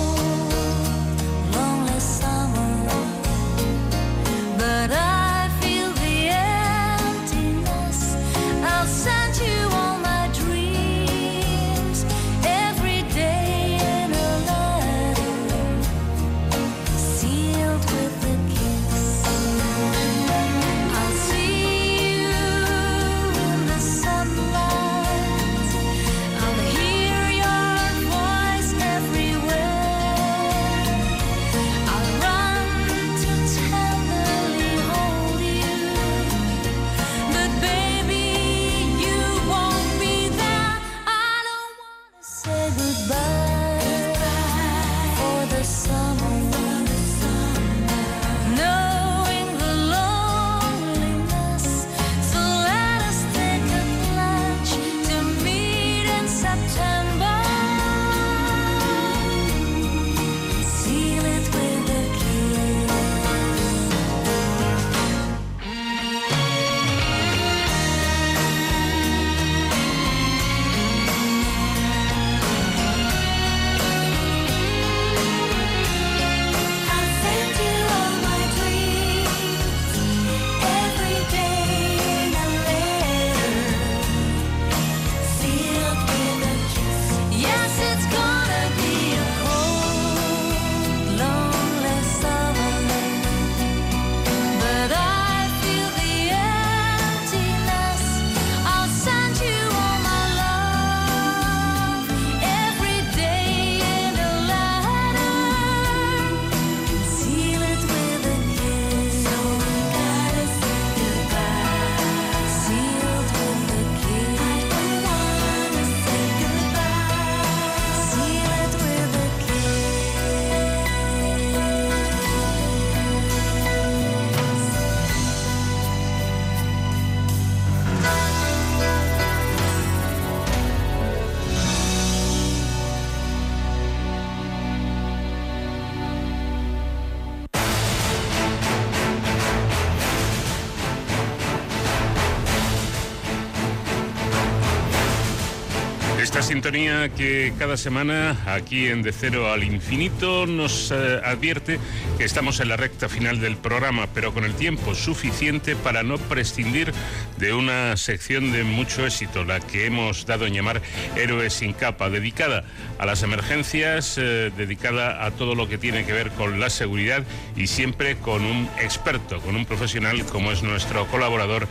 Sintonía 146.53 147.09
que 147.09 147.55
cada 147.59 147.79
semana 147.79 148.37
aquí 148.45 148.89
en 148.89 149.03
De 149.03 149.13
Cero 149.13 149.51
al 149.51 149.65
Infinito 149.65 150.47
nos 150.47 150.91
eh, 150.91 151.19
advierte 151.25 151.79
que 152.19 152.25
estamos 152.25 152.61
en 152.61 152.69
la 152.69 152.77
recta 152.77 153.09
final 153.09 153.41
del 153.41 153.57
programa, 153.57 154.07
pero 154.13 154.35
con 154.35 154.45
el 154.45 154.53
tiempo 154.53 154.95
suficiente 154.95 155.77
para 155.77 156.03
no 156.03 156.19
prescindir 156.19 156.93
de 157.39 157.55
una 157.55 157.97
sección 157.97 158.53
de 158.53 158.65
mucho 158.65 159.07
éxito, 159.07 159.45
la 159.45 159.61
que 159.61 159.87
hemos 159.87 160.27
dado 160.27 160.45
en 160.45 160.53
llamar 160.53 160.83
Héroes 161.17 161.55
sin 161.55 161.73
capa, 161.73 162.11
dedicada 162.11 162.65
a 162.99 163.07
las 163.07 163.23
emergencias, 163.23 164.19
eh, 164.19 164.53
dedicada 164.55 165.25
a 165.25 165.31
todo 165.31 165.55
lo 165.55 165.71
que 165.71 165.79
tiene 165.79 166.05
que 166.05 166.13
ver 166.13 166.33
con 166.33 166.61
la 166.61 166.69
seguridad 166.69 167.25
y 167.57 167.67
siempre 167.67 168.17
con 168.17 168.45
un 168.45 168.69
experto, 168.79 169.41
con 169.41 169.57
un 169.57 169.65
profesional 169.65 170.27
como 170.27 170.53
es 170.53 170.63
nuestro 170.63 171.07
colaborador 171.07 171.67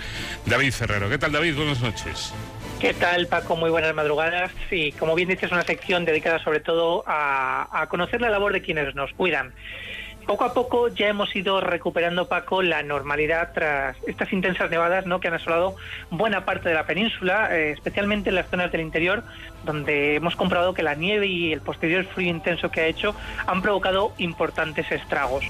David 0.48 0.72
Ferrero. 0.72 1.08
¿Qué 1.08 1.20
tal 1.20 1.34
David? 1.34 1.56
Buenas 1.56 1.82
noches. 1.82 2.34
¿Qué 2.82 2.95
tal, 2.95 3.28
Paco? 3.28 3.56
Muy 3.56 3.70
buenas 3.70 3.94
madrugadas. 3.94 4.52
Sí, 4.68 4.91
como 4.94 5.14
bien 5.14 5.30
dices, 5.30 5.44
es 5.44 5.52
una 5.52 5.62
sección 5.62 6.03
dedicada 6.03 6.40
sobre 6.40 6.62
todo 6.62 7.03
a, 7.06 7.68
a 7.80 7.86
conocer 7.86 8.22
la 8.22 8.32
labor 8.32 8.53
de 8.53 8.64
quienes 8.64 8.95
nos 8.95 9.14
cuidan. 9.14 9.53
Poco 10.26 10.45
a 10.45 10.53
poco 10.53 10.88
ya 10.88 11.08
hemos 11.08 11.36
ido 11.36 11.62
recuperando, 11.62 12.28
Paco, 12.28 12.64
la 12.64 12.82
normalidad 12.82 13.52
tras 13.53 13.98
estas 14.08 14.34
intensas 14.34 14.72
nevadas 14.72 15.06
¿no? 15.06 15.20
que 15.20 15.28
han 15.28 15.36
asolado 15.36 15.76
buena 16.10 16.44
parte 16.44 16.70
de 16.70 16.76
la 16.76 16.88
península, 16.88 17.56
eh, 17.56 17.72
especialmente 17.72 18.30
en 18.30 18.36
las 18.36 18.49
zonas 18.49 18.72
del 18.72 18.82
interior, 18.82 19.24
donde 19.63 20.15
hemos 20.15 20.35
comprobado 20.35 20.73
que 20.73 20.83
la 20.83 20.95
nieve 20.95 21.27
y 21.27 21.53
el 21.53 21.61
posterior 21.61 22.05
frío 22.05 22.29
intenso 22.29 22.71
que 22.71 22.81
ha 22.81 22.88
hecho 22.88 23.15
han 23.47 23.61
provocado 23.61 24.13
importantes 24.17 24.91
estragos. 24.91 25.45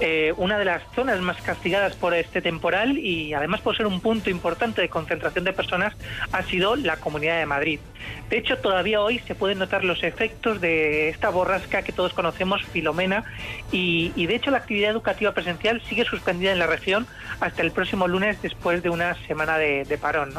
Eh, 0.00 0.32
una 0.36 0.58
de 0.58 0.64
las 0.64 0.82
zonas 0.94 1.20
más 1.20 1.40
castigadas 1.42 1.94
por 1.94 2.14
este 2.14 2.42
temporal 2.42 2.98
y 2.98 3.34
además 3.34 3.60
por 3.60 3.76
ser 3.76 3.86
un 3.86 4.00
punto 4.00 4.30
importante 4.30 4.80
de 4.80 4.88
concentración 4.88 5.44
de 5.44 5.52
personas 5.52 5.94
ha 6.32 6.42
sido 6.42 6.76
la 6.76 6.96
Comunidad 6.96 7.38
de 7.38 7.46
Madrid. 7.46 7.80
De 8.28 8.38
hecho, 8.38 8.58
todavía 8.58 9.00
hoy 9.00 9.18
se 9.20 9.34
pueden 9.34 9.58
notar 9.58 9.84
los 9.84 10.02
efectos 10.02 10.60
de 10.60 11.08
esta 11.08 11.28
borrasca 11.28 11.82
que 11.82 11.92
todos 11.92 12.14
conocemos, 12.14 12.64
Filomena, 12.64 13.24
y, 13.70 14.10
de 14.26 14.34
hecho 14.34 14.50
la 14.50 14.58
actividad 14.58 14.90
educativa 14.90 15.32
presencial 15.32 15.82
sigue 15.82 16.04
suspendida 16.04 16.52
en 16.52 16.58
la 16.58 16.66
región 16.66 17.06
hasta 17.40 17.62
el 17.62 17.72
próximo 17.72 18.08
lunes 18.08 18.40
después 18.40 18.82
de 18.82 18.90
una 18.90 19.14
semana 19.26 19.58
de, 19.58 19.98
parón. 20.00 20.32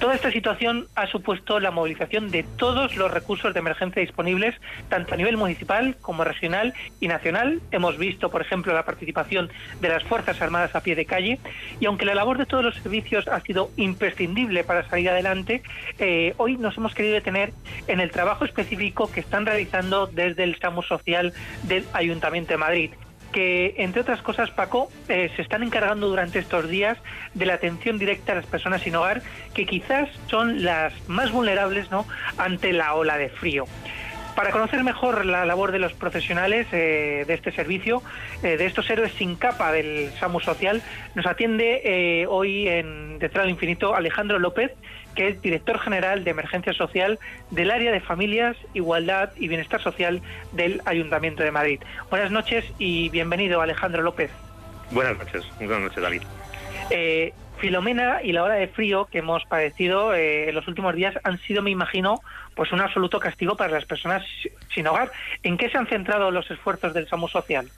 Toda 0.00 0.14
esta 0.14 0.30
situación 0.32 0.88
ha 0.96 1.06
supuesto 1.06 1.60
la 1.60 1.70
movilización 1.70 2.30
de 2.30 2.41
todos 2.56 2.96
los 2.96 3.10
recursos 3.10 3.52
de 3.54 3.60
emergencia 3.60 4.00
disponibles, 4.00 4.54
tanto 4.88 5.14
a 5.14 5.16
nivel 5.16 5.36
municipal 5.36 5.96
como 6.00 6.24
regional 6.24 6.74
y 7.00 7.08
nacional. 7.08 7.60
Hemos 7.70 7.98
visto, 7.98 8.30
por 8.30 8.42
ejemplo, 8.42 8.74
la 8.74 8.84
participación 8.84 9.50
de 9.80 9.88
las 9.88 10.02
Fuerzas 10.04 10.40
Armadas 10.40 10.74
a 10.74 10.82
pie 10.82 10.94
de 10.94 11.06
calle 11.06 11.38
y 11.80 11.86
aunque 11.86 12.04
la 12.04 12.14
labor 12.14 12.38
de 12.38 12.46
todos 12.46 12.64
los 12.64 12.76
servicios 12.76 13.28
ha 13.28 13.40
sido 13.40 13.70
imprescindible 13.76 14.64
para 14.64 14.88
salir 14.88 15.10
adelante, 15.10 15.62
eh, 15.98 16.34
hoy 16.36 16.56
nos 16.56 16.76
hemos 16.76 16.94
querido 16.94 17.14
detener 17.14 17.52
en 17.86 18.00
el 18.00 18.10
trabajo 18.10 18.44
específico 18.44 19.10
que 19.10 19.20
están 19.20 19.46
realizando 19.46 20.06
desde 20.06 20.44
el 20.44 20.56
SAMU 20.56 20.82
Social 20.82 21.32
del 21.64 21.84
Ayuntamiento 21.92 22.52
de 22.52 22.58
Madrid 22.58 22.90
que, 23.32 23.74
entre 23.78 24.02
otras 24.02 24.22
cosas, 24.22 24.50
Paco, 24.50 24.90
eh, 25.08 25.30
se 25.34 25.42
están 25.42 25.62
encargando 25.62 26.08
durante 26.08 26.38
estos 26.38 26.68
días 26.68 26.98
de 27.34 27.46
la 27.46 27.54
atención 27.54 27.98
directa 27.98 28.32
a 28.32 28.36
las 28.36 28.46
personas 28.46 28.82
sin 28.82 28.94
hogar, 28.94 29.22
que 29.54 29.66
quizás 29.66 30.08
son 30.28 30.62
las 30.62 30.92
más 31.08 31.32
vulnerables 31.32 31.90
¿no? 31.90 32.06
ante 32.36 32.72
la 32.72 32.94
ola 32.94 33.16
de 33.16 33.28
frío. 33.28 33.64
Para 34.34 34.50
conocer 34.50 34.82
mejor 34.82 35.26
la 35.26 35.44
labor 35.44 35.72
de 35.72 35.78
los 35.78 35.92
profesionales 35.92 36.66
eh, 36.72 37.24
de 37.26 37.34
este 37.34 37.52
servicio, 37.52 38.02
eh, 38.42 38.56
de 38.56 38.64
estos 38.64 38.88
héroes 38.88 39.12
sin 39.12 39.36
capa 39.36 39.72
del 39.72 40.10
SAMU 40.18 40.40
Social, 40.40 40.82
nos 41.14 41.26
atiende 41.26 41.82
eh, 41.84 42.26
hoy 42.26 42.66
en 42.66 43.18
Detrás 43.18 43.44
del 43.44 43.50
Infinito 43.50 43.94
Alejandro 43.94 44.38
López, 44.38 44.72
que 45.14 45.28
es 45.28 45.42
director 45.42 45.78
general 45.78 46.24
de 46.24 46.30
Emergencia 46.30 46.72
Social 46.72 47.18
del 47.50 47.70
área 47.70 47.92
de 47.92 48.00
Familias, 48.00 48.56
Igualdad 48.72 49.30
y 49.36 49.48
Bienestar 49.48 49.82
Social 49.82 50.22
del 50.52 50.80
Ayuntamiento 50.86 51.42
de 51.42 51.50
Madrid. 51.50 51.80
Buenas 52.08 52.30
noches 52.30 52.64
y 52.78 53.10
bienvenido, 53.10 53.60
Alejandro 53.60 54.00
López. 54.00 54.30
Buenas 54.92 55.18
noches, 55.18 55.44
buenas 55.58 55.80
noches, 55.80 56.02
David. 56.02 56.22
Filomena 57.62 58.20
y 58.24 58.32
la 58.32 58.42
hora 58.42 58.56
de 58.56 58.66
frío 58.66 59.06
que 59.06 59.18
hemos 59.18 59.44
padecido 59.44 60.14
eh, 60.14 60.48
en 60.48 60.54
los 60.56 60.66
últimos 60.66 60.96
días 60.96 61.14
han 61.22 61.38
sido, 61.38 61.62
me 61.62 61.70
imagino, 61.70 62.20
pues 62.56 62.72
un 62.72 62.80
absoluto 62.80 63.20
castigo 63.20 63.56
para 63.56 63.70
las 63.70 63.84
personas 63.84 64.24
sin 64.74 64.88
hogar. 64.88 65.12
¿En 65.44 65.56
qué 65.56 65.70
se 65.70 65.78
han 65.78 65.86
centrado 65.86 66.32
los 66.32 66.50
esfuerzos 66.50 66.92
del 66.92 67.06
SAMU 67.06 67.28
Social? 67.28 67.70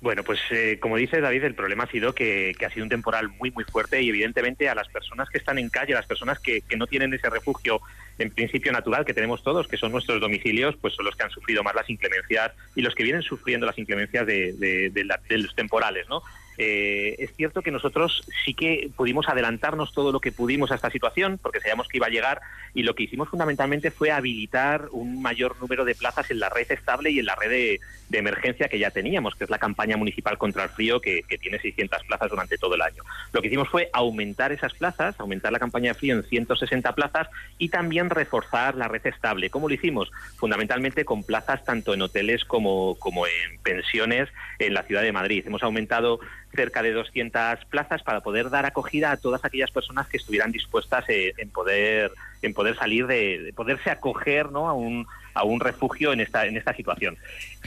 Bueno, 0.00 0.22
pues 0.22 0.38
eh, 0.52 0.78
como 0.80 0.96
dice 0.96 1.20
David, 1.20 1.42
el 1.42 1.56
problema 1.56 1.82
ha 1.82 1.90
sido 1.90 2.14
que, 2.14 2.54
ha 2.64 2.70
sido 2.70 2.84
un 2.84 2.90
temporal 2.90 3.28
muy, 3.28 3.50
muy 3.50 3.64
fuerte 3.64 4.00
y 4.00 4.08
evidentemente 4.08 4.68
a 4.68 4.74
las 4.76 4.86
personas 4.86 5.28
que 5.28 5.38
están 5.38 5.58
en 5.58 5.68
calle, 5.68 5.94
a 5.94 5.96
las 5.96 6.06
personas 6.06 6.38
que, 6.38 6.62
no 6.76 6.86
tienen 6.86 7.12
ese 7.12 7.28
refugio 7.28 7.80
en 8.18 8.30
principio 8.30 8.70
natural 8.70 9.04
que 9.04 9.14
tenemos 9.14 9.42
todos, 9.42 9.66
que 9.66 9.76
son 9.76 9.90
nuestros 9.90 10.20
domicilios, 10.20 10.76
pues 10.80 10.94
son 10.94 11.06
los 11.06 11.16
que 11.16 11.24
han 11.24 11.30
sufrido 11.30 11.64
más 11.64 11.74
las 11.74 11.90
inclemencias 11.90 12.52
y 12.76 12.82
los 12.82 12.94
que 12.94 13.02
vienen 13.02 13.22
sufriendo 13.22 13.66
las 13.66 13.78
inclemencias 13.78 14.24
de 14.24 15.28
los 15.28 15.54
temporales, 15.56 16.08
¿no? 16.08 16.22
Eh, 16.58 17.16
es 17.18 17.34
cierto 17.36 17.62
que 17.62 17.70
nosotros 17.70 18.22
sí 18.44 18.54
que 18.54 18.90
pudimos 18.96 19.28
adelantarnos 19.28 19.92
todo 19.92 20.12
lo 20.12 20.20
que 20.20 20.32
pudimos 20.32 20.70
a 20.70 20.76
esta 20.76 20.90
situación, 20.90 21.38
porque 21.42 21.60
sabíamos 21.60 21.88
que 21.88 21.98
iba 21.98 22.06
a 22.06 22.10
llegar, 22.10 22.40
y 22.74 22.82
lo 22.82 22.94
que 22.94 23.04
hicimos 23.04 23.28
fundamentalmente 23.28 23.90
fue 23.90 24.10
habilitar 24.10 24.88
un 24.92 25.22
mayor 25.22 25.56
número 25.60 25.84
de 25.84 25.94
plazas 25.94 26.30
en 26.30 26.40
la 26.40 26.48
red 26.48 26.70
estable 26.70 27.10
y 27.10 27.18
en 27.18 27.26
la 27.26 27.34
red 27.34 27.50
de, 27.50 27.80
emergencia 28.12 28.68
que 28.68 28.78
ya 28.78 28.92
teníamos, 28.92 29.34
que 29.34 29.42
es 29.42 29.50
la 29.50 29.58
campaña 29.58 29.96
municipal 29.96 30.38
contra 30.38 30.62
el 30.62 30.70
frío, 30.70 31.00
que, 31.00 31.24
que, 31.24 31.36
tiene 31.36 31.58
600 31.58 32.04
plazas 32.04 32.30
durante 32.30 32.56
todo 32.56 32.76
el 32.76 32.82
año. 32.82 33.02
Lo 33.32 33.42
que 33.42 33.48
hicimos 33.48 33.68
fue 33.68 33.90
aumentar 33.92 34.52
esas 34.52 34.72
plazas, 34.72 35.18
aumentar 35.18 35.50
la 35.50 35.58
campaña 35.58 35.88
de 35.88 35.94
frío 35.98 36.14
en 36.14 36.22
160 36.22 36.94
plazas 36.94 37.26
y 37.58 37.70
también 37.70 38.10
reforzar 38.10 38.76
la 38.76 38.86
red 38.86 39.04
estable. 39.04 39.50
¿Cómo 39.50 39.68
lo 39.68 39.74
hicimos? 39.74 40.12
Fundamentalmente 40.36 41.04
con 41.04 41.24
plazas 41.24 41.64
tanto 41.64 41.92
en 41.92 42.02
hoteles 42.02 42.44
como, 42.44 42.94
como 43.00 43.26
en 43.26 43.58
pensiones 43.64 44.28
en 44.60 44.74
la 44.74 44.84
ciudad 44.84 45.02
de 45.02 45.12
Madrid. 45.12 45.44
Hemos 45.46 45.64
aumentado 45.64 46.20
cerca 46.54 46.82
de 46.82 46.92
200 46.92 47.64
plazas 47.66 48.02
para 48.02 48.20
poder 48.20 48.50
dar 48.50 48.66
acogida 48.66 49.10
a 49.10 49.16
todas 49.16 49.44
aquellas 49.44 49.70
personas 49.70 50.08
que 50.08 50.16
estuvieran 50.16 50.52
dispuestas 50.52 51.04
eh, 51.08 51.34
en 51.38 51.50
poder 51.50 52.12
en 52.42 52.54
poder 52.54 52.76
salir 52.76 53.06
de, 53.06 53.42
de, 53.42 53.52
poderse 53.52 53.90
acoger 53.90 54.50
¿no? 54.50 54.68
a 54.68 54.74
un 54.74 55.06
a 55.34 55.42
un 55.44 55.60
refugio 55.60 56.12
en 56.12 56.20
esta 56.20 56.46
en 56.46 56.56
esta 56.56 56.74
situación 56.74 57.16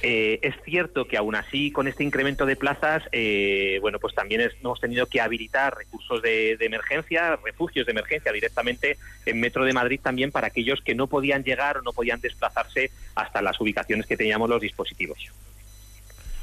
eh, 0.02 0.40
es 0.42 0.56
cierto 0.64 1.06
que 1.06 1.18
aún 1.18 1.36
así 1.36 1.72
con 1.72 1.88
este 1.88 2.04
incremento 2.04 2.46
de 2.46 2.56
plazas 2.56 3.04
eh, 3.12 3.78
bueno 3.82 4.00
pues 4.00 4.16
también 4.16 4.42
hemos 4.42 4.80
tenido 4.80 5.06
que 5.08 5.20
habilitar 5.20 5.76
recursos 5.78 6.22
de, 6.22 6.58
emergencia 6.60 7.38
refugios 7.44 7.86
de 7.86 7.92
emergencia 7.92 8.32
directamente 8.32 8.98
en 9.26 9.40
Metro 9.40 9.66
de 9.66 9.74
Madrid 9.74 10.00
también 10.02 10.32
para 10.32 10.48
aquellos 10.48 10.82
que 10.82 10.96
no 10.96 11.08
podían 11.08 11.44
llegar 11.44 11.78
o 11.78 11.82
no 11.82 11.92
podían 11.92 12.22
desplazarse 12.22 12.90
hasta 13.16 13.42
las 13.42 13.60
ubicaciones 13.60 14.06
que 14.06 14.16
teníamos 14.16 14.50
los 14.50 14.62
dispositivos 14.62 15.20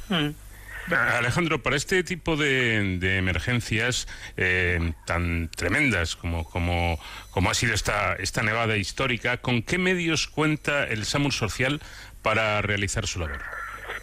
mm. 0.08 0.28
Alejandro, 0.90 1.62
para 1.62 1.76
este 1.76 2.02
tipo 2.04 2.36
de, 2.36 2.98
emergencias 3.16 4.06
eh, 4.36 4.92
tan 5.06 5.48
tremendas 5.48 6.16
como, 6.16 6.44
como, 6.44 6.98
ha 7.50 7.54
sido 7.54 7.74
esta, 7.74 8.14
esta 8.14 8.42
nevada 8.42 8.76
histórica, 8.76 9.38
¿con 9.38 9.62
qué 9.62 9.78
medios 9.78 10.26
cuenta 10.26 10.84
el 10.84 11.04
SAMUR 11.04 11.32
Social 11.32 11.80
para 12.22 12.60
realizar 12.62 13.06
su 13.06 13.20
labor? 13.20 13.40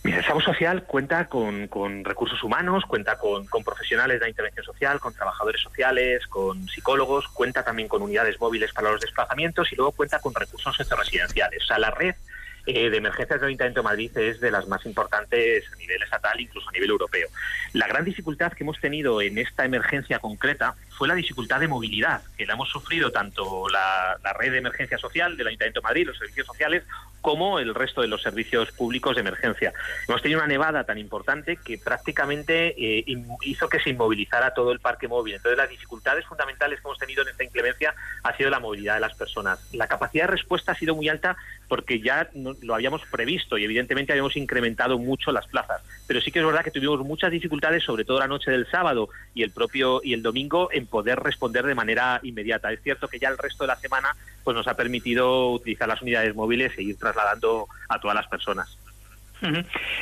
Mira, 0.04 0.18
el 0.18 0.26
SAMU 0.26 0.42
Social 0.42 0.84
cuenta 0.86 1.28
con, 1.28 1.68
con 1.68 2.04
recursos 2.04 2.42
humanos, 2.44 2.84
cuenta 2.88 3.20
con, 3.20 3.46
con, 3.46 3.64
profesionales 3.64 4.20
de 4.20 4.26
la 4.26 4.30
intervención 4.30 4.66
social, 4.66 5.00
con 5.00 5.14
trabajadores 5.14 5.62
sociales, 5.62 6.26
con 6.28 6.68
psicólogos, 6.68 7.28
cuenta 7.28 7.64
también 7.64 7.88
con 7.88 8.02
unidades 8.02 8.40
móviles 8.40 8.74
para 8.74 8.90
los 8.90 9.02
desplazamientos 9.02 9.72
y 9.72 9.76
luego 9.76 9.92
cuenta 9.92 10.20
con 10.20 10.34
recursos 10.34 10.76
residenciales. 10.78 11.64
O 11.64 11.68
sea, 11.68 11.78
la 11.78 11.92
red 11.92 12.16
eh, 12.66 12.90
de 12.90 12.98
emergencias 12.98 13.40
del 13.40 13.50
Ayuntamiento 13.50 13.82
de 13.82 13.84
Madrid 13.84 14.18
es 14.18 14.40
de 14.40 14.52
las 14.52 14.68
más 14.68 14.86
importantes 14.86 15.64
a 15.72 15.76
nivel 15.78 16.02
estatal, 16.04 16.40
incluso 16.40 16.70
a 16.70 16.72
nivel 16.72 16.90
europeo. 16.90 17.28
La 17.74 17.88
gran 17.88 18.06
dificultad 18.06 18.54
que 18.54 18.64
hemos 18.64 18.80
tenido 18.80 19.22
en 19.22 19.38
esta 19.38 19.66
emergencia 19.66 20.20
concreta 20.20 20.76
fue 21.02 21.08
la 21.08 21.16
dificultad 21.16 21.60
de 21.60 21.68
movilidad, 21.68 22.22
que 22.38 22.46
la 22.46 22.54
hemos 22.54 22.70
sufrido 22.70 23.12
tanto 23.12 23.68
la, 23.70 24.20
red 24.38 24.52
de 24.52 24.60
emergencia 24.60 25.00
social 25.00 25.36
del 25.36 25.48
Ayuntamiento 25.48 25.80
de 25.80 25.84
Madrid, 25.84 26.06
los 26.06 26.16
servicios 26.20 26.46
sociales, 26.46 26.84
como 27.22 27.58
el 27.58 27.74
resto 27.74 28.02
de 28.02 28.08
los 28.08 28.22
servicios 28.22 28.72
públicos 28.72 29.16
de 29.16 29.22
emergencia. 29.22 29.74
Hemos 30.08 30.22
tenido 30.22 30.40
una 30.40 30.48
nevada 30.48 30.84
tan 30.84 31.00
importante 31.00 31.58
que 31.58 31.80
prácticamente 31.80 32.76
eh, 32.78 33.04
hizo 33.42 33.68
que 33.68 33.80
se 33.80 33.90
inmovilizara 33.90 34.54
todo 34.54 34.72
el 34.72 34.80
parque 34.80 35.08
móvil. 35.08 35.36
Entonces, 35.36 35.58
las 35.58 35.70
dificultades 35.70 36.24
fundamentales 36.26 36.80
que 36.80 36.88
hemos 36.88 37.00
tenido 37.00 37.24
en 37.24 37.30
esta 37.30 37.44
inclemencia 37.44 37.96
ha 38.24 38.38
sido 38.38 38.52
la 38.52 38.60
movilidad 38.60 38.96
de 38.96 39.02
las 39.02 39.16
personas. 39.16 39.60
La 39.74 39.88
capacidad 39.88 40.26
de 40.26 40.32
respuesta 40.32 40.74
ha 40.74 40.76
sido 40.76 40.96
muy 40.96 41.10
alta 41.10 41.36
porque 41.68 42.02
ya 42.02 42.30
lo 42.34 42.76
habíamos 42.76 43.02
previsto 43.06 43.58
y 43.58 43.64
evidentemente 43.64 44.12
habíamos 44.12 44.36
incrementado 44.36 45.00
mucho 45.00 45.32
las 45.32 45.48
plazas. 45.48 45.82
Pero 46.06 46.20
sí 46.22 46.32
que 46.32 46.40
es 46.40 46.46
verdad 46.46 46.64
que 46.64 46.72
tuvimos 46.72 47.00
muchas 47.00 47.32
dificultades, 47.32 47.84
sobre 47.84 48.04
todo 48.04 48.20
la 48.20 48.28
noche 48.28 48.52
del 48.52 48.70
sábado 48.70 49.10
y 49.34 49.44
el 49.44 49.52
propio 49.52 50.02
y 50.04 50.14
el 50.14 50.22
domingo, 50.22 50.70
poder 50.92 51.20
responder 51.20 51.66
de 51.66 51.74
manera 51.74 52.20
inmediata. 52.22 52.72
Es 52.72 52.84
cierto 52.84 53.08
que 53.08 53.18
ya 53.18 53.30
el 53.30 53.40
resto 53.40 53.64
de 53.64 53.70
la 53.70 53.78
semana 53.78 54.16
pues 54.44 54.56
nos 54.56 54.68
ha 54.68 54.76
permitido 54.76 55.50
utilizar 55.52 55.88
las 55.88 56.02
unidades 56.04 56.36
móviles 56.36 56.78
e 56.78 56.84
ir 56.84 56.98
trasladando 56.98 57.68
a 57.90 58.00
todas 58.00 58.16
las 58.16 58.28
personas. 58.28 58.78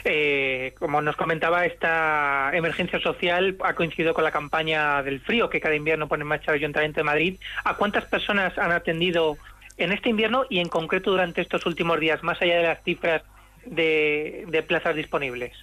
Eh, 0.04 0.74
como 0.78 1.02
nos 1.02 1.16
comentaba, 1.16 1.66
esta 1.66 2.52
emergencia 2.54 3.00
social 3.00 3.56
ha 3.64 3.74
coincidido 3.74 4.14
con 4.14 4.26
la 4.26 4.32
campaña 4.32 5.02
del 5.02 5.22
frío 5.22 5.50
que 5.50 5.62
cada 5.62 5.76
invierno 5.76 6.10
pone 6.10 6.24
en 6.24 6.28
marcha 6.28 6.52
el 6.52 6.58
Ayuntamiento 6.58 7.00
de 7.00 7.06
Madrid. 7.06 7.40
¿A 7.64 7.76
cuántas 7.76 8.04
personas 8.06 8.58
han 8.58 8.74
atendido 8.74 9.38
en 9.78 9.94
este 9.94 10.10
invierno 10.10 10.46
y 10.50 10.60
en 10.60 10.68
concreto 10.68 11.12
durante 11.12 11.42
estos 11.42 11.66
últimos 11.66 12.00
días, 12.02 12.22
más 12.22 12.42
allá 12.42 12.58
de 12.58 12.64
las 12.64 12.84
cifras 12.84 13.24
de, 13.66 14.64
plazas 14.68 14.96
disponibles? 14.96 15.54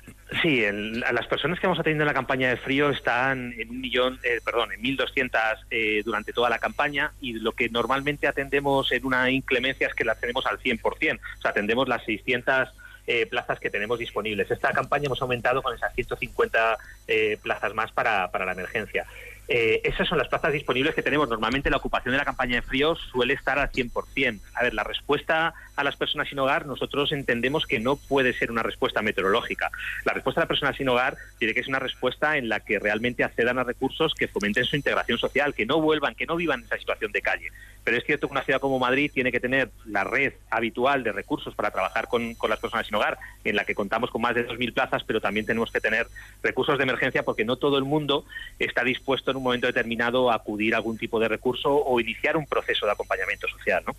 Sí, 0.42 0.62
el- 0.64 1.00
las 1.00 1.26
personas 1.26 1.60
que 1.60 1.66
hemos 1.66 1.78
atendido 1.78 2.02
en 2.02 2.08
la 2.08 2.14
campaña 2.14 2.48
de 2.48 2.56
frío 2.56 2.90
están 2.90 3.54
en 3.58 3.70
un 3.70 3.80
millón, 3.80 4.18
eh, 4.22 4.40
perdón, 4.44 4.72
en 4.72 4.80
1.200 4.82 5.58
eh, 5.70 6.02
durante 6.04 6.32
toda 6.32 6.50
la 6.50 6.58
campaña 6.58 7.12
y 7.20 7.34
lo 7.34 7.52
que 7.52 7.68
normalmente 7.68 8.26
atendemos 8.26 8.90
en 8.92 9.04
una 9.06 9.30
inclemencia 9.30 9.86
es 9.86 9.94
que 9.94 10.04
la 10.04 10.12
atendemos 10.12 10.46
al 10.46 10.58
100%, 10.58 11.20
o 11.38 11.40
sea, 11.40 11.50
atendemos 11.52 11.88
las 11.88 12.04
600 12.04 12.68
eh, 13.08 13.26
plazas 13.26 13.60
que 13.60 13.70
tenemos 13.70 13.98
disponibles. 14.00 14.50
Esta 14.50 14.72
campaña 14.72 15.06
hemos 15.06 15.22
aumentado 15.22 15.62
con 15.62 15.72
esas 15.74 15.94
150 15.94 16.76
eh, 17.06 17.38
plazas 17.40 17.72
más 17.72 17.92
para, 17.92 18.30
para 18.32 18.44
la 18.44 18.52
emergencia. 18.52 19.06
Eh, 19.48 19.80
esas 19.84 20.08
son 20.08 20.18
las 20.18 20.26
plazas 20.26 20.52
disponibles 20.52 20.92
que 20.92 21.02
tenemos. 21.02 21.28
Normalmente 21.28 21.70
la 21.70 21.76
ocupación 21.76 22.10
de 22.12 22.18
la 22.18 22.24
campaña 22.24 22.56
de 22.56 22.62
frío 22.62 22.96
suele 22.96 23.34
estar 23.34 23.60
al 23.60 23.70
100%. 23.70 24.40
A 24.54 24.64
ver, 24.64 24.74
la 24.74 24.82
respuesta 24.82 25.54
a 25.76 25.84
las 25.84 25.96
personas 25.96 26.28
sin 26.28 26.38
hogar, 26.38 26.66
nosotros 26.66 27.12
entendemos 27.12 27.66
que 27.66 27.78
no 27.78 27.96
puede 27.96 28.32
ser 28.32 28.50
una 28.50 28.62
respuesta 28.62 29.02
meteorológica. 29.02 29.70
La 30.04 30.12
respuesta 30.12 30.40
a 30.40 30.44
las 30.44 30.48
personas 30.48 30.76
sin 30.76 30.88
hogar 30.88 31.16
tiene 31.38 31.54
que 31.54 31.60
ser 31.60 31.68
una 31.68 31.78
respuesta 31.78 32.36
en 32.36 32.48
la 32.48 32.60
que 32.60 32.78
realmente 32.78 33.24
accedan 33.24 33.58
a 33.58 33.64
recursos 33.64 34.14
que 34.14 34.28
fomenten 34.28 34.64
su 34.64 34.76
integración 34.76 35.18
social, 35.18 35.54
que 35.54 35.66
no 35.66 35.80
vuelvan, 35.80 36.14
que 36.14 36.26
no 36.26 36.36
vivan 36.36 36.62
esa 36.62 36.78
situación 36.78 37.12
de 37.12 37.22
calle. 37.22 37.48
Pero 37.84 37.98
es 37.98 38.04
cierto 38.04 38.26
que 38.26 38.32
una 38.32 38.42
ciudad 38.42 38.60
como 38.60 38.78
Madrid 38.78 39.10
tiene 39.14 39.30
que 39.30 39.38
tener 39.38 39.70
la 39.84 40.02
red 40.02 40.32
habitual 40.50 41.04
de 41.04 41.12
recursos 41.12 41.54
para 41.54 41.70
trabajar 41.70 42.08
con, 42.08 42.34
con 42.34 42.50
las 42.50 42.58
personas 42.58 42.86
sin 42.86 42.96
hogar, 42.96 43.18
en 43.44 43.54
la 43.54 43.64
que 43.64 43.74
contamos 43.74 44.10
con 44.10 44.22
más 44.22 44.34
de 44.34 44.48
2.000 44.48 44.74
plazas, 44.74 45.04
pero 45.04 45.20
también 45.20 45.46
tenemos 45.46 45.70
que 45.70 45.80
tener 45.80 46.06
recursos 46.42 46.78
de 46.78 46.84
emergencia 46.84 47.22
porque 47.22 47.44
no 47.44 47.56
todo 47.56 47.78
el 47.78 47.84
mundo 47.84 48.24
está 48.58 48.82
dispuesto 48.82 49.30
en 49.30 49.36
un 49.36 49.44
momento 49.44 49.66
determinado 49.66 50.30
a 50.30 50.36
acudir 50.36 50.74
a 50.74 50.78
algún 50.78 50.98
tipo 50.98 51.20
de 51.20 51.28
recurso 51.28 51.74
o 51.74 52.00
iniciar 52.00 52.36
un 52.36 52.46
proceso 52.46 52.86
de 52.86 52.92
acompañamiento 52.92 53.46
social, 53.48 53.82
¿no? 53.86 53.94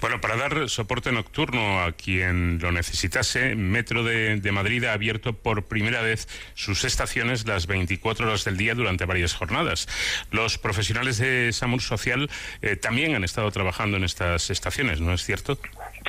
Bueno, 0.00 0.20
para 0.20 0.36
dar 0.36 0.68
soporte 0.68 1.12
nocturno 1.12 1.82
a 1.82 1.92
quien 1.92 2.58
lo 2.60 2.72
necesitase, 2.72 3.54
Metro 3.54 4.04
de, 4.04 4.40
de 4.40 4.52
Madrid 4.52 4.84
ha 4.84 4.92
abierto 4.92 5.32
por 5.32 5.64
primera 5.64 6.02
vez 6.02 6.28
sus 6.54 6.84
estaciones 6.84 7.46
las 7.46 7.66
24 7.66 8.26
horas 8.26 8.44
del 8.44 8.56
día 8.56 8.74
durante 8.74 9.04
varias 9.04 9.34
jornadas. 9.34 9.88
Los 10.30 10.58
profesionales 10.58 11.18
de 11.18 11.52
SAMUR 11.52 11.80
Social 11.80 12.30
eh, 12.62 12.76
también 12.76 13.14
han 13.14 13.24
estado 13.24 13.50
trabajando 13.50 13.96
en 13.96 14.04
estas 14.04 14.50
estaciones, 14.50 15.00
¿no 15.00 15.12
es 15.12 15.24
cierto? 15.24 15.58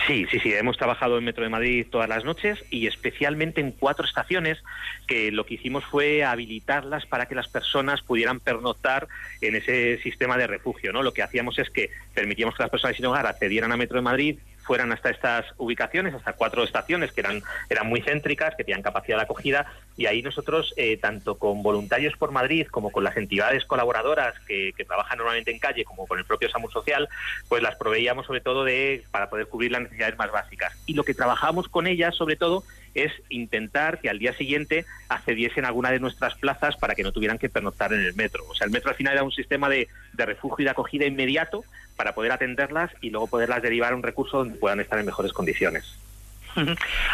Sí, 0.07 0.25
sí, 0.31 0.39
sí, 0.39 0.53
hemos 0.53 0.77
trabajado 0.77 1.17
en 1.17 1.23
Metro 1.23 1.43
de 1.43 1.49
Madrid 1.49 1.85
todas 1.89 2.09
las 2.09 2.25
noches 2.25 2.63
y 2.71 2.87
especialmente 2.87 3.61
en 3.61 3.71
cuatro 3.71 4.05
estaciones 4.05 4.57
que 5.07 5.31
lo 5.31 5.45
que 5.45 5.55
hicimos 5.55 5.85
fue 5.85 6.23
habilitarlas 6.23 7.05
para 7.05 7.27
que 7.27 7.35
las 7.35 7.47
personas 7.47 8.01
pudieran 8.01 8.39
pernoctar 8.39 9.07
en 9.41 9.55
ese 9.55 9.99
sistema 10.01 10.37
de 10.37 10.47
refugio, 10.47 10.91
¿no? 10.91 11.03
Lo 11.03 11.13
que 11.13 11.21
hacíamos 11.21 11.59
es 11.59 11.69
que 11.69 11.91
permitíamos 12.13 12.55
que 12.55 12.63
las 12.63 12.71
personas 12.71 12.92
sin 12.93 13.05
hogar 13.05 13.25
accedieran 13.25 13.71
a 13.71 13.77
Metro 13.77 13.97
de 13.97 14.03
Madrid 14.03 14.39
fueran 14.63 14.91
hasta 14.91 15.09
estas 15.09 15.45
ubicaciones, 15.57 16.13
hasta 16.13 16.33
cuatro 16.33 16.63
estaciones 16.63 17.11
que 17.11 17.21
eran, 17.21 17.43
eran 17.69 17.87
muy 17.87 18.01
céntricas, 18.01 18.55
que 18.55 18.63
tenían 18.63 18.81
capacidad 18.81 19.17
de 19.17 19.23
acogida, 19.23 19.65
y 19.97 20.07
ahí 20.07 20.21
nosotros, 20.21 20.73
eh, 20.77 20.97
tanto 20.97 21.37
con 21.37 21.61
Voluntarios 21.61 22.15
por 22.17 22.31
Madrid 22.31 22.67
como 22.67 22.91
con 22.91 23.03
las 23.03 23.15
entidades 23.17 23.65
colaboradoras 23.65 24.33
que, 24.47 24.73
que 24.75 24.85
trabajan 24.85 25.17
normalmente 25.17 25.51
en 25.51 25.59
calle, 25.59 25.85
como 25.85 26.07
con 26.07 26.17
el 26.17 26.25
propio 26.25 26.49
SAMUR 26.49 26.71
Social, 26.71 27.09
pues 27.49 27.61
las 27.61 27.75
proveíamos 27.75 28.25
sobre 28.25 28.41
todo 28.41 28.63
de 28.63 29.03
para 29.11 29.29
poder 29.29 29.47
cubrir 29.47 29.71
las 29.71 29.81
necesidades 29.81 30.17
más 30.17 30.31
básicas. 30.31 30.73
Y 30.85 30.93
lo 30.93 31.03
que 31.03 31.13
trabajamos 31.13 31.67
con 31.67 31.85
ellas, 31.85 32.15
sobre 32.15 32.35
todo, 32.35 32.63
es 32.93 33.11
intentar 33.29 33.99
que 33.99 34.09
al 34.09 34.19
día 34.19 34.33
siguiente 34.33 34.85
accediesen 35.09 35.65
a 35.65 35.69
alguna 35.69 35.91
de 35.91 35.99
nuestras 35.99 36.35
plazas 36.35 36.75
para 36.77 36.95
que 36.95 37.03
no 37.03 37.11
tuvieran 37.11 37.37
que 37.37 37.49
pernoctar 37.49 37.93
en 37.93 38.01
el 38.01 38.13
metro. 38.15 38.43
O 38.49 38.55
sea, 38.55 38.65
el 38.65 38.71
metro 38.71 38.89
al 38.89 38.95
final 38.95 39.13
era 39.13 39.23
un 39.23 39.31
sistema 39.31 39.69
de, 39.69 39.87
de 40.13 40.25
refugio 40.25 40.63
y 40.63 40.65
de 40.65 40.71
acogida 40.71 41.05
inmediato 41.05 41.63
para 41.95 42.13
poder 42.13 42.31
atenderlas 42.31 42.91
y 43.01 43.09
luego 43.09 43.27
poderlas 43.27 43.61
derivar 43.61 43.93
a 43.93 43.95
un 43.95 44.03
recurso 44.03 44.37
donde 44.37 44.57
puedan 44.57 44.79
estar 44.79 44.99
en 44.99 45.05
mejores 45.05 45.33
condiciones. 45.33 45.95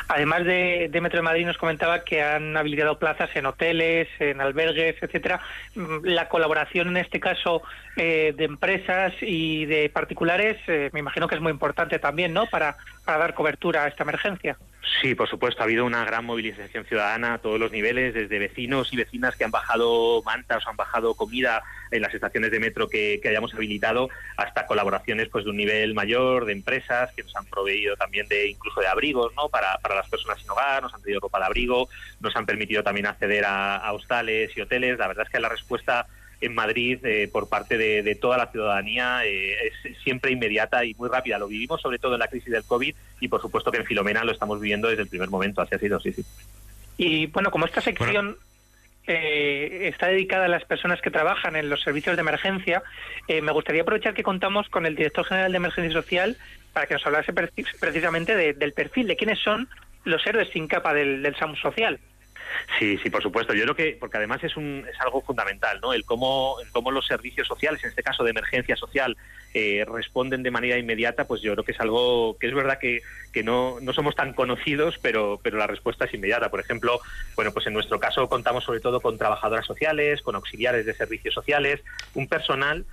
Además 0.07 0.45
de, 0.45 0.89
de 0.91 1.01
Metro 1.01 1.17
de 1.17 1.23
Madrid, 1.23 1.45
nos 1.45 1.57
comentaba 1.57 2.03
que 2.03 2.21
han 2.21 2.55
habilitado 2.57 2.99
plazas 2.99 3.29
en 3.35 3.45
hoteles, 3.45 4.07
en 4.19 4.41
albergues, 4.41 4.95
etcétera. 5.01 5.39
Mm, 5.75 6.05
La 6.05 6.29
colaboración 6.29 6.89
en 6.89 6.97
este 6.97 7.19
caso 7.19 7.61
eh, 7.95 8.33
de 8.35 8.45
empresas 8.45 9.13
y 9.21 9.65
de 9.65 9.89
particulares, 9.89 10.57
eh, 10.67 10.89
me 10.93 10.99
imagino 10.99 11.27
que 11.27 11.35
es 11.35 11.41
muy 11.41 11.51
importante 11.51 11.99
también, 11.99 12.33
¿no? 12.33 12.45
Para, 12.47 12.77
para 13.05 13.17
dar 13.17 13.33
cobertura 13.33 13.83
a 13.83 13.87
esta 13.87 14.03
emergencia. 14.03 14.57
Sí, 15.01 15.13
por 15.15 15.29
supuesto, 15.29 15.61
ha 15.61 15.65
habido 15.65 15.85
una 15.85 16.03
gran 16.03 16.25
movilización 16.25 16.85
ciudadana 16.85 17.35
a 17.35 17.37
todos 17.37 17.59
los 17.59 17.71
niveles, 17.71 18.13
desde 18.13 18.39
vecinos 18.39 18.91
y 18.91 18.97
vecinas 18.97 19.35
que 19.35 19.43
han 19.43 19.51
bajado 19.51 20.21
mantas 20.23 20.65
han 20.67 20.75
bajado 20.75 21.15
comida 21.15 21.63
en 21.91 22.01
las 22.01 22.13
estaciones 22.13 22.51
de 22.51 22.59
metro 22.59 22.87
que, 22.87 23.19
que 23.21 23.29
hayamos 23.29 23.53
habilitado, 23.53 24.09
hasta 24.37 24.65
colaboraciones 24.65 25.29
pues 25.29 25.45
de 25.45 25.51
un 25.51 25.57
nivel 25.57 25.93
mayor, 25.93 26.45
de 26.45 26.53
empresas 26.53 27.11
que 27.13 27.23
nos 27.23 27.35
han 27.35 27.45
proveído 27.45 27.95
también 27.95 28.27
de 28.27 28.49
incluso 28.49 28.81
de 28.81 28.87
abrigos 28.87 29.33
¿no? 29.35 29.49
para, 29.49 29.77
para 29.77 29.95
las 29.95 30.09
personas 30.09 30.39
sin 30.39 30.49
hogar, 30.49 30.83
nos 30.83 30.93
han 30.93 31.01
pedido 31.01 31.19
ropa 31.19 31.39
de 31.39 31.45
abrigo, 31.45 31.89
nos 32.19 32.35
han 32.35 32.45
permitido 32.45 32.83
también 32.83 33.07
acceder 33.07 33.45
a, 33.45 33.77
a 33.77 33.93
hostales 33.93 34.55
y 34.55 34.61
hoteles. 34.61 34.97
La 34.97 35.07
verdad 35.07 35.25
es 35.25 35.31
que 35.31 35.39
la 35.39 35.49
respuesta 35.49 36.07
en 36.41 36.55
Madrid 36.55 36.99
eh, 37.03 37.29
por 37.31 37.49
parte 37.49 37.77
de, 37.77 38.01
de 38.01 38.15
toda 38.15 38.37
la 38.37 38.47
ciudadanía 38.47 39.25
eh, 39.25 39.67
es 39.67 39.97
siempre 40.03 40.31
inmediata 40.31 40.85
y 40.85 40.93
muy 40.95 41.09
rápida. 41.09 41.37
Lo 41.37 41.47
vivimos 41.47 41.81
sobre 41.81 41.99
todo 41.99 42.13
en 42.13 42.19
la 42.19 42.27
crisis 42.27 42.51
del 42.51 42.63
COVID 42.63 42.95
y 43.19 43.27
por 43.27 43.41
supuesto 43.41 43.71
que 43.71 43.79
en 43.79 43.85
Filomena 43.85 44.23
lo 44.23 44.31
estamos 44.31 44.59
viviendo 44.59 44.87
desde 44.87 45.03
el 45.03 45.09
primer 45.09 45.29
momento. 45.29 45.61
Así 45.61 45.75
ha 45.75 45.79
sido, 45.79 45.99
sí, 45.99 46.13
sí. 46.13 46.23
Y 46.97 47.27
bueno, 47.27 47.51
como 47.51 47.65
esta 47.65 47.81
sección 47.81 48.37
eh, 49.07 49.89
está 49.93 50.07
dedicada 50.07 50.45
a 50.45 50.49
las 50.49 50.63
personas 50.65 51.01
que 51.01 51.09
trabajan 51.11 51.55
en 51.55 51.69
los 51.69 51.81
servicios 51.81 52.15
de 52.15 52.21
emergencia, 52.21 52.83
eh, 53.27 53.41
me 53.41 53.51
gustaría 53.51 53.81
aprovechar 53.81 54.13
que 54.13 54.23
contamos 54.23 54.69
con 54.69 54.85
el 54.85 54.95
director 54.95 55.25
general 55.25 55.51
de 55.51 55.57
Emergencia 55.57 55.93
Social 55.93 56.37
para 56.73 56.85
que 56.85 56.93
nos 56.93 57.05
hablase 57.05 57.33
preci- 57.33 57.65
precisamente 57.79 58.35
de- 58.35 58.53
del 58.53 58.73
perfil, 58.73 59.07
de 59.07 59.15
quiénes 59.15 59.39
son 59.39 59.67
los 60.05 60.25
héroes 60.27 60.49
sin 60.53 60.67
capa 60.67 60.93
del, 60.93 61.21
del 61.23 61.35
SAMU 61.35 61.55
Social. 61.57 61.99
Sí, 62.77 62.97
sí, 63.01 63.09
por 63.09 63.21
supuesto. 63.21 63.53
Yo 63.53 63.63
creo 63.63 63.75
que, 63.75 63.97
porque 63.99 64.17
además 64.17 64.43
es, 64.43 64.55
un, 64.57 64.85
es 64.89 64.99
algo 65.01 65.21
fundamental, 65.21 65.79
¿no? 65.81 65.93
El 65.93 66.05
cómo, 66.05 66.57
el 66.63 66.69
cómo 66.71 66.91
los 66.91 67.05
servicios 67.05 67.47
sociales, 67.47 67.83
en 67.83 67.89
este 67.89 68.03
caso 68.03 68.23
de 68.23 68.31
emergencia 68.31 68.75
social, 68.75 69.17
eh, 69.53 69.85
responden 69.87 70.43
de 70.43 70.51
manera 70.51 70.77
inmediata, 70.77 71.25
pues 71.25 71.41
yo 71.41 71.53
creo 71.53 71.65
que 71.65 71.71
es 71.71 71.79
algo 71.79 72.37
que 72.39 72.47
es 72.47 72.53
verdad 72.53 72.79
que, 72.79 73.01
que 73.31 73.43
no, 73.43 73.79
no 73.81 73.93
somos 73.93 74.15
tan 74.15 74.33
conocidos, 74.33 74.97
pero, 75.01 75.39
pero 75.41 75.57
la 75.57 75.67
respuesta 75.67 76.05
es 76.05 76.13
inmediata. 76.13 76.49
Por 76.49 76.59
ejemplo, 76.59 77.01
bueno, 77.35 77.51
pues 77.51 77.67
en 77.67 77.73
nuestro 77.73 77.99
caso 77.99 78.27
contamos 78.29 78.63
sobre 78.63 78.79
todo 78.79 79.01
con 79.01 79.17
trabajadoras 79.17 79.65
sociales, 79.65 80.21
con 80.21 80.35
auxiliares 80.35 80.85
de 80.85 80.93
servicios 80.93 81.33
sociales, 81.33 81.81
un 82.13 82.27
personal 82.27 82.85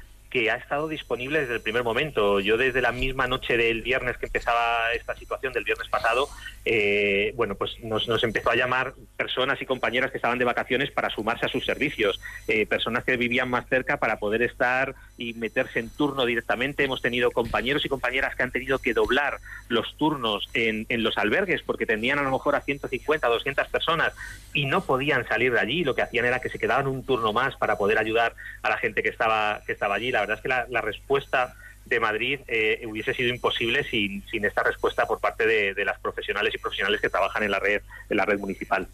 ha 0.50 0.56
estado 0.56 0.88
disponible 0.88 1.40
desde 1.40 1.54
el 1.54 1.60
primer 1.60 1.82
momento. 1.82 2.40
Yo 2.40 2.56
desde 2.56 2.80
la 2.80 2.92
misma 2.92 3.26
noche 3.26 3.56
del 3.56 3.82
viernes 3.82 4.16
que 4.18 4.26
empezaba 4.26 4.92
esta 4.92 5.14
situación, 5.16 5.52
del 5.52 5.64
viernes 5.64 5.88
pasado, 5.88 6.28
eh, 6.64 7.32
bueno, 7.36 7.54
pues 7.54 7.78
nos, 7.82 8.06
nos 8.08 8.22
empezó 8.24 8.50
a 8.50 8.56
llamar 8.56 8.94
personas 9.16 9.60
y 9.62 9.66
compañeras 9.66 10.10
que 10.10 10.18
estaban 10.18 10.38
de 10.38 10.44
vacaciones 10.44 10.90
para 10.90 11.10
sumarse 11.10 11.46
a 11.46 11.48
sus 11.48 11.64
servicios, 11.64 12.20
eh, 12.48 12.66
personas 12.66 13.04
que 13.04 13.16
vivían 13.16 13.48
más 13.48 13.68
cerca 13.68 13.98
para 13.98 14.18
poder 14.18 14.42
estar 14.42 14.94
y 15.16 15.34
meterse 15.34 15.78
en 15.78 15.90
turno 15.90 16.26
directamente. 16.26 16.84
Hemos 16.84 17.02
tenido 17.02 17.30
compañeros 17.30 17.84
y 17.84 17.88
compañeras 17.88 18.34
que 18.34 18.42
han 18.42 18.52
tenido 18.52 18.78
que 18.78 18.94
doblar 18.94 19.38
los 19.68 19.96
turnos 19.96 20.48
en, 20.54 20.86
en 20.88 21.02
los 21.02 21.16
albergues 21.18 21.62
porque 21.62 21.86
tenían 21.86 22.18
a 22.18 22.22
lo 22.22 22.30
mejor 22.30 22.56
a 22.56 22.60
150, 22.60 23.26
200 23.26 23.68
personas 23.68 24.12
y 24.52 24.66
no 24.66 24.82
podían 24.82 25.26
salir 25.28 25.52
de 25.52 25.60
allí. 25.60 25.84
Lo 25.84 25.94
que 25.94 26.02
hacían 26.02 26.24
era 26.24 26.40
que 26.40 26.48
se 26.48 26.58
quedaban 26.58 26.86
un 26.86 27.04
turno 27.04 27.32
más 27.32 27.56
para 27.56 27.76
poder 27.76 27.98
ayudar 27.98 28.34
a 28.62 28.70
la 28.70 28.78
gente 28.78 29.02
que 29.02 29.08
estaba, 29.08 29.62
que 29.66 29.72
estaba 29.72 29.94
allí. 29.94 30.10
La 30.10 30.25
verdad 30.26 30.36
es 30.38 30.42
que 30.42 30.48
la, 30.48 30.66
la 30.68 30.80
respuesta 30.80 31.54
de 31.84 32.00
Madrid 32.00 32.40
eh, 32.48 32.82
hubiese 32.86 33.14
sido 33.14 33.28
imposible 33.28 33.84
sin, 33.84 34.26
sin 34.28 34.44
esta 34.44 34.62
respuesta 34.64 35.06
por 35.06 35.20
parte 35.20 35.46
de, 35.46 35.72
de 35.72 35.84
las 35.84 35.98
profesionales 36.00 36.52
y 36.54 36.58
profesionales 36.58 37.00
que 37.00 37.08
trabajan 37.08 37.42
en 37.44 37.50
la 37.52 37.60
red, 37.60 37.80
en 38.10 38.16
la 38.16 38.24
red 38.24 38.38
municipal. 38.38 38.88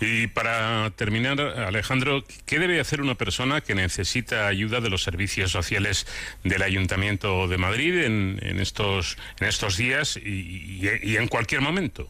Y 0.00 0.28
para 0.28 0.90
terminar, 0.96 1.40
Alejandro, 1.40 2.24
¿qué 2.46 2.58
debe 2.58 2.80
hacer 2.80 3.02
una 3.02 3.16
persona 3.16 3.60
que 3.60 3.74
necesita 3.74 4.46
ayuda 4.46 4.80
de 4.80 4.88
los 4.88 5.02
servicios 5.02 5.50
sociales 5.52 6.06
del 6.42 6.62
Ayuntamiento 6.62 7.46
de 7.48 7.58
Madrid 7.58 7.98
en, 8.04 8.38
en 8.42 8.60
estos, 8.60 9.18
en 9.40 9.48
estos 9.48 9.76
días 9.76 10.16
y, 10.16 10.30
y- 10.30 11.00
y 11.02 11.16
en 11.16 11.28
cualquier 11.28 11.60
momento? 11.60 12.08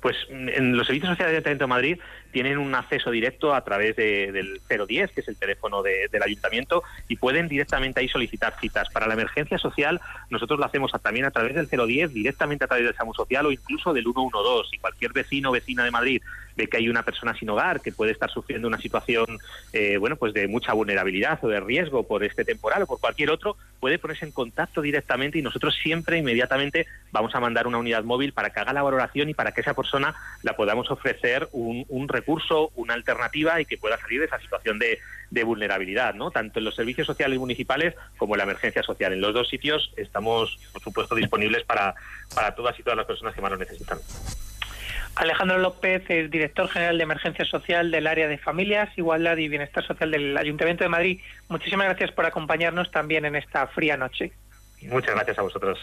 Pues 0.00 0.16
mm, 0.30 0.48
en 0.48 0.76
los 0.76 0.86
servicios 0.86 1.10
sociales 1.10 1.32
del 1.32 1.36
Ayuntamiento 1.36 1.64
de 1.64 1.68
Madrid 1.68 1.98
tienen 2.32 2.58
un 2.58 2.74
acceso 2.74 3.10
directo 3.10 3.54
a 3.54 3.62
través 3.62 3.94
de- 3.94 4.32
del 4.32 4.60
010, 4.66 5.12
que 5.12 5.20
es 5.20 5.28
el 5.28 5.36
teléfono 5.36 5.82
de- 5.82 6.08
del 6.10 6.22
ayuntamiento, 6.22 6.82
y 7.06 7.16
pueden 7.16 7.46
directamente 7.46 8.00
ahí 8.00 8.08
solicitar 8.08 8.54
citas. 8.60 8.88
Para 8.90 9.06
la 9.06 9.14
emergencia 9.14 9.58
social, 9.58 10.00
nosotros 10.30 10.58
lo 10.58 10.64
hacemos 10.64 10.90
también 11.02 11.26
a 11.26 11.30
través 11.30 11.54
del 11.54 11.68
010, 11.68 12.12
directamente 12.12 12.64
a 12.64 12.68
través 12.68 12.86
del 12.86 12.96
SAMU 12.96 13.14
Social 13.14 13.46
o 13.46 13.52
incluso 13.52 13.92
del 13.92 14.04
112. 14.04 14.76
Y 14.76 14.78
cualquier 14.78 15.12
vecino 15.12 15.50
o 15.50 15.52
vecina 15.52 15.84
de 15.84 15.90
Madrid 15.90 16.22
ve 16.56 16.66
que 16.66 16.78
hay 16.78 16.88
una 16.88 17.02
persona 17.02 17.36
sin 17.38 17.50
hogar 17.50 17.80
que 17.80 17.92
puede 17.92 18.12
estar 18.12 18.30
sufriendo 18.30 18.66
una 18.68 18.78
situación 18.78 19.26
eh, 19.72 19.98
bueno 19.98 20.16
pues 20.16 20.32
de 20.32 20.48
mucha 20.48 20.72
vulnerabilidad 20.72 21.38
o 21.42 21.48
de 21.48 21.60
riesgo 21.60 22.06
por 22.06 22.24
este 22.24 22.44
temporal 22.44 22.82
o 22.82 22.86
por 22.86 23.00
cualquier 23.00 23.30
otro, 23.30 23.56
puede 23.78 23.98
ponerse 23.98 24.24
en 24.24 24.32
contacto 24.32 24.80
directamente 24.80 25.38
y 25.38 25.42
nosotros 25.42 25.76
siempre 25.82 26.18
inmediatamente 26.18 26.86
vamos 27.10 27.34
a 27.34 27.40
mandar 27.40 27.66
una 27.66 27.78
unidad 27.78 28.04
móvil 28.04 28.32
para 28.32 28.50
que 28.50 28.60
haga 28.60 28.72
la 28.72 28.82
valoración 28.82 29.28
y 29.28 29.34
para 29.34 29.52
que 29.52 29.60
esa 29.60 29.74
persona 29.74 30.14
la 30.42 30.56
podamos 30.56 30.90
ofrecer 30.90 31.48
un, 31.52 31.84
un 31.88 32.08
recurso 32.08 32.22
recurso, 32.22 32.70
una 32.76 32.94
alternativa 32.94 33.60
y 33.60 33.64
que 33.64 33.76
pueda 33.76 33.98
salir 33.98 34.20
de 34.20 34.26
esa 34.26 34.38
situación 34.38 34.78
de, 34.78 34.98
de 35.30 35.44
vulnerabilidad, 35.44 36.14
¿no? 36.14 36.30
Tanto 36.30 36.60
en 36.60 36.64
los 36.64 36.74
servicios 36.74 37.06
sociales 37.06 37.38
municipales 37.38 37.94
como 38.16 38.34
en 38.34 38.38
la 38.38 38.44
emergencia 38.44 38.82
social. 38.82 39.12
En 39.12 39.20
los 39.20 39.34
dos 39.34 39.48
sitios 39.48 39.92
estamos, 39.96 40.58
por 40.72 40.82
supuesto, 40.82 41.14
disponibles 41.14 41.64
para, 41.64 41.94
para 42.34 42.54
todas 42.54 42.78
y 42.78 42.82
todas 42.82 42.96
las 42.96 43.06
personas 43.06 43.34
que 43.34 43.40
más 43.40 43.50
lo 43.50 43.58
necesitan. 43.58 43.98
Alejandro 45.14 45.58
López 45.58 46.02
es 46.08 46.30
director 46.30 46.68
general 46.68 46.96
de 46.96 47.04
Emergencia 47.04 47.44
Social 47.44 47.90
del 47.90 48.06
área 48.06 48.28
de 48.28 48.38
Familias, 48.38 48.88
Igualdad 48.96 49.36
y 49.36 49.48
Bienestar 49.48 49.86
Social 49.86 50.10
del 50.10 50.36
Ayuntamiento 50.36 50.84
de 50.84 50.88
Madrid. 50.88 51.20
Muchísimas 51.48 51.86
gracias 51.86 52.12
por 52.12 52.24
acompañarnos 52.24 52.90
también 52.90 53.24
en 53.24 53.36
esta 53.36 53.66
fría 53.66 53.96
noche. 53.96 54.32
Muchas 54.82 55.14
gracias 55.14 55.38
a 55.38 55.42
vosotros. 55.42 55.78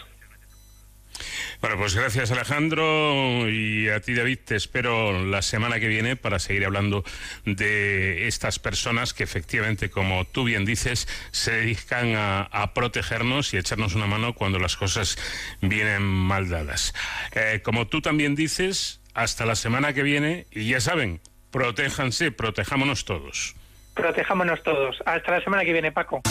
Bueno, 1.60 1.76
pues 1.76 1.94
gracias 1.94 2.30
Alejandro 2.30 3.46
y 3.50 3.90
a 3.90 4.00
ti 4.00 4.14
David, 4.14 4.38
te 4.46 4.56
espero 4.56 5.26
la 5.26 5.42
semana 5.42 5.78
que 5.78 5.88
viene 5.88 6.16
para 6.16 6.38
seguir 6.38 6.64
hablando 6.64 7.04
de 7.44 8.26
estas 8.26 8.58
personas 8.58 9.12
que 9.12 9.24
efectivamente, 9.24 9.90
como 9.90 10.24
tú 10.24 10.44
bien 10.44 10.64
dices, 10.64 11.06
se 11.32 11.52
dedican 11.52 12.14
a, 12.16 12.44
a 12.44 12.72
protegernos 12.72 13.52
y 13.52 13.58
echarnos 13.58 13.94
una 13.94 14.06
mano 14.06 14.34
cuando 14.34 14.58
las 14.58 14.76
cosas 14.76 15.18
vienen 15.60 16.02
mal 16.02 16.48
dadas. 16.48 16.94
Eh, 17.32 17.60
como 17.62 17.86
tú 17.88 18.00
también 18.00 18.34
dices, 18.34 18.99
hasta 19.14 19.46
la 19.46 19.54
semana 19.54 19.92
que 19.92 20.02
viene 20.02 20.46
y 20.50 20.68
ya 20.70 20.80
saben, 20.80 21.20
protéjanse, 21.50 22.32
protejámonos 22.32 23.04
todos. 23.04 23.54
Protejámonos 23.94 24.62
todos. 24.62 24.96
Hasta 25.04 25.32
la 25.32 25.44
semana 25.44 25.64
que 25.64 25.72
viene, 25.72 25.92
Paco. 25.92 26.22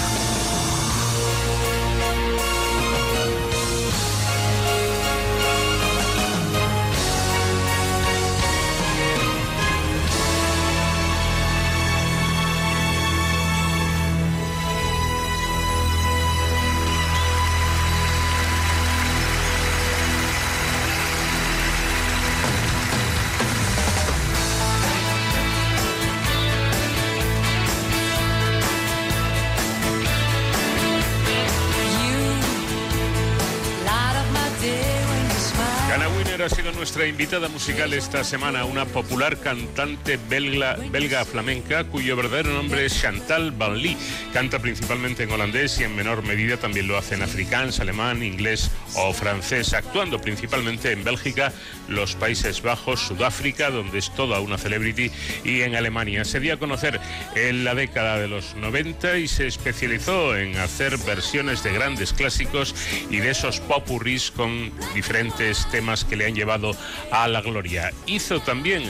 Nuestra 37.00 37.16
invitada 37.18 37.48
musical 37.48 37.94
esta 37.94 38.26
semana, 38.26 38.66
una 38.66 38.84
popular 38.84 39.38
cantante 39.38 40.20
belga, 40.30 40.76
belga 40.92 41.24
flamenca 41.24 41.86
cuyo 41.86 42.18
verdadero 42.18 42.52
nombre 42.52 42.86
es 42.86 43.02
Chantal 43.02 43.52
Van 43.52 43.78
Lee. 43.78 43.96
Canta 44.34 44.60
principalmente 44.60 45.24
en 45.24 45.32
holandés 45.32 45.80
y 45.80 45.86
en 45.86 45.96
menor 45.96 46.24
medida 46.24 46.58
también 46.58 46.90
lo 46.90 46.98
hace 46.98 47.16
en 47.16 47.22
afrikaans, 47.22 47.80
alemán, 47.80 48.22
inglés 48.22 48.70
o 48.96 49.14
francés, 49.14 49.74
actuando 49.74 50.20
principalmente 50.20 50.92
en 50.92 51.06
Bélgica, 51.06 51.54
los 51.88 52.16
Países 52.16 52.62
Bajos, 52.62 53.00
Sudáfrica, 53.00 53.70
donde 53.70 54.00
es 54.00 54.14
toda 54.14 54.42
una 54.42 54.58
celebrity, 54.58 55.10
y 55.46 55.62
en 55.62 55.78
Alemania. 55.78 56.26
Se 56.26 56.42
dio 56.42 56.56
a 56.56 56.58
conocer 56.58 57.00
en 57.34 57.64
la 57.64 57.76
década 57.76 58.20
de 58.20 58.28
los 58.28 58.56
90 58.56 59.20
y 59.20 59.30
se 59.30 59.48
especializó 59.48 60.36
en 60.36 60.58
hacer 60.58 60.98
versiones 60.98 61.64
de 61.64 61.72
grandes 61.72 62.12
clásicos 62.12 62.76
y 63.10 63.20
de 63.20 63.30
esos 63.30 63.62
popurris 63.62 64.32
con 64.32 64.74
diferentes 64.94 65.66
temas 65.72 66.04
que 66.04 66.18
le 66.18 66.26
han 66.26 66.36
llevado 66.36 66.76
a 67.12 67.28
la 67.28 67.42
gloria. 67.42 67.92
Hizo 68.06 68.40
también 68.40 68.84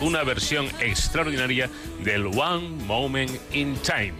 una 0.00 0.22
versión 0.24 0.68
extraordinaria 0.80 1.68
del 2.02 2.26
One 2.26 2.84
Moment 2.86 3.30
in 3.52 3.76
Time. 3.82 4.14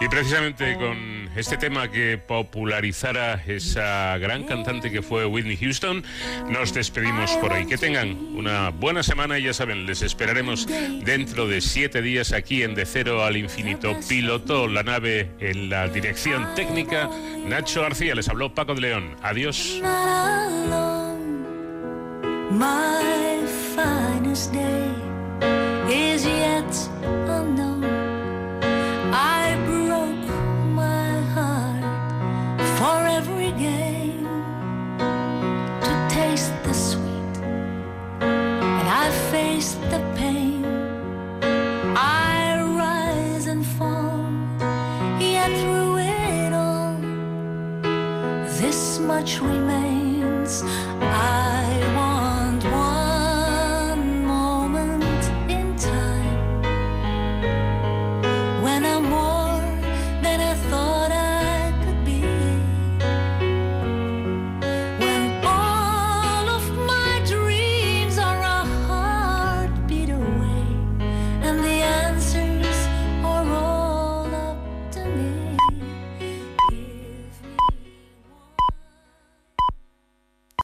Y 0.00 0.08
precisamente 0.08 0.76
con 0.76 1.15
este 1.36 1.56
tema 1.56 1.90
que 1.90 2.18
popularizara 2.18 3.42
esa 3.46 4.16
gran 4.18 4.44
cantante 4.44 4.90
que 4.90 5.02
fue 5.02 5.26
Whitney 5.26 5.56
Houston, 5.56 6.02
nos 6.48 6.72
despedimos 6.72 7.32
por 7.32 7.52
hoy. 7.52 7.66
Que 7.66 7.76
tengan 7.76 8.16
una 8.36 8.70
buena 8.70 9.02
semana 9.02 9.38
y 9.38 9.44
ya 9.44 9.52
saben, 9.52 9.86
les 9.86 10.02
esperaremos 10.02 10.66
dentro 11.04 11.46
de 11.46 11.60
siete 11.60 12.02
días 12.02 12.32
aquí 12.32 12.62
en 12.62 12.74
De 12.74 12.86
Cero 12.86 13.24
al 13.24 13.36
Infinito. 13.36 13.96
Piloto 14.08 14.68
la 14.68 14.82
nave 14.82 15.30
en 15.40 15.68
la 15.68 15.88
dirección 15.88 16.54
técnica. 16.54 17.10
Nacho 17.46 17.82
García 17.82 18.14
les 18.14 18.28
habló 18.28 18.54
Paco 18.54 18.74
de 18.74 18.80
León. 18.80 19.16
Adiós. 19.22 19.80
for 32.76 33.06
every 33.18 33.52
game 33.52 34.26
to 35.80 35.92
taste 36.10 36.52
the 36.62 36.74
sweet, 36.74 37.36
and 38.20 38.88
I 39.04 39.10
face 39.30 39.74
the 39.92 40.00
pain. 40.14 40.62
I 41.96 42.60
rise 42.82 43.46
and 43.46 43.64
fall, 43.64 44.20
yet 45.18 45.50
through 45.60 45.96
it 45.98 46.52
all, 46.52 46.96
this 48.60 48.98
much 48.98 49.40
remains. 49.40 50.62